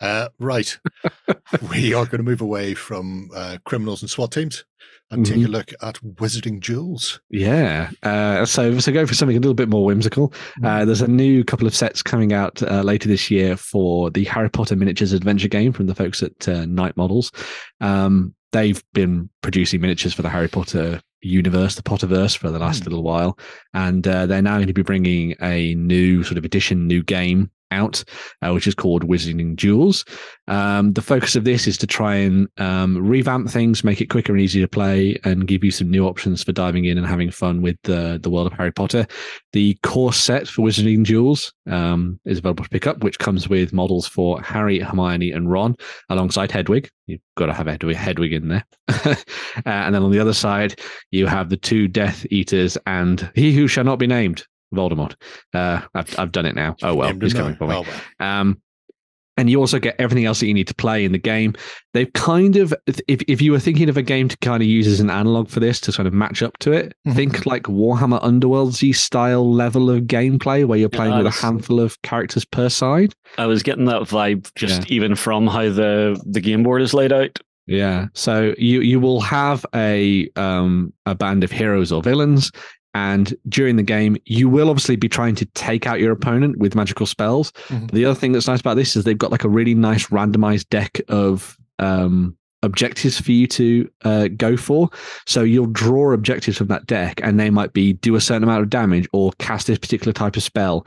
Uh, 0.00 0.28
right. 0.38 0.78
we 1.70 1.94
are 1.94 2.04
going 2.04 2.18
to 2.18 2.22
move 2.22 2.40
away 2.40 2.74
from 2.74 3.30
uh, 3.34 3.58
criminals 3.64 4.02
and 4.02 4.10
SWAT 4.10 4.32
teams 4.32 4.64
and 5.10 5.24
take 5.26 5.44
a 5.44 5.48
look 5.48 5.72
at 5.82 5.94
Wizarding 6.16 6.60
Duels. 6.60 7.20
yeah 7.30 7.90
uh, 8.02 8.44
so 8.44 8.78
so 8.78 8.92
go 8.92 9.06
for 9.06 9.14
something 9.14 9.36
a 9.36 9.40
little 9.40 9.54
bit 9.54 9.68
more 9.68 9.84
whimsical. 9.84 10.32
Uh, 10.64 10.84
there's 10.84 11.02
a 11.02 11.08
new 11.08 11.44
couple 11.44 11.66
of 11.66 11.74
sets 11.74 12.02
coming 12.02 12.32
out 12.32 12.62
uh, 12.62 12.82
later 12.82 13.08
this 13.08 13.30
year 13.30 13.56
for 13.56 14.10
the 14.10 14.24
harry 14.24 14.48
potter 14.50 14.76
miniatures 14.76 15.12
adventure 15.12 15.48
game 15.48 15.72
from 15.72 15.86
the 15.86 15.94
folks 15.94 16.22
at 16.22 16.48
uh, 16.48 16.64
Knight 16.66 16.96
Models. 16.96 17.30
Um, 17.80 18.34
they've 18.52 18.82
been 18.92 19.28
producing 19.42 19.80
miniatures 19.80 20.14
for 20.14 20.22
the 20.22 20.30
harry 20.30 20.48
potter 20.48 21.00
universe 21.20 21.74
the 21.74 21.82
potterverse 21.82 22.36
for 22.36 22.50
the 22.50 22.58
last 22.58 22.80
Hmm. 22.80 22.90
little 22.90 23.02
while. 23.02 23.38
And 23.72 24.06
uh, 24.06 24.26
they're 24.26 24.42
now 24.42 24.56
going 24.56 24.66
to 24.66 24.74
be 24.74 24.82
bringing 24.82 25.34
a 25.40 25.74
new 25.74 26.22
sort 26.22 26.36
of 26.36 26.44
edition 26.44 26.86
new 26.86 27.02
game 27.02 27.50
out 27.74 28.04
uh, 28.42 28.52
which 28.52 28.66
is 28.66 28.74
called 28.74 29.06
wizarding 29.06 29.56
duels. 29.56 30.04
Um, 30.48 30.92
the 30.92 31.02
focus 31.02 31.36
of 31.36 31.44
this 31.44 31.66
is 31.66 31.76
to 31.78 31.86
try 31.86 32.14
and 32.14 32.48
um, 32.58 32.96
revamp 32.96 33.50
things 33.50 33.84
make 33.84 34.00
it 34.00 34.06
quicker 34.06 34.32
and 34.32 34.40
easier 34.40 34.64
to 34.64 34.68
play 34.68 35.18
and 35.24 35.46
give 35.46 35.64
you 35.64 35.70
some 35.70 35.90
new 35.90 36.06
options 36.06 36.42
for 36.42 36.52
diving 36.52 36.84
in 36.84 36.98
and 36.98 37.06
having 37.06 37.30
fun 37.30 37.62
with 37.62 37.76
the, 37.82 38.18
the 38.22 38.30
world 38.30 38.46
of 38.46 38.52
harry 38.52 38.72
potter. 38.72 39.06
The 39.52 39.76
course 39.82 40.18
set 40.18 40.48
for 40.48 40.62
wizarding 40.62 41.04
duels 41.04 41.52
um, 41.70 42.20
is 42.24 42.38
available 42.38 42.64
to 42.64 42.70
pick 42.70 42.86
up 42.86 43.02
which 43.02 43.18
comes 43.18 43.48
with 43.48 43.72
models 43.72 44.06
for 44.06 44.40
harry 44.42 44.78
hermione 44.78 45.32
and 45.32 45.50
ron 45.50 45.76
alongside 46.08 46.50
hedwig. 46.50 46.88
You've 47.06 47.20
got 47.36 47.46
to 47.46 47.52
have 47.52 47.66
hedwig, 47.66 47.96
hedwig 47.96 48.32
in 48.32 48.48
there. 48.48 48.64
Uh, 49.66 49.70
and 49.70 49.94
then 49.94 50.02
on 50.02 50.10
the 50.10 50.18
other 50.18 50.34
side 50.34 50.78
you 51.12 51.26
have 51.26 51.48
the 51.48 51.56
two 51.56 51.86
death 51.86 52.26
eaters 52.30 52.76
and 52.86 53.30
he 53.34 53.52
who 53.52 53.68
shall 53.68 53.84
not 53.84 54.00
be 54.00 54.06
named 54.06 54.44
voldemort 54.74 55.14
uh, 55.54 55.80
I've, 55.94 56.18
I've 56.18 56.32
done 56.32 56.46
it 56.46 56.54
now 56.54 56.76
oh 56.82 56.94
well 56.94 57.12
he's 57.20 57.34
coming 57.34 57.56
for 57.56 57.66
me 57.68 57.74
Oh, 57.76 57.82
well. 57.82 58.00
um, 58.40 58.60
and 59.36 59.50
you 59.50 59.58
also 59.58 59.80
get 59.80 59.96
everything 59.98 60.26
else 60.26 60.38
that 60.38 60.46
you 60.46 60.54
need 60.54 60.68
to 60.68 60.74
play 60.76 61.04
in 61.04 61.10
the 61.10 61.18
game. 61.18 61.54
They've 61.92 62.12
kind 62.12 62.54
of, 62.54 62.72
if, 62.86 63.20
if 63.26 63.42
you 63.42 63.50
were 63.50 63.58
thinking 63.58 63.88
of 63.88 63.96
a 63.96 64.02
game 64.02 64.28
to 64.28 64.36
kind 64.36 64.62
of 64.62 64.68
use 64.68 64.86
as 64.86 65.00
an 65.00 65.10
analog 65.10 65.48
for 65.48 65.58
this 65.58 65.80
to 65.80 65.90
sort 65.90 66.06
of 66.06 66.12
match 66.12 66.40
up 66.40 66.56
to 66.58 66.70
it, 66.70 66.94
Mhm. 67.04 67.14
think 67.16 67.44
like 67.44 67.64
Warhammer 67.64 68.22
Underworldsy 68.22 68.94
style 68.94 69.52
level 69.52 69.90
of 69.90 70.02
gameplay 70.02 70.64
where 70.64 70.78
you're 70.78 70.88
Yeah, 70.92 70.96
playing 70.98 71.16
with 71.18 71.26
a 71.26 71.30
handful 71.32 71.80
of 71.80 72.00
characters 72.02 72.44
per 72.44 72.68
side. 72.68 73.12
I 73.36 73.46
was 73.46 73.64
getting 73.64 73.86
that 73.86 74.02
vibe 74.02 74.52
just 74.54 74.88
even 74.88 75.16
from 75.16 75.48
how 75.48 75.68
the, 75.68 76.16
the 76.24 76.40
game 76.40 76.62
board 76.62 76.80
is 76.82 76.94
laid 76.94 77.12
out. 77.12 77.36
Yeah. 77.66 78.06
So 78.14 78.54
you 78.56 78.82
you 78.82 79.00
will 79.00 79.20
have 79.22 79.66
a 79.74 80.28
um 80.36 80.92
a 81.06 81.16
band 81.16 81.42
of 81.42 81.50
heroes 81.50 81.90
or 81.90 82.04
villains, 82.04 82.52
and 82.94 83.34
during 83.48 83.76
the 83.76 83.82
game, 83.82 84.16
you 84.24 84.48
will 84.48 84.70
obviously 84.70 84.96
be 84.96 85.08
trying 85.08 85.34
to 85.36 85.44
take 85.46 85.86
out 85.86 86.00
your 86.00 86.12
opponent 86.12 86.58
with 86.58 86.74
magical 86.74 87.06
spells. 87.06 87.52
Mhm. 87.68 87.90
The 87.90 88.04
other 88.04 88.18
thing 88.18 88.32
that's 88.32 88.48
nice 88.48 88.60
about 88.60 88.76
this 88.76 88.96
is 88.96 89.04
they've 89.04 89.18
got 89.18 89.32
like 89.32 89.44
a 89.44 89.48
really 89.48 89.74
nice 89.74 90.06
randomized 90.08 90.68
deck 90.70 91.00
of 91.08 91.56
um 91.78 92.36
objectives 92.62 93.20
for 93.20 93.30
you 93.32 93.46
to 93.46 93.88
uh, 94.04 94.28
go 94.36 94.56
for. 94.56 94.88
So 95.26 95.42
you'll 95.42 95.66
draw 95.66 96.12
objectives 96.12 96.56
from 96.56 96.68
that 96.68 96.86
deck, 96.86 97.20
and 97.22 97.38
they 97.38 97.50
might 97.50 97.74
be 97.74 97.92
do 97.92 98.14
a 98.16 98.20
certain 98.20 98.42
amount 98.42 98.62
of 98.62 98.70
damage 98.70 99.06
or 99.12 99.32
cast 99.38 99.66
this 99.66 99.78
particular 99.78 100.12
type 100.12 100.36
of 100.36 100.42
spell. 100.42 100.86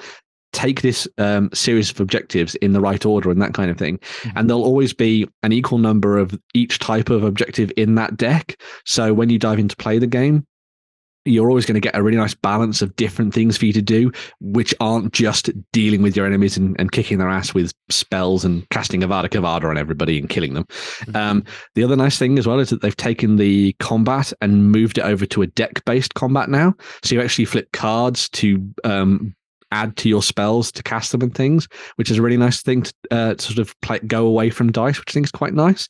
Take 0.53 0.81
this 0.81 1.07
um, 1.19 1.49
series 1.53 1.91
of 1.91 1.99
objectives 1.99 2.55
in 2.55 2.73
the 2.73 2.81
right 2.81 3.05
order 3.05 3.29
and 3.29 3.39
that 3.41 3.53
kind 3.53 3.69
of 3.69 3.77
thing. 3.77 3.99
And 4.35 4.49
there'll 4.49 4.63
always 4.63 4.91
be 4.91 5.27
an 5.43 5.51
equal 5.51 5.77
number 5.77 6.17
of 6.17 6.37
each 6.55 6.79
type 6.79 7.09
of 7.11 7.23
objective 7.23 7.71
in 7.77 7.95
that 7.95 8.17
deck. 8.17 8.59
So 8.85 9.13
when 9.13 9.29
you 9.29 9.37
dive 9.37 9.59
into 9.59 9.75
play 9.75 9.99
the 9.99 10.07
game, 10.07 10.47
you're 11.27 11.49
always 11.49 11.65
going 11.65 11.75
to 11.75 11.81
get 11.81 11.95
a 11.95 12.03
really 12.03 12.17
nice 12.17 12.33
balance 12.33 12.81
of 12.81 12.95
different 12.95 13.33
things 13.33 13.57
for 13.57 13.65
you 13.65 13.73
to 13.73 13.81
do, 13.81 14.11
which 14.39 14.73
aren't 14.79 15.13
just 15.13 15.49
dealing 15.71 16.01
with 16.01 16.15
your 16.15 16.25
enemies 16.25 16.57
and, 16.57 16.75
and 16.79 16.91
kicking 16.91 17.17
their 17.17 17.29
ass 17.29 17.53
with 17.53 17.73
spells 17.89 18.45
and 18.45 18.67
casting 18.69 19.01
Avada 19.01 19.27
Kedavra 19.27 19.69
on 19.69 19.77
everybody 19.77 20.17
and 20.19 20.29
killing 20.29 20.53
them. 20.53 20.65
Um, 21.13 21.43
the 21.75 21.83
other 21.83 21.95
nice 21.95 22.17
thing 22.17 22.37
as 22.37 22.47
well 22.47 22.59
is 22.59 22.69
that 22.69 22.81
they've 22.81 22.95
taken 22.95 23.37
the 23.37 23.73
combat 23.79 24.33
and 24.41 24.71
moved 24.71 24.97
it 24.97 25.05
over 25.05 25.25
to 25.27 25.41
a 25.41 25.47
deck 25.47 25.83
based 25.85 26.13
combat 26.13 26.49
now. 26.49 26.73
So 27.03 27.15
you 27.15 27.21
actually 27.21 27.45
flip 27.45 27.71
cards 27.71 28.29
to 28.29 28.73
um, 28.83 29.35
add 29.71 29.95
to 29.97 30.09
your 30.09 30.23
spells 30.23 30.71
to 30.71 30.83
cast 30.83 31.11
them 31.11 31.21
and 31.21 31.33
things, 31.35 31.67
which 31.95 32.09
is 32.11 32.17
a 32.17 32.21
really 32.21 32.37
nice 32.37 32.61
thing 32.61 32.83
to 32.83 32.93
uh, 33.11 33.35
sort 33.37 33.59
of 33.59 33.79
play, 33.81 33.99
go 33.99 34.25
away 34.25 34.49
from 34.49 34.71
dice, 34.71 34.99
which 34.99 35.09
I 35.09 35.13
think 35.13 35.25
is 35.25 35.31
quite 35.31 35.53
nice. 35.53 35.87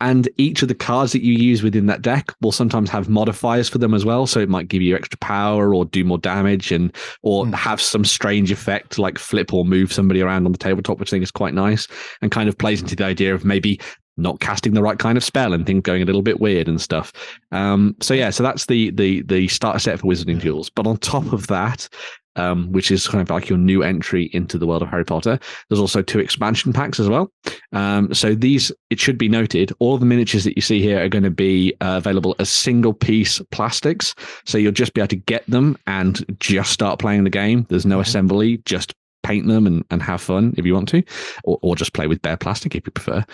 And 0.00 0.28
each 0.36 0.60
of 0.60 0.68
the 0.68 0.74
cards 0.74 1.12
that 1.12 1.22
you 1.22 1.32
use 1.32 1.62
within 1.62 1.86
that 1.86 2.02
deck 2.02 2.26
will 2.42 2.52
sometimes 2.52 2.90
have 2.90 3.08
modifiers 3.08 3.68
for 3.68 3.78
them 3.78 3.94
as 3.94 4.04
well. 4.04 4.26
So 4.26 4.40
it 4.40 4.48
might 4.50 4.68
give 4.68 4.82
you 4.82 4.94
extra 4.96 5.16
power 5.18 5.74
or 5.74 5.86
do 5.86 6.04
more 6.04 6.18
damage 6.18 6.72
and 6.72 6.94
or 7.22 7.46
Hmm. 7.46 7.52
have 7.52 7.80
some 7.80 8.04
strange 8.04 8.50
effect 8.50 8.98
like 8.98 9.18
flip 9.18 9.54
or 9.54 9.64
move 9.64 9.92
somebody 9.92 10.20
around 10.20 10.44
on 10.44 10.52
the 10.52 10.58
tabletop, 10.58 10.98
which 10.98 11.08
I 11.08 11.12
think 11.12 11.22
is 11.22 11.30
quite 11.30 11.54
nice 11.54 11.86
and 12.20 12.30
kind 12.30 12.48
of 12.48 12.58
plays 12.58 12.82
into 12.82 12.96
the 12.96 13.04
idea 13.04 13.34
of 13.34 13.44
maybe 13.44 13.80
not 14.16 14.40
casting 14.40 14.74
the 14.74 14.82
right 14.82 14.98
kind 14.98 15.16
of 15.16 15.24
spell 15.24 15.52
and 15.52 15.64
things 15.66 15.82
going 15.82 16.02
a 16.02 16.04
little 16.04 16.22
bit 16.22 16.40
weird 16.40 16.68
and 16.68 16.80
stuff. 16.80 17.12
Um, 17.50 17.96
so 18.00 18.14
yeah, 18.14 18.30
so 18.30 18.42
that's 18.42 18.66
the 18.66 18.90
the 18.90 19.22
the 19.22 19.48
starter 19.48 19.78
set 19.78 20.00
for 20.00 20.06
Wizarding 20.06 20.40
Duels. 20.40 20.70
But 20.70 20.86
on 20.86 20.98
top 20.98 21.32
of 21.32 21.46
that, 21.46 21.88
um, 22.36 22.70
which 22.72 22.90
is 22.90 23.06
kind 23.08 23.22
of 23.22 23.30
like 23.30 23.48
your 23.48 23.58
new 23.58 23.82
entry 23.82 24.30
into 24.32 24.58
the 24.58 24.66
world 24.66 24.82
of 24.82 24.88
Harry 24.88 25.04
Potter. 25.04 25.38
There's 25.68 25.80
also 25.80 26.02
two 26.02 26.18
expansion 26.18 26.72
packs 26.72 26.98
as 27.00 27.08
well. 27.08 27.30
Um, 27.72 28.12
so 28.14 28.34
these, 28.34 28.72
it 28.90 29.00
should 29.00 29.18
be 29.18 29.28
noted, 29.28 29.72
all 29.78 29.98
the 29.98 30.06
miniatures 30.06 30.44
that 30.44 30.56
you 30.56 30.62
see 30.62 30.80
here 30.80 31.02
are 31.02 31.08
going 31.08 31.24
to 31.24 31.30
be 31.30 31.74
uh, 31.80 31.94
available 31.96 32.34
as 32.38 32.50
single 32.50 32.92
piece 32.92 33.40
plastics. 33.50 34.14
So 34.46 34.58
you'll 34.58 34.72
just 34.72 34.94
be 34.94 35.00
able 35.00 35.08
to 35.08 35.16
get 35.16 35.46
them 35.46 35.76
and 35.86 36.24
just 36.40 36.72
start 36.72 36.98
playing 36.98 37.24
the 37.24 37.30
game. 37.30 37.66
There's 37.68 37.86
no 37.86 37.98
Mhm. 37.98 38.02
assembly, 38.02 38.62
just 38.64 38.94
paint 39.24 39.48
them 39.48 39.66
and, 39.66 39.84
and 39.90 40.00
have 40.02 40.20
fun 40.20 40.54
if 40.56 40.64
you 40.64 40.74
want 40.74 40.88
to, 40.90 41.02
or, 41.42 41.58
or 41.62 41.74
just 41.74 41.92
play 41.94 42.06
with 42.06 42.22
bare 42.22 42.36
plastic 42.36 42.76
if 42.76 42.86
you 42.86 42.92
prefer. 42.92 43.24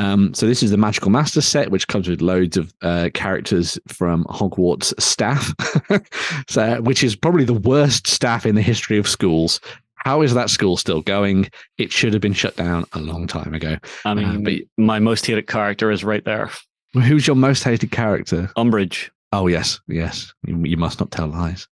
Um, 0.00 0.34
so 0.34 0.46
this 0.46 0.62
is 0.62 0.72
the 0.72 0.76
Magical 0.76 1.10
Master 1.10 1.40
set, 1.40 1.70
which 1.70 1.86
comes 1.86 2.08
with 2.08 2.20
loads 2.20 2.56
of 2.56 2.74
uh, 2.82 3.10
characters 3.14 3.78
from 3.86 4.24
Hogwarts 4.24 5.00
staff, 5.00 5.52
so 6.48 6.80
which 6.82 7.04
is 7.04 7.14
probably 7.14 7.44
the 7.44 7.52
worst 7.52 8.08
staff 8.08 8.44
in 8.46 8.56
the 8.56 8.62
history 8.62 8.98
of 8.98 9.06
schools. 9.06 9.60
How 9.96 10.20
is 10.22 10.34
that 10.34 10.50
school 10.50 10.76
still 10.76 11.00
going? 11.00 11.48
It 11.78 11.92
should 11.92 12.12
have 12.12 12.20
been 12.20 12.34
shut 12.34 12.56
down 12.56 12.84
a 12.92 12.98
long 13.00 13.26
time 13.26 13.54
ago. 13.54 13.78
I 14.04 14.14
mean, 14.14 14.42
but- 14.42 14.60
my 14.76 14.98
most 14.98 15.24
hated 15.26 15.46
character 15.46 15.90
is 15.90 16.02
right 16.04 16.24
there. 16.24 16.50
Who's 16.94 17.26
your 17.26 17.36
most 17.36 17.64
hated 17.64 17.90
character? 17.90 18.50
Umbridge. 18.56 19.10
Oh 19.32 19.48
yes, 19.48 19.80
yes. 19.88 20.32
You, 20.46 20.58
you 20.64 20.76
must 20.76 21.00
not 21.00 21.10
tell 21.10 21.26
lies. 21.26 21.66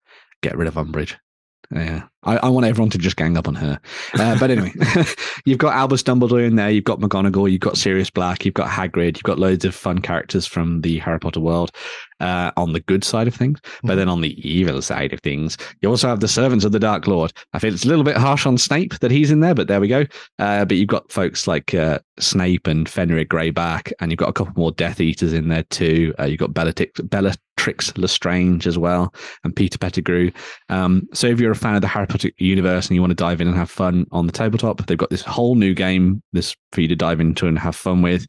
Get 0.43 0.57
rid 0.57 0.66
of 0.66 0.75
Umbridge. 0.75 1.16
Yeah, 1.73 2.03
I, 2.25 2.39
I 2.39 2.49
want 2.49 2.66
everyone 2.66 2.91
to 2.91 2.99
just 2.99 3.16
gang 3.16 3.37
up 3.37 3.47
on 3.47 3.55
her. 3.55 3.79
Uh, 4.14 4.39
but 4.41 4.51
anyway, 4.51 4.73
you've 5.45 5.59
got 5.59 5.75
Albus 5.75 6.03
Dumbledore 6.03 6.45
in 6.45 6.57
there. 6.57 6.68
You've 6.68 6.85
got 6.85 6.99
McGonagall. 6.99 7.51
You've 7.51 7.61
got 7.61 7.79
Sirius 7.79 8.11
Black. 8.11 8.45
You've 8.45 8.55
got 8.55 8.68
Hagrid. 8.68 9.16
You've 9.16 9.23
got 9.23 9.39
loads 9.39 9.64
of 9.64 9.73
fun 9.73 10.01
characters 10.01 10.47
from 10.47 10.81
the 10.81 10.99
Harry 10.99 11.21
Potter 11.21 11.39
world. 11.39 11.71
Uh, 12.21 12.51
on 12.57 12.75
the 12.75 12.81
good 12.81 13.03
side 13.03 13.27
of 13.27 13.35
things, 13.35 13.59
but 13.83 13.95
then 13.95 14.09
on 14.09 14.21
the 14.21 14.37
evil 14.47 14.83
side 14.83 15.12
of 15.12 15.21
things, 15.21 15.57
you 15.81 15.89
also 15.89 16.07
have 16.07 16.21
the 16.21 16.29
servants 16.29 16.64
of 16.64 16.73
the 16.73 16.79
Dark 16.79 17.07
Lord. 17.07 17.33
I 17.55 17.59
feel 17.59 17.73
it's 17.73 17.85
a 17.85 17.89
little 17.89 18.05
bit 18.05 18.16
harsh 18.16 18.45
on 18.45 18.59
Snape 18.59 18.99
that 18.99 19.11
he's 19.11 19.31
in 19.31 19.41
there, 19.41 19.55
but 19.55 19.68
there 19.68 19.81
we 19.81 19.89
go. 19.89 20.05
Uh, 20.39 20.64
but 20.64 20.77
you've 20.77 20.89
got 20.89 21.11
folks 21.11 21.47
like 21.47 21.73
uh, 21.75 21.99
Snape 22.18 22.66
and 22.66 22.89
Fenrir 22.89 23.25
Greyback, 23.25 23.93
and 24.01 24.11
you've 24.11 24.18
got 24.18 24.29
a 24.29 24.35
couple 24.35 24.53
more 24.57 24.73
Death 24.73 25.01
Eaters 25.01 25.33
in 25.33 25.49
there 25.49 25.62
too. 25.64 26.14
Uh, 26.18 26.25
you've 26.25 26.39
got 26.39 26.53
Bellatrix, 26.53 27.01
Bellatrix 27.01 27.97
Lestrange 27.97 28.66
as 28.66 28.79
well, 28.79 29.14
and 29.45 29.55
Peter 29.55 29.79
Pettigrew. 29.79 30.31
Um, 30.68 31.09
so 31.12 31.27
if 31.27 31.41
you're 31.41 31.53
a 31.53 31.57
fan 31.57 31.75
of 31.75 31.81
the 31.81 31.89
Harry 31.89 32.07
Potter 32.07 32.31
universe 32.39 32.89
and 32.89 32.95
you 32.95 33.01
want 33.01 33.12
to 33.12 33.14
dive 33.14 33.41
in 33.41 33.49
and 33.49 33.57
have 33.57 33.71
fun 33.71 34.07
on 34.12 34.27
the 34.27 34.33
tabletop, 34.33 34.87
they've 34.87 34.99
got 34.99 35.11
this 35.11 35.23
whole 35.23 35.55
new 35.55 35.75
game 35.75 36.23
this 36.33 36.55
for 36.73 36.81
you 36.81 36.89
to 36.89 36.97
dive 36.97 37.21
into 37.21 37.47
and 37.47 37.59
have 37.59 37.77
fun 37.77 38.03
with. 38.03 38.27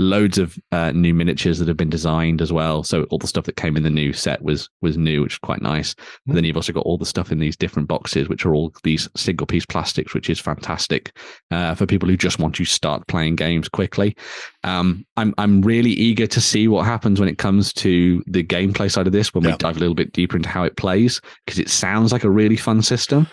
Loads 0.00 0.38
of 0.38 0.58
uh, 0.72 0.92
new 0.92 1.12
miniatures 1.12 1.58
that 1.58 1.68
have 1.68 1.76
been 1.76 1.90
designed 1.90 2.40
as 2.40 2.50
well. 2.50 2.82
So 2.82 3.04
all 3.10 3.18
the 3.18 3.26
stuff 3.26 3.44
that 3.44 3.56
came 3.56 3.76
in 3.76 3.82
the 3.82 3.90
new 3.90 4.14
set 4.14 4.40
was 4.40 4.66
was 4.80 4.96
new, 4.96 5.20
which 5.20 5.34
is 5.34 5.38
quite 5.38 5.60
nice. 5.60 5.94
And 6.26 6.34
then 6.34 6.44
you've 6.44 6.56
also 6.56 6.72
got 6.72 6.86
all 6.86 6.96
the 6.96 7.04
stuff 7.04 7.30
in 7.30 7.38
these 7.38 7.54
different 7.56 7.86
boxes, 7.86 8.26
which 8.26 8.46
are 8.46 8.54
all 8.54 8.72
these 8.82 9.08
single 9.14 9.46
piece 9.46 9.66
plastics, 9.66 10.14
which 10.14 10.30
is 10.30 10.40
fantastic 10.40 11.14
uh, 11.50 11.74
for 11.74 11.84
people 11.84 12.08
who 12.08 12.16
just 12.16 12.38
want 12.38 12.54
to 12.54 12.64
start 12.64 13.06
playing 13.08 13.36
games 13.36 13.68
quickly. 13.68 14.16
Um, 14.64 15.04
I'm 15.18 15.34
I'm 15.36 15.60
really 15.60 15.90
eager 15.90 16.26
to 16.28 16.40
see 16.40 16.66
what 16.66 16.86
happens 16.86 17.20
when 17.20 17.28
it 17.28 17.36
comes 17.36 17.72
to 17.74 18.24
the 18.26 18.42
gameplay 18.42 18.90
side 18.90 19.06
of 19.06 19.12
this 19.12 19.34
when 19.34 19.44
we 19.44 19.54
dive 19.58 19.76
a 19.76 19.80
little 19.80 19.94
bit 19.94 20.12
deeper 20.12 20.36
into 20.36 20.48
how 20.48 20.64
it 20.64 20.76
plays 20.78 21.20
because 21.44 21.58
it 21.58 21.68
sounds 21.68 22.10
like 22.10 22.24
a 22.24 22.30
really 22.30 22.56
fun 22.56 22.80
system. 22.80 23.26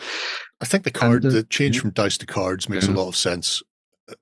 I 0.59 0.65
think 0.65 0.83
the 0.83 0.91
card, 0.91 1.25
uh, 1.25 1.29
the 1.29 1.43
change 1.43 1.75
yeah. 1.75 1.81
from 1.83 1.91
dice 1.91 2.17
to 2.17 2.25
cards 2.25 2.67
makes 2.67 2.87
Yeah. 2.87 2.93
a 2.93 2.97
lot 2.97 3.07
of 3.07 3.15
sense 3.15 3.63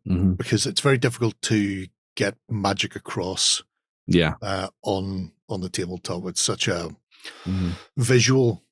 Mhm. 0.07 0.37
because 0.37 0.65
it's 0.65 0.81
very 0.81 0.97
difficult 0.97 1.35
to 1.43 1.87
get 2.15 2.35
magic 2.49 2.95
across 2.95 3.61
Yeah. 4.07 4.35
uh, 4.41 4.69
on 4.83 5.31
on 5.47 5.61
the 5.61 5.69
tabletop. 5.69 6.25
It's 6.27 6.41
such 6.41 6.67
a 6.67 6.89
Mhm. 7.45 7.73
visual 7.97 8.63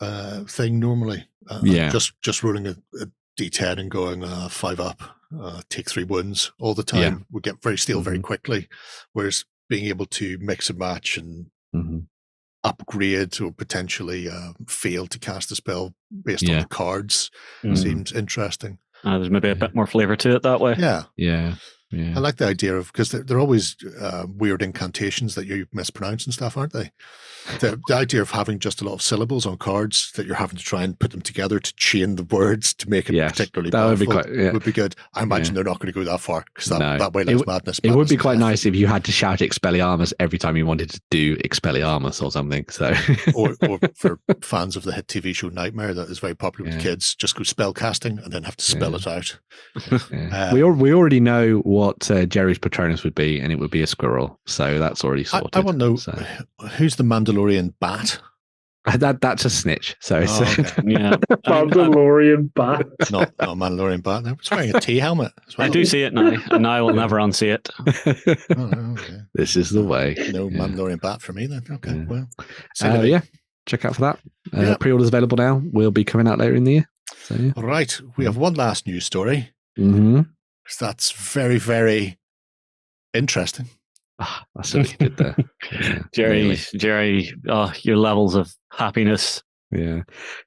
uh, 0.00 0.44
thing 0.44 0.78
normally. 0.80 1.26
Uh, 1.48 1.60
Yeah. 1.64 1.90
just 1.90 2.12
just 2.22 2.42
rolling 2.42 2.66
a, 2.66 2.76
a 3.00 3.06
d10 3.36 3.78
and 3.78 3.90
going 3.90 4.22
uh, 4.24 4.48
five 4.48 4.80
up, 4.80 5.02
uh, 5.38 5.60
take 5.68 5.90
three 5.90 6.04
wounds 6.04 6.52
all 6.58 6.74
the 6.74 6.82
time 6.84 7.00
Yeah. 7.00 7.24
would 7.30 7.42
get 7.42 7.62
very 7.62 7.76
stale 7.76 8.00
very 8.00 8.18
Mhm. 8.18 8.22
quickly. 8.22 8.68
Whereas 9.12 9.44
being 9.68 9.86
able 9.86 10.06
to 10.06 10.38
mix 10.38 10.70
and 10.70 10.78
match 10.78 11.16
and 11.18 11.50
Mhm. 11.74 12.06
upgrade 12.64 13.40
or 13.40 13.52
potentially 13.52 14.28
uh, 14.28 14.52
fail 14.68 15.06
to 15.06 15.18
cast 15.18 15.50
a 15.52 15.54
spell 15.56 15.94
based 16.24 16.48
on 16.48 16.58
the 16.60 16.66
cards 16.66 17.30
Mm. 17.62 17.76
seems 17.76 18.12
interesting. 18.12 18.78
Uh, 19.04 19.18
there's 19.18 19.30
maybe 19.30 19.48
a 19.48 19.54
bit 19.54 19.74
more 19.74 19.86
flavor 19.86 20.16
to 20.16 20.34
it 20.36 20.42
that 20.42 20.60
way. 20.60 20.74
Yeah, 20.78 21.04
Yeah. 21.16 21.56
Yeah. 21.90 22.12
I 22.16 22.20
like 22.20 22.36
the 22.36 22.46
idea 22.46 22.76
of 22.76 22.92
because 22.92 23.10
they're, 23.10 23.22
they're 23.22 23.40
always 23.40 23.76
uh, 24.00 24.26
weird 24.28 24.62
incantations 24.62 25.34
that 25.34 25.46
you 25.46 25.66
mispronounce 25.72 26.24
and 26.24 26.32
stuff, 26.32 26.56
aren't 26.56 26.72
they? 26.72 26.92
The, 27.58 27.80
the 27.88 27.94
idea 27.96 28.20
of 28.22 28.30
having 28.30 28.58
just 28.58 28.80
a 28.80 28.84
lot 28.84 28.92
of 28.94 29.02
syllables 29.02 29.46
on 29.46 29.56
cards 29.56 30.12
that 30.12 30.26
you're 30.26 30.36
having 30.36 30.56
to 30.58 30.62
try 30.62 30.82
and 30.84 30.96
put 30.98 31.10
them 31.10 31.20
together 31.22 31.58
to 31.58 31.74
chain 31.74 32.16
the 32.16 32.22
words 32.22 32.74
to 32.74 32.88
make 32.88 33.08
it 33.08 33.14
Yes, 33.14 33.32
particularly 33.32 33.70
that 33.70 33.84
would 33.86 33.98
be 33.98 34.06
quite- 34.06 34.32
yeah. 34.32 34.52
would 34.52 34.64
be 34.64 34.72
good. 34.72 34.94
I 35.14 35.22
imagine 35.22 35.54
Yeah. 35.54 35.62
they're 35.62 35.72
not 35.72 35.80
going 35.80 35.92
to 35.92 35.98
go 35.98 36.04
that 36.04 36.20
far 36.20 36.44
because 36.54 36.68
that, 36.70 36.78
No. 36.78 36.98
that 36.98 37.12
way 37.12 37.22
It 37.22 37.28
less 37.28 37.46
madness. 37.46 37.80
It 37.82 37.90
would 37.92 38.08
be 38.08 38.16
quite 38.16 38.38
nice 38.38 38.66
if 38.66 38.76
you 38.76 38.86
had 38.86 39.04
to 39.04 39.12
shout 39.12 39.38
Expelliarmus 39.40 40.12
every 40.20 40.38
time 40.38 40.56
you 40.56 40.66
wanted 40.66 40.90
to 40.90 41.00
do 41.10 41.36
Expelliarmus 41.38 42.22
or 42.22 42.30
something. 42.30 42.66
So, 42.68 42.94
or, 43.34 43.56
or 43.68 43.78
for 43.96 44.18
fans 44.42 44.76
of 44.76 44.84
the 44.84 44.92
hit 44.92 45.06
TV 45.08 45.34
show 45.34 45.48
Knightmare 45.48 45.94
that 45.94 46.08
is 46.10 46.18
very 46.20 46.36
popular 46.36 46.70
with 46.70 46.80
kids, 46.80 47.14
just 47.14 47.34
go 47.34 47.42
spell 47.42 47.72
casting 47.72 48.18
and 48.18 48.32
then 48.32 48.44
have 48.44 48.56
to 48.56 48.64
spell 48.64 48.94
it 48.94 49.06
out. 49.08 49.38
Uh, 50.12 50.50
we 50.52 50.62
al- 50.62 50.70
we 50.72 50.92
already 50.92 51.20
know 51.20 51.58
what 51.58 51.79
uh, 51.88 52.26
Jerry's 52.26 52.58
Patronus 52.58 53.02
would 53.04 53.14
be, 53.14 53.40
and 53.40 53.52
it 53.52 53.58
would 53.58 53.70
be 53.70 53.82
a 53.82 53.86
squirrel. 53.86 54.38
So 54.46 54.78
that's 54.78 55.04
already 55.04 55.24
sorted. 55.24 55.50
I 55.54 55.60
want 55.60 55.78
to 55.78 55.86
know 55.88 55.96
So, 55.96 56.12
who's 56.76 56.96
the 56.96 57.04
Mandalorian 57.04 57.74
bat? 57.80 58.20
that 58.96 59.20
that's 59.20 59.44
a 59.44 59.50
snitch. 59.50 59.94
So 60.00 60.20
it's, 60.20 60.40
Oh, 60.40 60.42
okay. 60.44 60.62
Yeah. 60.64 60.76
I, 60.76 60.82
mean, 60.82 61.20
I- 61.44 61.50
Mandalorian 61.50 62.54
bat. 62.54 62.86
not 63.10 63.32
not 63.38 63.48
a 63.50 63.54
Mandalorian 63.54 64.02
bat. 64.02 64.26
I 64.26 64.32
was 64.32 64.50
wearing 64.50 64.74
a 64.74 64.80
T 64.80 64.98
helmet. 64.98 65.32
as 65.48 65.54
I 65.58 65.68
do 65.68 65.84
see 65.84 66.02
it 66.02 66.12
now, 66.14 66.32
and 66.50 66.66
I 66.66 66.80
will 66.80 66.94
never 66.94 67.16
unsee 67.16 67.52
it. 67.54 67.68
Oh, 68.56 68.92
okay. 68.98 69.18
this 69.34 69.56
is 69.56 69.70
the 69.70 69.84
way. 69.84 70.14
No 70.32 70.48
Yeah. 70.48 70.58
Mandalorian 70.58 71.00
bat 71.00 71.20
for 71.22 71.32
me 71.32 71.46
then. 71.46 71.62
Okay, 71.70 71.94
Yeah. 71.94 72.04
well, 72.08 72.28
Uh, 72.82 73.02
yeah, 73.02 73.20
check 73.66 73.84
out 73.84 73.94
for 73.96 74.00
that. 74.02 74.18
Uh, 74.56 74.62
Yeah. 74.62 74.76
Pre-orders 74.78 75.08
available 75.08 75.36
now. 75.36 75.62
We'll 75.72 75.90
be 75.90 76.04
coming 76.04 76.26
out 76.28 76.38
later 76.38 76.54
in 76.54 76.64
the 76.64 76.72
year. 76.72 76.88
So 77.24 77.34
yeah. 77.34 77.52
All 77.56 77.64
right, 77.64 78.00
we 78.16 78.24
have 78.24 78.36
one 78.38 78.54
last 78.54 78.86
news 78.86 79.04
story. 79.04 79.50
Mm-hmm. 79.78 80.22
'Cause 80.70 80.78
That's 80.78 81.10
very 81.12 81.58
very 81.58 82.18
interesting. 83.12 83.68
Ah, 84.20 84.44
that's 84.54 84.74
what 84.74 84.90
you 84.92 84.98
did 84.98 85.16
there. 85.16 85.36
Yeah, 85.72 86.02
Jerry, 86.12 86.42
really. 86.42 86.56
Jerry, 86.76 87.32
oh, 87.48 87.72
your 87.82 87.96
levels 87.96 88.34
of 88.34 88.52
happiness. 88.72 89.42
Yeah. 89.70 90.02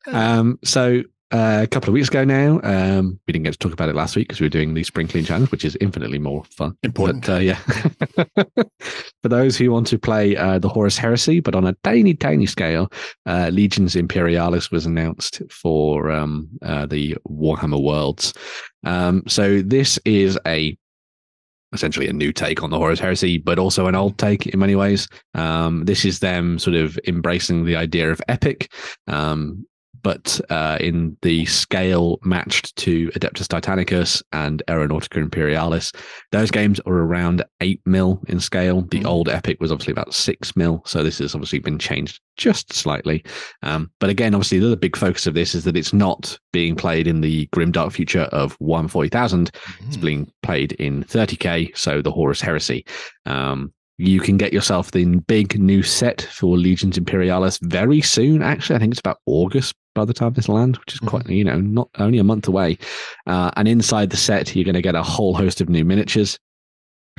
Um, 0.08 0.60
so 0.64 1.04
uh, 1.34 1.62
a 1.64 1.68
couple 1.68 1.90
of 1.90 1.94
weeks 1.94 2.10
ago 2.10 2.24
now. 2.24 2.62
Um, 2.64 3.20
we 3.28 3.32
didn't 3.32 3.46
get 3.46 3.54
to 3.54 3.58
talk 3.58 3.74
about 3.74 3.90
it 3.90 3.96
last 3.96 4.16
week 4.16 4.28
because 4.28 4.40
we 4.40 4.46
were 4.46 4.50
doing 4.52 4.76
the 4.76 4.84
Spring 4.84 5.08
Clean 5.08 5.26
Challenge, 5.26 5.52
which 5.52 5.66
is 5.66 5.76
infinitely 5.82 6.20
more 6.20 6.44
fun. 6.46 6.78
Important. 6.84 7.26
But 7.26 7.34
uh, 7.34 7.40
yeah, 7.40 7.56
for 9.24 9.30
those 9.30 9.58
who 9.58 9.72
want 9.72 9.88
to 9.88 9.98
play 9.98 10.38
uh, 10.38 10.60
the 10.60 10.70
Horus 10.70 10.98
Heresy, 10.98 11.40
but 11.40 11.56
on 11.56 11.66
a 11.66 11.76
tiny, 11.84 12.14
tiny 12.14 12.46
scale, 12.46 12.92
uh, 13.26 13.50
Legions 13.52 13.96
Imperialis 13.96 14.70
was 14.70 14.86
announced 14.86 15.42
for 15.50 16.12
um, 16.12 16.48
uh, 16.62 16.86
the 16.86 17.18
Warhammer 17.28 17.82
Worlds. 17.82 18.34
Um, 18.86 19.24
so 19.28 19.62
this 19.62 19.98
is 20.06 20.40
a 20.46 20.78
essentially 21.74 22.08
a 22.08 22.14
new 22.14 22.32
take 22.32 22.62
on 22.62 22.70
the 22.70 22.78
Horus 22.78 23.00
Heresy, 23.00 23.40
but 23.40 23.58
also 23.58 23.88
an 23.88 23.96
old 23.96 24.20
take 24.20 24.46
in 24.46 24.60
many 24.60 24.76
ways. 24.76 25.08
Um, 25.34 25.86
this 25.86 26.06
is 26.06 26.20
them 26.20 26.60
sort 26.60 26.76
of 26.76 27.00
embracing 27.08 27.66
the 27.66 27.76
idea 27.76 28.12
of 28.12 28.22
epic. 28.28 28.72
Um, 29.08 29.66
but 30.04 30.40
uh, 30.50 30.78
in 30.80 31.18
the 31.22 31.46
scale 31.46 32.20
matched 32.24 32.76
to 32.76 33.10
Adeptus 33.12 33.48
Titanicus 33.48 34.22
and 34.32 34.62
Aeronautica 34.68 35.18
Imperialis, 35.18 35.92
those 36.32 36.52
games 36.52 36.80
are 36.82 36.94
around 36.94 37.44
8 37.62 37.82
mil 37.86 38.22
in 38.28 38.40
scale. 38.40 38.82
The 38.82 39.00
Mhm. 39.00 39.06
old 39.06 39.30
Epic 39.30 39.58
was 39.60 39.72
obviously 39.72 39.92
about 39.94 40.14
6 40.14 40.56
mil, 40.56 40.84
so 40.86 41.04
this 41.04 41.20
has 41.20 41.34
obviously 41.34 41.60
been 41.60 41.80
changed 41.80 42.20
just 42.38 42.74
slightly. 42.74 43.24
Um, 43.64 43.90
but 44.00 44.10
again, 44.10 44.34
obviously, 44.36 44.60
the 44.60 44.68
other 44.68 44.76
big 44.76 44.96
focus 44.96 45.26
of 45.28 45.34
this 45.34 45.56
is 45.56 45.64
that 45.64 45.78
it's 45.78 45.94
not 45.94 46.38
being 46.52 46.76
played 46.76 47.08
in 47.08 47.22
the 47.22 47.48
grim 47.54 47.72
dark 47.72 47.94
future 47.94 48.28
of 48.34 48.56
140,000, 48.60 49.52
it's 49.88 49.98
Mm. 49.98 50.02
being 50.02 50.32
played 50.44 50.74
in 50.74 51.04
30k, 51.04 51.72
so 51.76 52.02
the 52.02 52.12
Horus 52.12 52.42
Heresy. 52.42 52.86
Um, 53.26 53.72
you 54.00 54.20
can 54.20 54.38
get 54.38 54.52
yourself 54.52 54.92
the 54.92 55.06
big 55.28 55.60
new 55.60 55.84
set 55.84 56.24
for 56.32 56.58
Legions 56.58 56.98
Imperialis 56.98 57.60
very 57.62 58.02
soon. 58.02 58.42
Actually, 58.42 58.76
I 58.76 58.80
think 58.80 58.92
it's 58.94 59.00
about 59.00 59.20
August 59.28 59.76
by 59.94 60.06
the 60.06 60.14
time 60.14 60.34
this 60.34 60.50
lands, 60.50 60.80
which 60.80 60.94
is 60.94 61.00
quite, 61.00 61.28
you 61.30 61.44
know, 61.44 61.60
not 61.60 61.90
only 62.00 62.18
a 62.18 62.24
month 62.24 62.48
away. 62.48 62.78
Uh, 63.28 63.52
and 63.56 63.68
inside 63.68 64.10
the 64.10 64.18
set, 64.18 64.56
you're 64.56 64.66
going 64.66 64.74
to 64.74 64.82
get 64.82 64.96
a 64.96 65.04
whole 65.04 65.36
host 65.36 65.62
of 65.62 65.70
new 65.70 65.86
miniatures. 65.86 66.40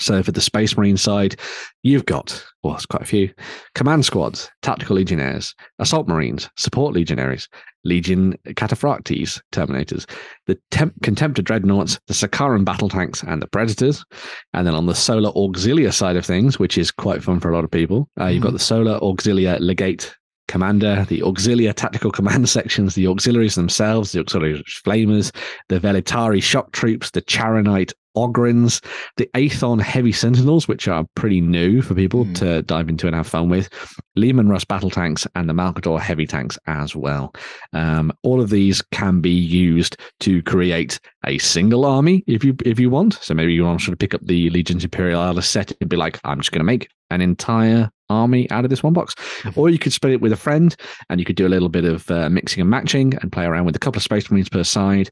So 0.01 0.25
for 0.25 0.33
the 0.33 0.41
Space 0.41 0.77
Marine 0.77 0.97
side, 0.97 1.37
you've 1.85 2.07
got, 2.07 2.45
well, 2.65 2.75
it's 2.75 2.85
quite 2.87 3.03
a 3.03 3.07
few 3.07 3.33
command 3.77 4.05
squads, 4.05 4.51
tactical 4.61 4.97
legionnaires, 4.97 5.55
assault 5.79 6.09
marines, 6.09 6.51
support 6.57 6.95
legionaries, 6.95 7.49
legion 7.85 8.37
cataphractes, 8.45 9.41
terminators, 9.53 10.11
the 10.49 10.59
temp- 10.73 11.01
contemptor 11.03 11.45
dreadnoughts, 11.45 12.01
the 12.09 12.15
Sicaran 12.15 12.65
battle 12.65 12.89
tanks, 12.89 13.23
and 13.23 13.41
the 13.41 13.47
predators. 13.47 14.05
And 14.53 14.67
then 14.67 14.75
on 14.75 14.87
the 14.87 14.97
solar 14.97 15.31
auxilia 15.31 15.93
side 15.93 16.17
of 16.17 16.27
things, 16.27 16.59
which 16.59 16.77
is 16.77 16.91
quite 16.91 17.23
fun 17.23 17.39
for 17.39 17.51
a 17.51 17.55
lot 17.55 17.65
of 17.65 17.71
people, 17.71 18.09
uh, 18.21 18.27
you've 18.27 18.43
got 18.43 18.53
the 18.53 18.59
solar 18.59 18.99
auxilia 18.99 19.61
legate 19.61 20.13
commander, 20.49 21.05
the 21.09 21.21
auxilia 21.21 21.73
tactical 21.75 22.11
command 22.11 22.49
sections, 22.49 22.95
the 22.95 23.07
auxiliaries 23.07 23.55
themselves, 23.55 24.12
the 24.12 24.21
auxiliary 24.21 24.62
flamers, 24.85 25.35
the 25.69 25.81
Velitari 25.81 26.43
shock 26.43 26.73
troops, 26.73 27.11
the 27.11 27.23
Charonite 27.23 27.93
Ogryns, 28.16 28.81
the 29.16 29.29
Aethon 29.35 29.81
heavy 29.81 30.12
sentinels, 30.12 30.69
which 30.69 30.87
are 30.87 31.05
pretty 31.16 31.41
new 31.41 31.83
for 31.83 31.97
people 31.97 32.25
Hmm. 32.25 32.33
to 32.35 32.62
dive 32.62 32.89
into 32.89 33.09
and 33.09 33.16
have 33.16 33.27
fun 33.27 33.49
with, 33.49 33.69
Leman 34.15 34.49
Russ 34.49 34.65
battle 34.65 34.91
tanks, 34.91 35.27
and 35.35 35.49
the 35.49 35.53
Malkador 35.53 35.99
heavy 36.01 36.25
tanks 36.25 36.57
as 36.69 36.95
well. 36.95 37.35
Um, 37.73 38.12
all 38.23 38.41
of 38.41 38.51
these 38.51 38.81
can 38.93 39.21
be 39.21 39.31
used 39.33 39.97
to 40.21 40.43
create 40.45 41.01
a 41.27 41.39
single 41.39 41.85
army 41.85 42.23
if 42.29 42.45
you 42.45 42.55
if 42.65 42.79
you 42.79 42.89
want. 42.89 43.15
So 43.15 43.35
maybe 43.35 43.53
you 43.53 43.65
want 43.65 43.81
to 43.81 43.85
sort 43.87 43.95
of 43.95 43.99
pick 43.99 44.15
up 44.15 44.21
the 44.25 44.49
Legions 44.51 44.85
Imperialis 44.85 45.49
set 45.49 45.73
and 45.81 45.91
be 45.91 45.97
like, 45.97 46.21
I'm 46.23 46.39
just 46.39 46.53
going 46.53 46.61
to 46.61 46.65
make 46.65 46.89
an 47.15 47.20
entire 47.20 47.91
army 48.11 48.51
out 48.51 48.65
of 48.65 48.70
this 48.70 48.82
one 48.82 48.93
box. 48.93 49.15
Or 49.57 49.70
you 49.70 49.78
could 49.78 49.93
split 49.93 50.12
it 50.12 50.20
with 50.20 50.32
a 50.32 50.36
friend 50.36 50.74
and 51.09 51.20
you 51.20 51.27
could 51.27 51.36
do 51.36 51.47
a 51.47 51.49
little 51.49 51.69
bit 51.69 51.85
of 51.85 52.11
uh, 52.11 52.28
mixing 52.28 52.61
and 52.61 52.70
matching 52.70 53.15
and 53.23 53.32
play 53.32 53.45
around 53.45 53.65
with 53.65 53.77
a 53.77 53.78
couple 53.78 53.99
of 53.99 54.03
Space 54.03 54.31
Marines 54.31 54.49
per 54.49 54.65
side. 54.65 55.11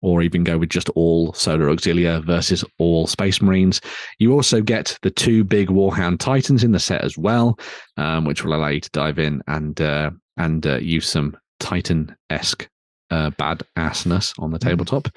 Or 0.00 0.22
even 0.22 0.44
go 0.44 0.58
with 0.58 0.68
just 0.68 0.88
all 0.90 1.32
Solar 1.32 1.66
Auxilia 1.66 2.24
versus 2.24 2.64
all 2.78 3.08
Space 3.08 3.42
Marines. 3.42 3.80
You 4.20 4.32
also 4.32 4.60
get 4.60 4.96
the 5.02 5.10
two 5.10 5.42
big 5.42 5.70
Warhound 5.70 6.20
Titans 6.20 6.62
in 6.62 6.70
the 6.70 6.78
set 6.78 7.02
as 7.02 7.18
well, 7.18 7.58
um, 7.96 8.24
which 8.24 8.44
will 8.44 8.54
allow 8.54 8.68
you 8.68 8.80
to 8.80 8.90
dive 8.90 9.18
in 9.18 9.42
and 9.48 9.80
uh, 9.80 10.10
and 10.36 10.64
uh, 10.64 10.76
use 10.76 11.08
some 11.08 11.36
Titan 11.58 12.14
esque 12.30 12.68
uh, 13.10 13.30
bad 13.30 13.64
assness 13.76 14.38
on 14.38 14.52
the 14.52 14.58
tabletop. 14.60 15.08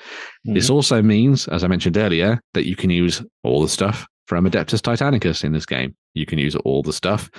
This 0.45 0.71
also 0.71 1.01
means, 1.03 1.47
as 1.49 1.63
I 1.63 1.67
mentioned 1.67 1.97
earlier, 1.97 2.41
that 2.55 2.67
you 2.67 2.75
can 2.75 2.89
use 2.89 3.21
all 3.43 3.61
the 3.61 3.69
stuff 3.69 4.07
from 4.25 4.49
Adeptus 4.49 4.81
Titanicus 4.81 5.43
in 5.43 5.53
this 5.53 5.65
game. 5.65 5.95
You 6.13 6.25
can 6.25 6.39
use 6.39 6.55
all 6.57 6.83
the 6.83 6.93
stuff 6.93 7.29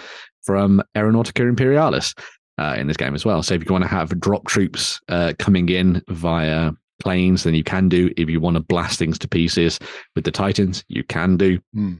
from 0.42 0.82
Aeronautica 0.94 1.48
Imperialis 1.48 2.14
uh, 2.58 2.74
in 2.76 2.86
this 2.86 2.96
game 2.96 3.14
as 3.14 3.24
well. 3.24 3.42
So 3.42 3.54
if 3.54 3.64
you 3.64 3.72
want 3.72 3.84
to 3.84 3.88
have 3.88 4.18
drop 4.20 4.46
troops 4.46 5.00
uh, 5.08 5.32
coming 5.38 5.68
in 5.68 6.02
via 6.08 6.72
planes, 7.00 7.44
then 7.44 7.54
you 7.54 7.64
can 7.64 7.88
do. 7.88 8.10
If 8.16 8.28
you 8.28 8.40
want 8.40 8.56
to 8.56 8.62
blast 8.62 8.98
things 8.98 9.18
to 9.18 9.28
pieces 9.28 9.78
with 10.14 10.24
the 10.24 10.30
Titans, 10.30 10.84
you 10.88 11.04
can 11.04 11.36
do. 11.36 11.58
Hmm. 11.74 11.94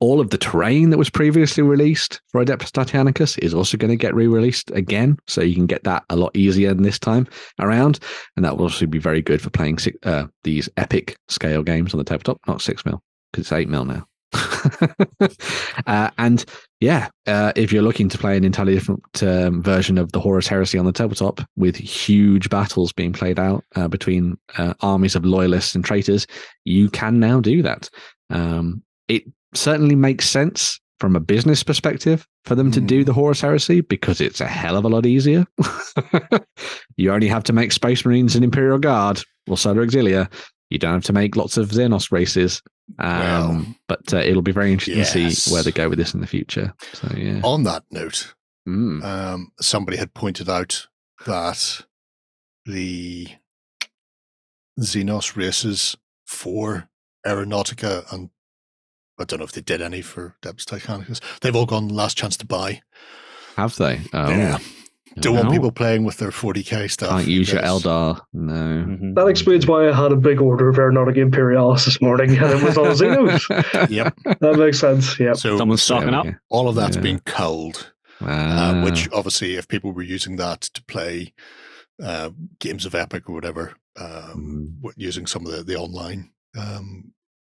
All 0.00 0.20
of 0.20 0.30
the 0.30 0.38
terrain 0.38 0.90
that 0.90 0.98
was 0.98 1.10
previously 1.10 1.62
released 1.62 2.20
for 2.28 2.44
Adeptus 2.44 2.72
Titanicus 2.72 3.38
is 3.38 3.54
also 3.54 3.76
going 3.76 3.90
to 3.90 3.96
get 3.96 4.14
re-released 4.14 4.70
again, 4.72 5.18
so 5.26 5.40
you 5.40 5.54
can 5.54 5.66
get 5.66 5.84
that 5.84 6.04
a 6.10 6.16
lot 6.16 6.36
easier 6.36 6.72
than 6.74 6.82
this 6.82 6.98
time 6.98 7.26
around, 7.60 8.00
and 8.36 8.44
that 8.44 8.56
will 8.56 8.64
also 8.64 8.86
be 8.86 8.98
very 8.98 9.22
good 9.22 9.40
for 9.40 9.50
playing 9.50 9.78
six, 9.78 9.96
uh, 10.04 10.24
these 10.42 10.68
epic 10.78 11.16
scale 11.28 11.62
games 11.62 11.94
on 11.94 11.98
the 11.98 12.04
tabletop. 12.04 12.40
Not 12.46 12.60
six 12.60 12.84
mil 12.84 13.02
because 13.30 13.44
it's 13.44 13.52
eight 13.52 13.68
mil 13.68 13.84
now. 13.84 14.06
uh, 15.86 16.10
and 16.18 16.44
yeah, 16.80 17.08
uh, 17.26 17.52
if 17.56 17.72
you're 17.72 17.82
looking 17.82 18.08
to 18.08 18.18
play 18.18 18.36
an 18.36 18.44
entirely 18.44 18.74
different 18.74 19.22
um, 19.22 19.62
version 19.62 19.98
of 19.98 20.12
the 20.12 20.20
Horus 20.20 20.46
Heresy 20.46 20.78
on 20.78 20.86
the 20.86 20.92
tabletop 20.92 21.40
with 21.56 21.76
huge 21.76 22.50
battles 22.50 22.92
being 22.92 23.12
played 23.12 23.38
out 23.38 23.64
uh, 23.76 23.88
between 23.88 24.36
uh, 24.58 24.74
armies 24.80 25.14
of 25.14 25.24
loyalists 25.24 25.74
and 25.74 25.84
traitors, 25.84 26.26
you 26.64 26.90
can 26.90 27.20
now 27.20 27.40
do 27.40 27.62
that. 27.62 27.88
Um, 28.30 28.82
it 29.08 29.24
certainly 29.54 29.94
makes 29.94 30.28
sense 30.28 30.80
from 31.00 31.16
a 31.16 31.20
business 31.20 31.62
perspective 31.62 32.26
for 32.44 32.54
them 32.54 32.70
to 32.70 32.80
do 32.80 33.04
the 33.04 33.12
Horus 33.12 33.40
Heresy 33.40 33.80
because 33.80 34.20
it's 34.20 34.40
a 34.40 34.46
hell 34.46 34.76
of 34.76 34.84
a 34.84 34.88
lot 34.88 35.06
easier. 35.06 35.46
you 36.96 37.12
only 37.12 37.28
have 37.28 37.44
to 37.44 37.52
make 37.52 37.72
Space 37.72 38.04
Marines 38.04 38.34
and 38.34 38.44
Imperial 38.44 38.78
Guard 38.78 39.22
or 39.48 39.56
Solar 39.56 39.84
Auxilia. 39.84 40.30
You 40.70 40.78
don't 40.78 40.94
have 40.94 41.04
to 41.04 41.12
make 41.12 41.36
lots 41.36 41.56
of 41.56 41.70
Xenos 41.70 42.12
races. 42.12 42.62
Um, 42.98 43.08
Well, 43.08 43.66
but 43.88 44.12
uh, 44.14 44.18
it'll 44.18 44.42
be 44.42 44.52
very 44.52 44.72
interesting 44.72 45.02
to 45.04 45.34
see 45.34 45.52
where 45.52 45.62
they 45.62 45.72
go 45.72 45.88
with 45.88 45.98
this 45.98 46.14
in 46.14 46.20
the 46.20 46.26
future. 46.26 46.74
So 46.92 47.08
yeah. 47.16 47.40
On 47.42 47.62
that 47.64 47.84
note, 47.90 48.34
Mm. 48.68 49.04
um, 49.04 49.52
somebody 49.60 49.98
had 49.98 50.14
pointed 50.14 50.48
out 50.48 50.86
that 51.26 51.82
the 52.64 53.28
Xenos 54.80 55.36
races 55.36 55.96
for 56.26 56.88
Aeronautica 57.26 58.10
and 58.12 58.30
I 59.18 59.24
don't 59.24 59.38
know 59.38 59.44
if 59.44 59.52
they 59.52 59.60
did 59.60 59.80
any 59.80 60.02
for 60.02 60.36
Debs 60.42 60.64
Titanicus. 60.64 61.20
They've 61.40 61.54
all 61.54 61.66
gone 61.66 61.88
last 61.88 62.16
chance 62.16 62.36
to 62.38 62.46
buy. 62.46 62.82
Have 63.56 63.76
they? 63.76 64.00
Oh, 64.12 64.28
Yeah. 64.30 64.58
Don't 65.20 65.36
want 65.36 65.50
people 65.52 65.70
playing 65.70 66.04
with 66.04 66.16
their 66.18 66.30
40k 66.30 66.90
stuff. 66.90 67.10
Can't 67.10 67.28
use 67.28 67.52
your 67.52 67.62
Eldar. 67.62 68.20
No. 68.32 68.52
Mhm. 68.52 69.14
That 69.14 69.26
explains 69.28 69.66
why 69.66 69.88
I 69.88 69.94
had 69.94 70.10
a 70.12 70.16
big 70.16 70.40
order 70.40 70.68
of 70.68 70.76
Aeronautica 70.76 71.18
Imperialis 71.18 71.84
this 71.84 72.00
morning, 72.00 72.36
and 72.36 72.46
it 72.52 72.62
was 72.62 72.76
all 72.76 72.86
Xenos. 72.86 73.88
Yep. 73.90 74.14
That 74.40 74.56
makes 74.58 74.78
sense. 74.80 75.18
Yeah. 75.20 75.34
So 75.34 75.56
Someone's 75.56 75.82
stocking 75.82 76.10
There 76.10 76.18
up. 76.20 76.26
we 76.26 76.34
all 76.50 76.68
of 76.68 76.74
that's 76.74 76.96
Yeah. 76.96 77.02
been 77.02 77.18
culled. 77.20 77.92
Ah, 78.20 78.80
uh, 78.80 78.84
which 78.84 79.08
obviously, 79.12 79.54
if 79.56 79.68
people 79.68 79.92
were 79.92 80.02
using 80.02 80.36
that 80.36 80.62
to 80.62 80.82
play 80.84 81.32
uh, 82.02 82.30
games 82.58 82.84
of 82.86 82.94
Epic 82.94 83.28
or 83.28 83.34
whatever, 83.34 83.74
um, 83.96 84.08
mm, 84.08 84.76
w- 84.82 84.94
using 84.96 85.26
some 85.26 85.46
of 85.46 85.52
the, 85.52 85.62
the 85.62 85.76
online 85.76 86.30
um, 86.58 87.12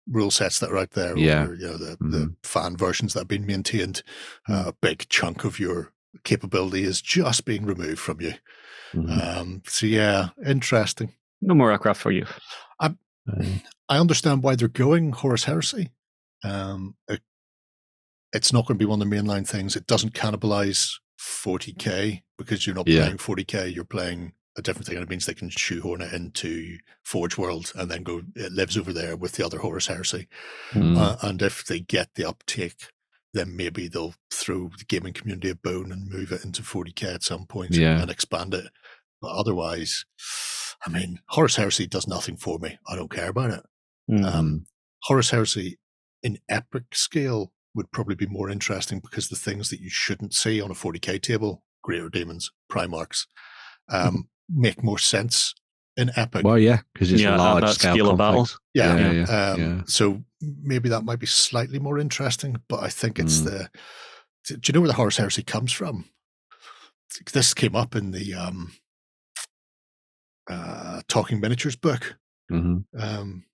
rule 0.10 0.32
sets 0.32 0.60
that 0.60 0.72
are 0.72 0.78
out 0.78 0.92
there, 0.92 1.16
Yeah. 1.18 1.46
or 1.46 1.54
you 1.56 1.68
know 1.68 1.78
the, 1.78 1.98
the 2.00 2.18
Mhm. 2.28 2.36
fan 2.44 2.76
versions 2.78 3.14
that 3.14 3.20
have 3.22 3.28
been 3.28 3.46
maintained, 3.46 4.02
uh, 4.50 4.66
a 4.68 4.74
big 4.82 5.08
chunk 5.10 5.44
of 5.44 5.60
your 5.60 5.92
capability 6.24 6.84
is 6.84 7.02
just 7.02 7.46
being 7.46 7.66
removed 7.66 8.00
from 8.00 8.22
you. 8.22 8.34
mhm. 8.94 9.38
Um, 9.38 9.62
so 9.66 9.86
yeah, 9.86 10.30
interesting. 10.46 11.14
No 11.42 11.54
more 11.54 11.72
aircraft 11.72 12.02
for 12.02 12.12
you. 12.12 12.26
Uh, 12.80 12.92
I 13.90 13.98
understand 13.98 14.44
why 14.44 14.56
they're 14.56 14.68
going 14.68 15.12
Horus 15.14 15.46
Heresy. 15.46 15.92
Um, 16.44 16.96
it, 17.08 17.22
it's 18.34 18.52
not 18.54 18.66
going 18.66 18.78
to 18.78 18.84
be 18.84 18.90
one 18.90 19.02
of 19.02 19.10
the 19.10 19.16
mainline 19.16 19.48
things. 19.48 19.76
It 19.76 19.88
doesn't 19.88 20.14
cannibalize 20.14 21.00
40k 21.20 22.24
because 22.38 22.66
you're 22.66 22.76
not 22.76 22.88
Yeah. 22.88 23.04
playing 23.04 23.18
40k. 23.18 23.74
You're 23.74 23.84
playing 23.86 24.34
a 24.58 24.62
different 24.62 24.86
thing, 24.88 24.96
and 24.98 25.04
it 25.04 25.10
means 25.10 25.26
they 25.26 25.34
can 25.34 25.50
shoehorn 25.50 26.02
it 26.02 26.14
into 26.14 26.78
Forge 27.04 27.38
World 27.38 27.72
and 27.76 27.90
then 27.90 28.04
go. 28.04 28.22
It 28.36 28.52
lives 28.52 28.78
over 28.78 28.92
there 28.92 29.16
with 29.16 29.34
the 29.34 29.46
other 29.46 29.60
Horus 29.60 29.88
Heresy. 29.88 30.28
mm. 30.72 30.98
Uh, 30.98 31.16
and 31.22 31.42
if 31.42 31.66
they 31.66 31.80
get 31.80 32.10
the 32.16 32.26
uptake, 32.28 32.76
then 33.34 33.56
maybe 33.56 33.88
they'll 33.88 34.14
throw 34.32 34.70
the 34.78 34.86
gaming 34.86 35.14
community 35.14 35.50
a 35.50 35.56
bone 35.56 35.92
and 35.92 36.10
move 36.10 36.32
it 36.32 36.44
into 36.44 36.62
40k 36.62 37.16
at 37.16 37.24
some 37.24 37.46
point 37.46 37.72
Yeah. 37.74 38.02
and 38.02 38.12
expand 38.12 38.54
it. 38.54 38.66
But 39.22 39.32
otherwise, 39.32 40.06
I 40.86 40.90
mean, 40.90 41.20
Horus 41.30 41.56
Heresy 41.56 41.88
does 41.88 42.08
nothing 42.08 42.38
for 42.38 42.60
me. 42.60 42.78
I 42.88 42.96
don't 42.96 43.12
care 43.12 43.30
about 43.30 43.52
it. 43.52 43.64
Mm. 44.10 44.26
Um, 44.26 44.66
Horus 45.04 45.30
Heresy 45.30 45.78
in 46.24 46.40
epic 46.50 46.84
scale 46.94 47.54
would 47.74 47.92
probably 47.92 48.16
be 48.16 48.26
more 48.28 48.50
interesting 48.50 49.00
because 49.00 49.30
the 49.30 49.36
things 49.36 49.70
that 49.70 49.80
you 49.80 49.90
shouldn't 49.90 50.34
see 50.34 50.60
on 50.62 50.72
a 50.72 50.76
40k 50.76 51.22
table, 51.22 51.64
greater 51.84 52.10
demons, 52.10 52.52
primarchs, 52.70 53.26
um, 53.90 54.28
make 54.50 54.84
more 54.84 55.00
sense 55.00 55.54
in 55.98 56.12
Epic. 56.16 56.44
Well, 56.46 56.58
yeah, 56.58 56.80
because 56.94 57.12
it's 57.12 57.22
Yeah, 57.22 57.32
a 57.32 57.34
at 57.34 57.38
large 57.40 57.70
scale, 57.74 57.94
scale 57.96 58.10
of 58.12 58.18
battle. 58.18 58.40
conflict. 58.46 58.62
yeah, 58.74 58.98
yeah, 58.98 59.12
yeah. 59.12 59.26
yeah, 59.28 59.52
Um, 59.52 59.60
yeah. 59.62 59.82
So 59.88 60.24
maybe 60.42 60.90
that 60.90 61.04
might 61.04 61.20
be 61.20 61.26
slightly 61.28 61.80
more 61.80 62.00
interesting, 62.00 62.56
but 62.70 62.82
I 62.84 62.90
think 62.90 63.20
it's 63.20 63.40
Mm. 63.42 63.46
the. 63.46 63.70
Do 64.48 64.60
you 64.68 64.74
know 64.74 64.82
where 64.82 64.88
the 64.88 64.94
Horus 64.96 65.18
Heresy 65.18 65.44
comes 65.44 65.72
from? 65.72 66.06
This 67.34 67.54
came 67.54 67.76
up 67.76 67.96
in 67.96 68.12
the 68.12 68.34
um, 68.34 68.72
uh, 70.50 71.02
Talking 71.08 71.40
Miniatures 71.40 71.76
book. 71.76 72.16
Mhm. 72.52 72.86
Um, 72.98 73.46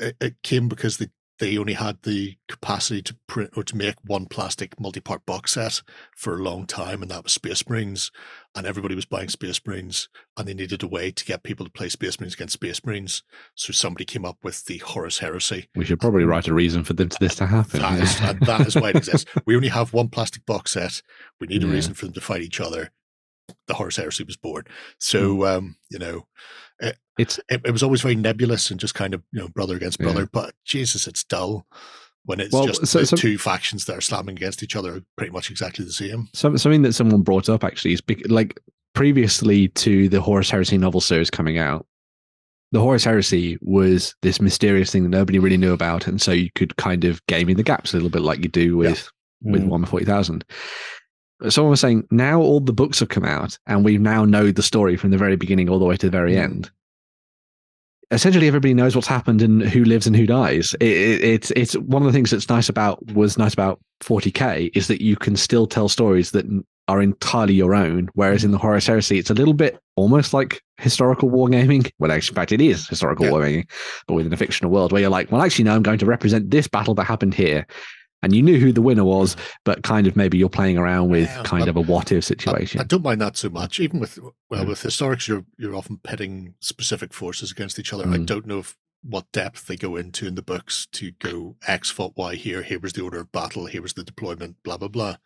it, 0.00 0.16
it 0.20 0.42
came 0.42 0.68
because 0.68 0.96
they, 0.98 1.08
they 1.38 1.56
only 1.58 1.74
had 1.74 2.02
the 2.02 2.36
capacity 2.48 3.02
to 3.02 3.16
print 3.26 3.50
or 3.56 3.62
to 3.64 3.76
make 3.76 3.94
one 4.04 4.26
plastic 4.26 4.78
multi-part 4.80 5.24
box 5.26 5.52
set 5.52 5.82
for 6.16 6.34
a 6.34 6.42
long 6.42 6.66
time, 6.66 7.00
and 7.02 7.10
that 7.10 7.22
was 7.24 7.32
Space 7.32 7.68
Marines. 7.68 8.10
And 8.56 8.66
everybody 8.66 8.94
was 8.96 9.04
buying 9.04 9.28
Space 9.28 9.60
Marines, 9.64 10.08
and 10.36 10.48
they 10.48 10.54
needed 10.54 10.82
a 10.82 10.88
way 10.88 11.10
to 11.12 11.24
get 11.24 11.44
people 11.44 11.64
to 11.64 11.70
play 11.70 11.88
Space 11.88 12.18
Marines 12.18 12.34
against 12.34 12.54
Space 12.54 12.84
Marines. 12.84 13.22
So 13.54 13.72
somebody 13.72 14.04
came 14.04 14.24
up 14.24 14.38
with 14.42 14.64
the 14.64 14.78
Horus 14.78 15.18
Heresy. 15.18 15.68
We 15.76 15.84
should 15.84 16.00
probably 16.00 16.24
write 16.24 16.48
a 16.48 16.54
reason 16.54 16.82
for 16.82 16.94
them 16.94 17.08
to 17.08 17.16
this 17.20 17.36
to 17.36 17.46
happen. 17.46 17.80
That 17.80 18.00
is, 18.02 18.20
yeah. 18.20 18.30
and 18.30 18.40
that 18.40 18.66
is 18.66 18.74
why 18.74 18.90
it 18.90 18.96
exists. 18.96 19.30
We 19.46 19.54
only 19.54 19.68
have 19.68 19.92
one 19.92 20.08
plastic 20.08 20.44
box 20.44 20.72
set. 20.72 21.02
We 21.40 21.46
need 21.46 21.62
a 21.62 21.66
Yeah. 21.68 21.72
reason 21.74 21.94
for 21.94 22.06
them 22.06 22.14
to 22.14 22.20
fight 22.20 22.42
each 22.42 22.60
other. 22.60 22.90
The 23.66 23.74
Horus 23.74 23.96
Heresy 23.96 24.24
was 24.24 24.36
born. 24.36 24.64
So, 24.98 25.36
Hmm. 25.36 25.42
um, 25.42 25.76
you 25.90 25.98
know, 25.98 26.26
It's 27.18 27.40
it, 27.48 27.60
it 27.64 27.72
was 27.72 27.82
always 27.82 28.00
very 28.00 28.14
nebulous 28.14 28.70
and 28.70 28.78
just 28.78 28.94
kind 28.94 29.12
of 29.12 29.24
you 29.32 29.40
know 29.40 29.48
brother 29.48 29.74
against 29.74 29.98
Yeah. 29.98 30.04
brother. 30.04 30.28
But 30.32 30.54
Jesus, 30.64 31.08
it's 31.08 31.24
dull 31.24 31.66
when 32.26 32.38
it's 32.38 32.52
Well, 32.52 32.66
just 32.66 32.86
so- 32.86 33.00
the 33.00 33.06
so- 33.06 33.16
two 33.16 33.36
factions 33.38 33.86
that 33.86 33.96
are 33.96 34.00
slamming 34.00 34.36
against 34.36 34.62
each 34.62 34.76
other, 34.76 35.02
pretty 35.16 35.32
much 35.32 35.50
exactly 35.50 35.84
the 35.84 35.92
same. 35.92 36.28
some, 36.32 36.56
something 36.56 36.82
that 36.82 36.92
someone 36.92 37.22
brought 37.22 37.48
up 37.48 37.64
actually 37.64 37.92
is 37.94 38.00
bec- 38.00 38.28
like 38.30 38.60
previously 38.94 39.66
to 39.68 40.08
the 40.08 40.20
Horus 40.20 40.50
Heresy 40.50 40.78
novel 40.78 41.00
series 41.00 41.28
coming 41.30 41.58
out. 41.58 41.86
The 42.70 42.80
Horus 42.80 43.02
Heresy 43.04 43.58
was 43.62 44.14
this 44.22 44.40
mysterious 44.40 44.92
thing 44.92 45.02
that 45.02 45.08
nobody 45.08 45.38
really 45.40 45.56
knew 45.56 45.72
about, 45.72 46.06
and 46.06 46.20
so 46.22 46.30
you 46.30 46.50
could 46.54 46.76
kind 46.76 47.04
of 47.04 47.24
game 47.26 47.48
in 47.48 47.56
the 47.56 47.62
gaps 47.64 47.92
a 47.92 47.96
little 47.96 48.10
bit 48.10 48.22
like 48.22 48.42
you 48.44 48.48
do 48.48 48.76
with 48.76 49.10
with 49.42 49.62
Mm. 49.62 49.68
Warhammer 49.68 49.88
Forty 49.88 50.04
Thousand. 50.04 50.44
Someone 51.48 51.70
was 51.70 51.80
saying 51.80 52.06
now 52.10 52.40
all 52.40 52.60
the 52.60 52.72
books 52.72 52.98
have 53.00 53.08
come 53.10 53.24
out, 53.24 53.58
and 53.66 53.84
we 53.84 53.96
now 53.98 54.24
know 54.24 54.50
the 54.50 54.62
story 54.62 54.96
from 54.96 55.10
the 55.10 55.18
very 55.18 55.36
beginning 55.36 55.68
all 55.68 55.78
the 55.78 55.84
way 55.84 55.96
to 55.96 56.06
the 56.06 56.10
very 56.10 56.32
Mm. 56.34 56.42
end. 56.42 56.70
Essentially, 58.10 58.46
everybody 58.48 58.72
knows 58.72 58.96
what's 58.96 59.06
happened 59.06 59.42
and 59.42 59.62
who 59.62 59.84
lives 59.84 60.06
and 60.06 60.16
who 60.16 60.24
dies. 60.26 60.74
It, 60.80 60.88
it, 60.88 61.20
it's 61.24 61.50
it's 61.52 61.74
one 61.74 62.00
of 62.02 62.06
the 62.06 62.12
things 62.12 62.30
that's 62.30 62.48
nice 62.48 62.70
about 62.70 63.04
was 63.12 63.36
nice 63.36 63.52
about 63.52 63.80
40k 64.02 64.70
is 64.74 64.88
that 64.88 65.02
you 65.02 65.14
can 65.14 65.36
still 65.36 65.66
tell 65.66 65.90
stories 65.90 66.30
that 66.30 66.46
are 66.88 67.02
entirely 67.02 67.52
your 67.52 67.74
own. 67.74 68.08
Whereas 68.14 68.44
in 68.44 68.50
the 68.50 68.56
Horus 68.56 68.86
Heresy, 68.86 69.18
it's 69.18 69.28
a 69.28 69.34
little 69.34 69.52
bit 69.52 69.78
almost 69.94 70.32
like 70.32 70.62
historical 70.78 71.28
wargaming. 71.30 71.90
Well, 71.98 72.10
actually, 72.10 72.32
in 72.32 72.36
fact, 72.36 72.52
it 72.52 72.62
is 72.62 72.88
historical 72.88 73.26
Yeah. 73.26 73.32
wargaming, 73.32 73.70
but 74.06 74.14
within 74.14 74.32
a 74.32 74.38
fictional 74.38 74.72
world 74.72 74.90
where 74.90 75.02
you're 75.02 75.10
like, 75.10 75.30
well, 75.30 75.42
actually, 75.42 75.66
no, 75.66 75.74
I'm 75.74 75.82
going 75.82 75.98
to 75.98 76.06
represent 76.06 76.50
this 76.50 76.66
battle 76.66 76.94
that 76.94 77.04
happened 77.04 77.34
here. 77.34 77.66
And 78.22 78.34
you 78.34 78.42
knew 78.42 78.58
who 78.58 78.72
the 78.72 78.82
winner 78.82 79.04
was, 79.04 79.36
but 79.64 79.82
kind 79.84 80.06
of 80.08 80.16
maybe 80.16 80.38
you're 80.38 80.48
playing 80.48 80.76
around 80.76 81.08
with 81.08 81.28
Yeah, 81.28 81.42
kind 81.44 81.62
but- 81.62 81.68
of 81.68 81.76
a 81.76 81.80
what 81.82 82.10
if 82.10 82.24
situation. 82.24 82.80
I 82.80 82.84
don't 82.84 83.02
mind 83.04 83.20
that 83.20 83.36
so 83.36 83.48
much. 83.48 83.78
Even 83.78 84.00
with 84.00 84.18
well, 84.50 84.62
Yeah. 84.62 84.68
with 84.68 84.82
historics, 84.82 85.28
you're 85.28 85.44
you're 85.56 85.74
often 85.76 85.98
pitting 86.02 86.54
specific 86.60 87.12
forces 87.14 87.52
against 87.52 87.78
each 87.78 87.92
other. 87.92 88.04
I 88.04 88.16
Mm. 88.18 88.26
don't 88.26 88.46
know 88.46 88.58
if 88.58 88.76
what 89.04 89.30
depth 89.32 89.68
they 89.68 89.76
go 89.76 89.94
into 89.94 90.26
in 90.26 90.34
the 90.34 90.42
books 90.42 90.88
to 90.90 91.12
go 91.12 91.56
X 91.68 91.88
fought 91.90 92.14
Y 92.16 92.34
here. 92.34 92.62
Here 92.62 92.80
was 92.80 92.94
the 92.94 93.02
order 93.02 93.20
of 93.20 93.30
battle. 93.30 93.66
Here 93.66 93.80
was 93.82 93.92
the 93.92 94.02
deployment. 94.02 94.56
Blah 94.64 94.78
blah 94.78 94.88
blah. 94.88 95.16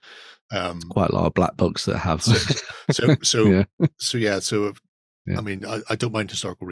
Um, 0.50 0.82
Quite 0.90 1.08
a 1.10 1.14
lot 1.14 1.24
of 1.26 1.32
black 1.34 1.56
books 1.56 1.86
that 1.86 1.98
have. 1.98 2.22
So- 2.22 2.54
so 2.90 3.16
so 3.22 3.44
Yeah. 3.46 3.64
so 3.98 4.18
yeah. 4.18 4.38
So 4.40 4.74
Yeah. 5.24 5.38
I 5.38 5.40
mean, 5.40 5.64
I, 5.64 5.80
I 5.88 5.96
don't 5.96 6.12
mind 6.12 6.30
historical 6.30 6.66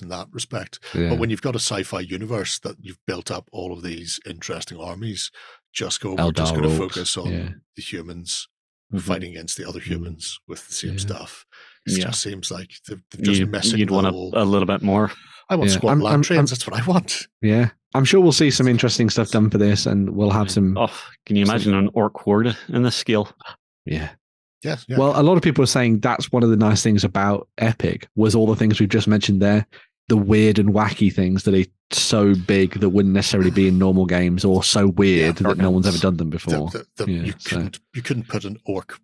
in 0.00 0.08
that 0.08 0.28
respect. 0.30 0.78
yeah. 0.94 1.10
But 1.10 1.18
when 1.18 1.28
you've 1.30 1.42
got 1.42 1.54
a 1.56 1.58
sci-fi 1.58 2.00
universe 2.00 2.58
that 2.60 2.76
you've 2.80 2.98
built 3.06 3.30
up 3.30 3.48
all 3.52 3.72
of 3.72 3.82
these 3.82 4.20
interesting 4.26 4.78
armies, 4.78 5.30
just 5.74 6.00
go. 6.00 6.14
We're 6.14 6.32
just 6.32 6.54
going 6.54 6.68
to 6.68 6.76
focus 6.76 7.16
on 7.16 7.32
yeah. 7.32 7.48
the 7.76 7.82
humans 7.82 8.48
Mhm. 8.92 9.00
fighting 9.00 9.30
against 9.32 9.56
the 9.56 9.66
other 9.66 9.80
humans 9.80 10.38
with 10.46 10.66
the 10.68 10.74
same 10.74 10.92
Yeah. 10.92 10.98
stuff. 10.98 11.46
It 11.86 12.00
just 12.00 12.20
seems 12.22 12.50
like 12.50 12.70
they've, 12.86 13.00
they've 13.10 13.22
just 13.24 13.40
You, 13.40 13.46
messing 13.46 13.78
you'd 13.80 13.90
want 13.90 14.06
a, 14.06 14.10
whole- 14.10 14.32
a 14.34 14.44
little 14.44 14.66
bit 14.66 14.82
more. 14.82 15.10
I 15.48 15.56
want 15.56 15.70
Yeah. 15.70 15.76
squad 15.76 16.02
I'm- 16.04 16.22
trains. 16.22 16.38
I'm- 16.38 16.46
That's 16.46 16.66
what 16.66 16.80
I 16.80 16.84
want. 16.86 17.26
yeah, 17.40 17.70
I'm 17.94 18.04
sure 18.04 18.20
we'll 18.20 18.32
see 18.32 18.50
some 18.50 18.68
interesting 18.68 19.08
stuff 19.10 19.30
done 19.30 19.48
for 19.50 19.58
this, 19.58 19.86
and 19.86 20.10
we'll 20.10 20.30
have 20.30 20.50
some. 20.50 20.76
Oh, 20.78 20.92
can 21.26 21.36
you 21.36 21.42
imagine 21.44 21.74
an 21.74 21.88
orc 21.94 22.14
horde 22.18 22.56
in 22.68 22.82
this 22.82 22.94
scale? 22.96 23.34
Yeah. 23.86 24.10
Yeah, 24.62 24.76
yeah. 24.88 24.96
Well, 24.98 25.18
a 25.20 25.22
lot 25.22 25.36
of 25.36 25.42
people 25.42 25.62
are 25.64 25.66
saying 25.68 26.00
that's 26.00 26.30
one 26.32 26.42
of 26.42 26.50
the 26.50 26.56
nice 26.56 26.82
things 26.82 27.04
about 27.04 27.48
Epic 27.58 28.08
was 28.16 28.34
all 28.34 28.46
the 28.46 28.56
things 28.56 28.78
we've 28.80 28.88
just 28.88 29.08
mentioned 29.08 29.42
there, 29.42 29.66
the 30.08 30.16
weird 30.16 30.58
and 30.58 30.70
wacky 30.70 31.12
things 31.12 31.42
that 31.44 31.54
are 31.54 31.68
so 31.90 32.34
big 32.34 32.78
that 32.80 32.90
wouldn't 32.90 33.14
necessarily 33.14 33.50
be 33.50 33.68
in 33.68 33.78
normal 33.78 34.06
games, 34.06 34.44
or 34.44 34.62
so 34.62 34.88
weird 34.88 35.36
that 35.36 35.58
no 35.58 35.70
one's 35.70 35.86
ever 35.86 35.98
done 35.98 36.16
them 36.16 36.30
The- 36.30 36.36
before. 36.36 36.70
the- 36.70 36.86
the- 36.96 37.10
Yeah, 37.12 37.22
you 37.24 37.32
so- 37.38 37.50
couldn't 37.56 37.80
you 37.94 38.02
couldn't 38.02 38.28
put 38.28 38.44
an 38.44 38.58
orc 38.64 38.98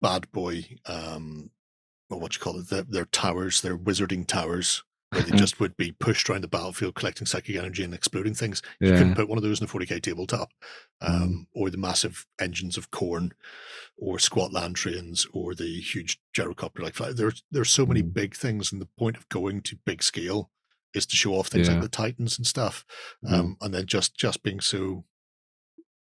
bad 0.00 0.30
boy, 0.32 0.64
um, 0.86 1.50
or 2.10 2.18
what 2.18 2.34
you 2.34 2.40
call 2.40 2.58
it, 2.58 2.68
their, 2.68 2.82
their 2.82 3.04
towers, 3.06 3.60
their 3.60 3.78
wizarding 3.78 4.26
towers, 4.26 4.82
where 5.12 5.22
they 5.22 5.30
Mhm. 5.32 5.38
just 5.38 5.60
would 5.60 5.76
be 5.76 5.92
pushed 5.92 6.28
around 6.28 6.40
the 6.42 6.48
battlefield, 6.48 6.94
collecting 6.94 7.26
psychic 7.26 7.56
energy 7.56 7.84
and 7.84 7.92
exploding 7.94 8.34
things. 8.34 8.62
You 8.80 8.88
Yeah. 8.90 8.98
couldn't 8.98 9.14
put 9.14 9.28
one 9.28 9.38
of 9.38 9.44
those 9.44 9.60
in 9.60 9.64
a 9.64 9.68
40k 9.68 10.00
tabletop, 10.00 10.52
um, 11.00 11.12
Mm. 11.12 11.46
or 11.52 11.70
the 11.70 11.76
massive 11.78 12.26
engines 12.38 12.76
of 12.76 12.90
Khorne, 12.90 13.32
or 13.96 14.18
squat 14.18 14.52
land 14.52 14.76
trains, 14.76 15.26
or 15.32 15.54
the 15.54 15.80
huge 15.80 16.20
gyrocopter 16.36 16.80
like 16.80 16.94
fly. 16.94 17.12
There's 17.12 17.42
there's 17.50 17.70
so 17.70 17.84
many 17.86 18.02
Mm. 18.02 18.12
big 18.14 18.34
things, 18.36 18.72
and 18.72 18.80
the 18.80 18.88
point 18.98 19.16
of 19.16 19.28
going 19.28 19.60
to 19.62 19.76
big 19.84 20.02
scale 20.02 20.50
is 20.94 21.06
to 21.06 21.16
show 21.16 21.34
off 21.34 21.48
things 21.48 21.68
Yeah. 21.68 21.74
like 21.74 21.82
the 21.82 21.88
Titans 21.88 22.36
and 22.38 22.46
stuff, 22.46 22.84
Mm. 23.24 23.32
um, 23.32 23.56
and 23.60 23.74
then 23.74 23.86
just 23.86 24.16
just 24.16 24.42
being 24.42 24.60
so. 24.60 25.04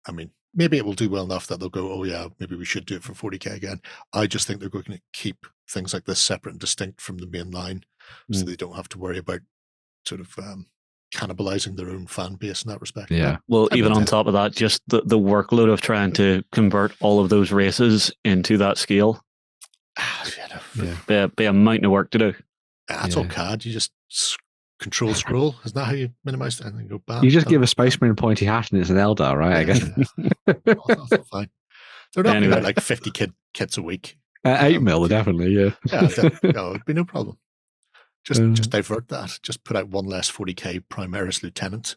I 0.06 0.12
mean, 0.12 0.32
maybe 0.54 0.76
it 0.78 0.84
will 0.86 0.94
do 0.94 1.10
well 1.10 1.24
enough 1.24 1.46
that 1.46 1.60
they'll 1.60 1.68
go, 1.68 1.92
oh 1.92 2.04
yeah, 2.04 2.28
maybe 2.38 2.56
we 2.56 2.64
should 2.64 2.86
do 2.86 2.96
it 2.96 3.02
for 3.02 3.14
40k 3.14 3.50
again. 3.54 3.80
I 4.12 4.26
just 4.26 4.46
think 4.46 4.58
they're 4.60 4.68
going 4.70 4.84
to 4.84 5.00
keep 5.12 5.46
things 5.68 5.92
like 5.92 6.06
this 6.06 6.20
separate 6.20 6.52
and 6.52 6.60
distinct 6.60 7.00
from 7.00 7.18
the 7.18 7.26
main 7.26 7.50
line, 7.50 7.84
so 8.32 8.42
Mm. 8.42 8.46
they 8.46 8.56
don't 8.56 8.76
have 8.76 8.88
to 8.90 8.98
worry 8.98 9.18
about 9.18 9.40
sort 10.06 10.20
of 10.20 10.36
um, 10.38 10.66
cannibalizing 11.14 11.76
their 11.76 11.90
own 11.90 12.06
fan 12.06 12.34
base 12.34 12.62
in 12.62 12.70
that 12.70 12.80
respect. 12.80 13.10
yeah. 13.10 13.38
Well, 13.48 13.68
I 13.72 13.76
even 13.76 13.92
on 13.92 14.04
top 14.04 14.26
of 14.26 14.32
that, 14.34 14.52
just 14.52 14.80
the, 14.88 15.02
the 15.04 15.18
workload 15.18 15.72
of 15.72 15.80
trying 15.80 16.12
to 16.12 16.42
convert 16.52 16.92
all 17.00 17.20
of 17.20 17.28
those 17.28 17.50
races 17.52 18.12
into 18.24 18.56
that 18.58 18.78
scale, 18.78 19.22
Ah, 19.98 20.24
Yeah. 20.76 20.96
be 21.06 21.14
a, 21.14 21.28
be 21.28 21.44
a 21.46 21.52
mountain 21.52 21.84
of 21.86 21.90
work 21.90 22.10
to 22.12 22.18
do. 22.18 22.34
That's 22.88 23.16
all 23.16 23.24
Yeah. 23.24 23.30
CAD. 23.30 23.64
You 23.64 23.72
just 23.72 23.90
control 24.80 25.12
scroll. 25.14 25.56
Isn't 25.64 25.74
that 25.74 25.84
how 25.86 25.92
you 25.92 26.10
minimize 26.24 26.60
it? 26.60 26.66
And 26.66 26.78
then 26.78 26.86
go 26.86 27.02
bam. 27.06 27.24
You 27.24 27.30
just 27.30 27.46
bam, 27.46 27.50
give 27.50 27.60
a 27.60 27.62
bam. 27.62 27.66
space 27.66 28.00
marine 28.00 28.12
a 28.12 28.14
pointy 28.14 28.44
hat 28.46 28.70
and 28.70 28.80
it's 28.80 28.90
an 28.90 28.96
Eldar, 28.96 29.36
right? 29.36 29.56
I 29.56 29.64
guess. 29.64 29.82
Yeah. 30.16 30.74
That's 31.10 31.28
fine. 31.28 31.50
They're 32.14 32.24
not 32.24 32.36
Anyway. 32.36 32.60
like 32.60 32.80
50 32.80 33.10
kid, 33.10 33.32
kits 33.52 33.76
a 33.76 33.82
week. 33.82 34.16
Uh, 34.44 34.56
eight 34.60 34.80
mil, 34.80 35.06
definitely, 35.06 35.50
yeah. 35.52 35.70
Yeah, 35.92 36.06
that- 36.06 36.40
no, 36.54 36.70
it'd 36.70 36.84
be 36.86 36.94
no 36.94 37.04
problem. 37.04 37.36
Just 38.24 38.40
Uh. 38.40 38.48
just 38.52 38.70
divert 38.70 39.08
that. 39.08 39.38
Just 39.42 39.64
put 39.64 39.76
out 39.76 39.88
one 39.88 40.06
less 40.06 40.30
40k 40.30 40.80
Primaris 40.90 41.42
Lieutenant. 41.42 41.96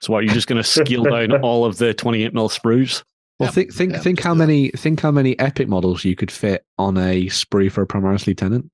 So, 0.00 0.12
what, 0.12 0.24
you're 0.24 0.34
just 0.34 0.46
going 0.46 0.62
to 0.62 0.68
scale 0.68 1.04
down 1.04 1.32
all 1.42 1.64
of 1.64 1.78
the 1.78 1.94
28 1.94 2.34
mil 2.34 2.48
sprues? 2.48 3.02
Well, 3.38 3.48
Yeah, 3.48 3.52
think 3.52 3.72
think 3.74 3.92
yeah, 3.92 3.98
think 4.00 4.20
how 4.22 4.34
do 4.34 4.38
many 4.38 4.70
think 4.70 5.00
how 5.00 5.10
many 5.10 5.38
epic 5.38 5.68
models 5.68 6.04
you 6.04 6.16
could 6.16 6.30
fit 6.30 6.64
on 6.78 6.96
a 6.96 7.26
sprue 7.26 7.70
for 7.70 7.82
a 7.82 7.86
Primaris 7.86 8.26
lieutenant. 8.26 8.70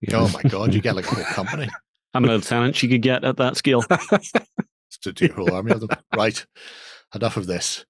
You 0.00 0.12
know? 0.12 0.20
Oh 0.24 0.28
my 0.28 0.42
god, 0.48 0.74
you 0.74 0.80
get 0.80 0.96
like 0.96 1.06
a 1.10 1.14
whole 1.14 1.24
company 1.34 1.68
How 2.14 2.20
many 2.20 2.34
lieutenants 2.34 2.82
you 2.82 2.88
could 2.88 3.02
get 3.02 3.24
at 3.24 3.36
that 3.38 3.56
scale? 3.56 3.82
to 5.02 5.12
do 5.12 5.26
a 5.26 5.32
whole 5.32 5.52
army 5.52 5.72
of 5.72 5.80
them. 5.80 5.90
Right. 6.14 6.44
Enough 7.14 7.36
of 7.36 7.46
this. 7.46 7.84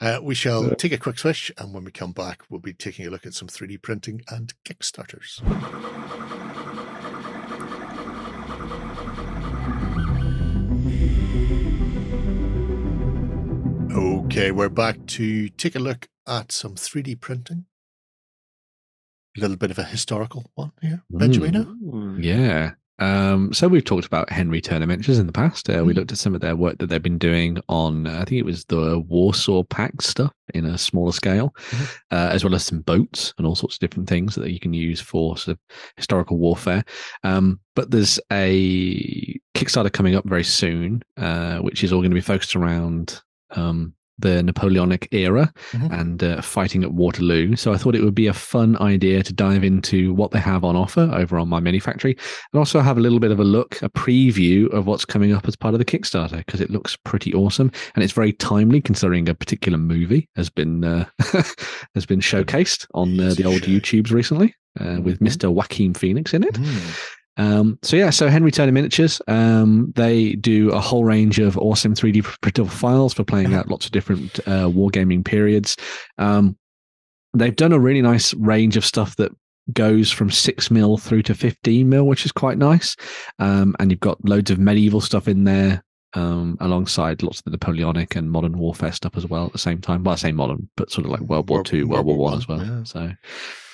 Uh, 0.00 0.18
we 0.22 0.34
shall 0.34 0.70
take 0.76 0.92
a 0.92 0.98
quick 0.98 1.18
switch, 1.18 1.52
and 1.58 1.74
when 1.74 1.84
we 1.84 1.90
come 1.90 2.12
back, 2.12 2.42
we'll 2.48 2.60
be 2.60 2.72
taking 2.72 3.06
a 3.06 3.10
look 3.10 3.26
at 3.26 3.34
some 3.34 3.48
3D 3.48 3.82
printing 3.82 4.22
and 4.28 4.52
Kickstarters. 4.64 5.40
Okay, 14.32 14.50
we're 14.50 14.70
back 14.70 14.96
to 15.08 15.50
take 15.50 15.74
a 15.76 15.78
look 15.78 16.08
at 16.26 16.50
some 16.52 16.74
3D 16.74 17.20
printing. 17.20 17.66
A 19.36 19.40
little 19.42 19.58
bit 19.58 19.70
of 19.70 19.78
a 19.78 19.84
historical 19.84 20.50
one 20.54 20.72
here, 20.80 21.02
Mm. 21.12 21.20
Benjamino. 21.20 22.24
Yeah. 22.24 22.70
Um, 22.98 23.52
so 23.52 23.68
we've 23.68 23.84
talked 23.84 24.06
about 24.06 24.30
Henry 24.30 24.62
Turner 24.62 24.86
Miniatures 24.86 25.18
in 25.18 25.26
the 25.26 25.32
past. 25.34 25.68
Uh, 25.68 25.82
we 25.84 25.92
Mhm. 25.92 25.96
looked 25.96 26.12
at 26.12 26.18
some 26.18 26.34
of 26.34 26.40
their 26.40 26.56
work 26.56 26.78
that 26.78 26.86
they've 26.86 27.02
been 27.02 27.18
doing 27.18 27.58
on, 27.68 28.06
uh, 28.06 28.20
I 28.20 28.24
think 28.24 28.38
it 28.38 28.46
was 28.46 28.64
the 28.66 29.00
Warsaw 29.00 29.64
Pact 29.64 30.02
stuff 30.02 30.32
in 30.54 30.64
a 30.64 30.78
smaller 30.78 31.12
scale, 31.12 31.54
Mhm. 31.70 31.96
uh, 32.12 32.30
as 32.32 32.42
well 32.42 32.54
as 32.54 32.64
some 32.64 32.80
boats 32.80 33.34
and 33.36 33.46
all 33.46 33.54
sorts 33.54 33.76
of 33.76 33.80
different 33.80 34.08
things 34.08 34.34
that 34.36 34.50
you 34.50 34.60
can 34.60 34.72
use 34.72 35.00
for 35.00 35.36
sort 35.36 35.58
of 35.58 35.76
historical 35.96 36.38
warfare. 36.38 36.84
Um, 37.22 37.60
but 37.76 37.90
there's 37.90 38.18
a 38.32 39.38
Kickstarter 39.54 39.92
coming 39.92 40.14
up 40.14 40.26
very 40.26 40.44
soon, 40.44 41.02
uh, 41.18 41.58
which 41.58 41.84
is 41.84 41.92
all 41.92 42.00
going 42.00 42.12
to 42.12 42.14
be 42.14 42.20
focused 42.22 42.56
around 42.56 43.20
um, 43.54 43.92
the 44.18 44.42
Napoleonic 44.42 45.08
era 45.12 45.52
Mhm. 45.72 46.00
and 46.00 46.22
uh, 46.24 46.40
fighting 46.42 46.84
at 46.84 46.92
Waterloo. 46.92 47.56
So 47.56 47.72
I 47.72 47.76
thought 47.76 47.94
it 47.94 48.02
would 48.04 48.14
be 48.14 48.26
a 48.26 48.32
fun 48.32 48.76
idea 48.78 49.22
to 49.22 49.32
dive 49.32 49.64
into 49.64 50.12
what 50.14 50.30
they 50.30 50.38
have 50.38 50.64
on 50.64 50.76
offer 50.76 51.10
over 51.14 51.38
on 51.38 51.48
MyMiniFactory, 51.48 52.16
and 52.52 52.58
also 52.58 52.80
have 52.80 52.98
a 52.98 53.00
little 53.00 53.18
bit 53.20 53.30
of 53.30 53.40
a 53.40 53.44
look, 53.44 53.80
a 53.82 53.88
preview 53.88 54.70
of 54.72 54.86
what's 54.86 55.04
coming 55.04 55.32
up 55.32 55.48
as 55.48 55.56
part 55.56 55.74
of 55.74 55.78
the 55.78 55.84
Kickstarter 55.84 56.36
because 56.38 56.60
it 56.60 56.70
looks 56.70 56.96
pretty 57.04 57.32
awesome 57.34 57.70
and 57.94 58.04
it's 58.04 58.12
very 58.12 58.32
timely 58.34 58.80
considering 58.80 59.28
a 59.28 59.34
particular 59.34 59.78
movie 59.78 60.28
has 60.36 60.50
been 60.50 60.84
uh, 60.84 61.04
has 61.94 62.06
been 62.06 62.20
showcased 62.20 62.86
on 62.94 63.18
uh, 63.18 63.34
the 63.34 63.44
old 63.44 63.62
YouTubes 63.62 64.10
recently 64.12 64.54
uh, 64.80 65.00
with. 65.02 65.18
Mr. 65.20 65.52
Joaquin 65.52 65.94
Phoenix 65.94 66.34
in 66.34 66.42
it. 66.44 66.54
Mm. 66.54 66.98
Um, 67.36 67.78
so 67.82 67.96
yeah, 67.96 68.10
so 68.10 68.28
Henry 68.28 68.50
Turner 68.50 68.72
Miniatures, 68.72 69.22
um, 69.26 69.92
they 69.96 70.34
do 70.34 70.70
a 70.70 70.80
whole 70.80 71.04
range 71.04 71.38
of 71.38 71.56
awesome 71.58 71.94
3D 71.94 72.22
printable 72.40 72.68
files 72.68 73.14
for 73.14 73.24
playing 73.24 73.54
out 73.54 73.68
lots 73.70 73.86
of 73.86 73.92
different 73.92 74.38
uh, 74.40 74.68
wargaming 74.68 75.24
periods. 75.24 75.76
Um, 76.18 76.56
they've 77.34 77.56
done 77.56 77.72
a 77.72 77.78
really 77.78 78.02
nice 78.02 78.34
range 78.34 78.76
of 78.76 78.84
stuff 78.84 79.16
that 79.16 79.32
goes 79.72 80.10
from 80.10 80.30
six 80.30 80.70
mil 80.70 80.98
through 80.98 81.22
to 81.22 81.34
15 81.34 81.88
mil, 81.88 82.06
which 82.06 82.26
is 82.26 82.32
quite 82.32 82.58
nice. 82.58 82.96
Um, 83.38 83.74
and 83.78 83.90
you've 83.90 84.00
got 84.00 84.22
loads 84.28 84.50
of 84.50 84.58
medieval 84.58 85.00
stuff 85.00 85.28
in 85.28 85.44
there. 85.44 85.82
Um, 86.14 86.58
alongside 86.60 87.22
lots 87.22 87.38
of 87.38 87.44
the 87.44 87.52
Napoleonic 87.52 88.16
and 88.16 88.30
modern 88.30 88.58
warfare 88.58 88.92
stuff 88.92 89.16
as 89.16 89.26
well 89.26 89.46
at 89.46 89.52
the 89.52 89.58
same 89.58 89.80
time. 89.80 90.04
Well, 90.04 90.12
I 90.12 90.16
say 90.16 90.30
modern, 90.30 90.68
but 90.76 90.90
sort 90.90 91.06
of 91.06 91.10
like 91.10 91.22
World 91.22 91.48
War 91.48 91.64
Two, 91.64 91.88
World, 91.88 92.04
War 92.04 92.18
One 92.18 92.36
as 92.36 92.46
well. 92.46 92.62
yeah. 92.62 92.82
So, 92.84 93.10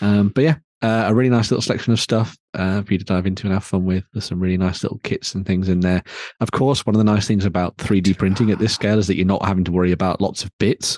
um, 0.02 0.28
but 0.28 0.44
yeah, 0.44 0.54
uh, 0.82 1.04
a 1.06 1.14
really 1.14 1.30
nice 1.30 1.50
little 1.50 1.62
selection 1.62 1.92
of 1.92 2.00
stuff 2.00 2.36
uh, 2.54 2.82
for 2.82 2.92
you 2.92 2.98
to 2.98 3.04
dive 3.04 3.26
into 3.26 3.46
and 3.46 3.52
have 3.52 3.64
fun 3.64 3.84
with. 3.84 4.04
There's 4.12 4.26
some 4.26 4.38
really 4.38 4.56
nice 4.56 4.82
little 4.82 5.00
kits 5.02 5.34
and 5.34 5.44
things 5.44 5.68
in 5.68 5.80
there. 5.80 6.02
Of 6.40 6.52
course, 6.52 6.86
one 6.86 6.94
of 6.94 6.98
the 6.98 7.04
nice 7.04 7.26
things 7.26 7.44
about 7.44 7.76
3D 7.78 8.16
printing 8.16 8.50
at 8.50 8.58
this 8.58 8.74
scale 8.74 8.98
is 8.98 9.06
that 9.08 9.16
you're 9.16 9.26
not 9.26 9.44
having 9.44 9.64
to 9.64 9.72
worry 9.72 9.92
about 9.92 10.20
lots 10.20 10.44
of 10.44 10.56
bits. 10.58 10.96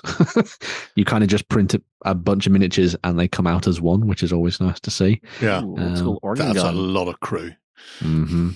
you 0.95 1.03
kind 1.03 1.23
of 1.23 1.29
just 1.29 1.49
print 1.49 1.73
a, 1.73 1.81
a 2.05 2.13
bunch 2.13 2.45
of 2.45 2.53
miniatures 2.53 2.95
and 3.03 3.19
they 3.19 3.27
come 3.27 3.47
out 3.47 3.67
as 3.67 3.81
one, 3.81 4.07
which 4.07 4.21
is 4.21 4.31
always 4.31 4.61
nice 4.61 4.79
to 4.81 4.91
see. 4.91 5.19
Yeah, 5.41 5.63
Ooh, 5.63 5.75
it's 5.77 6.01
called 6.01 6.19
that's 6.35 6.59
a 6.59 6.71
lot 6.71 7.07
of 7.07 7.19
crew. 7.19 7.51
hmm 7.99 8.51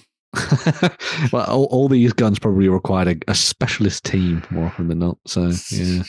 well, 1.32 1.45
all, 1.45 1.66
all 1.66 1.88
these 1.88 2.14
guns 2.14 2.40
probably 2.40 2.68
required 2.70 3.07
a, 3.07 3.32
a 3.32 3.36
specialist 3.36 4.03
team 4.03 4.44
more 4.49 4.66
often 4.66 4.88
than 4.88 4.99
not. 4.99 5.18
So, 5.26 5.52
yeah. 5.72 6.03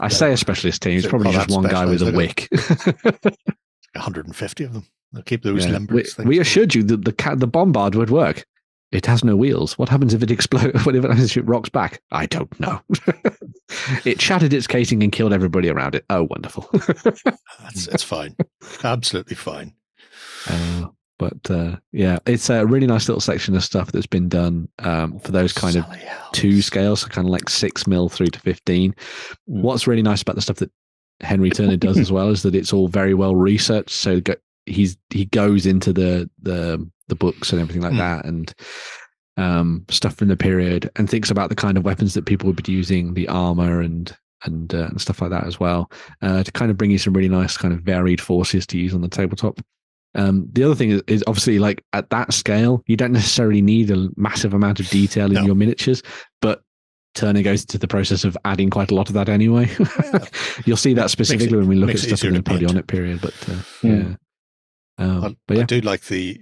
I 0.00 0.08
say 0.08 0.32
a 0.32 0.36
specialist 0.36 0.82
team. 0.82 0.98
It's 0.98 1.06
probably 1.06 1.32
not 1.32 1.48
just 1.48 1.56
one 1.56 1.68
guy 1.68 1.84
with 1.86 2.02
a 2.02 2.12
wick. 2.12 2.48
150 3.94 4.64
of 4.64 4.72
them. 4.72 4.86
They'll 5.12 5.22
keep 5.22 5.42
those 5.42 5.66
Yeah. 5.66 5.78
We, 5.90 6.04
we 6.24 6.38
assured 6.38 6.74
you 6.74 6.82
that 6.84 7.04
the 7.04 7.12
ca- 7.12 7.34
the 7.34 7.48
bombard 7.48 7.94
would 7.96 8.10
work. 8.10 8.44
It 8.92 9.06
has 9.06 9.22
no 9.22 9.36
wheels. 9.36 9.78
What 9.78 9.88
happens 9.88 10.14
if 10.14 10.22
it 10.22 10.30
explodes? 10.30 10.84
What 10.86 10.96
if 10.96 11.36
it 11.36 11.46
rocks 11.46 11.68
back? 11.68 12.00
I 12.10 12.26
don't 12.26 12.58
know. 12.58 12.80
it 14.04 14.20
shattered 14.20 14.52
its 14.52 14.66
casing 14.66 15.02
and 15.02 15.12
killed 15.12 15.32
everybody 15.32 15.68
around 15.68 15.94
it. 15.94 16.04
Oh, 16.10 16.24
wonderful. 16.24 16.68
That's, 16.72 17.86
it's 17.88 18.02
fine. 18.02 18.36
Absolutely 18.82 19.36
fine. 19.36 19.74
Uh, 20.48 20.88
but 21.20 21.50
uh, 21.50 21.76
yeah, 21.92 22.18
it's 22.26 22.48
a 22.50 22.64
really 22.66 22.86
nice 22.86 23.06
little 23.08 23.20
section 23.20 23.54
of 23.54 23.62
stuff 23.62 23.92
that's 23.92 24.06
been 24.06 24.28
done 24.28 24.68
um, 24.78 25.20
for 25.20 25.30
those 25.32 25.52
kind 25.52 25.76
of 25.76 25.84
sallet 25.84 26.00
helms. 26.00 26.28
two 26.32 26.62
scales, 26.62 27.02
so 27.02 27.08
kind 27.08 27.26
of 27.28 27.30
like 27.30 27.48
six 27.50 27.86
mil 27.86 28.08
through 28.08 28.28
to 28.28 28.40
15. 28.40 28.94
What's 29.44 29.86
really 29.86 30.02
nice 30.02 30.22
about 30.22 30.34
the 30.36 30.42
stuff 30.42 30.56
that 30.56 30.72
Henry 31.20 31.50
Turner 31.50 31.76
does 31.76 31.98
as 31.98 32.10
well 32.10 32.30
is 32.30 32.42
that 32.42 32.54
it's 32.54 32.72
all 32.72 32.88
very 32.88 33.12
well 33.14 33.36
researched. 33.36 33.90
So 33.90 34.20
go, 34.20 34.34
he's 34.66 34.96
he 35.10 35.26
goes 35.26 35.66
into 35.66 35.92
the 35.92 36.28
the 36.40 36.84
the 37.08 37.14
books 37.14 37.52
and 37.52 37.60
everything 37.60 37.82
like 37.82 37.92
Hmm. 37.92 37.98
that, 37.98 38.24
and 38.24 38.54
um, 39.36 39.84
stuff 39.90 40.14
from 40.16 40.28
the 40.28 40.36
period, 40.36 40.90
and 40.96 41.08
thinks 41.08 41.30
about 41.30 41.50
the 41.50 41.54
kind 41.54 41.76
of 41.76 41.84
weapons 41.84 42.14
that 42.14 42.24
people 42.26 42.46
would 42.46 42.62
be 42.62 42.72
using, 42.72 43.14
the 43.14 43.28
armor 43.28 43.80
and 43.82 44.16
and 44.44 44.74
uh, 44.74 44.86
and 44.86 45.00
stuff 45.00 45.20
like 45.20 45.30
that 45.30 45.46
as 45.46 45.60
well, 45.60 45.90
uh, 46.22 46.42
to 46.42 46.50
kind 46.52 46.70
of 46.70 46.78
bring 46.78 46.90
you 46.90 46.98
some 46.98 47.12
really 47.12 47.28
nice 47.28 47.58
kind 47.58 47.74
of 47.74 47.80
varied 47.80 48.20
forces 48.22 48.66
to 48.68 48.78
use 48.78 48.94
on 48.94 49.02
the 49.02 49.08
tabletop. 49.08 49.60
Um, 50.16 50.48
the 50.52 50.64
other 50.64 50.74
thing 50.74 50.90
is, 50.90 51.02
is 51.06 51.24
obviously 51.26 51.58
like 51.58 51.84
at 51.92 52.10
that 52.10 52.32
scale, 52.32 52.82
you 52.86 52.96
don't 52.96 53.12
necessarily 53.12 53.62
need 53.62 53.90
a 53.90 54.08
massive 54.16 54.54
amount 54.54 54.80
of 54.80 54.88
detail 54.88 55.26
in 55.26 55.34
No. 55.34 55.42
your 55.44 55.54
miniatures, 55.54 56.02
but 56.40 56.62
Turner 57.14 57.42
goes 57.42 57.62
into 57.62 57.78
the 57.78 57.88
process 57.88 58.24
of 58.24 58.36
adding 58.44 58.70
quite 58.70 58.90
a 58.90 58.94
lot 58.94 59.08
of 59.08 59.14
that 59.14 59.28
anyway. 59.28 59.68
You'll 60.64 60.76
see 60.76 60.94
that 60.94 61.10
specifically 61.10 61.56
it- 61.56 61.60
when 61.60 61.68
we 61.68 61.76
look 61.76 61.90
at 61.90 61.98
stuff 61.98 62.24
in 62.24 62.34
the 62.34 62.42
to 62.42 62.82
period. 62.84 63.20
But 63.20 63.34
uh, 63.48 63.52
Hmm. 63.80 63.88
yeah, 63.88 64.14
um, 64.98 65.24
I, 65.24 65.36
but 65.46 65.58
I 65.58 65.62
do 65.64 65.80
like 65.80 66.02
the 66.02 66.40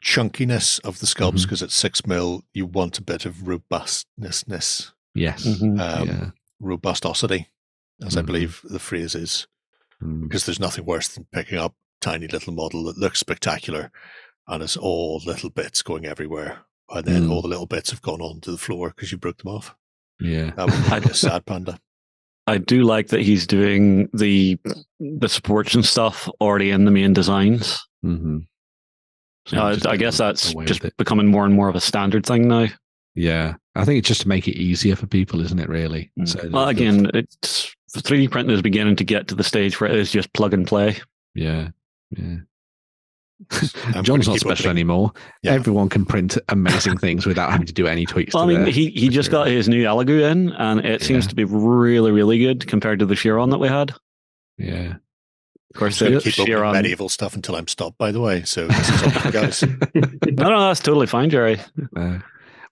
chunkiness 0.00 0.80
of 0.84 1.00
the 1.00 1.06
sculpts 1.06 1.42
because 1.42 1.62
at 1.62 1.70
six 1.70 2.06
mil, 2.06 2.44
you 2.52 2.66
want 2.66 2.98
a 2.98 3.02
bit 3.02 3.24
of 3.26 3.48
robustness, 3.48 4.92
yes, 5.14 5.44
Mhm. 5.46 5.80
um, 5.80 6.08
yeah, 6.08 6.30
robustosity, 6.62 7.46
as 8.04 8.16
I 8.16 8.22
Mhm. 8.22 8.26
believe 8.26 8.60
the 8.64 8.78
phrase 8.78 9.14
is. 9.14 9.46
Mm, 10.02 10.22
Because 10.22 10.46
there's 10.46 10.60
nothing 10.60 10.84
worse 10.84 11.08
than 11.08 11.26
picking 11.32 11.58
up 11.58 11.72
a 11.72 11.76
tiny 12.00 12.26
little 12.28 12.52
model 12.52 12.84
that 12.84 12.98
looks 12.98 13.18
spectacular 13.20 13.90
and 14.46 14.62
it's 14.62 14.76
all 14.76 15.20
little 15.26 15.50
bits 15.50 15.82
going 15.82 16.06
everywhere. 16.06 16.60
And 16.90 17.04
then 17.04 17.24
Mm. 17.24 17.32
all 17.32 17.42
the 17.42 17.48
little 17.48 17.66
bits 17.66 17.90
have 17.90 18.00
gone 18.02 18.20
onto 18.22 18.50
the 18.50 18.56
floor 18.58 18.88
because 18.94 19.12
you 19.12 19.18
broke 19.18 19.38
them 19.42 19.52
off. 19.52 19.74
yeah, 20.20 20.50
That 20.56 20.66
would 20.90 21.02
be 21.04 21.10
a 21.10 21.14
sad 21.14 21.44
panda. 21.44 21.78
I 22.46 22.56
do 22.56 22.82
like 22.82 23.08
that 23.08 23.20
he's 23.20 23.46
doing 23.46 24.08
the 24.14 24.58
the 24.98 25.28
supports 25.28 25.74
and 25.74 25.84
stuff 25.84 26.28
already 26.40 26.70
in 26.70 26.86
the 26.86 26.90
main 26.90 27.12
designs. 27.12 27.86
hmm 28.02 28.38
Uh, 29.52 29.76
I 29.86 29.96
guess 29.98 30.16
that's 30.18 30.54
just 30.64 30.82
becoming 30.96 31.26
more 31.26 31.44
and 31.44 31.54
more 31.54 31.68
of 31.68 31.76
a 31.76 31.80
standard 31.80 32.24
thing 32.26 32.48
now. 32.48 32.68
yeah. 33.14 33.54
I 33.74 33.84
think 33.84 33.98
it's 33.98 34.08
just 34.08 34.22
to 34.22 34.28
make 34.28 34.48
it 34.48 34.56
easier 34.58 34.96
for 34.96 35.06
people, 35.06 35.40
isn't 35.40 35.58
it? 35.60 35.68
Really. 35.68 36.10
Mm. 36.18 36.26
So 36.28 36.48
Well, 36.50 36.68
again, 36.68 37.10
it's 37.14 37.74
3D 37.96 38.28
printing 38.30 38.54
is 38.56 38.60
beginning 38.62 38.96
to 38.96 39.04
get 39.04 39.28
to 39.28 39.34
the 39.36 39.44
stage 39.44 39.80
where 39.80 39.88
it 39.90 39.96
is 39.96 40.10
just 40.10 40.32
plug 40.32 40.52
and 40.54 40.66
play. 40.66 40.96
yeah, 41.34 41.68
yeah. 42.10 42.36
John's 44.02 44.26
not 44.26 44.38
special 44.40 44.66
opening- 44.66 44.70
anymore. 44.70 45.12
Yeah. 45.42 45.52
Everyone 45.52 45.88
can 45.88 46.04
print 46.04 46.36
amazing 46.48 46.98
things 46.98 47.24
without 47.24 47.50
having 47.52 47.66
to 47.68 47.72
do 47.72 47.86
any 47.86 48.04
tweaks. 48.04 48.34
Well, 48.34 48.42
I 48.42 48.46
mean, 48.46 48.66
he, 48.66 48.90
he 48.90 49.08
just 49.08 49.30
got 49.30 49.46
his 49.46 49.68
new 49.68 49.84
Elegoo 49.84 50.28
in, 50.28 50.50
and 50.54 50.80
it 50.84 51.02
seems 51.02 51.24
Yeah. 51.24 51.28
to 51.30 51.34
be 51.36 51.44
really, 51.44 52.10
really 52.10 52.38
good 52.38 52.66
compared 52.66 52.98
to 52.98 53.06
the 53.06 53.14
Chiron 53.14 53.50
that 53.50 53.58
we 53.58 53.68
had. 53.68 53.94
Yeah. 54.56 54.94
Of 55.74 55.78
course, 55.78 56.00
I'm 56.02 56.08
going 56.10 56.20
to 56.20 56.30
keep 56.30 56.40
opening 56.40 56.56
Chiron. 56.56 56.72
medieval 56.72 57.08
stuff 57.08 57.36
until 57.36 57.54
I'm 57.54 57.68
stopped, 57.68 57.96
by 57.98 58.10
the 58.10 58.20
way. 58.20 58.42
So 58.42 58.66
this 58.66 58.88
is 58.88 59.02
up 59.16 59.22
to 59.22 59.30
guys. 59.32 59.62
No, 59.62 60.48
no, 60.50 60.60
that's 60.66 60.80
totally 60.80 61.06
fine, 61.06 61.30
Jerry. 61.30 61.60
Uh, 61.94 62.18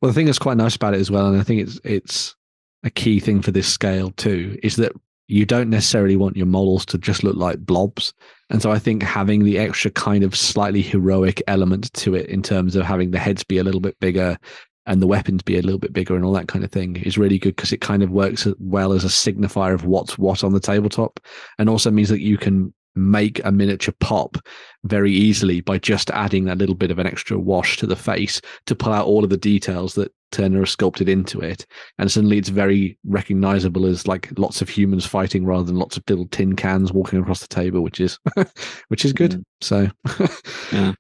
well, 0.03 0.11
the 0.11 0.13
thing 0.15 0.27
that's 0.27 0.39
quite 0.39 0.57
nice 0.57 0.75
about 0.75 0.95
it 0.95 1.01
as 1.01 1.11
well, 1.11 1.27
and 1.29 1.39
I 1.41 1.45
think 1.45 1.61
it's 1.63 1.79
it's 1.85 2.35
a 2.83 2.91
key 2.91 3.21
thing 3.21 3.43
for 3.43 3.51
this 3.53 3.69
scale 3.69 4.11
too, 4.13 4.59
is 4.63 4.77
that 4.77 4.93
you 5.29 5.45
don't 5.45 5.71
necessarily 5.71 6.17
want 6.17 6.37
your 6.37 6.47
models 6.47 6.85
to 6.87 6.99
just 6.99 7.23
look 7.23 7.37
like 7.37 7.59
blobs. 7.61 8.13
And 8.51 8.63
so 8.63 8.71
I 8.71 8.79
think 8.79 9.03
having 9.03 9.45
the 9.45 9.59
extra 9.59 9.91
kind 9.91 10.23
of 10.23 10.37
slightly 10.37 10.83
heroic 10.83 11.43
element 11.49 11.93
to 11.95 12.15
it 12.15 12.27
in 12.27 12.43
terms 12.43 12.77
of 12.77 12.85
having 12.85 13.11
the 13.11 13.19
heads 13.19 13.43
be 13.43 13.59
a 13.59 13.65
little 13.65 13.81
bit 13.81 13.99
bigger 14.01 14.39
and 14.87 15.03
the 15.03 15.07
weapons 15.07 15.43
be 15.43 15.59
a 15.59 15.63
little 15.63 15.81
bit 15.81 15.93
bigger 15.93 16.15
and 16.15 16.25
all 16.25 16.33
that 16.33 16.49
kind 16.49 16.65
of 16.65 16.71
thing 16.71 16.97
is 16.97 17.19
really 17.19 17.39
good 17.39 17.57
because 17.57 17.73
it 17.73 17.81
kind 17.81 18.03
of 18.03 18.11
works 18.11 18.47
well 18.61 18.93
as 18.93 19.05
a 19.05 19.09
signifier 19.09 19.75
of 19.75 19.85
what's 19.85 20.17
what 20.17 20.45
on 20.45 20.53
the 20.53 20.61
tabletop 20.61 21.19
and 21.59 21.69
also 21.69 21.91
means 21.91 22.09
that 22.09 22.21
you 22.21 22.39
can 22.39 22.73
make 22.97 23.45
a 23.45 23.53
miniature 23.53 23.95
pop 24.01 24.37
very 24.85 25.13
easily 25.13 25.61
by 25.61 25.79
just 25.79 26.11
adding 26.11 26.45
that 26.45 26.59
little 26.59 26.75
bit 26.75 26.91
of 26.91 26.99
an 26.99 27.07
extra 27.07 27.39
wash 27.39 27.77
to 27.77 27.87
the 27.87 27.97
face 27.97 28.41
to 28.67 28.75
pull 28.75 28.93
out 28.93 29.07
all 29.07 29.25
of 29.25 29.31
the 29.31 29.37
details 29.37 29.95
that 29.95 30.13
Turner 30.33 30.61
has 30.61 30.71
sculpted 30.71 31.09
into 31.09 31.41
it. 31.41 31.67
And 31.99 32.11
suddenly 32.11 32.39
it's 32.39 32.49
very 32.49 32.99
recognizable 33.07 33.87
as 33.87 34.07
like 34.07 34.31
lots 34.39 34.63
of 34.63 34.69
humans 34.69 35.07
fighting 35.07 35.45
rather 35.45 35.65
than 35.65 35.77
lots 35.77 35.97
of 35.97 36.05
little 36.09 36.27
tin 36.29 36.57
cans 36.57 36.93
walking 36.93 37.21
across 37.21 37.41
the 37.41 37.49
table, 37.49 37.83
which 37.83 38.01
is 38.01 38.19
which 38.89 39.05
is 39.05 39.13
good. 39.13 39.43
So 39.61 39.89
Yeah. 40.73 40.95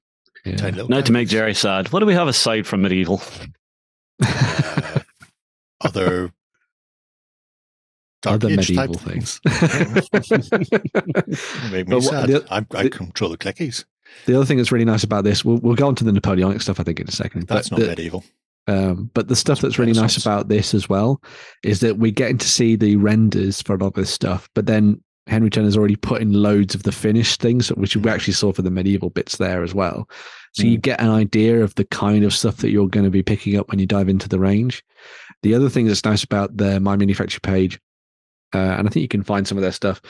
Yeah. 0.44 0.70
Now 0.88 1.00
to 1.00 1.12
make. 1.12 1.28
Jerry 1.28 1.54
sad, 1.54 1.92
what 1.92 2.00
do 2.00 2.06
we 2.06 2.14
have 2.14 2.28
aside 2.28 2.66
from 2.68 2.82
medieval? 2.82 3.20
Uh, 4.24 5.00
other 5.80 6.04
Dark 6.04 6.32
Other 8.26 8.48
medieval 8.50 8.94
things. 8.94 9.40
Me 9.44 9.52
sad. 12.00 12.28
the- 12.28 12.46
I, 12.50 12.64
I 12.74 12.82
the- 12.84 12.90
control 12.90 13.30
the 13.30 13.38
clickies. 13.38 13.84
The 14.26 14.36
other 14.36 14.44
thing 14.44 14.56
that's 14.56 14.70
really 14.72 14.84
nice 14.84 15.02
about 15.04 15.24
this, 15.24 15.44
we'll, 15.44 15.58
we'll 15.58 15.74
go 15.74 15.88
on 15.88 15.94
to 15.96 16.04
the 16.04 16.12
Napoleonic 16.12 16.60
stuff, 16.62 16.78
I 16.78 16.84
think, 16.84 17.00
in 17.00 17.08
a 17.08 17.12
second. 17.12 17.48
That's 17.48 17.70
not 17.72 17.80
the, 17.80 17.86
medieval. 17.88 18.24
Um, 18.68 19.10
but 19.14 19.28
the 19.28 19.36
stuff 19.36 19.60
that's 19.60 19.78
really 19.78 19.92
nice 19.92 20.16
about 20.16 20.48
this 20.48 20.74
as 20.74 20.88
well 20.88 21.20
is 21.64 21.80
that 21.80 21.98
we're 21.98 22.12
getting 22.12 22.38
to 22.38 22.48
see 22.48 22.76
the 22.76 22.96
renders 22.96 23.60
for 23.62 23.74
a 23.74 23.78
lot 23.78 23.88
of 23.88 23.94
this 23.94 24.10
stuff. 24.10 24.48
But 24.54 24.66
then 24.66 25.02
Henry 25.26 25.50
Turner's 25.50 25.76
already 25.76 25.96
put 25.96 26.22
in 26.22 26.32
loads 26.32 26.74
of 26.74 26.84
the 26.84 26.92
finished 26.92 27.40
things, 27.40 27.68
which 27.72 27.96
we 27.96 28.02
Mm. 28.02 28.12
actually 28.12 28.34
saw 28.34 28.52
for 28.52 28.62
the 28.62 28.70
medieval 28.70 29.10
bits 29.10 29.36
there 29.38 29.62
as 29.64 29.74
well. 29.74 30.08
So 30.52 30.62
you 30.62 30.78
get 30.78 31.00
an 31.00 31.10
idea 31.10 31.62
of 31.62 31.74
the 31.74 31.84
kind 31.84 32.24
of 32.24 32.32
stuff 32.32 32.58
that 32.58 32.70
you're 32.70 32.88
going 32.88 33.04
to 33.04 33.10
be 33.10 33.22
picking 33.22 33.58
up 33.58 33.68
when 33.68 33.78
you 33.78 33.86
dive 33.86 34.08
into 34.08 34.28
the 34.28 34.38
range. 34.38 34.82
The 35.42 35.54
other 35.54 35.68
thing 35.68 35.86
that's 35.86 36.04
nice 36.04 36.24
about 36.24 36.56
the 36.56 36.78
MyMiniFactory 36.78 37.42
page, 37.42 37.78
uh, 38.54 38.58
and 38.58 38.86
I 38.86 38.90
think 38.90 39.02
you 39.02 39.08
can 39.08 39.22
find 39.22 39.46
some 39.46 39.58
of 39.58 39.62
their 39.62 39.72
stuff, 39.72 40.00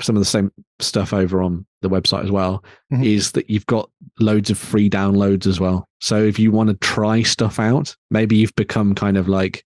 some 0.00 0.16
of 0.16 0.20
the 0.20 0.26
same 0.26 0.50
stuff 0.80 1.12
over 1.12 1.42
on 1.42 1.66
the 1.82 1.90
website 1.90 2.24
as 2.24 2.30
well, 2.30 2.64
Mhm. 2.92 3.04
is 3.04 3.32
that 3.32 3.48
you've 3.50 3.66
got 3.66 3.90
loads 4.20 4.50
of 4.50 4.58
free 4.58 4.88
downloads 4.90 5.46
as 5.46 5.60
well. 5.60 5.86
So 6.00 6.22
if 6.22 6.38
you 6.38 6.50
want 6.50 6.70
to 6.70 6.76
try 6.76 7.22
stuff 7.22 7.58
out, 7.60 7.94
maybe 8.10 8.36
you've 8.36 8.54
become 8.56 8.94
kind 8.94 9.16
of 9.16 9.28
like 9.28 9.64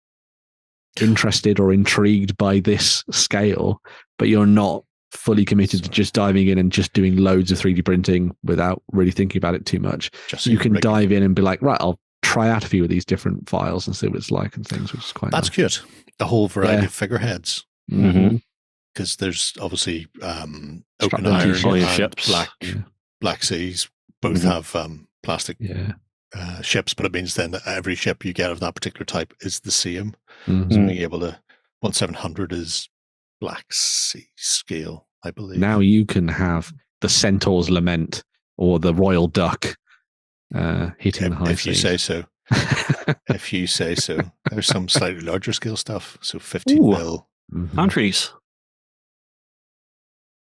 interested 1.01 1.61
or 1.61 1.73
intrigued 1.73 2.37
by 2.37 2.61
this 2.61 3.05
scale, 3.11 3.81
but 4.19 4.29
you're 4.29 4.47
not 4.47 4.83
fully 5.13 5.45
committed 5.45 5.83
to 5.85 5.91
just 5.91 6.15
diving 6.15 6.49
in 6.49 6.59
and 6.59 6.73
just 6.73 6.93
doing 6.93 7.17
loads 7.17 7.53
of 7.53 7.59
3D 7.59 7.85
printing 7.85 8.35
without 8.45 8.83
really 8.93 9.11
thinking 9.11 9.39
about 9.39 9.55
it 9.55 9.65
too 9.67 9.79
much, 9.79 10.11
Just 10.29 10.47
you 10.47 10.59
can 10.59 10.73
rig- 10.73 10.83
dive 10.83 11.13
in 11.13 11.23
and 11.23 11.35
be 11.35 11.43
like, 11.43 11.61
right, 11.63 11.79
I'll 11.81 11.99
try 12.23 12.49
out 12.51 12.65
a 12.65 12.69
few 12.69 12.83
of 12.83 12.89
these 12.91 13.05
different 13.05 13.49
files 13.49 13.87
and 13.87 13.95
see 13.95 14.09
what 14.09 14.17
it's 14.17 14.31
like 14.31 14.57
and 14.57 14.67
things, 14.67 14.93
which 14.93 15.05
is 15.05 15.13
quite 15.13 15.31
That's 15.33 15.49
nice. 15.57 15.79
good. 15.79 15.91
A 16.21 16.25
whole 16.25 16.49
variety 16.49 16.79
Yeah. 16.81 16.85
of 16.87 16.93
figureheads 16.93 17.65
Because 17.89 19.17
there's 19.17 19.53
obviously 19.61 20.07
um, 20.23 20.85
Oak 21.01 21.13
and 21.15 21.29
Iron 21.29 21.55
ships. 21.55 21.65
And 21.65 21.89
ships. 21.91 22.29
black 22.29 22.49
Yeah. 22.63 22.75
black 23.21 23.43
seas 23.45 23.89
both 24.23 24.41
Mhm. 24.43 24.45
have 24.53 24.75
um, 24.77 25.09
plastic 25.23 25.57
Yeah. 25.61 25.93
uh, 26.35 26.63
ships, 26.63 26.95
but 26.95 27.07
it 27.07 27.13
means 27.13 27.35
then 27.35 27.51
that 27.53 27.67
every 27.67 27.95
ship 27.95 28.25
you 28.25 28.33
get 28.33 28.51
of 28.51 28.61
that 28.61 28.75
particular 28.75 29.05
type 29.05 29.35
is 29.41 29.61
the 29.61 29.71
same. 29.71 30.15
Mhm. 30.47 30.73
So 30.73 30.77
being 30.87 30.99
able 31.03 31.21
to 31.21 31.39
one 31.81 31.93
seven 31.93 32.15
hundred 32.15 32.53
is 32.53 32.89
black 33.41 33.73
sea 33.73 34.29
scale, 34.37 35.07
I 35.23 35.31
believe. 35.31 35.59
Now 35.61 35.81
you 35.81 36.05
can 36.07 36.29
have 36.29 36.73
the 37.03 37.09
Centaur's 37.09 37.69
Lament 37.71 38.25
or 38.57 38.79
the 38.79 38.95
Royal 38.95 39.29
Duck 39.29 39.77
uh, 40.55 40.91
hitting 40.99 41.31
the 41.31 41.37
if, 41.37 41.39
high 41.39 41.51
if 41.53 41.67
you 41.67 41.75
say 41.75 41.97
so. 41.97 42.25
if 43.29 43.53
you 43.53 43.67
say 43.67 43.95
so. 43.95 44.19
There's 44.51 44.67
some 44.69 44.89
slightly 44.89 45.21
larger 45.21 45.53
scale 45.53 45.77
stuff. 45.77 46.17
So 46.23 46.39
15 46.39 46.79
Ooh. 46.83 46.91
mil. 46.93 47.29
Mhm. 47.53 47.75
Countries. 47.75 48.31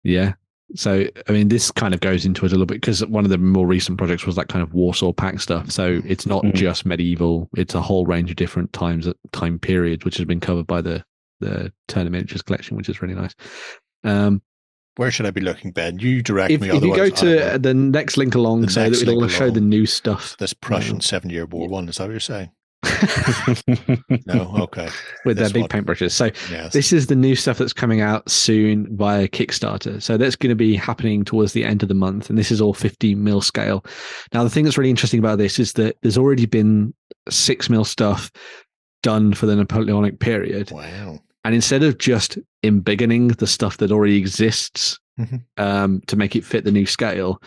Yeah. 0.04 0.34
So, 0.74 1.06
I 1.28 1.32
mean, 1.32 1.48
this 1.48 1.70
kind 1.70 1.94
of 1.94 2.00
goes 2.00 2.26
into 2.26 2.44
it 2.44 2.48
a 2.50 2.54
little 2.54 2.66
bit 2.66 2.80
because 2.80 3.04
one 3.06 3.24
of 3.24 3.30
the 3.30 3.38
more 3.38 3.66
recent 3.66 3.96
projects 3.96 4.26
was 4.26 4.36
that 4.36 4.48
kind 4.48 4.62
of 4.62 4.74
Warsaw 4.74 5.12
Pact 5.14 5.40
stuff. 5.40 5.70
So 5.70 6.02
it's 6.04 6.26
not 6.26 6.44
Mhm. 6.44 6.54
just 6.54 6.84
medieval; 6.84 7.48
it's 7.56 7.74
a 7.74 7.80
whole 7.80 8.04
range 8.04 8.28
of 8.30 8.36
different 8.36 8.72
times, 8.74 9.06
uh, 9.08 9.14
time 9.32 9.58
periods, 9.58 10.04
which 10.04 10.18
has 10.18 10.26
been 10.26 10.40
covered 10.40 10.66
by 10.66 10.82
the 10.82 11.04
the 11.40 11.72
Turner 11.86 12.10
Miniatures 12.10 12.42
collection, 12.42 12.76
which 12.76 12.88
is 12.88 13.00
really 13.00 13.14
nice. 13.14 13.32
Um, 14.04 14.42
Where 14.96 15.10
should 15.12 15.24
I 15.26 15.30
be 15.30 15.40
looking, 15.40 15.70
Ben? 15.70 16.00
You 16.00 16.20
direct 16.20 16.50
if, 16.50 16.60
me. 16.60 16.68
if 16.70 16.82
you 16.82 16.94
go 16.96 17.08
to 17.08 17.56
the 17.58 17.72
next 17.72 18.16
link 18.16 18.34
along, 18.34 18.62
The 18.62 18.70
so 18.70 18.82
next 18.82 18.98
that 18.98 19.08
it'll 19.08 19.20
link 19.20 19.30
show 19.32 19.48
the 19.48 19.60
new 19.60 19.86
stuff 19.86 20.36
this 20.38 20.52
Prussian 20.52 20.96
um, 20.96 21.00
Seven 21.00 21.30
Year 21.30 21.46
War 21.46 21.68
one, 21.68 21.88
is 21.88 21.96
that 21.96 22.04
what 22.04 22.10
you're 22.10 22.18
saying? 22.20 22.50
No, 24.26 24.54
okay. 24.60 24.88
with 25.24 25.36
their 25.38 25.50
big 25.50 25.62
one. 25.62 25.68
paintbrushes. 25.70 26.12
So 26.12 26.26
Yes. 26.50 26.72
This 26.72 26.92
is 26.92 27.06
the 27.06 27.16
new 27.16 27.34
stuff 27.34 27.58
that's 27.58 27.72
coming 27.72 28.00
out 28.00 28.28
soon 28.30 28.86
via 28.96 29.28
Kickstarter. 29.28 30.02
So 30.02 30.16
that's 30.16 30.36
going 30.36 30.50
to 30.50 30.56
be 30.56 30.74
happening 30.76 31.24
towards 31.24 31.52
the 31.52 31.64
end 31.64 31.82
of 31.82 31.88
the 31.88 31.94
month. 31.94 32.28
And 32.30 32.38
this 32.38 32.50
is 32.50 32.60
all 32.60 32.74
15 32.74 33.22
mil 33.22 33.40
scale. 33.40 33.84
Now, 34.32 34.44
the 34.44 34.50
thing 34.50 34.64
that's 34.64 34.78
really 34.78 34.90
interesting 34.90 35.18
about 35.18 35.38
this 35.38 35.58
is 35.58 35.72
that 35.74 35.96
there's 36.02 36.18
already 36.18 36.46
been 36.46 36.94
six 37.28 37.68
mil 37.70 37.84
stuff 37.84 38.30
done 39.02 39.32
for 39.34 39.46
the 39.46 39.56
Napoleonic 39.56 40.18
period. 40.20 40.70
wow. 40.70 41.18
And 41.44 41.54
instead 41.54 41.82
of 41.82 41.98
just 41.98 42.36
embiggening 42.64 43.36
the 43.38 43.46
stuff 43.46 43.78
that 43.78 43.92
already 43.92 44.16
exists 44.16 44.98
Mhm. 45.18 45.42
um, 45.56 46.00
to 46.08 46.16
make 46.16 46.36
it 46.36 46.44
fit 46.44 46.64
the 46.64 46.70
new 46.72 46.84
scale, 46.86 47.40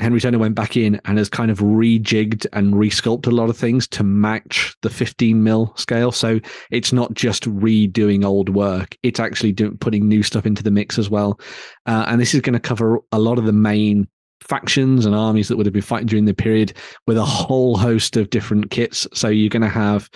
Henry 0.00 0.20
Turner 0.20 0.38
went 0.38 0.56
back 0.56 0.76
in 0.76 1.00
and 1.04 1.18
has 1.18 1.28
kind 1.28 1.50
of 1.50 1.58
rejigged 1.58 2.46
and 2.52 2.74
resculpted 2.74 3.28
a 3.28 3.34
lot 3.34 3.48
of 3.48 3.56
things 3.56 3.86
to 3.88 4.02
match 4.02 4.74
the 4.82 4.90
15 4.90 5.42
mil 5.42 5.72
scale. 5.76 6.10
So 6.10 6.40
it's 6.70 6.92
not 6.92 7.14
just 7.14 7.44
redoing 7.44 8.24
old 8.24 8.48
work; 8.48 8.96
it's 9.02 9.20
actually 9.20 9.52
do, 9.52 9.70
putting 9.72 10.08
new 10.08 10.22
stuff 10.22 10.46
into 10.46 10.62
the 10.62 10.70
mix 10.70 10.98
as 10.98 11.08
well. 11.08 11.38
Uh, 11.86 12.04
and 12.08 12.20
this 12.20 12.34
is 12.34 12.40
going 12.40 12.54
to 12.54 12.60
cover 12.60 12.98
a 13.12 13.18
lot 13.18 13.38
of 13.38 13.44
the 13.44 13.52
main 13.52 14.08
factions 14.40 15.06
and 15.06 15.14
armies 15.14 15.48
that 15.48 15.56
would 15.56 15.66
have 15.66 15.72
been 15.72 15.82
fighting 15.82 16.06
during 16.06 16.24
the 16.24 16.34
period 16.34 16.72
with 17.06 17.16
a 17.16 17.24
whole 17.24 17.76
host 17.76 18.16
of 18.16 18.30
different 18.30 18.70
kits. 18.70 19.06
So 19.14 19.28
you're 19.28 19.48
going 19.48 19.62
to 19.62 19.68
have 19.68 20.10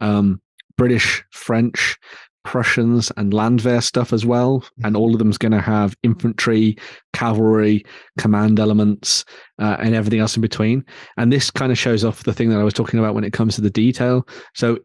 um, 0.00 0.40
British, 0.76 1.24
French, 1.30 1.96
Prussians, 2.44 3.12
and 3.16 3.34
Landwehr 3.34 3.80
stuff 3.80 4.12
as 4.12 4.24
well. 4.24 4.64
And 4.84 4.96
all 4.96 5.12
of 5.12 5.18
them's 5.18 5.38
going 5.38 5.52
to 5.52 5.60
have 5.60 5.96
infantry, 6.02 6.76
cavalry, 7.12 7.84
command 8.18 8.58
elements, 8.58 9.24
uh, 9.58 9.76
and 9.78 9.94
everything 9.94 10.20
else 10.20 10.36
in 10.36 10.42
between. 10.42 10.84
And 11.16 11.32
this 11.32 11.50
kind 11.50 11.72
of 11.72 11.78
shows 11.78 12.04
off 12.04 12.24
the 12.24 12.32
thing 12.32 12.50
that 12.50 12.60
I 12.60 12.64
was 12.64 12.74
talking 12.74 12.98
about 12.98 13.14
when 13.14 13.24
it 13.24 13.32
comes 13.32 13.54
to 13.56 13.60
the 13.60 13.70
detail. 13.70 14.26
So 14.54 14.78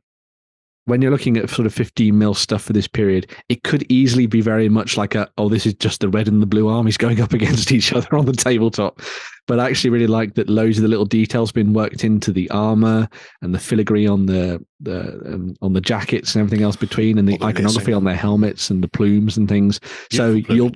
when 0.86 1.02
you're 1.02 1.12
looking 1.12 1.36
at 1.38 1.50
sort 1.50 1.66
of 1.66 1.74
15 1.74 2.18
mil 2.18 2.34
stuff 2.34 2.62
for 2.62 2.74
this 2.74 2.88
period, 2.88 3.32
it 3.50 3.64
could 3.64 3.86
easily 3.92 4.28
be 4.28 4.42
very 4.42 4.70
much 4.70 4.98
like 4.98 5.16
a, 5.16 5.30
oh, 5.38 5.50
this 5.50 5.66
is 5.66 5.74
just 5.74 6.00
the 6.00 6.10
red 6.10 6.28
and 6.28 6.42
the 6.42 6.48
blue 6.48 6.68
armies 6.68 6.98
going 7.06 7.22
up 7.22 7.34
against 7.34 7.72
each 7.72 7.92
other 7.92 8.16
on 8.16 8.26
the 8.26 8.34
tabletop. 8.34 9.02
But 9.48 9.60
I 9.60 9.70
actually 9.70 9.92
really 9.92 10.08
like 10.08 10.34
that 10.36 10.50
loads 10.50 10.78
of 10.78 10.84
the 10.84 10.88
little 10.88 11.06
details 11.06 11.52
been 11.52 11.74
worked 11.74 12.04
into 12.04 12.32
the 12.32 12.50
armor 12.50 13.08
and 13.42 13.54
the 13.54 13.60
filigree 13.60 14.08
on 14.08 14.26
the 14.26 14.64
the 14.80 15.22
um, 15.26 15.56
on 15.62 15.74
the 15.74 15.82
jackets 15.82 16.34
and 16.34 16.42
everything 16.42 16.64
else 16.64 16.76
between, 16.76 17.20
and 17.20 17.28
the 17.28 17.38
All 17.40 17.50
iconography 17.50 17.94
on 17.94 18.06
their 18.06 18.16
helmets 18.16 18.72
and 18.72 18.84
the 18.84 18.88
plumes 18.88 19.38
and 19.38 19.48
things. 19.48 19.80
so 20.12 20.34
you'll 20.34 20.72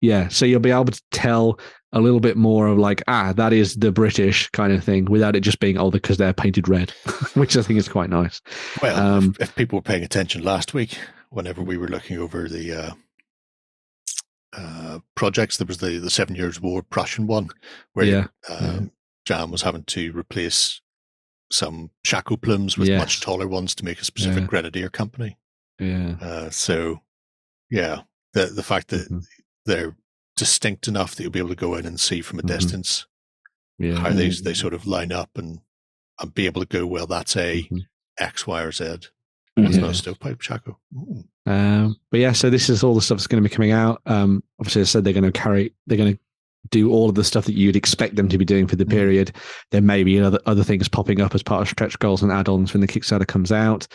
yeah, 0.00 0.28
so 0.28 0.44
you'll 0.44 0.60
be 0.60 0.70
able 0.70 0.86
to 0.86 1.02
tell 1.12 1.60
a 1.92 2.00
little 2.00 2.20
bit 2.20 2.36
more 2.36 2.66
of 2.68 2.78
like, 2.78 3.02
ah, 3.08 3.32
that 3.34 3.52
is 3.52 3.74
the 3.76 3.90
British 3.92 4.48
kind 4.50 4.72
of 4.72 4.82
thing, 4.84 5.06
without 5.06 5.34
it 5.36 5.40
just 5.40 5.58
being 5.60 5.76
oh, 5.78 5.90
because 5.90 6.16
they're 6.18 6.32
painted 6.32 6.68
red, 6.68 6.90
which 7.34 7.56
I 7.56 7.62
think 7.62 7.78
is 7.78 7.88
quite 7.88 8.10
nice. 8.10 8.40
Well, 8.82 8.96
um, 8.96 9.34
if, 9.40 9.48
if 9.48 9.56
people 9.56 9.78
were 9.78 9.82
paying 9.82 10.04
attention 10.04 10.42
last 10.42 10.72
week, 10.74 10.98
whenever 11.30 11.62
we 11.62 11.76
were 11.76 11.88
looking 11.88 12.18
over 12.18 12.48
the 12.48 12.72
uh, 12.72 12.90
uh, 14.56 14.98
projects, 15.14 15.56
there 15.56 15.66
was 15.66 15.78
the, 15.78 15.98
the 15.98 16.10
Seven 16.10 16.34
Years' 16.36 16.60
War 16.60 16.82
Prussian 16.82 17.26
one, 17.26 17.48
where 17.92 18.06
Yeah, 18.06 18.26
um, 18.48 18.90
Jam 19.24 19.50
was 19.50 19.62
having 19.62 19.84
to 19.84 20.12
replace 20.12 20.80
some 21.52 21.90
shako 22.04 22.36
plumes 22.36 22.78
with 22.78 22.88
Yes. 22.88 22.98
much 22.98 23.20
taller 23.20 23.48
ones 23.48 23.74
to 23.76 23.84
make 23.84 24.00
a 24.00 24.04
specific 24.04 24.42
Yeah. 24.42 24.46
grenadier 24.46 24.88
company. 24.88 25.36
Yeah, 25.80 26.16
Uh, 26.20 26.50
so, 26.50 27.00
yeah, 27.70 28.02
the 28.34 28.46
the 28.46 28.62
fact 28.62 28.88
that 28.88 29.10
Mhm. 29.10 29.24
they're 29.66 29.96
distinct 30.40 30.88
enough 30.88 31.14
that 31.14 31.22
you'll 31.22 31.30
be 31.30 31.38
able 31.38 31.50
to 31.50 31.54
go 31.54 31.74
in 31.76 31.84
and 31.86 32.00
see 32.00 32.20
from 32.22 32.38
a 32.38 32.42
Mhm. 32.42 32.46
distance 32.48 33.06
yeah. 33.78 33.94
how 33.96 34.08
they 34.10 34.30
they 34.30 34.54
sort 34.54 34.74
of 34.74 34.86
line 34.86 35.12
up 35.12 35.30
and 35.36 35.60
and 36.18 36.34
be 36.34 36.46
able 36.46 36.60
to 36.62 36.66
go 36.66 36.86
well. 36.86 37.06
That's 37.06 37.36
a 37.36 37.62
Mhm. 37.70 37.82
X, 38.18 38.46
Y, 38.46 38.60
or 38.62 38.72
Z. 38.72 38.84
That's 39.56 39.74
Yeah. 39.76 39.80
not 39.80 39.90
a 39.90 39.94
stovepipe. 39.94 40.40
Ooh. 40.94 41.24
Um, 41.46 41.96
but 42.10 42.20
yeah, 42.20 42.32
so 42.32 42.48
this 42.50 42.68
is 42.70 42.82
all 42.82 42.94
the 42.94 43.00
stuff 43.02 43.18
that's 43.18 43.26
going 43.26 43.42
to 43.42 43.48
be 43.48 43.54
coming 43.54 43.70
out. 43.72 44.00
Um, 44.06 44.42
obviously, 44.58 44.82
I 44.82 44.84
said 44.84 45.04
they're 45.04 45.12
going 45.12 45.24
to 45.24 45.32
carry, 45.32 45.74
they're 45.86 45.98
going 45.98 46.14
to 46.14 46.20
do 46.70 46.90
all 46.90 47.08
of 47.08 47.14
the 47.14 47.24
stuff 47.24 47.46
that 47.46 47.54
you'd 47.54 47.76
expect 47.76 48.16
them 48.16 48.28
to 48.28 48.36
be 48.38 48.44
doing 48.44 48.66
for 48.66 48.76
the 48.76 48.84
Mhm. 48.84 48.90
period. 48.90 49.32
There 49.70 49.80
may 49.80 50.04
be 50.04 50.20
other 50.20 50.40
other 50.46 50.62
things 50.64 50.88
popping 50.88 51.20
up 51.20 51.34
as 51.34 51.42
part 51.42 51.62
of 51.62 51.68
stretch 51.68 51.98
goals 51.98 52.22
and 52.22 52.30
add-ons 52.32 52.72
when 52.74 52.80
the 52.82 52.86
Kickstarter 52.88 53.26
comes 53.26 53.50
out. 53.52 53.86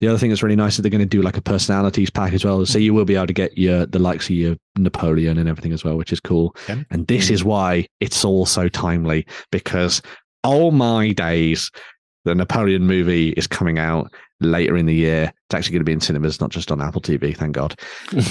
The 0.00 0.08
other 0.08 0.18
thing 0.18 0.30
that's 0.30 0.42
really 0.42 0.56
nice 0.56 0.74
is 0.74 0.82
they're 0.82 0.90
going 0.90 1.00
to 1.00 1.06
do 1.06 1.22
like 1.22 1.36
a 1.36 1.42
personalities 1.42 2.10
pack 2.10 2.32
as 2.32 2.44
well, 2.44 2.64
so 2.66 2.78
you 2.78 2.94
will 2.94 3.04
be 3.04 3.16
able 3.16 3.26
to 3.26 3.32
get 3.32 3.58
your 3.58 3.86
the 3.86 3.98
likes 3.98 4.26
of 4.26 4.36
your 4.36 4.56
Napoleon 4.76 5.38
and 5.38 5.48
everything 5.48 5.72
as 5.72 5.84
well, 5.84 5.96
which 5.96 6.12
is 6.12 6.20
cool. 6.20 6.54
Okay. 6.68 6.84
And 6.90 7.06
this 7.08 7.30
is 7.30 7.42
why 7.42 7.86
it's 8.00 8.24
all 8.24 8.46
so 8.46 8.68
timely 8.68 9.26
because 9.50 10.00
oh 10.44 10.70
my 10.70 11.12
days, 11.12 11.70
the 12.24 12.34
Napoleon 12.34 12.86
movie 12.86 13.30
is 13.30 13.46
coming 13.46 13.78
out 13.78 14.12
later 14.40 14.76
in 14.76 14.86
the 14.86 14.94
year. 14.94 15.32
It's 15.46 15.54
actually 15.54 15.72
going 15.72 15.80
to 15.80 15.84
be 15.84 15.92
in 15.92 16.00
cinemas, 16.00 16.40
not 16.40 16.50
just 16.50 16.70
on 16.70 16.80
Apple 16.80 17.00
TV, 17.00 17.36
thank 17.36 17.54
God. 17.54 17.78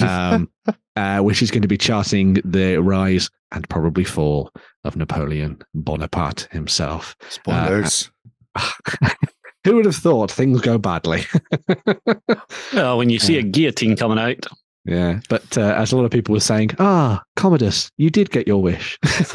Um, 0.02 0.50
uh, 0.96 1.20
which 1.20 1.42
is 1.42 1.50
going 1.50 1.62
to 1.62 1.68
be 1.68 1.78
charting 1.78 2.34
the 2.44 2.76
rise 2.76 3.30
and 3.52 3.68
probably 3.68 4.04
fall 4.04 4.50
of 4.84 4.96
Napoleon 4.96 5.60
Bonaparte 5.74 6.48
himself. 6.50 7.16
Spoilers. 7.28 8.10
Who 9.68 9.76
would 9.76 9.84
have 9.84 9.96
thought 9.96 10.30
things 10.30 10.62
go 10.62 10.78
badly? 10.78 11.26
well, 12.72 12.96
when 12.96 13.10
you 13.10 13.18
see 13.18 13.36
a 13.36 13.42
guillotine 13.42 13.96
coming 13.96 14.18
out, 14.18 14.46
yeah, 14.86 15.20
but 15.28 15.58
uh, 15.58 15.74
as 15.76 15.92
a 15.92 15.96
lot 15.96 16.06
of 16.06 16.10
people 16.10 16.32
were 16.32 16.40
saying, 16.40 16.70
ah, 16.78 17.22
Commodus, 17.36 17.90
you 17.98 18.08
did 18.08 18.30
get 18.30 18.48
your 18.48 18.62
wish. 18.62 18.98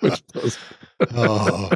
Which 0.00 0.26
does. 0.26 0.58
oh, 1.14 1.70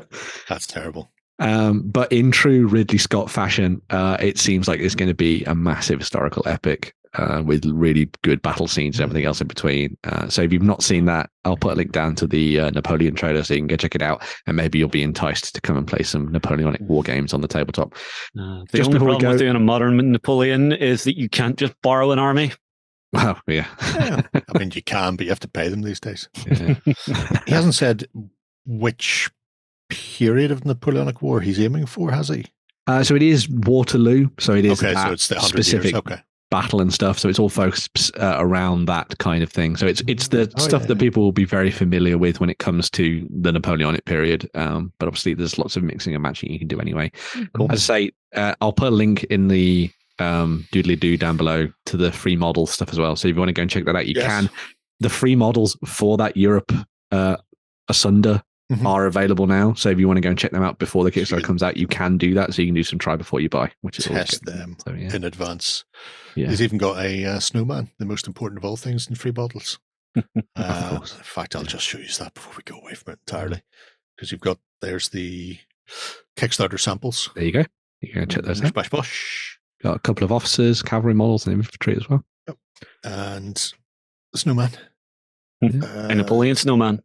that's 0.47 0.66
terrible. 0.66 1.10
Um, 1.39 1.81
but 1.86 2.12
in 2.12 2.31
true 2.32 2.66
Ridley 2.66 2.98
Scott 2.98 3.31
fashion, 3.31 3.81
uh, 3.89 4.18
it 4.20 4.36
seems 4.36 4.68
like 4.68 4.81
it's 4.81 4.94
going 4.94 5.09
to 5.09 5.14
be 5.14 5.43
a 5.44 5.55
massive 5.55 6.01
historical 6.01 6.47
epic 6.47 6.94
uh, 7.19 7.43
with 7.45 7.65
really 7.66 8.09
good 8.23 8.41
battle 8.43 8.69
scenes 8.69 8.97
and 8.99 9.03
everything 9.03 9.27
else 9.27 9.41
in 9.41 9.47
between. 9.49 9.97
Uh, 10.05 10.28
so 10.28 10.43
if 10.43 10.53
you've 10.53 10.62
not 10.62 10.82
seen 10.82 11.07
that, 11.07 11.31
I'll 11.45 11.57
put 11.57 11.73
a 11.73 11.77
link 11.77 11.93
down 11.93 12.15
to 12.16 12.27
the 12.27 12.61
uh, 12.61 12.70
Napoleon 12.70 13.15
trailer 13.15 13.43
so 13.43 13.55
you 13.55 13.61
can 13.61 13.66
go 13.66 13.77
check 13.77 13.95
it 13.95 14.03
out, 14.03 14.23
and 14.47 14.57
maybe 14.57 14.78
you'll 14.78 14.89
be 14.89 15.03
enticed 15.03 15.55
to 15.55 15.61
come 15.61 15.77
and 15.77 15.87
play 15.87 16.03
some 16.03 16.31
Napoleonic 16.31 16.81
war 16.82 17.03
games 17.03 17.32
on 17.35 17.41
the 17.41 17.49
tabletop. 17.49 17.95
uh, 18.39 18.62
the 18.70 18.77
Just 18.78 18.89
only 18.89 18.99
problem 18.99 19.19
go- 19.20 19.31
with 19.31 19.39
doing 19.39 19.57
a 19.57 19.61
modern 19.61 20.12
Napoleon 20.12 20.73
is 20.73 21.05
that 21.05 21.16
you 21.19 21.28
can't 21.28 21.57
just 21.57 21.74
borrow 21.82 22.11
an 22.12 22.19
army. 22.19 22.53
Wow, 23.12 23.39
yeah, 23.49 23.66
Yeah. 23.95 24.20
I 24.55 24.59
mean, 24.59 24.70
you 24.74 24.82
can, 24.82 25.16
but 25.16 25.24
you 25.24 25.31
have 25.31 25.41
to 25.41 25.49
pay 25.49 25.69
them 25.69 25.82
these 25.82 25.99
days. 25.99 26.28
yeah. 26.47 26.74
He 27.47 27.53
hasn't 27.53 27.74
said 27.74 28.07
which 28.66 29.28
period 29.89 30.51
of 30.53 30.65
Napoleonic 30.65 31.20
War 31.23 31.41
he's 31.41 31.59
aiming 31.59 31.87
for, 31.87 32.12
has 32.12 32.28
he? 32.28 32.45
Uh, 32.87 33.03
so 33.03 33.15
it 33.15 33.23
is 33.23 33.49
Waterloo. 33.49 34.28
So 34.39 34.55
it 34.55 34.65
is 34.65 34.82
Okay, 34.82 34.95
so 34.95 35.11
it's 35.12 35.28
the 35.28 35.35
100 35.37 35.49
specific 35.49 35.85
years. 35.93 35.95
Okay. 35.95 36.20
Battle 36.51 36.81
and 36.81 36.93
stuff. 36.93 37.18
So 37.18 37.28
it's 37.28 37.39
all 37.39 37.48
focused 37.48 38.10
uh, 38.18 38.36
around 38.39 38.86
that 38.86 39.18
kind 39.18 39.43
of 39.43 39.51
thing. 39.51 39.77
So 39.77 39.86
it's 39.86 40.02
it's 40.06 40.28
the 40.28 40.52
Oh, 40.56 40.60
stuff 40.60 40.82
yeah. 40.82 40.89
that 40.89 40.98
people 40.98 41.22
will 41.22 41.32
be 41.32 41.44
very 41.44 41.70
familiar 41.70 42.18
with 42.18 42.40
when 42.40 42.51
it 42.51 42.59
comes 42.59 42.90
to 42.90 43.27
the 43.31 43.52
Napoleonic 43.52 44.05
period. 44.05 44.51
Um, 44.55 44.93
but 44.98 45.06
obviously, 45.06 45.35
there's 45.35 45.59
lots 45.59 45.77
of 45.77 45.82
mixing 45.82 46.14
and 46.14 46.22
matching 46.22 46.51
you 46.52 46.59
can 46.59 46.68
do 46.68 46.81
anyway. 46.81 47.10
Cool. 47.55 47.70
As 47.70 47.89
I 47.90 47.94
say, 47.94 48.10
uh, 48.35 48.55
I'll 48.60 48.72
put 48.72 48.89
a 48.89 48.90
link 48.97 49.24
in 49.24 49.48
the 49.48 49.90
um, 50.18 50.66
doodly 50.72 50.98
doo 50.98 51.16
down 51.16 51.36
below 51.36 51.68
to 51.86 51.97
the 51.97 52.12
free 52.12 52.36
model 52.36 52.66
stuff 52.66 52.90
as 52.93 52.98
well. 52.98 53.16
So 53.16 53.28
if 53.28 53.35
you 53.35 53.39
want 53.39 53.48
to 53.48 53.55
go 53.55 53.62
and 53.62 53.70
check 53.70 53.85
that 53.86 53.97
out, 53.97 54.06
you 54.06 54.14
Yes. 54.16 54.27
can. 54.27 54.51
The 55.01 55.09
free 55.09 55.35
models 55.36 55.78
for 55.86 56.16
that 56.18 56.36
Europe 56.36 56.72
uh, 57.10 57.36
Asunder 57.89 58.43
Mhm. 58.70 58.85
are 58.86 59.06
available 59.06 59.48
now. 59.48 59.72
So 59.74 59.89
if 59.89 59.98
you 59.98 60.06
want 60.06 60.18
to 60.18 60.20
go 60.20 60.28
and 60.28 60.39
check 60.39 60.52
them 60.52 60.62
out 60.62 60.78
before 60.78 61.02
the 61.02 61.10
Kickstarter 61.10 61.43
comes 61.43 61.60
out, 61.60 61.77
you 61.77 61.89
can 61.89 62.16
do 62.18 62.35
that. 62.35 62.55
So 62.55 62.62
you 62.62 62.68
can 62.68 62.74
do 62.77 62.85
some 62.85 63.01
try 63.01 63.16
before 63.16 63.40
you 63.40 63.48
buy, 63.48 63.72
which 63.81 63.98
is 63.98 64.05
Test 64.05 64.44
them 64.44 64.77
So 64.86 64.93
yeah, 64.93 65.12
in 65.12 65.24
advance. 65.24 65.85
Yeah. 66.40 66.48
He's 66.50 66.62
even 66.62 66.78
got 66.78 66.98
a 67.04 67.24
uh, 67.24 67.38
snowman, 67.40 67.90
the 67.98 68.04
most 68.06 68.26
important 68.26 68.58
of 68.58 68.64
all 68.64 68.76
things 68.76 69.06
in 69.08 69.14
free 69.14 69.30
bottles. 69.32 69.78
Uh, 70.56 70.98
in 71.00 71.06
fact, 71.22 71.54
I'll 71.54 71.62
just 71.62 71.86
show 71.86 71.98
you 71.98 72.08
that 72.18 72.34
before 72.34 72.52
we 72.56 72.62
go 72.64 72.78
away 72.80 72.94
from 72.94 73.12
it 73.12 73.20
entirely, 73.26 73.62
because 74.16 74.32
you've 74.32 74.40
got 74.40 74.58
there's 74.82 75.08
the 75.10 75.58
Kickstarter 76.36 76.78
samples. 76.80 77.30
There 77.36 77.44
you 77.44 77.52
go. 77.52 77.64
You 78.00 78.12
can 78.12 78.28
check 78.28 78.42
those 78.44 78.62
out. 78.62 78.74
Bash 78.74 78.90
bosh, 78.90 79.58
Got 79.82 79.96
a 79.96 80.00
couple 80.00 80.24
of 80.24 80.32
officers, 80.32 80.82
cavalry 80.82 81.14
models, 81.14 81.46
and 81.46 81.54
infantry 81.56 81.96
as 81.96 82.08
well. 82.08 82.24
and 83.04 83.54
the 84.32 84.38
snowman. 84.38 84.70
Mhm. 85.62 85.82
Uh, 85.82 86.08
A 86.10 86.14
Napoleon 86.16 86.56
snowman. 86.56 87.02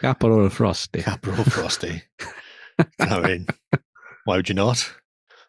Capital 0.00 0.48
Frosty. 0.48 1.02
Capital 1.02 1.44
Frosty. 1.44 2.02
I 2.98 3.20
mean, 3.20 3.46
why 4.24 4.36
would 4.36 4.48
you 4.48 4.54
not? 4.54 4.90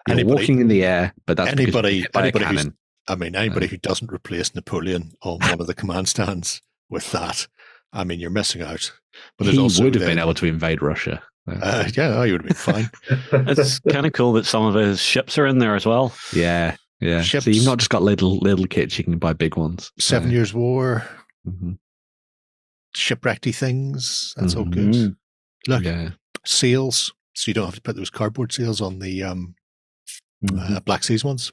You're 0.07 0.15
Anybody- 0.15 0.35
walking 0.41 0.59
in 0.59 0.67
the 0.67 0.83
air, 0.83 1.13
but 1.25 1.37
that's 1.37 1.51
anybody- 1.51 1.95
you're 1.95 2.01
hit 2.03 2.11
by 2.11 2.19
a 2.19 2.23
anybody 2.23 2.45
who's- 2.45 2.67
I 3.07 3.15
mean, 3.15 3.35
anybody 3.35 3.67
who 3.67 3.77
doesn't 3.77 4.11
replace 4.11 4.53
Napoleon 4.55 5.13
on 5.23 5.39
one 5.39 5.59
of 5.59 5.67
the 5.67 5.73
command 5.73 6.07
stands 6.07 6.61
with 6.89 7.11
that, 7.11 7.47
I 7.91 8.03
mean, 8.05 8.19
you're 8.19 8.29
missing 8.29 8.61
out. 8.61 8.91
But 9.37 9.45
there's 9.45 9.57
he 9.57 9.61
also 9.61 9.83
would 9.83 9.95
have 9.95 10.05
been 10.05 10.19
able 10.19 10.33
to 10.35 10.45
invade 10.45 10.81
Russia. 10.81 11.21
Uh, 11.45 11.89
yeah, 11.95 12.15
oh, 12.17 12.23
you 12.23 12.33
would 12.33 12.41
have 12.45 12.47
been 12.47 12.55
fine. 12.55 12.89
It's 13.47 13.79
kind 13.79 14.05
of 14.05 14.13
cool 14.13 14.31
that 14.33 14.45
some 14.45 14.63
of 14.65 14.75
his 14.75 15.01
ships 15.01 15.37
are 15.37 15.45
in 15.45 15.59
there 15.59 15.75
as 15.75 15.85
well. 15.85 16.13
yeah, 16.33 16.77
yeah. 17.01 17.21
So 17.21 17.49
you've 17.49 17.65
not 17.65 17.79
just 17.79 17.89
got 17.89 18.01
little 18.01 18.37
little 18.39 18.65
kits; 18.65 18.97
you 18.97 19.03
can 19.03 19.17
buy 19.17 19.33
big 19.33 19.57
ones. 19.57 19.91
Seven 19.99 20.29
So, 20.29 20.33
Years 20.33 20.53
War, 20.53 21.05
mhm. 21.45 21.77
shipwrecky 22.95 23.53
things. 23.53 24.33
That's 24.37 24.55
all 24.55 24.65
good. 24.65 24.93
Mhm. 24.93 25.15
Look, 25.67 25.83
Yeah, 25.83 26.11
seals. 26.45 27.13
So 27.35 27.49
you 27.49 27.53
don't 27.53 27.65
have 27.65 27.75
to 27.75 27.81
put 27.81 27.95
those 27.97 28.09
cardboard 28.09 28.53
seals 28.53 28.79
on 28.79 28.99
the 28.99 29.23
um, 29.23 29.55
uh, 30.57 30.79
Black 30.81 31.03
Seas 31.03 31.23
ones 31.23 31.51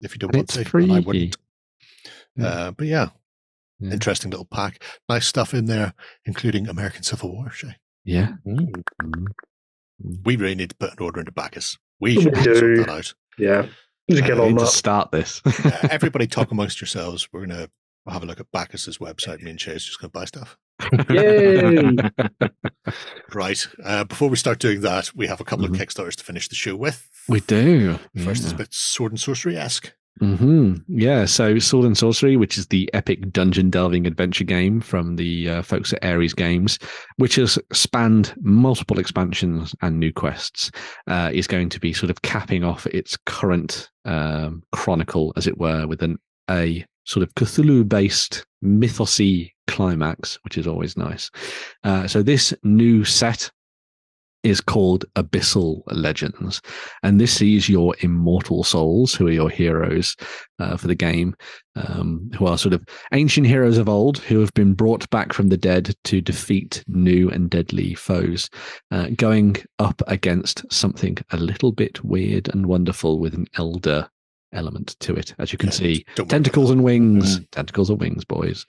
if 0.00 0.12
you 0.12 0.18
don't 0.18 0.30
And 0.34 0.38
want 0.40 0.48
Mm-hmm. 0.50 0.60
it's 0.60 0.70
to. 0.70 0.76
and 0.78 0.92
I 0.92 1.00
wouldn't. 1.00 1.36
Yeah. 2.36 2.46
Uh, 2.46 2.70
but 2.72 2.86
yeah, 2.86 3.08
Yeah. 3.80 3.92
interesting 3.92 4.30
little 4.30 4.44
pack. 4.46 4.82
Nice 5.08 5.26
stuff 5.26 5.54
in 5.54 5.66
there, 5.66 5.94
including 6.26 6.68
American 6.68 7.02
Civil 7.02 7.32
War. 7.32 7.50
Shay. 7.50 7.76
yeah. 8.04 8.32
Mm. 8.46 8.84
Mhm. 9.02 9.26
We 10.24 10.36
really 10.36 10.54
need 10.54 10.70
to 10.70 10.76
put 10.76 10.92
an 10.92 10.98
order 11.00 11.20
into 11.20 11.32
Bacchus. 11.32 11.78
We 12.00 12.16
We 12.18 12.22
should 12.24 12.34
sort 12.36 12.44
do. 12.60 12.76
that 12.84 12.88
out. 12.90 13.14
yeah. 13.38 13.66
Just 14.10 14.22
get 14.24 14.38
Uh, 14.38 14.42
on 14.44 14.48
Need 14.52 14.58
to 14.60 14.66
start 14.66 15.10
this. 15.10 15.40
Uh, 15.44 15.88
everybody 15.90 16.26
talk 16.26 16.50
amongst 16.52 16.80
yourselves. 16.80 17.28
We're 17.32 17.46
gonna 18.06 18.14
have 18.14 18.22
a 18.22 18.26
look 18.26 18.40
at 18.40 18.50
Bacchus's 18.52 18.98
website. 18.98 19.42
Me 19.42 19.50
and 19.50 19.60
Shay's 19.60 19.84
just 19.84 20.00
gonna 20.00 20.10
buy 20.10 20.24
stuff. 20.24 20.56
Yay! 21.10 21.96
Right. 23.34 23.66
Uh, 23.84 24.04
before 24.04 24.28
we 24.28 24.36
start 24.36 24.60
doing 24.60 24.80
that, 24.82 25.10
we 25.14 25.26
have 25.26 25.40
a 25.40 25.44
couple 25.44 25.66
Mhm. 25.66 25.70
of 25.70 25.76
Kickstarters 25.88 26.14
to 26.16 26.24
finish 26.24 26.48
the 26.48 26.54
show 26.54 26.76
with. 26.76 27.08
we 27.28 27.40
do. 27.40 27.98
First 28.22 28.44
is 28.44 28.50
yeah. 28.50 28.54
a 28.54 28.58
bit 28.58 28.72
sword 28.72 29.10
and 29.12 29.20
sorcery 29.20 29.56
esque. 29.56 29.92
hmm 30.20 30.74
Yeah, 30.88 31.24
so 31.26 31.58
Sword 31.58 31.84
and 31.86 31.98
Sorcery, 31.98 32.36
which 32.36 32.56
is 32.56 32.68
the 32.68 32.88
epic 32.94 33.32
dungeon 33.32 33.68
delving 33.68 34.06
adventure 34.06 34.44
game 34.44 34.80
from 34.80 35.16
the 35.16 35.48
uh, 35.50 35.62
folks 35.62 35.92
at 35.92 36.04
Ares 36.04 36.32
Games, 36.32 36.78
which 37.16 37.34
has 37.34 37.58
spanned 37.72 38.32
multiple 38.40 38.98
expansions 39.00 39.74
and 39.82 39.98
new 39.98 40.12
quests, 40.12 40.70
uh, 41.08 41.30
is 41.34 41.46
going 41.48 41.68
to 41.70 41.80
be 41.80 41.92
sort 41.92 42.10
of 42.10 42.22
capping 42.22 42.62
off 42.64 42.86
its 42.86 43.16
current 43.26 43.90
um, 44.04 44.62
chronicle, 44.72 45.32
as 45.36 45.46
it 45.48 45.58
were, 45.58 45.86
with 45.88 46.02
an 46.02 46.16
a 46.48 46.86
sort 47.06 47.22
of 47.22 47.34
Cthulhu-based 47.34 48.44
mythosy 48.62 49.52
climax, 49.66 50.38
which 50.44 50.58
is 50.58 50.66
always 50.66 50.96
nice. 50.96 51.30
Uh, 51.84 52.06
so 52.06 52.22
this 52.22 52.52
new 52.62 53.04
set 53.04 53.50
is 54.46 54.60
called 54.60 55.04
Abyssal 55.16 55.82
Legends. 55.88 56.62
And 57.02 57.20
this 57.20 57.32
sees 57.32 57.68
your 57.68 57.96
immortal 58.00 58.62
souls, 58.62 59.12
who 59.12 59.26
are 59.26 59.32
your 59.32 59.50
heroes 59.50 60.14
uh, 60.60 60.76
for 60.76 60.86
the 60.86 60.94
game, 60.94 61.34
um, 61.74 62.30
who 62.38 62.46
are 62.46 62.56
sort 62.56 62.72
of 62.72 62.84
ancient 63.12 63.48
heroes 63.48 63.76
of 63.76 63.88
old 63.88 64.18
who 64.18 64.38
have 64.38 64.54
been 64.54 64.72
brought 64.72 65.08
back 65.10 65.32
from 65.32 65.48
the 65.48 65.56
dead 65.56 65.94
to 66.04 66.20
defeat 66.20 66.84
new 66.86 67.28
and 67.28 67.50
deadly 67.50 67.94
foes, 67.94 68.48
uh, 68.92 69.08
going 69.16 69.56
up 69.80 70.00
against 70.06 70.64
something 70.72 71.18
a 71.32 71.36
little 71.36 71.72
bit 71.72 72.04
weird 72.04 72.48
and 72.48 72.66
wonderful 72.66 73.18
with 73.18 73.34
an 73.34 73.46
elder 73.54 74.08
element 74.56 74.96
to 75.00 75.14
it, 75.14 75.34
as 75.38 75.52
you 75.52 75.58
can 75.58 75.68
Yeah, 75.68 75.74
see. 75.74 75.94
don't 76.14 76.18
worry 76.18 76.22
about 76.24 76.30
Tentacles 76.30 76.70
and 76.70 76.82
wings, 76.84 77.40
tentacles 77.52 77.90
and 77.90 78.00
wings, 78.00 78.24
boys. 78.24 78.66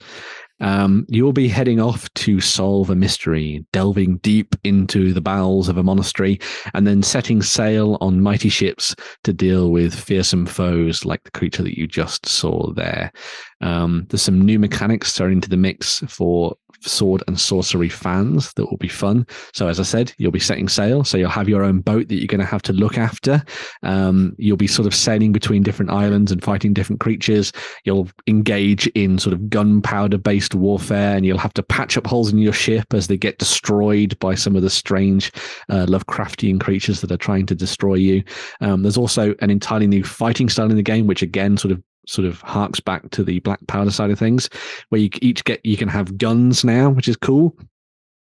Um, 0.60 1.06
you'll 1.08 1.32
be 1.32 1.46
heading 1.46 1.78
off 1.80 2.12
to 2.14 2.40
solve 2.40 2.90
a 2.90 2.96
mystery, 2.96 3.64
delving 3.72 4.16
deep 4.18 4.56
into 4.64 5.12
the 5.12 5.20
bowels 5.20 5.68
of 5.68 5.76
a 5.78 5.84
monastery, 5.84 6.40
and 6.74 6.84
then 6.86 7.02
setting 7.02 7.42
sail 7.42 7.96
on 8.00 8.20
mighty 8.20 8.48
ships 8.48 8.94
to 9.22 9.32
deal 9.32 9.70
with 9.70 9.94
fearsome 9.94 10.46
foes 10.46 11.04
like 11.04 11.22
the 11.22 11.30
creature 11.30 11.62
that 11.62 11.78
you 11.78 11.86
just 11.86 12.26
saw 12.26 12.72
there. 12.72 13.12
Um, 13.60 14.06
there's 14.08 14.22
some 14.22 14.40
new 14.40 14.58
mechanics 14.58 15.12
thrown 15.16 15.32
into 15.32 15.48
the 15.48 15.56
mix 15.56 16.00
for 16.08 16.56
sword 16.80 17.22
and 17.26 17.38
sorcery 17.38 17.88
fans 17.88 18.52
that 18.54 18.66
will 18.66 18.76
be 18.76 18.88
fun. 18.88 19.26
So, 19.52 19.68
as 19.68 19.80
I 19.80 19.82
said, 19.82 20.12
you'll 20.18 20.32
be 20.32 20.40
setting 20.40 20.68
sail. 20.68 21.04
So, 21.04 21.18
you'll 21.18 21.30
have 21.30 21.48
your 21.48 21.64
own 21.64 21.80
boat 21.80 22.08
that 22.08 22.16
you're 22.16 22.26
going 22.26 22.40
to 22.40 22.46
have 22.46 22.62
to 22.62 22.72
look 22.72 22.98
after. 22.98 23.42
Um, 23.82 24.34
you'll 24.38 24.56
be 24.56 24.66
sort 24.66 24.86
of 24.86 24.94
sailing 24.94 25.32
between 25.32 25.62
different 25.62 25.90
islands 25.90 26.32
and 26.32 26.42
fighting 26.42 26.72
different 26.72 27.00
creatures. 27.00 27.52
You'll 27.84 28.08
engage 28.26 28.86
in 28.88 29.18
sort 29.18 29.32
of 29.32 29.50
gunpowder 29.50 30.18
based 30.18 30.54
warfare 30.54 31.16
and 31.16 31.24
you'll 31.24 31.38
have 31.38 31.54
to 31.54 31.62
patch 31.62 31.96
up 31.96 32.06
holes 32.06 32.32
in 32.32 32.38
your 32.38 32.52
ship 32.52 32.92
as 32.92 33.06
they 33.06 33.16
get 33.16 33.38
destroyed 33.38 34.18
by 34.18 34.34
some 34.34 34.56
of 34.56 34.62
the 34.62 34.70
strange 34.70 35.32
uh, 35.68 35.86
Lovecraftian 35.86 36.60
creatures 36.60 37.00
that 37.00 37.12
are 37.12 37.16
trying 37.16 37.46
to 37.46 37.54
destroy 37.54 37.94
you. 37.94 38.22
Um, 38.60 38.82
there's 38.82 38.98
also 38.98 39.34
an 39.40 39.50
entirely 39.50 39.86
new 39.86 40.04
fighting 40.04 40.48
style 40.48 40.70
in 40.70 40.76
the 40.76 40.82
game, 40.82 41.06
which 41.06 41.22
again 41.22 41.56
sort 41.56 41.72
of 41.72 41.82
sort 42.08 42.26
of 42.26 42.40
harks 42.40 42.80
back 42.80 43.10
to 43.10 43.22
the 43.22 43.38
black 43.40 43.64
powder 43.66 43.90
side 43.90 44.10
of 44.10 44.18
things, 44.18 44.48
where 44.88 45.00
you 45.00 45.10
each 45.20 45.44
get 45.44 45.64
you 45.64 45.76
can 45.76 45.88
have 45.88 46.18
guns 46.18 46.64
now, 46.64 46.90
which 46.90 47.08
is 47.08 47.16
cool. 47.16 47.56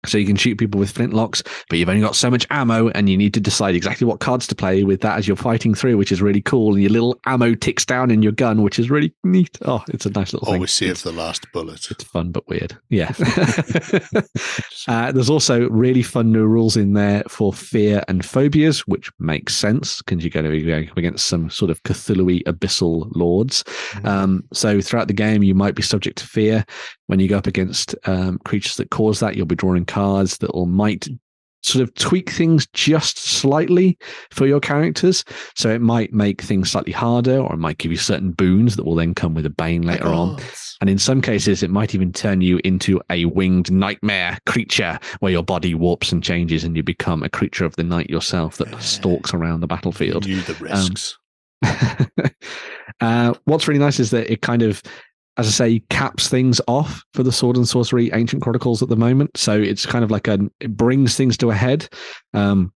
So 0.07 0.17
you 0.17 0.27
can 0.27 0.37
shoot 0.37 0.57
people 0.57 0.79
with 0.79 0.95
flintlocks, 0.95 1.43
but 1.69 1.79
you've 1.79 1.89
only 1.89 2.01
got 2.01 2.15
so 2.15 2.31
much 2.31 2.47
ammo, 2.51 2.89
and 2.91 3.09
you 3.09 3.17
need 3.17 3.35
to 3.35 3.41
decide 3.41 3.75
exactly 3.75 4.07
what 4.07 4.21
cards 4.21 4.47
to 4.47 4.55
play 4.55 4.85
with 4.85 5.01
that 5.01 5.19
as 5.19 5.27
you're 5.27 5.37
fighting 5.37 5.75
through, 5.75 5.97
which 5.97 6.13
is 6.13 6.23
really 6.23 6.41
cool. 6.41 6.75
And 6.75 6.83
your 6.83 6.93
little 6.93 7.19
ammo 7.27 7.55
ticks 7.55 7.85
down 7.85 8.11
in 8.11 8.23
your 8.23 8.33
gun, 8.33 8.63
which 8.63 8.79
is 8.79 8.91
really 8.91 9.13
neat. 9.25 9.59
Oh, 9.63 9.83
it's 9.89 10.07
a 10.07 10.11
nice 10.11 10.33
little 10.33 10.47
thing. 10.47 10.55
Always 10.55 10.73
save 10.73 11.03
the 11.03 11.13
last 11.13 11.51
bullet. 11.53 11.91
It's 11.91 12.05
fun 12.05 12.31
but 12.31 12.49
weird. 12.49 12.77
Yeah. 12.91 13.13
uh, 14.89 15.13
there's 15.13 15.31
also 15.31 15.69
really 15.69 16.03
fun 16.03 16.33
new 16.33 16.47
rules 16.47 16.77
in 16.77 16.93
there 16.93 17.25
for 17.29 17.53
fear 17.53 18.03
and 18.07 18.25
phobias, 18.25 18.87
which 18.87 19.11
makes 19.19 19.57
sense 19.57 20.01
because 20.03 20.23
you're 20.23 20.31
going 20.31 20.45
to 20.45 20.51
be 20.51 20.63
going 20.63 20.89
up 20.91 20.97
against 20.97 21.27
some 21.27 21.51
sort 21.51 21.71
of 21.71 21.83
Cthulhu 21.83 22.43
abyssal 22.45 23.11
lords. 23.15 23.65
Um, 24.05 24.45
so 24.53 24.81
throughout 24.81 25.09
the 25.09 25.15
game, 25.15 25.43
you 25.43 25.55
might 25.55 25.75
be 25.75 25.83
subject 25.83 26.19
to 26.19 26.27
fear. 26.27 26.65
When 27.09 27.19
you 27.21 27.29
go 27.29 27.37
up 27.39 27.47
against 27.47 27.95
um, 28.05 28.39
creatures 28.45 28.77
that 28.77 28.91
cause 28.91 29.21
that, 29.21 29.37
you'll 29.37 29.47
be 29.47 29.55
drawing 29.57 29.85
cards 29.85 30.39
that 30.39 30.55
will 30.55 30.67
might 30.67 31.09
sort 31.65 31.83
of 31.83 31.93
tweak 31.95 32.31
things 32.31 32.69
just 32.73 33.19
slightly 33.19 33.99
for 34.31 34.47
your 34.47 34.61
characters. 34.61 35.25
So 35.57 35.71
it 35.71 35.81
might 35.81 36.13
make 36.13 36.41
things 36.41 36.71
slightly 36.71 36.93
harder, 36.93 37.41
or 37.41 37.53
it 37.55 37.59
might 37.59 37.79
give 37.79 37.91
you 37.91 37.99
certain 37.99 38.31
boons 38.31 38.77
that 38.77 38.85
will 38.85 38.95
then 38.95 39.13
come 39.15 39.35
with 39.35 39.45
a 39.45 39.51
bane 39.51 39.83
later 39.83 40.07
on. 40.07 40.39
And 40.81 40.89
in 40.89 40.99
some 40.99 41.21
cases, 41.21 41.65
it 41.65 41.71
might 41.71 41.95
even 41.97 42.13
turn 42.13 42.41
you 42.43 42.61
into 42.63 43.01
a 43.11 43.25
winged 43.25 43.73
nightmare 43.73 44.39
creature 44.47 45.01
where 45.19 45.33
your 45.33 45.43
body 45.43 45.75
warps 45.75 46.13
and 46.13 46.23
changes 46.23 46.63
and 46.63 46.77
you 46.77 46.85
become 46.85 47.25
a 47.25 47.29
creature 47.29 47.65
of 47.65 47.75
the 47.75 47.83
night 47.83 48.09
yourself 48.09 48.59
that 48.59 48.71
Yeah. 48.71 48.79
stalks 48.79 49.35
around 49.35 49.59
the 49.61 49.67
battlefield. 49.67 50.27
Knew 50.27 50.41
the 50.43 50.55
risks. 50.55 51.19
uh, 53.01 53.35
what's 53.45 53.67
really 53.69 53.81
nice 53.81 53.99
is 53.99 54.11
that 54.11 54.31
it 54.33 54.43
kind 54.43 54.63
of, 54.63 54.83
as 55.39 55.47
I 55.47 55.51
say, 55.51 55.83
caps 55.89 56.29
things 56.29 56.61
off 56.67 57.05
for 57.15 57.23
the 57.23 57.33
Sword 57.33 57.57
and 57.57 57.69
Sorcery 57.69 58.11
Ancient 58.13 58.43
Chronicles 58.43 58.83
at 58.83 58.89
the 58.89 58.97
moment. 58.97 59.31
So 59.37 59.59
it's 59.59 59.87
kind 59.87 60.05
of 60.05 60.11
like 60.11 60.27
a, 60.27 60.41
it 60.61 60.77
brings 60.77 61.17
things 61.17 61.37
to 61.39 61.51
a 61.51 61.55
head. 61.55 61.89
Um, 62.35 62.73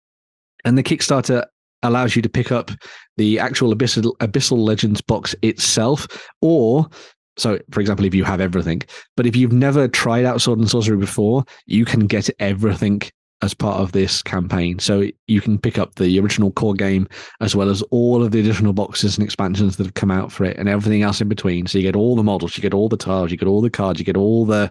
and 0.64 0.78
the 0.78 0.82
Kickstarter 0.84 1.44
allows 1.82 2.14
you 2.14 2.22
to 2.22 2.28
pick 2.28 2.52
up 2.52 2.70
the 3.16 3.40
actual 3.40 3.74
Abyssal, 3.74 4.16
Abyssal 4.18 4.58
Legends 4.58 5.00
box 5.00 5.34
itself, 5.42 6.06
or 6.40 6.88
so, 7.36 7.58
for 7.70 7.80
example, 7.80 8.04
if 8.04 8.14
you 8.14 8.24
have 8.24 8.40
everything, 8.40 8.82
but 9.16 9.26
if 9.26 9.34
you've 9.34 9.52
never 9.52 9.88
tried 9.88 10.24
out 10.24 10.40
Sword 10.40 10.58
and 10.58 10.70
Sorcery 10.70 10.98
before, 10.98 11.44
you 11.66 11.84
can 11.84 12.06
get 12.06 12.30
everything 12.38 13.02
as 13.42 13.52
part 13.54 13.80
of 13.80 13.92
this 13.92 14.22
campaign. 14.22 14.78
So 14.78 15.08
you 15.26 15.40
can 15.40 15.58
pick 15.58 15.76
up 15.76 15.96
the 15.96 16.18
original 16.20 16.52
core 16.52 16.74
game 16.74 17.08
as 17.40 17.54
well 17.54 17.68
as 17.68 17.82
all 17.90 18.22
of 18.22 18.30
the 18.30 18.40
additional 18.40 18.72
boxes 18.72 19.18
and 19.18 19.24
expansions 19.24 19.76
that 19.76 19.84
have 19.84 19.94
come 19.94 20.10
out 20.10 20.30
for 20.30 20.44
it 20.44 20.56
and 20.56 20.68
everything 20.68 21.02
else 21.02 21.20
in 21.20 21.28
between. 21.28 21.66
So 21.66 21.78
you 21.78 21.84
get 21.84 21.96
all 21.96 22.16
the 22.16 22.22
models, 22.22 22.56
you 22.56 22.62
get 22.62 22.74
all 22.74 22.88
the 22.88 22.96
tiles, 22.96 23.30
you 23.30 23.36
get 23.36 23.48
all 23.48 23.60
the 23.60 23.70
cards, 23.70 23.98
you 23.98 24.04
get 24.04 24.16
all 24.16 24.46
the 24.46 24.70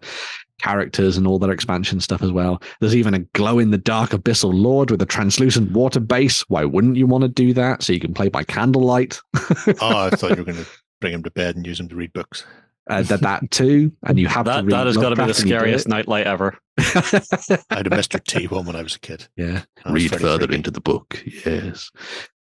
characters 0.61 1.17
and 1.17 1.27
all 1.27 1.39
their 1.39 1.51
expansion 1.51 1.99
stuff 1.99 2.21
as 2.21 2.31
well. 2.31 2.61
There's 2.79 2.95
even 2.95 3.13
a 3.13 3.19
glow 3.19 3.59
in 3.59 3.71
the 3.71 3.77
dark 3.77 4.11
abyssal 4.11 4.53
lord 4.53 4.91
with 4.91 5.01
a 5.01 5.05
translucent 5.05 5.71
water 5.71 5.99
base. 5.99 6.41
Why 6.49 6.63
wouldn't 6.63 6.95
you 6.95 7.07
want 7.07 7.23
to 7.23 7.27
do 7.27 7.53
that? 7.53 7.83
So 7.83 7.93
you 7.93 7.99
can 7.99 8.13
play 8.13 8.29
by 8.29 8.43
candlelight. 8.43 9.19
oh, 9.35 9.47
I 9.81 10.09
thought 10.11 10.31
you 10.31 10.37
were 10.37 10.51
going 10.51 10.63
to 10.63 10.67
bring 11.01 11.13
him 11.13 11.23
to 11.23 11.31
bed 11.31 11.55
and 11.55 11.65
use 11.65 11.79
him 11.79 11.89
to 11.89 11.95
read 11.95 12.13
books. 12.13 12.45
Uh, 12.89 13.03
that, 13.03 13.21
that 13.21 13.51
too, 13.51 13.91
and 14.03 14.19
you 14.19 14.27
have 14.27 14.45
that. 14.45 14.61
to. 14.61 14.67
That 14.67 14.87
has 14.87 14.97
got 14.97 15.09
to 15.09 15.15
be 15.15 15.21
the 15.21 15.27
Lovecraft 15.27 15.39
and 15.39 15.49
you 15.49 15.55
do 15.55 15.59
scariest 15.59 15.85
it. 15.85 15.89
nightlight 15.89 16.25
ever. 16.25 16.57
I 17.69 17.75
had 17.75 17.87
a 17.87 17.91
Mr. 17.91 18.23
T 18.23 18.47
one 18.47 18.65
when 18.65 18.75
I 18.75 18.81
was 18.81 18.95
a 18.95 18.99
kid. 18.99 19.27
Yeah. 19.35 19.63
Read 19.85 20.11
further 20.11 20.39
creepy. 20.39 20.55
into 20.55 20.71
the 20.71 20.81
book. 20.81 21.23
Yes. 21.45 21.91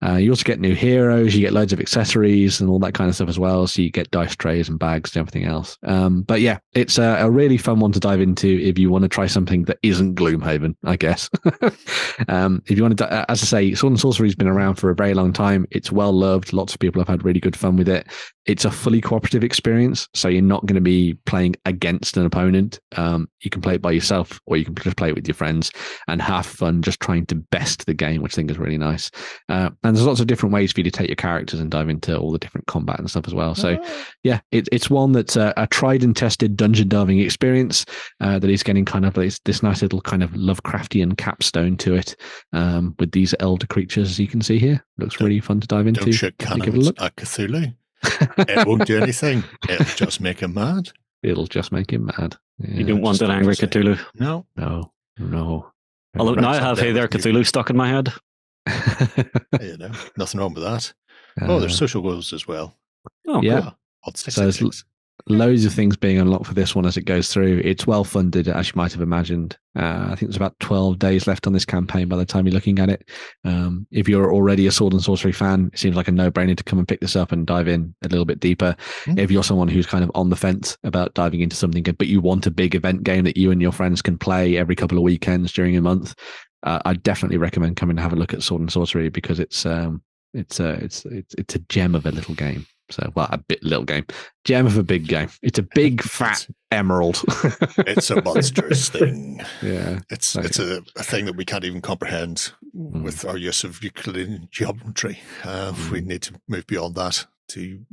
Uh, 0.06 0.16
you 0.16 0.30
also 0.32 0.44
get 0.44 0.60
new 0.60 0.74
heroes. 0.74 1.36
You 1.36 1.42
get 1.42 1.52
loads 1.52 1.74
of 1.74 1.80
accessories 1.80 2.62
and 2.62 2.70
all 2.70 2.80
that 2.80 2.94
kind 2.94 3.10
of 3.10 3.16
stuff 3.16 3.28
as 3.28 3.38
well. 3.38 3.68
So 3.68 3.82
you 3.82 3.90
get 3.90 4.12
dice 4.12 4.36
trays 4.36 4.70
and 4.70 4.80
bags 4.80 5.16
and 5.16 5.22
everything 5.22 5.46
else. 5.46 5.78
Um, 5.84 6.22
but 6.22 6.42
yeah, 6.42 6.60
it's 6.74 6.98
a, 6.98 7.18
a 7.20 7.30
really 7.30 7.58
fun 7.58 7.80
one 7.80 7.92
to 7.92 8.00
dive 8.00 8.22
into 8.22 8.48
if 8.48 8.80
you 8.80 8.90
want 8.90 9.04
to 9.04 9.10
try 9.10 9.28
something 9.28 9.64
that 9.66 9.78
isn't 9.84 10.16
Gloomhaven, 10.16 10.76
I 10.86 10.96
guess. 10.96 11.30
um, 12.30 12.62
if 12.68 12.78
you 12.78 12.84
want 12.84 12.98
to, 12.98 13.32
as 13.32 13.44
I 13.44 13.46
say, 13.46 13.74
Sword 13.74 13.92
and 13.92 14.00
Sorcery 14.00 14.28
has 14.28 14.36
been 14.36 14.48
around 14.48 14.76
for 14.76 14.90
a 14.90 14.96
very 14.96 15.14
long 15.14 15.34
time. 15.34 15.66
It's 15.72 15.92
well 15.92 16.14
loved. 16.14 16.54
Lots 16.54 16.74
of 16.74 16.80
people 16.80 17.02
have 17.02 17.10
had 17.10 17.26
really 17.26 17.42
good 17.42 17.58
fun 17.58 17.76
with 17.76 17.90
it. 17.90 18.08
It's 18.46 18.66
a 18.66 18.72
fully 18.72 19.02
cooperative 19.02 19.44
experience. 19.44 20.08
So 20.14 20.30
you're 20.30 20.42
not 20.42 20.66
going 20.66 20.76
to 20.76 20.82
be 20.82 21.16
playing 21.26 21.56
against 21.66 22.16
an 22.16 22.26
opponent. 22.26 22.80
Um, 22.96 23.30
you 23.42 23.50
can 23.50 23.62
play 23.62 23.76
it 23.76 23.82
by 23.82 23.92
yourself 23.92 24.29
or 24.46 24.58
you 24.58 24.66
can 24.66 24.76
just 24.76 24.98
play 24.98 25.10
it 25.10 25.16
with 25.16 25.28
your 25.28 25.36
friends 25.36 25.72
and 26.08 26.22
have 26.22 26.46
fun 26.46 26.82
just 26.82 27.00
trying 27.00 27.26
to 27.28 27.36
best 27.36 27.86
the 27.86 27.94
game, 27.94 28.22
which 28.22 28.34
I 28.34 28.38
think 28.38 28.52
is 28.52 28.58
really 28.58 28.78
nice. 28.78 29.10
Uh, 29.48 29.70
and 29.84 29.96
there's 29.96 30.06
lots 30.06 30.20
of 30.20 30.28
different 30.28 30.54
ways 30.54 30.72
for 30.72 30.80
you 30.80 30.84
to 30.84 30.92
take 30.92 31.08
your 31.08 31.16
characters 31.16 31.60
and 31.60 31.72
dive 31.72 31.90
into 31.90 32.18
all 32.18 32.32
the 32.32 32.40
different 32.40 32.68
combat 32.68 33.00
and 33.00 33.10
stuff 33.10 33.28
as 33.28 33.34
well. 33.34 33.56
So 33.56 33.78
yeah, 34.24 34.40
it, 34.52 34.68
it's 34.72 34.90
one 34.90 35.12
that's 35.12 35.36
a, 35.36 35.54
a 35.58 35.68
tried 35.68 36.04
and 36.04 36.16
tested 36.16 36.58
dungeon 36.58 36.88
diving 36.90 37.20
experience 37.20 37.86
uh, 38.20 38.40
that 38.40 38.50
is 38.50 38.64
getting 38.64 38.86
kind 38.86 39.06
of 39.06 39.14
this, 39.14 39.40
this 39.46 39.64
nice 39.64 39.82
little 39.82 40.02
kind 40.02 40.24
of 40.24 40.32
Lovecraftian 40.32 41.18
capstone 41.18 41.78
to 41.78 41.96
it 41.96 42.16
um, 42.54 42.96
with 43.00 43.12
these 43.12 43.34
elder 43.40 43.68
creatures, 43.68 44.10
as 44.10 44.20
you 44.20 44.28
can 44.28 44.42
see 44.42 44.60
here. 44.60 44.84
Looks 44.98 45.16
Don't- 45.18 45.28
really 45.28 45.40
fun 45.40 45.60
to 45.62 45.68
dive 45.68 45.88
into. 45.88 46.02
Don't 46.02 46.12
shoot 46.12 46.38
Definitely 46.38 46.66
cannons 46.72 46.88
give 46.88 46.96
it 46.98 47.02
a 47.02 47.04
at 47.06 47.16
Cthulhu. 47.16 47.76
it 48.50 48.68
won't 48.68 48.86
do 48.86 48.98
anything. 49.02 49.44
It'll 49.68 49.86
just 49.86 50.22
make 50.22 50.40
him 50.40 50.54
mad. 50.54 50.90
It'll 51.24 51.48
just 51.48 51.72
make 51.72 51.92
him 51.92 52.06
mad. 52.18 52.38
You 52.60 52.84
don't 52.86 53.02
want 53.02 53.20
just 53.20 53.30
an 53.30 53.32
angry 53.32 53.56
I'm. 53.60 53.68
Cthulhu. 53.70 54.00
No. 54.20 54.46
No, 54.56 54.92
no. 55.18 55.72
Although 56.18 56.36
now 56.36 56.50
I 56.50 56.60
have 56.60 56.78
so 56.78 56.84
Hey 56.84 56.92
There 56.92 57.04
that 57.08 57.14
would 57.14 57.24
be- 57.24 57.32
Cthulhu 57.32 57.46
stuck 57.46 57.70
in 57.70 57.78
my 57.78 57.88
head. 57.90 58.10
You 59.62 59.78
know, 59.78 59.92
nothing 60.18 60.40
wrong 60.40 60.54
with 60.54 60.64
that. 60.64 60.94
Oh, 61.42 61.60
there's 61.60 61.74
Uh, 61.74 61.76
social 61.78 62.02
goals 62.02 62.34
as 62.34 62.48
well. 62.48 62.76
Oh, 63.28 63.42
Yeah. 63.42 63.62
Ah, 63.64 63.76
odd 64.06 64.18
six, 64.18 64.36
So 64.36 64.50
six, 64.52 64.78
six. 64.78 64.86
Loads 65.28 65.66
of 65.66 65.74
things 65.74 65.98
being 65.98 66.18
unlocked 66.18 66.48
for 66.48 66.54
this 66.54 66.76
one 66.76 66.86
as 66.86 66.98
it 66.98 67.04
goes 67.04 67.32
through. 67.32 67.62
It's 67.64 67.86
well 67.86 68.04
funded, 68.04 68.48
as 68.48 68.68
you 68.68 68.74
might 68.76 68.92
have 68.92 69.02
imagined. 69.02 69.58
Uh, 69.76 70.06
I 70.06 70.16
think 70.16 70.30
there's 70.30 70.36
about 70.36 70.60
12 70.60 71.00
days 71.00 71.28
left 71.28 71.46
on 71.46 71.54
this 71.54 71.66
campaign 71.66 72.08
by 72.08 72.18
the 72.18 72.26
time 72.26 72.46
you're 72.46 72.54
looking 72.54 72.80
at 72.80 72.90
it. 72.90 73.10
Um, 73.46 73.86
if 73.92 74.10
you're 74.10 74.34
already 74.34 74.68
a 74.68 74.72
Sword 74.72 74.94
and 74.94 75.02
Sorcery 75.02 75.32
fan, 75.32 75.70
it 75.74 75.80
seems 75.80 75.96
like 75.96 76.08
a 76.08 76.12
no 76.12 76.32
brainer 76.32 76.58
to 76.58 76.64
come 76.64 76.80
and 76.80 76.88
pick 76.88 77.02
this 77.02 77.16
up 77.16 77.32
and 77.32 77.46
dive 77.46 77.68
in 77.68 77.94
a 78.04 78.08
little 78.08 78.26
bit 78.26 78.40
deeper. 78.40 78.76
Mm. 79.06 79.20
If 79.20 79.32
you're 79.32 79.44
someone 79.44 79.68
who's 79.68 79.86
kind 79.86 80.04
of 80.04 80.12
on 80.16 80.30
the 80.30 80.36
fence 80.36 80.78
about 80.84 81.14
diving 81.14 81.42
into 81.42 81.56
something, 81.56 81.84
good, 81.84 81.98
but 81.98 82.08
you 82.08 82.22
want 82.22 82.48
a 82.48 82.52
big 82.52 82.76
event 82.76 83.04
game 83.04 83.24
that 83.26 83.38
you 83.38 83.52
and 83.52 83.62
your 83.62 83.72
friends 83.72 84.02
can 84.02 84.18
play 84.18 84.58
every 84.58 84.76
couple 84.76 84.98
of 84.98 85.04
weekends 85.04 85.52
during 85.52 85.76
a 85.78 85.82
month, 85.82 86.16
uh, 86.64 86.80
I 86.86 86.94
definitely 86.96 87.38
recommend 87.38 87.78
coming 87.78 87.96
to 87.96 88.02
have 88.02 88.14
a 88.14 88.18
look 88.18 88.34
at 88.34 88.44
Sword 88.44 88.62
and 88.62 88.72
Sorcery 88.72 89.10
because 89.10 89.40
it's 89.40 89.66
um, 89.66 90.02
it's 90.34 90.60
a 90.60 90.72
it's 90.72 91.06
it's 91.06 91.34
it's 91.36 91.56
a 91.56 91.60
gem 91.60 91.96
of 91.96 92.06
a 92.06 92.12
little 92.12 92.36
game. 92.36 92.66
So, 92.92 93.12
well, 93.16 93.28
a 93.32 93.38
bit 93.38 93.64
little 93.64 93.86
game, 93.86 94.06
gem 94.46 94.66
of 94.66 94.78
a 94.78 94.84
big 94.84 95.08
game. 95.08 95.30
It's 95.44 95.60
a 95.60 95.64
big 95.76 96.02
fat 96.18 96.48
emerald. 96.72 97.24
It's 97.86 98.10
a 98.10 98.22
monstrous 98.22 98.90
thing. 98.98 99.42
yeah, 99.62 100.00
It's 100.10 100.36
Right. 100.36 100.46
it's 100.46 100.60
a, 100.60 100.82
a 100.96 101.04
thing 101.04 101.26
that 101.26 101.36
we 101.36 101.46
can't 101.46 101.64
even 101.66 101.82
comprehend 101.82 102.54
Mm. 102.76 103.02
with 103.04 103.26
our 103.26 103.36
use 103.38 103.64
of 103.64 103.84
Euclidean 103.84 104.48
geometry. 104.52 105.20
Uh, 105.44 105.74
We 105.92 106.02
Mm. 106.02 106.06
need 106.06 106.22
to 106.24 106.34
move 106.48 106.68
beyond 106.68 106.96
that 106.96 107.26
to 107.50 107.84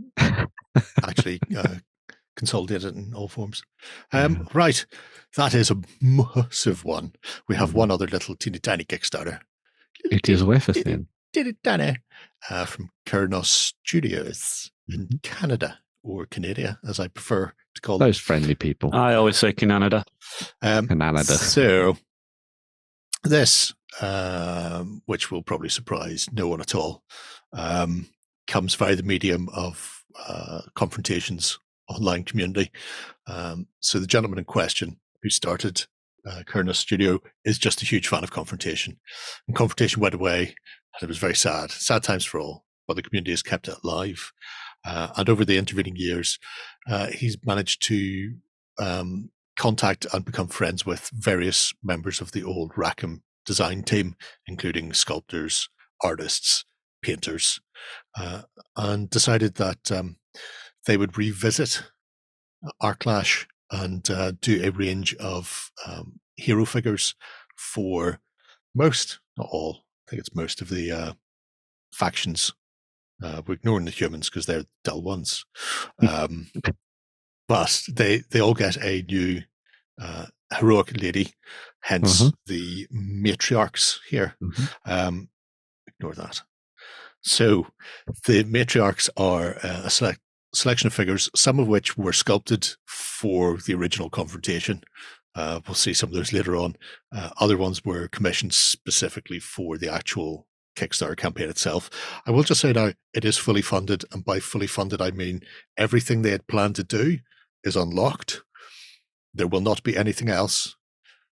actually 1.02 1.40
uh, 1.56 1.76
consolidate 2.36 2.84
it 2.84 2.94
in 2.94 3.14
all 3.14 3.28
forms. 3.28 3.62
Um, 4.12 4.48
Right, 4.52 4.84
that 5.36 5.54
is 5.54 5.70
a 5.70 5.80
massive 6.00 6.84
one. 6.84 7.14
We 7.48 7.56
have 7.56 7.70
Mm. 7.70 7.74
one 7.74 7.90
other 7.90 8.06
little 8.06 8.36
teeny 8.36 8.58
tiny 8.58 8.84
Kickstarter. 8.84 9.40
it 10.10 10.28
is 10.28 10.44
with 10.44 10.68
us 10.68 10.82
then. 10.84 11.08
Teeny 11.32 11.54
tiny 11.64 11.96
uh, 12.50 12.64
from 12.66 12.90
Kernos 13.06 13.46
Studios 13.84 14.70
in. 14.88 15.08
Canada 15.22 15.78
or 16.02 16.26
Canada, 16.26 16.78
as 16.86 17.00
I 17.00 17.08
prefer 17.08 17.52
to 17.74 17.80
call 17.80 17.98
Those 17.98 18.18
friendly 18.18 18.54
people. 18.54 18.94
I 18.94 19.14
always 19.14 19.36
say 19.36 19.52
Canada. 19.52 20.04
Um, 20.62 20.88
Canada. 20.88 21.24
So, 21.24 21.96
this, 23.24 23.74
um, 24.00 25.02
which 25.06 25.30
will 25.30 25.42
probably 25.42 25.68
surprise 25.68 26.28
no 26.32 26.48
one 26.48 26.60
at 26.60 26.74
all, 26.74 27.02
um, 27.52 28.08
comes 28.46 28.74
via 28.74 28.94
the 28.94 29.02
medium 29.02 29.48
of 29.50 30.04
uh, 30.28 30.62
confrontations 30.74 31.58
online 31.88 32.24
community. 32.24 32.70
Um, 33.26 33.66
so, 33.80 33.98
the 33.98 34.06
gentleman 34.06 34.38
in 34.38 34.44
question 34.44 34.98
who 35.22 35.30
started 35.30 35.86
uh, 36.26 36.42
Kernos 36.46 36.76
Studio 36.76 37.20
is 37.44 37.58
just 37.58 37.82
a 37.82 37.86
huge 37.86 38.08
fan 38.08 38.24
of 38.24 38.30
confrontation. 38.30 38.98
And 39.46 39.56
confrontation 39.56 40.02
went 40.02 40.14
away, 40.14 40.40
and 40.94 41.02
it 41.02 41.08
was 41.08 41.18
very 41.18 41.36
sad. 41.36 41.70
Sad 41.70 42.02
times 42.02 42.24
for 42.24 42.40
all, 42.40 42.64
but 42.86 42.94
the 42.94 43.02
community 43.02 43.32
has 43.32 43.42
kept 43.42 43.68
it 43.68 43.76
alive. 43.84 44.32
Uh, 44.86 45.08
and 45.16 45.28
over 45.28 45.44
the 45.44 45.58
intervening 45.58 45.96
years, 45.96 46.38
uh, 46.88 47.08
he's 47.08 47.36
managed 47.44 47.82
to 47.82 48.34
um, 48.78 49.30
contact 49.58 50.06
and 50.12 50.24
become 50.24 50.48
friends 50.48 50.86
with 50.86 51.10
various 51.12 51.72
members 51.82 52.20
of 52.20 52.32
the 52.32 52.44
old 52.44 52.72
Rackham 52.76 53.22
design 53.44 53.82
team, 53.82 54.16
including 54.46 54.92
sculptors, 54.92 55.68
artists, 56.02 56.64
painters, 57.02 57.60
uh, 58.18 58.42
and 58.76 59.10
decided 59.10 59.56
that 59.56 59.90
um, 59.90 60.16
they 60.86 60.96
would 60.96 61.18
revisit 61.18 61.82
Aarklash 62.82 63.46
and 63.70 64.08
uh, 64.10 64.32
do 64.40 64.62
a 64.62 64.70
range 64.70 65.14
of 65.16 65.70
um, 65.86 66.20
hero 66.36 66.64
figures 66.64 67.14
for 67.56 68.20
most, 68.74 69.18
not 69.36 69.48
all, 69.50 69.84
I 70.06 70.10
think 70.10 70.20
it's 70.20 70.34
most 70.34 70.60
of 70.60 70.68
the 70.68 70.90
uh, 70.92 71.12
factions. 71.92 72.52
Uh, 73.22 73.42
we're 73.46 73.54
ignoring 73.54 73.84
the 73.86 73.90
humans 73.90 74.28
because 74.28 74.46
they're 74.46 74.64
dull 74.84 75.02
ones. 75.02 75.44
Um, 76.06 76.50
but 77.48 77.82
they, 77.88 78.22
they 78.30 78.40
all 78.40 78.54
get 78.54 78.76
a 78.82 79.02
new 79.08 79.42
uh, 80.00 80.26
heroic 80.52 81.00
lady, 81.00 81.32
hence 81.80 82.22
Mhm. 82.22 82.32
the 82.46 82.86
matriarchs 82.92 83.98
here. 84.08 84.36
Mhm. 84.42 84.74
Um, 84.84 85.28
ignore 85.86 86.14
that. 86.14 86.42
So 87.22 87.68
the 88.26 88.44
matriarchs 88.44 89.08
are 89.16 89.56
uh, 89.64 89.82
a 89.84 89.90
select, 89.90 90.20
selection 90.54 90.86
of 90.88 90.94
figures, 90.94 91.30
some 91.34 91.58
of 91.58 91.66
which 91.68 91.96
were 91.96 92.12
sculpted 92.12 92.68
for 92.86 93.56
the 93.58 93.74
original 93.74 94.10
confrontation. 94.10 94.82
Uh, 95.34 95.60
we'll 95.66 95.74
see 95.74 95.92
some 95.94 96.08
of 96.10 96.14
those 96.14 96.32
later 96.32 96.56
on. 96.56 96.76
Uh, 97.14 97.30
other 97.38 97.56
ones 97.56 97.84
were 97.84 98.08
commissioned 98.08 98.54
specifically 98.54 99.38
for 99.40 99.76
the 99.78 99.92
actual 99.92 100.46
Kickstarter 100.76 101.16
campaign 101.16 101.48
itself. 101.48 101.90
I 102.26 102.30
will 102.30 102.42
just 102.42 102.60
say 102.60 102.72
now, 102.72 102.92
it 103.14 103.24
is 103.24 103.36
fully 103.38 103.62
funded, 103.62 104.04
and 104.12 104.24
by 104.24 104.40
fully 104.40 104.66
funded, 104.66 105.00
I 105.00 105.10
mean 105.10 105.40
everything 105.76 106.22
they 106.22 106.30
had 106.30 106.46
planned 106.46 106.76
to 106.76 106.84
do 106.84 107.18
is 107.64 107.76
unlocked. 107.76 108.42
There 109.34 109.48
will 109.48 109.60
not 109.60 109.82
be 109.82 109.96
anything 109.96 110.28
else. 110.28 110.76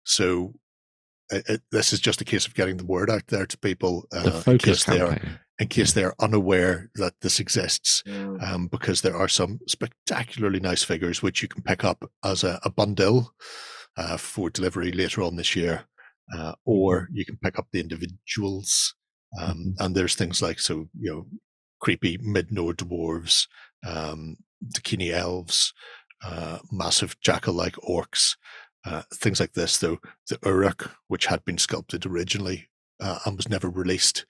So 0.04 0.54
it, 1.30 1.44
it, 1.48 1.62
this 1.70 1.92
is 1.92 2.00
just 2.00 2.20
a 2.20 2.24
case 2.24 2.46
of 2.46 2.54
getting 2.54 2.76
the 2.76 2.84
word 2.84 3.10
out 3.10 3.26
there 3.28 3.46
to 3.46 3.58
people 3.58 4.06
uh, 4.12 4.22
The 4.22 4.36
in 4.36 4.42
focus 4.42 4.64
case 4.64 4.84
they 4.84 5.00
are 5.00 5.12
campaign. 5.12 5.38
in 5.58 5.68
case 5.68 5.92
they're 5.92 6.14
unaware 6.20 6.90
that 6.96 7.14
this 7.20 7.40
exists, 7.40 8.02
um, 8.40 8.68
because 8.68 9.00
there 9.02 9.16
are 9.16 9.28
some 9.28 9.60
spectacularly 9.68 10.60
nice 10.60 10.82
figures 10.82 11.22
which 11.22 11.42
you 11.42 11.48
can 11.48 11.62
pick 11.62 11.84
up 11.84 12.10
as 12.24 12.44
a, 12.44 12.58
a 12.64 12.70
bundle 12.70 13.32
uh, 13.96 14.16
for 14.16 14.50
delivery 14.50 14.90
later 14.92 15.22
on 15.22 15.36
this 15.36 15.54
year, 15.54 15.84
uh, 16.36 16.54
or 16.64 17.08
you 17.12 17.24
can 17.24 17.36
pick 17.36 17.58
up 17.58 17.68
the 17.72 17.80
individuals. 17.80 18.94
Um, 19.40 19.74
And 19.78 19.94
there's 19.94 20.14
things 20.14 20.42
like 20.42 20.60
so 20.60 20.88
you 20.98 21.10
know 21.10 21.26
creepy 21.80 22.18
mid-Nor 22.22 22.74
dwarves, 22.74 23.48
um, 23.86 24.36
Daïkinee 24.64 25.12
elves, 25.12 25.72
uh, 26.24 26.58
massive 26.70 27.18
jackal-like 27.20 27.74
orcs, 27.88 28.36
uh, 28.84 29.02
things 29.14 29.40
like 29.40 29.52
this. 29.54 29.78
Though 29.78 29.98
the 30.28 30.38
Uruk, 30.44 30.90
which 31.08 31.26
had 31.26 31.44
been 31.44 31.58
sculpted 31.58 32.06
originally 32.06 32.68
uh, 33.02 33.18
and 33.24 33.36
was 33.36 33.48
never 33.48 33.68
released. 33.68 34.26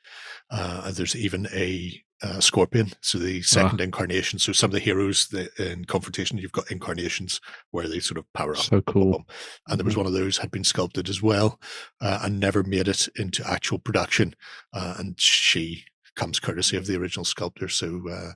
Uh, 0.50 0.82
and 0.86 0.96
there's 0.96 1.16
even 1.16 1.46
a 1.52 2.02
uh, 2.22 2.40
scorpion, 2.40 2.92
so 3.00 3.18
the 3.18 3.42
second 3.42 3.80
Ah. 3.80 3.84
incarnation. 3.84 4.38
So 4.38 4.52
some 4.52 4.70
of 4.70 4.74
the 4.74 4.80
heroes 4.80 5.26
the, 5.28 5.50
in 5.58 5.84
confrontation, 5.84 6.38
you've 6.38 6.52
got 6.52 6.70
incarnations 6.70 7.40
where 7.72 7.88
they 7.88 8.00
sort 8.00 8.18
of 8.18 8.32
power 8.32 8.52
up. 8.56 8.62
So 8.62 8.80
cool. 8.82 9.24
And 9.66 9.78
there 9.78 9.84
was 9.84 9.96
one 9.96 10.06
of 10.06 10.12
those 10.12 10.38
had 10.38 10.50
been 10.50 10.64
sculpted 10.64 11.08
as 11.08 11.20
well, 11.20 11.58
uh, 12.00 12.20
and 12.22 12.38
never 12.38 12.62
made 12.62 12.88
it 12.88 13.08
into 13.16 13.48
actual 13.48 13.78
production. 13.78 14.34
Uh, 14.72 14.94
and 14.98 15.20
she 15.20 15.84
comes 16.14 16.38
courtesy 16.38 16.76
of 16.76 16.86
the 16.86 16.96
original 16.96 17.24
sculptor. 17.24 17.68
So 17.68 18.02
uh, 18.08 18.32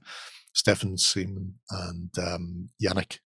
Stéphane 0.55 0.99
Simon 0.99 1.55
and 1.71 2.11
um, 2.19 2.71
Yannick 2.83 3.21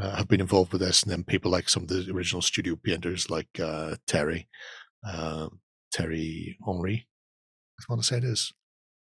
uh, 0.00 0.16
have 0.16 0.28
been 0.28 0.40
involved 0.40 0.72
with 0.72 0.80
this, 0.80 1.02
and 1.02 1.12
then 1.12 1.24
people 1.24 1.50
like 1.52 1.68
some 1.68 1.82
of 1.84 1.88
the 1.88 2.10
original 2.12 2.42
studio 2.42 2.76
painters, 2.82 3.30
like 3.30 3.60
uh, 3.60 3.96
Terry, 4.06 4.48
uh, 5.06 5.48
Terry 5.92 6.56
Henry. 6.64 7.06
I 7.78 7.82
want 7.88 8.02
to 8.02 8.06
say 8.06 8.18
it 8.18 8.24
is, 8.24 8.52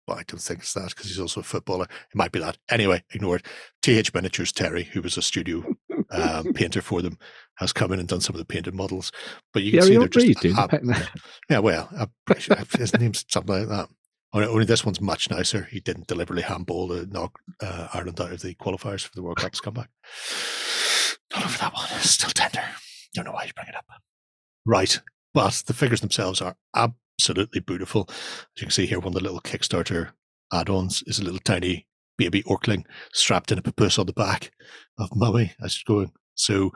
but 0.08 0.14
I 0.14 0.24
don't 0.24 0.40
think 0.40 0.62
it's 0.62 0.74
that 0.74 0.90
because 0.90 1.08
he's 1.08 1.20
also 1.20 1.41
a 1.41 1.44
footballer. 1.44 1.86
It 1.86 2.16
might 2.16 2.32
be 2.32 2.40
that. 2.40 2.58
Anyway, 2.70 3.03
ignore 3.14 3.38
it. 3.38 3.45
TH 3.82 4.14
Miniatures 4.14 4.52
Terry, 4.52 4.84
who 4.86 5.02
was 5.02 5.18
a 5.18 5.22
studio 5.22 5.64
um, 6.12 6.53
painter 6.53 6.82
for 6.82 7.02
them, 7.02 7.18
has 7.58 7.74
come 7.74 7.91
in 7.91 7.99
and 7.99 8.08
done 8.08 8.22
some 8.22 8.36
of 8.36 8.40
the 8.40 8.45
painted 8.45 8.74
models. 8.74 9.12
But 9.53 9.64
you 9.64 9.72
can 9.74 9.82
see 9.84 9.98
they're 9.98 10.08
just 10.08 10.41
dude. 10.41 10.58
ab- 10.58 10.74
yeah, 11.49 11.60
well, 11.60 11.90
sure 12.38 12.58
his 12.78 12.98
name's 12.98 13.26
something 13.28 13.56
like 13.60 13.68
that. 13.68 13.90
Only, 14.34 14.48
only 14.48 14.66
this 14.66 14.86
one's 14.86 15.02
much 15.02 15.30
nicer. 15.30 15.64
He 15.70 15.82
didn't 15.82 16.08
deliberately 16.08 16.44
handball 16.44 16.88
to 16.88 17.06
knock 17.08 17.38
uh, 17.62 17.90
Ireland 17.94 18.22
out 18.22 18.32
of 18.32 18.41
the 18.41 18.56
qualifiers 18.56 19.06
for 19.06 19.12
the 19.14 19.22
World 19.22 19.38
Cup's 19.38 19.60
comeback. 19.60 19.90
Not 21.34 21.45
over 21.45 21.58
that 21.58 21.74
one. 21.74 21.88
It's 21.98 22.12
still 22.12 22.30
tender. 22.30 22.64
Don't 23.14 23.26
know 23.26 23.34
why 23.34 23.44
you 23.44 23.52
bring 23.53 23.68
it 23.68 23.76
up. 23.76 23.86
Right. 24.66 25.02
But 25.34 25.64
the 25.66 25.74
figures 25.74 26.02
themselves 26.02 26.41
are 26.41 26.56
absolutely 26.76 27.62
beautiful. 27.62 28.06
As 28.10 28.16
you 28.58 28.64
can 28.64 28.72
see 28.72 28.86
here, 28.86 28.99
one 28.99 29.10
of 29.10 29.14
the 29.14 29.22
little 29.22 29.41
Kickstarter 29.41 30.12
add-ons 30.52 31.03
is 31.08 31.20
a 31.20 31.24
little 31.24 31.40
tiny 31.40 31.88
baby 32.18 32.44
orkling 32.44 32.86
strapped 33.14 33.52
in 33.52 33.58
a 33.58 33.62
papoose 33.62 33.98
on 33.98 34.06
the 34.06 34.14
back 34.14 34.52
of 34.99 35.16
Mummy 35.16 35.53
as 35.64 35.74
she's 35.74 35.84
going. 35.84 36.12
So 36.36 36.72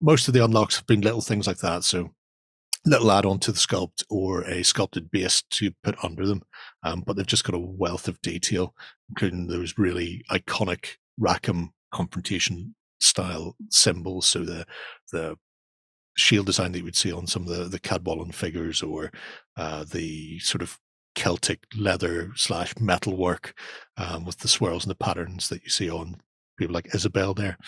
most 0.00 0.28
of 0.28 0.34
the 0.34 0.44
unlocks 0.44 0.76
have 0.76 0.86
been 0.86 1.00
little 1.00 1.20
things 1.20 1.46
like 1.46 1.58
that. 1.58 1.84
So 1.84 2.10
little 2.84 3.12
add-on 3.12 3.38
to 3.38 3.52
the 3.52 3.58
sculpt 3.58 4.04
or 4.10 4.42
a 4.42 4.62
sculpted 4.62 5.10
base 5.10 5.42
to 5.50 5.72
put 5.82 6.02
under 6.04 6.26
them. 6.26 6.42
Um, 6.82 7.02
but 7.06 7.16
they've 7.16 7.26
just 7.26 7.44
got 7.44 7.54
a 7.54 7.58
wealth 7.58 8.08
of 8.08 8.20
detail, 8.22 8.74
including 9.08 9.46
those 9.46 9.78
really 9.78 10.24
iconic 10.30 10.96
Rackham 11.18 11.72
confrontation 11.92 12.74
style 13.00 13.56
symbols. 13.70 14.26
So 14.26 14.44
the 14.44 14.66
the 15.12 15.36
shield 16.16 16.46
design 16.46 16.72
that 16.72 16.78
you 16.78 16.84
would 16.84 16.96
see 16.96 17.12
on 17.12 17.26
some 17.26 17.42
of 17.42 17.48
the 17.48 17.64
the 17.64 17.80
Cadwallon 17.80 18.34
figures, 18.34 18.82
or 18.82 19.10
uh, 19.56 19.84
the 19.84 20.38
sort 20.40 20.62
of 20.62 20.78
Celtic 21.14 21.60
leather 21.76 22.32
slash 22.34 22.74
metal 22.80 23.16
work 23.16 23.54
um, 23.96 24.24
with 24.24 24.38
the 24.38 24.48
swirls 24.48 24.84
and 24.84 24.90
the 24.90 25.04
patterns 25.04 25.48
that 25.48 25.62
you 25.62 25.68
see 25.68 25.90
on 25.90 26.16
people 26.58 26.74
like 26.74 26.94
Isabel 26.94 27.34
there, 27.34 27.58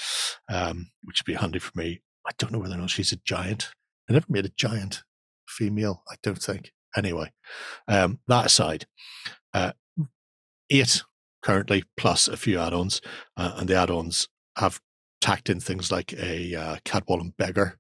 um, 0.51 0.91
which 1.03 1.21
would 1.21 1.33
be 1.33 1.39
handy 1.39 1.59
for 1.59 1.73
me. 1.79 2.01
I 2.27 2.31
don't 2.39 2.53
know 2.53 2.59
whether 2.59 2.75
or 2.75 2.79
not 2.79 2.91
she's 2.91 3.13
a 3.13 3.17
giant. 3.25 3.71
I 4.09 4.15
never 4.15 4.27
made 4.29 4.47
a 4.47 4.53
giant 4.57 5.03
female, 5.49 6.03
I 6.11 6.17
don't 6.23 6.43
think. 6.43 6.73
Anyway, 6.97 7.33
um, 7.89 8.21
that 8.29 8.47
aside, 8.47 8.87
uh, 9.53 9.73
eight 10.71 11.03
currently 11.43 11.85
plus 11.97 12.29
a 12.29 12.37
few 12.37 12.59
add-ons, 12.59 13.01
uh, 13.37 13.55
and 13.57 13.69
the 13.69 13.75
add-ons 13.75 14.29
have 14.57 14.81
tacked 15.21 15.51
in 15.51 15.61
things 15.61 15.91
like 15.91 16.13
a 16.15 16.55
uh, 16.55 16.77
Cadwallon 16.85 17.37
beggar. 17.37 17.79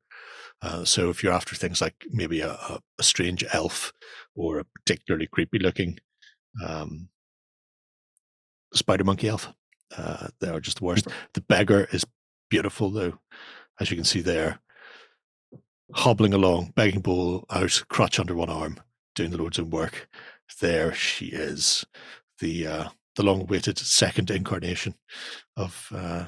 Uh, 0.65 0.83
so 0.83 1.11
if 1.11 1.23
you're 1.23 1.33
after 1.33 1.55
things 1.55 1.83
like 1.83 2.07
maybe 2.11 2.41
a, 2.41 2.53
a, 2.99 3.03
strange 3.03 3.45
elf 3.53 3.93
or 4.35 4.59
a 4.59 4.65
particularly 4.65 5.27
creepy 5.27 5.59
looking 5.59 5.99
um, 6.67 7.09
spider 8.73 9.05
monkey 9.05 9.29
elf, 9.29 9.53
uh, 9.99 10.29
they 10.41 10.49
are 10.49 10.61
just 10.61 10.79
the 10.79 10.85
worst. 10.85 11.07
The 11.35 11.43
beggar 11.43 11.87
is 11.93 12.07
beautiful 12.49 12.91
though, 12.91 13.19
as 13.79 13.91
you 13.91 13.97
can 13.97 14.07
see 14.07 14.23
there, 14.23 14.61
hobbling 15.93 16.33
along, 16.33 16.73
begging 16.75 17.03
bowl 17.03 17.45
out, 17.51 17.85
crutch 17.91 18.19
under 18.19 18.35
one 18.35 18.49
arm, 18.51 18.79
doing 19.15 19.33
the 19.33 19.39
Lord's 19.39 19.59
own 19.59 19.69
work. 19.69 20.09
There 20.63 20.95
she 20.95 21.27
is, 21.27 21.85
the 22.41 22.67
uh, 22.67 22.89
the 23.17 23.23
long-awaited 23.23 23.79
second 23.79 24.31
incarnation 24.31 24.95
of 25.57 25.89
uh, 25.95 26.27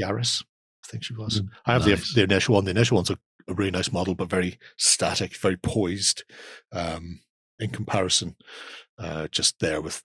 Yaris. 0.00 0.42
I 0.84 0.88
think 0.88 1.04
she 1.04 1.14
was. 1.14 1.40
Mm, 1.40 1.48
I 1.66 1.72
have 1.74 1.86
nice. 1.86 2.14
the 2.14 2.20
the 2.20 2.24
initial 2.24 2.54
one. 2.54 2.64
The 2.64 2.70
initial 2.70 2.96
one's 2.96 3.10
a, 3.10 3.18
a 3.48 3.54
really 3.54 3.70
nice 3.70 3.92
model, 3.92 4.14
but 4.14 4.30
very 4.30 4.58
static, 4.76 5.36
very 5.36 5.56
poised. 5.56 6.24
Um, 6.72 7.20
in 7.60 7.70
comparison, 7.70 8.34
uh, 8.98 9.28
just 9.28 9.60
there 9.60 9.80
with 9.80 10.02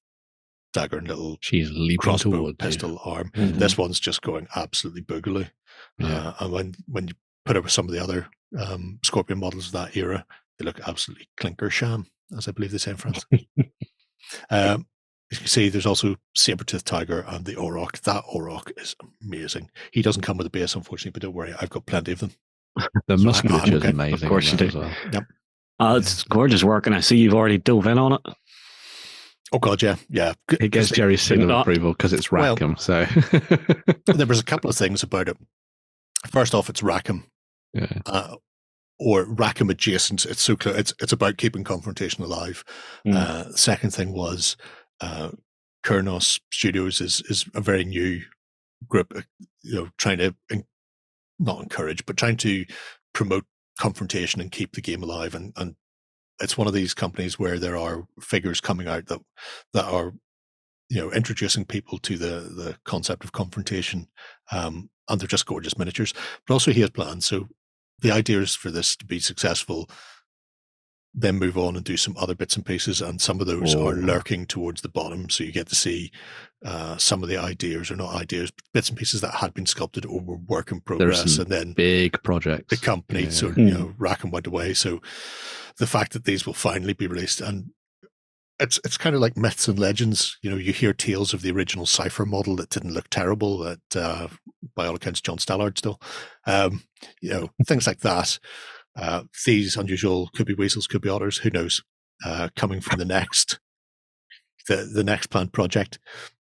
dagger 0.72 0.98
and 1.00 1.08
little 1.08 1.38
She's 1.42 1.72
leaping 1.72 1.98
crossbow 1.98 2.32
towards 2.32 2.50
you. 2.52 2.56
pistol 2.58 3.02
arm. 3.04 3.32
Mhm. 3.34 3.56
This 3.56 3.76
one's 3.78 4.00
just 4.00 4.22
going 4.22 4.48
absolutely 4.56 5.02
boogly. 5.02 5.50
Yeah. 5.98 6.28
Uh, 6.30 6.34
and 6.42 6.54
when 6.54 6.76
when 6.88 7.08
you 7.08 7.16
put 7.46 7.56
it 7.56 7.64
with 7.64 7.72
some 7.72 7.86
of 7.88 7.92
the 7.92 8.04
other 8.04 8.30
um, 8.58 9.00
Scorpion 9.04 9.40
models 9.40 9.68
of 9.68 9.72
that 9.74 9.98
era, 9.98 10.26
they 10.60 10.66
look 10.66 10.80
absolutely 10.88 11.28
clinker 11.38 11.72
sham, 11.72 12.06
as 12.38 12.48
I 12.48 12.52
believe 12.52 12.72
they 12.72 12.78
say 12.78 12.92
in 12.92 12.98
France. 12.98 13.26
um, 14.50 14.86
you 15.32 15.38
can 15.38 15.48
see 15.48 15.70
there's 15.70 15.86
also 15.86 16.16
Sabertooth 16.38 16.84
Tiger 16.84 17.24
and 17.28 17.46
the 17.46 17.56
Orok. 17.56 18.02
That 18.02 18.24
Orok 18.34 18.72
is 18.80 18.96
amazing. 19.24 19.70
He 19.92 20.02
doesn't 20.02 20.24
come 20.24 20.38
with 20.38 20.48
a 20.48 20.52
base, 20.52 20.76
unfortunately, 20.76 21.12
but 21.12 21.22
don't 21.22 21.36
worry, 21.36 21.54
I've 21.60 21.70
got 21.70 21.86
plenty 21.86 22.12
of 22.12 22.20
them. 22.20 22.32
The 23.08 23.18
So 23.18 23.24
musculature 23.24 23.76
is 23.78 23.84
of 23.84 23.90
amazing. 23.90 24.24
in 24.24 24.30
course 24.30 24.52
you 24.52 24.58
do. 24.58 24.66
as 24.68 24.76
well. 24.76 24.92
Uh, 25.80 25.96
it's 26.00 26.24
gorgeous 26.24 26.64
work, 26.64 26.86
and 26.88 26.96
I 26.96 27.00
see 27.00 27.18
you've 27.18 27.34
already 27.34 27.58
dove 27.58 27.88
in 27.88 27.98
on 27.98 28.14
it. 28.14 28.22
Oh 29.52 29.60
God, 29.60 29.82
yeah, 29.82 29.96
yeah. 30.10 30.34
It 30.60 30.70
gets 30.72 30.90
Jerry's 30.92 31.22
seal 31.22 31.42
of 31.44 31.50
approval 31.50 31.94
because 31.94 32.14
it's 32.14 32.32
Well- 32.32 32.56
Rackham. 32.56 32.76
So 32.78 33.06
there 34.06 34.28
was 34.28 34.40
a 34.40 34.44
couple 34.46 34.70
of 34.70 34.76
things 34.76 35.02
about 35.04 35.28
it. 35.30 35.38
First 36.28 36.54
off, 36.54 36.70
it's 36.70 36.84
Rackham. 36.84 37.26
yeah. 37.74 37.88
uh, 38.06 38.36
or 39.00 39.24
Rackham 39.26 39.70
adjacent. 39.70 40.26
It's 40.26 40.42
so 40.42 40.56
clear. 40.58 40.76
It's 40.76 40.94
it's 41.02 41.14
about 41.14 41.38
keeping 41.38 41.64
confrontation 41.64 42.24
alive. 42.24 42.64
Mm. 43.08 43.16
Uh, 43.16 43.52
second 43.56 43.92
thing 43.92 44.12
was 44.14 44.58
uh, 45.02 45.30
Kernos 45.86 46.40
Studios 46.52 47.00
is 47.02 47.22
is 47.30 47.46
a 47.56 47.62
very 47.62 47.86
new 47.86 48.22
group. 48.90 49.14
uh, 49.16 49.22
You 49.64 49.76
know, 49.76 49.90
trying 49.98 50.18
to 50.20 50.36
not 51.40 51.62
encourage, 51.62 52.06
but 52.06 52.18
trying 52.18 52.38
to 52.38 52.66
promote 53.14 53.46
confrontation 53.80 54.42
and 54.42 54.52
keep 54.52 54.74
the 54.74 54.82
game 54.82 55.02
alive. 55.04 55.34
And 55.34 55.54
and 55.56 55.76
it's 56.42 56.58
one 56.58 56.68
of 56.68 56.74
these 56.74 56.94
companies 56.94 57.38
where 57.38 57.60
there 57.60 57.78
are 57.78 58.06
figures 58.22 58.62
coming 58.62 58.88
out 58.88 59.08
that 59.08 59.20
that 59.74 59.86
are 59.86 60.14
you 60.90 61.00
know 61.00 61.12
introducing 61.12 61.66
people 61.66 61.98
to 62.00 62.18
the 62.18 62.52
the 62.56 62.76
concept 62.84 63.24
of 63.24 63.32
confrontation 63.32 64.08
um 64.52 64.90
and 65.08 65.20
they're 65.20 65.28
just 65.28 65.46
gorgeous 65.46 65.78
miniatures 65.78 66.14
but 66.48 66.54
also 66.54 66.72
he 66.72 66.82
has 66.82 66.90
plans 66.90 67.26
so 67.26 67.48
the 68.02 68.12
idea 68.12 68.40
is 68.40 68.56
for 68.56 68.72
this 68.72 68.96
to 68.96 69.06
be 69.06 69.20
successful 69.20 69.90
then 71.14 71.38
move 71.40 71.58
on 71.58 71.76
and 71.76 71.84
do 71.84 71.98
some 71.98 72.16
other 72.18 72.36
bits 72.36 72.56
and 72.56 72.66
pieces 72.66 73.02
and 73.02 73.20
some 73.20 73.42
of 73.42 73.48
those 73.48 73.74
are 73.74 73.80
Oh. 73.80 73.90
lurking 73.90 74.46
towards 74.46 74.82
the 74.82 74.90
bottom 74.90 75.30
so 75.30 75.44
you 75.44 75.52
get 75.52 75.68
to 75.70 75.76
see 75.76 76.12
uh, 76.64 76.98
some 76.98 77.24
of 77.24 77.30
the 77.30 77.38
ideas 77.38 77.90
or 77.90 77.96
not 77.96 78.14
ideas 78.14 78.52
but 78.52 78.64
bits 78.74 78.90
and 78.90 78.98
pieces 78.98 79.22
that 79.22 79.36
had 79.36 79.54
been 79.54 79.66
sculpted 79.66 80.06
or 80.06 80.20
were 80.22 80.38
work 80.38 80.72
in 80.72 80.82
progress 80.82 81.38
and 81.40 81.50
then 81.50 81.74
Big 81.74 82.22
projects. 82.24 82.68
the 82.70 82.78
company 82.86 83.24
Yeah. 83.24 83.30
sort 83.32 83.52
of, 83.52 83.58
Hmm. 83.58 83.68
you 83.68 83.74
know 83.74 83.96
Rackham 83.98 84.30
went 84.32 84.46
away 84.48 84.74
so 84.76 85.02
the 85.78 85.88
fact 85.88 86.14
that 86.14 86.26
these 86.26 86.46
will 86.46 86.54
finally 86.54 86.94
be 86.94 87.08
released 87.08 87.42
and 87.42 87.72
it's 88.60 88.80
it's 88.84 88.98
kind 88.98 89.16
of 89.16 89.22
like 89.22 89.38
myths 89.38 89.68
and 89.70 89.80
legends 89.80 90.38
you 90.44 90.50
know 90.50 90.58
you 90.58 90.74
hear 90.74 90.94
tales 90.94 91.34
of 91.34 91.42
the 91.42 91.50
original 91.52 91.86
cipher 91.86 92.26
model 92.26 92.56
that 92.58 92.70
didn't 92.70 92.94
look 92.94 93.10
terrible 93.10 93.58
that 93.60 93.96
uh, 93.96 94.28
by 94.76 94.86
all 94.86 94.96
accounts 94.96 95.22
John 95.22 95.38
Stallard 95.38 95.78
still 95.78 96.00
um, 96.46 96.84
you 97.22 97.30
know 97.32 97.50
things 97.66 97.88
like 97.88 98.02
that 98.02 98.38
uh, 99.00 99.24
these 99.46 99.76
unusual 99.78 100.30
could 100.36 100.46
be 100.48 100.54
weasels 100.54 100.88
could 100.88 101.02
be 101.02 101.10
otters 101.10 101.38
who 101.38 101.50
knows 101.50 101.84
uh, 102.26 102.50
coming 102.56 102.82
from 102.82 103.00
the 103.00 103.06
next 103.06 103.60
the 104.68 104.90
the 104.94 105.04
next 105.04 105.28
planned 105.28 105.54
project 105.54 106.00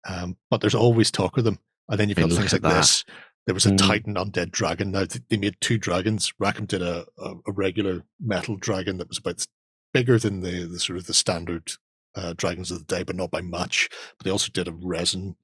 um, 0.08 0.36
but 0.50 0.60
there's 0.60 0.74
always 0.74 1.10
talk 1.10 1.36
of 1.38 1.44
them 1.44 1.58
and 1.88 1.98
then 1.98 2.08
you've 2.08 2.18
got 2.18 2.30
things 2.32 2.52
like 2.52 2.62
that. 2.62 2.74
this 2.74 3.04
there 3.46 3.54
was 3.54 3.66
a 3.66 3.70
Mm. 3.70 3.78
Titan 3.78 4.14
undead 4.14 4.52
dragon. 4.52 4.92
Now 4.92 5.04
th- 5.04 5.24
they 5.28 5.36
made 5.36 5.56
two 5.60 5.76
dragons. 5.78 6.32
Rackham 6.38 6.66
did 6.66 6.80
a, 6.82 7.04
a, 7.18 7.34
a 7.48 7.52
regular 7.52 8.04
metal 8.20 8.56
dragon 8.56 8.98
that 8.98 9.08
was 9.08 9.18
about 9.18 9.44
bigger 9.92 10.18
than 10.18 10.40
the, 10.42 10.64
the 10.66 10.78
sort 10.78 10.96
of 10.98 11.06
the 11.06 11.14
standard 11.14 11.72
uh, 12.14 12.34
dragons 12.36 12.70
of 12.70 12.78
the 12.78 12.84
day, 12.84 13.02
but 13.02 13.16
not 13.16 13.30
by 13.30 13.40
much. 13.40 13.88
But 14.16 14.24
they 14.24 14.30
also 14.30 14.50
did 14.52 14.68
a 14.68 14.72
resin 14.72 15.34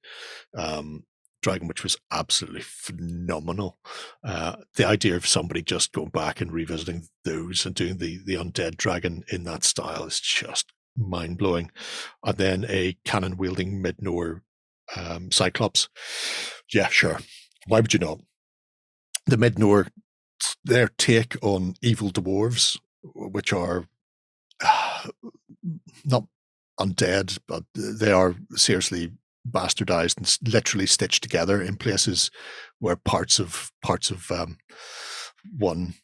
um, 0.56 1.04
dragon, 1.42 1.68
which 1.68 1.82
was 1.82 1.96
absolutely 2.10 2.62
phenomenal. 2.62 3.78
Uh, 4.24 4.56
the 4.74 4.86
idea 4.86 5.16
of 5.16 5.26
somebody 5.26 5.62
just 5.62 5.92
going 5.92 6.08
back 6.08 6.40
and 6.40 6.52
revisiting 6.52 7.06
those 7.24 7.64
and 7.66 7.74
doing 7.74 7.98
the 7.98 8.18
the 8.24 8.34
undead 8.34 8.76
dragon 8.76 9.24
in 9.30 9.44
that 9.44 9.64
style 9.64 10.04
is 10.04 10.20
just 10.20 10.72
mind 10.96 11.38
blowing. 11.38 11.70
And 12.24 12.36
then 12.36 12.66
a 12.68 12.96
cannon 13.04 13.36
wielding 13.36 13.82
Midnor 13.82 14.40
um, 14.96 15.30
Cyclops. 15.30 15.88
Yeah, 16.72 16.88
sure. 16.88 17.20
Why 17.66 17.80
would 17.80 17.92
you 17.92 18.00
not? 18.00 18.20
The 19.26 19.36
Midnor, 19.36 19.88
their 20.64 20.88
take 20.98 21.36
on 21.42 21.74
evil 21.82 22.10
dwarves, 22.10 22.78
which 23.02 23.52
are 23.52 23.86
not 26.04 26.24
undead, 26.80 27.38
but 27.46 27.64
they 27.74 28.12
are 28.12 28.36
seriously 28.54 29.12
bastardized 29.48 30.18
and 30.18 30.52
literally 30.52 30.86
stitched 30.86 31.22
together 31.22 31.60
in 31.60 31.76
places 31.76 32.30
where 32.78 32.96
parts 32.96 33.38
of 33.38 33.70
parts 33.82 34.10
of 34.10 34.30
um, 34.30 34.58
one 35.56 35.94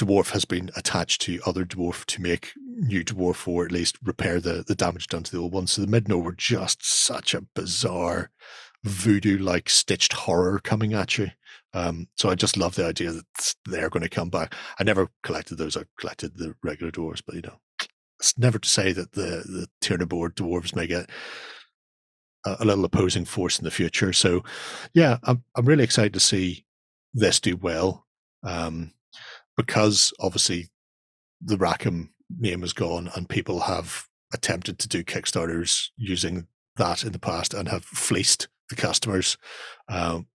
dwarf 0.00 0.30
has 0.30 0.44
been 0.44 0.70
attached 0.76 1.20
to 1.22 1.40
other 1.46 1.64
dwarf 1.64 2.04
to 2.06 2.22
make 2.22 2.52
new 2.56 3.04
dwarf 3.04 3.46
or 3.46 3.64
at 3.64 3.72
least 3.72 3.98
repair 4.02 4.40
the, 4.40 4.64
the 4.66 4.74
damage 4.74 5.06
done 5.06 5.22
to 5.22 5.30
the 5.30 5.38
old 5.38 5.52
one. 5.52 5.66
So 5.66 5.82
the 5.82 6.00
Midnor 6.00 6.22
were 6.22 6.32
just 6.32 6.84
such 6.84 7.34
a 7.34 7.44
bizarre 7.54 8.30
voodoo 8.84 9.38
like 9.38 9.68
stitched 9.68 10.12
horror 10.12 10.58
coming 10.58 10.92
at 10.92 11.18
you. 11.18 11.30
Um, 11.74 12.08
so 12.16 12.28
I 12.28 12.34
just 12.34 12.56
love 12.56 12.74
the 12.74 12.86
idea 12.86 13.12
that 13.12 13.54
they're 13.64 13.90
going 13.90 14.02
to 14.02 14.08
come 14.08 14.28
back. 14.28 14.54
I 14.78 14.84
never 14.84 15.08
collected 15.22 15.56
those. 15.56 15.76
I 15.76 15.84
collected 15.98 16.36
the 16.36 16.54
regular 16.62 16.90
dwarves, 16.90 17.22
but 17.24 17.34
you 17.36 17.42
know, 17.42 17.60
it's 18.18 18.38
never 18.38 18.58
to 18.58 18.68
say 18.68 18.92
that 18.92 19.12
the 19.12 19.68
the 19.80 20.06
board 20.06 20.36
dwarves 20.36 20.76
may 20.76 20.86
get 20.86 21.10
a, 22.44 22.64
little 22.64 22.84
opposing 22.84 23.24
force 23.24 23.58
in 23.58 23.64
the 23.64 23.70
future. 23.70 24.12
So, 24.12 24.42
yeah, 24.94 25.18
I'm 25.24 25.44
I'm 25.54 25.66
really 25.66 25.84
excited 25.84 26.14
to 26.14 26.20
see 26.20 26.64
this 27.14 27.40
do 27.40 27.56
well, 27.56 28.06
um, 28.42 28.92
because 29.56 30.12
obviously 30.20 30.70
the 31.40 31.56
Rackham 31.56 32.14
name 32.38 32.62
is 32.62 32.72
gone, 32.72 33.10
and 33.14 33.28
people 33.28 33.60
have 33.60 34.06
attempted 34.32 34.78
to 34.78 34.88
do 34.88 35.04
Kickstarters 35.04 35.88
using 35.96 36.46
that 36.76 37.04
in 37.04 37.12
the 37.12 37.18
past 37.18 37.54
and 37.54 37.68
have 37.68 37.84
fleeced 37.84 38.48
the 38.70 38.76
customers. 38.76 39.36
Um, 39.88 40.26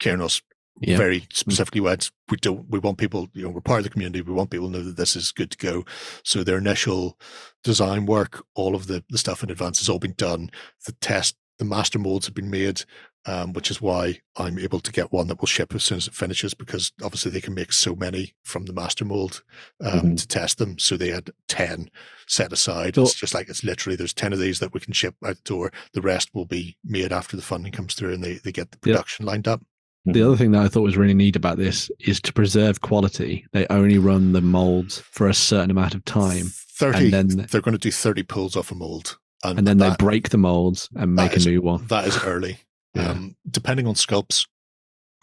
Keranos 0.00 0.42
yeah. 0.80 0.96
very 0.96 1.26
specifically 1.32 1.80
went, 1.80 2.10
we 2.30 2.36
don't, 2.38 2.68
we 2.68 2.78
want 2.78 2.98
people, 2.98 3.28
you 3.34 3.42
know, 3.42 3.50
we're 3.50 3.60
part 3.60 3.80
of 3.80 3.84
the 3.84 3.90
community. 3.90 4.22
We 4.22 4.32
want 4.32 4.50
people 4.50 4.70
to 4.70 4.78
know 4.78 4.84
that 4.84 4.96
this 4.96 5.14
is 5.14 5.32
good 5.32 5.50
to 5.50 5.58
go. 5.58 5.84
So 6.24 6.42
their 6.42 6.58
initial 6.58 7.18
design 7.62 8.06
work, 8.06 8.44
all 8.54 8.74
of 8.74 8.86
the, 8.86 9.04
the 9.10 9.18
stuff 9.18 9.42
in 9.42 9.50
advance 9.50 9.78
has 9.80 9.88
all 9.88 9.98
been 9.98 10.14
done. 10.16 10.50
The 10.86 10.92
test, 10.92 11.36
the 11.58 11.64
master 11.64 11.98
molds 11.98 12.26
have 12.26 12.34
been 12.34 12.50
made, 12.50 12.84
um, 13.26 13.52
which 13.52 13.70
is 13.70 13.82
why 13.82 14.20
I'm 14.36 14.58
able 14.58 14.80
to 14.80 14.92
get 14.92 15.12
one 15.12 15.26
that 15.26 15.40
will 15.40 15.46
ship 15.46 15.74
as 15.74 15.84
soon 15.84 15.98
as 15.98 16.06
it 16.06 16.14
finishes 16.14 16.54
because 16.54 16.92
obviously 17.02 17.30
they 17.30 17.42
can 17.42 17.52
make 17.52 17.72
so 17.72 17.94
many 17.94 18.34
from 18.42 18.64
the 18.64 18.72
master 18.72 19.04
mold 19.04 19.42
um, 19.84 19.92
mm-hmm. 19.92 20.14
to 20.14 20.26
test 20.26 20.56
them. 20.56 20.78
So 20.78 20.96
they 20.96 21.10
had 21.10 21.30
10 21.48 21.90
set 22.26 22.52
aside. 22.52 22.94
So, 22.94 23.02
it's 23.02 23.14
just 23.14 23.34
like 23.34 23.50
it's 23.50 23.62
literally 23.62 23.96
there's 23.96 24.14
10 24.14 24.32
of 24.32 24.38
these 24.38 24.60
that 24.60 24.72
we 24.72 24.80
can 24.80 24.94
ship 24.94 25.16
out 25.24 25.36
the 25.36 25.42
door. 25.44 25.72
The 25.92 26.00
rest 26.00 26.30
will 26.32 26.46
be 26.46 26.78
made 26.82 27.12
after 27.12 27.36
the 27.36 27.42
funding 27.42 27.72
comes 27.72 27.94
through 27.94 28.14
and 28.14 28.24
they, 28.24 28.34
they 28.34 28.52
get 28.52 28.70
the 28.70 28.78
production 28.78 29.26
lined 29.26 29.46
up. 29.46 29.60
The 30.06 30.22
other 30.22 30.36
thing 30.36 30.52
that 30.52 30.62
I 30.62 30.68
thought 30.68 30.80
was 30.82 30.96
really 30.96 31.14
neat 31.14 31.36
about 31.36 31.58
this 31.58 31.90
is 32.00 32.20
to 32.22 32.32
preserve 32.32 32.80
quality. 32.80 33.46
They 33.52 33.66
only 33.68 33.98
run 33.98 34.32
the 34.32 34.40
molds 34.40 35.00
for 35.00 35.28
a 35.28 35.34
certain 35.34 35.70
amount 35.70 35.94
of 35.94 36.04
time. 36.04 36.46
30, 36.46 36.98
and 36.98 37.12
then 37.12 37.46
they're 37.50 37.60
going 37.60 37.76
to 37.76 37.78
do 37.78 37.90
30 37.90 38.22
pulls 38.22 38.56
off 38.56 38.72
a 38.72 38.74
mold. 38.74 39.18
And, 39.44 39.58
and 39.58 39.66
then 39.66 39.78
that, 39.78 39.98
they 39.98 40.04
break 40.04 40.30
the 40.30 40.38
molds 40.38 40.88
and 40.94 41.14
make 41.14 41.34
is, 41.34 41.46
a 41.46 41.50
new 41.50 41.60
one. 41.60 41.86
That 41.86 42.06
is 42.06 42.22
early. 42.24 42.58
Yeah. 42.92 43.10
Um, 43.10 43.36
depending 43.48 43.86
on 43.86 43.94
sculpts, 43.94 44.48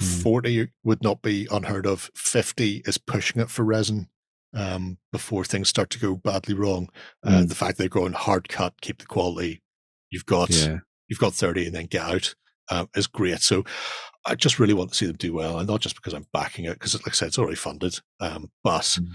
mm. 0.01 0.23
40 0.23 0.69
would 0.85 1.03
not 1.03 1.21
be 1.21 1.49
unheard 1.51 1.85
of. 1.85 2.09
50 2.15 2.83
is 2.85 2.97
pushing 2.97 3.41
it 3.41 3.49
for 3.49 3.65
resin 3.65 4.07
um, 4.53 4.99
before 5.11 5.43
things 5.43 5.67
start 5.67 5.89
to 5.89 5.99
go 5.99 6.15
badly 6.15 6.53
wrong. 6.53 6.87
Uh, 7.25 7.31
mm. 7.31 7.49
The 7.49 7.55
fact 7.55 7.77
they're 7.77 7.89
going 7.89 8.13
hard 8.13 8.47
cut, 8.47 8.79
keep 8.79 8.99
the 8.99 9.05
quality. 9.05 9.61
You've 10.09 10.25
got 10.25 10.49
yeah. 10.49 10.77
you've 11.09 11.19
got 11.19 11.33
30 11.33 11.65
and 11.65 11.75
then 11.75 11.87
get 11.87 12.03
out 12.03 12.35
uh, 12.69 12.85
is 12.95 13.07
great. 13.07 13.41
So 13.41 13.63
I 14.25 14.35
just 14.35 14.59
really 14.59 14.73
want 14.73 14.91
to 14.91 14.95
see 14.95 15.05
them 15.05 15.15
do 15.15 15.33
well, 15.33 15.59
and 15.59 15.67
not 15.67 15.81
just 15.81 15.95
because 15.95 16.13
I'm 16.13 16.27
backing 16.33 16.65
it, 16.65 16.73
because 16.73 16.93
like 16.95 17.07
I 17.07 17.11
said, 17.11 17.29
it's 17.29 17.39
already 17.39 17.55
funded. 17.55 17.99
Um, 18.19 18.51
but 18.63 18.81
mm. 18.81 19.07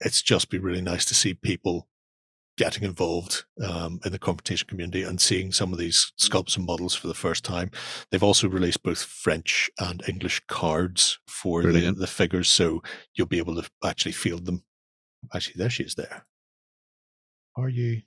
it's 0.00 0.22
just 0.22 0.50
been 0.50 0.62
really 0.62 0.82
nice 0.82 1.04
to 1.06 1.14
see 1.14 1.34
people 1.34 1.88
getting 2.60 2.82
involved 2.82 3.44
um, 3.66 3.98
in 4.04 4.12
the 4.12 4.18
confrontation 4.18 4.68
community 4.68 5.02
and 5.02 5.18
seeing 5.18 5.50
some 5.50 5.72
of 5.72 5.78
these 5.78 6.12
sculpts 6.20 6.58
and 6.58 6.66
models 6.66 6.94
for 6.94 7.08
the 7.08 7.14
first 7.14 7.42
time. 7.42 7.70
They've 8.10 8.22
also 8.22 8.48
released 8.48 8.82
both 8.82 9.02
French 9.02 9.70
and 9.78 10.02
English 10.06 10.42
cards 10.46 11.18
for 11.26 11.62
the, 11.62 11.92
the, 11.92 12.06
figures, 12.06 12.50
so 12.50 12.82
you'll 13.14 13.26
be 13.28 13.38
able 13.38 13.60
to 13.60 13.70
actually 13.82 14.12
field 14.12 14.44
them. 14.44 14.62
Actually, 15.34 15.54
there 15.56 15.70
she 15.70 15.84
is. 15.84 15.94
There. 15.94 16.26
Are 17.56 17.70
you? 17.70 18.02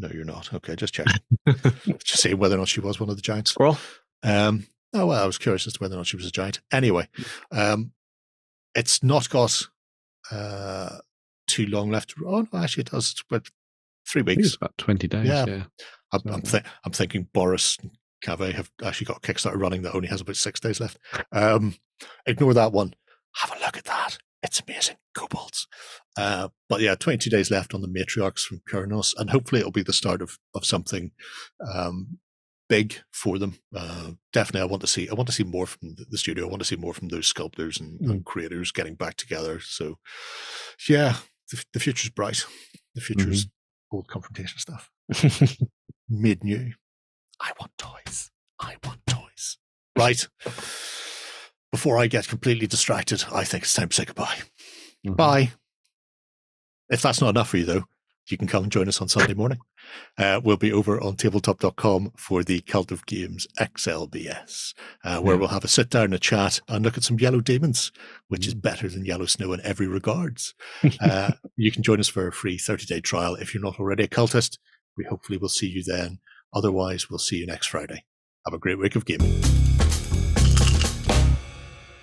No, 0.00 0.08
you're 0.12 0.24
not. 0.24 0.52
Okay, 0.52 0.74
just 0.74 0.94
checking. 0.94 1.20
just 2.04 2.22
saying 2.22 2.38
whether 2.38 2.56
or 2.56 2.58
not 2.58 2.68
she 2.68 2.80
was 2.80 2.98
one 2.98 3.10
of 3.10 3.16
the 3.16 3.22
giants. 3.22 3.50
Squirrel. 3.50 3.78
Um, 4.22 4.66
Oh 4.92 5.06
well, 5.06 5.22
I 5.22 5.26
was 5.26 5.38
curious 5.38 5.66
as 5.66 5.74
to 5.74 5.78
whether 5.78 5.94
or 5.94 5.98
not 5.98 6.06
she 6.06 6.16
was 6.16 6.26
a 6.26 6.32
giant. 6.32 6.60
Anyway, 6.72 7.08
um, 7.52 7.92
it's 8.74 9.02
not 9.02 9.30
got 9.30 9.66
uh, 10.32 10.98
too 11.46 11.66
long 11.66 11.90
left. 11.90 12.14
Oh 12.24 12.46
no, 12.52 12.58
actually, 12.58 12.82
it 12.82 12.90
does. 12.90 13.12
It's 13.12 13.22
about 13.28 13.48
three 14.08 14.22
weeks. 14.22 14.56
About 14.56 14.76
twenty 14.78 15.06
days. 15.06 15.28
Yeah, 15.28 15.44
yeah. 15.46 15.62
I'm, 16.12 16.20
I'm, 16.26 16.42
th- 16.42 16.64
I'm, 16.84 16.90
thinking 16.90 17.28
Boris 17.32 17.78
and 17.80 17.92
Cave 18.20 18.54
have 18.54 18.70
actually 18.82 19.04
got 19.04 19.22
Kickstarter 19.22 19.60
running 19.60 19.82
that 19.82 19.94
only 19.94 20.08
has 20.08 20.20
about 20.20 20.36
six 20.36 20.58
days 20.58 20.80
left. 20.80 20.98
Um, 21.30 21.76
ignore 22.26 22.54
that 22.54 22.72
one. 22.72 22.94
Have 23.36 23.56
a 23.56 23.64
look 23.64 23.76
at 23.76 23.84
that. 23.84 24.18
It's 24.42 24.60
amazing. 24.66 24.96
Kobolds. 25.14 25.66
Uh, 26.16 26.48
but 26.68 26.80
yeah, 26.80 26.94
22 26.94 27.30
days 27.30 27.50
left 27.50 27.74
on 27.74 27.82
the 27.82 27.88
matriarchs 27.88 28.44
from 28.44 28.62
Keranos, 28.68 29.14
and 29.18 29.30
hopefully 29.30 29.60
it'll 29.60 29.72
be 29.72 29.82
the 29.82 29.92
start 29.92 30.22
of, 30.22 30.38
of 30.54 30.64
something 30.64 31.10
um, 31.72 32.18
big 32.68 32.94
for 33.12 33.38
them. 33.38 33.58
Uh, 33.74 34.12
definitely, 34.32 34.62
I 34.62 34.70
want 34.70 34.80
to 34.80 34.86
see. 34.86 35.08
I 35.10 35.14
want 35.14 35.26
to 35.26 35.34
see 35.34 35.44
more 35.44 35.66
from 35.66 35.96
the 36.08 36.16
studio. 36.16 36.46
I 36.46 36.48
want 36.48 36.60
to 36.60 36.66
see 36.66 36.76
more 36.76 36.94
from 36.94 37.08
those 37.08 37.26
sculptors 37.26 37.78
and, 37.78 38.00
mm. 38.00 38.10
and 38.10 38.24
creators 38.24 38.72
getting 38.72 38.94
back 38.94 39.16
together. 39.16 39.60
So, 39.60 39.98
yeah, 40.88 41.16
the, 41.50 41.62
the 41.74 41.80
future's 41.80 42.10
bright. 42.10 42.46
The 42.94 43.00
future's 43.02 43.46
mm-hmm. 43.46 43.96
old 43.96 44.08
confrontation 44.08 44.58
stuff. 44.58 44.90
Mid 46.08 46.44
new. 46.44 46.72
I 47.40 47.52
want 47.58 47.72
toys. 47.76 48.30
I 48.58 48.76
want 48.84 49.00
toys. 49.06 49.58
Right. 49.96 50.26
Before 51.72 51.98
I 51.98 52.06
get 52.06 52.28
completely 52.28 52.66
distracted, 52.66 53.24
I 53.32 53.44
think 53.44 53.62
it's 53.64 53.74
time 53.74 53.88
to 53.88 53.94
say 53.94 54.04
goodbye. 54.04 54.38
Mm-hmm. 55.06 55.14
Bye. 55.14 55.52
If 56.88 57.02
that's 57.02 57.20
not 57.20 57.30
enough 57.30 57.50
for 57.50 57.58
you, 57.58 57.64
though, 57.64 57.84
you 58.28 58.36
can 58.36 58.48
come 58.48 58.64
and 58.64 58.72
join 58.72 58.88
us 58.88 59.00
on 59.00 59.08
Sunday 59.08 59.34
morning. 59.34 59.58
Uh, 60.18 60.40
we'll 60.42 60.56
be 60.56 60.72
over 60.72 61.00
on 61.00 61.16
tabletop.com 61.16 62.12
for 62.16 62.42
the 62.42 62.60
Cult 62.60 62.92
of 62.92 63.06
Games 63.06 63.46
XLBS, 63.58 64.74
uh, 65.04 65.20
where 65.20 65.34
yeah. 65.34 65.40
we'll 65.40 65.48
have 65.48 65.64
a 65.64 65.68
sit 65.68 65.90
down, 65.90 66.12
a 66.12 66.18
chat, 66.18 66.60
and 66.68 66.84
look 66.84 66.96
at 66.96 67.04
some 67.04 67.18
yellow 67.18 67.40
demons, 67.40 67.92
which 68.28 68.46
is 68.46 68.54
mm. 68.54 68.62
better 68.62 68.88
than 68.88 69.04
yellow 69.04 69.26
snow 69.26 69.52
in 69.52 69.60
every 69.62 69.86
regards. 69.86 70.54
Uh, 71.00 71.32
you 71.56 71.72
can 71.72 71.82
join 71.82 71.98
us 71.98 72.08
for 72.08 72.26
a 72.26 72.32
free 72.32 72.58
30 72.58 72.84
day 72.86 73.00
trial 73.00 73.34
if 73.36 73.54
you're 73.54 73.62
not 73.62 73.78
already 73.80 74.04
a 74.04 74.08
cultist. 74.08 74.58
We 74.96 75.04
hopefully 75.04 75.38
will 75.38 75.48
see 75.48 75.66
you 75.66 75.82
then. 75.82 76.18
Otherwise, 76.52 77.08
we'll 77.08 77.18
see 77.18 77.36
you 77.36 77.46
next 77.46 77.68
Friday. 77.68 78.04
Have 78.44 78.54
a 78.54 78.58
great 78.58 78.78
week 78.78 78.96
of 78.96 79.04
gaming. 79.04 79.69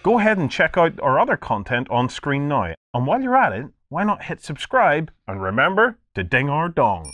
Go 0.07 0.19
ahead 0.19 0.37
and 0.37 0.49
check 0.49 0.77
out 0.77 0.97
our 1.01 1.19
other 1.19 1.35
content 1.35 1.89
on 1.89 2.07
screen 2.07 2.47
now. 2.47 2.73
And 2.93 3.05
while 3.05 3.21
you're 3.21 3.35
at 3.35 3.51
it, 3.51 3.65
why 3.89 4.05
not 4.05 4.23
hit 4.23 4.41
subscribe 4.41 5.11
and 5.27 5.43
remember 5.43 5.97
to 6.15 6.23
ding 6.23 6.47
our 6.47 6.69
dong. 6.69 7.13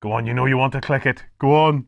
Go 0.00 0.10
on, 0.10 0.26
you 0.26 0.34
know 0.34 0.46
you 0.46 0.58
want 0.58 0.72
to 0.72 0.80
click 0.80 1.06
it. 1.06 1.22
Go 1.38 1.54
on. 1.54 1.86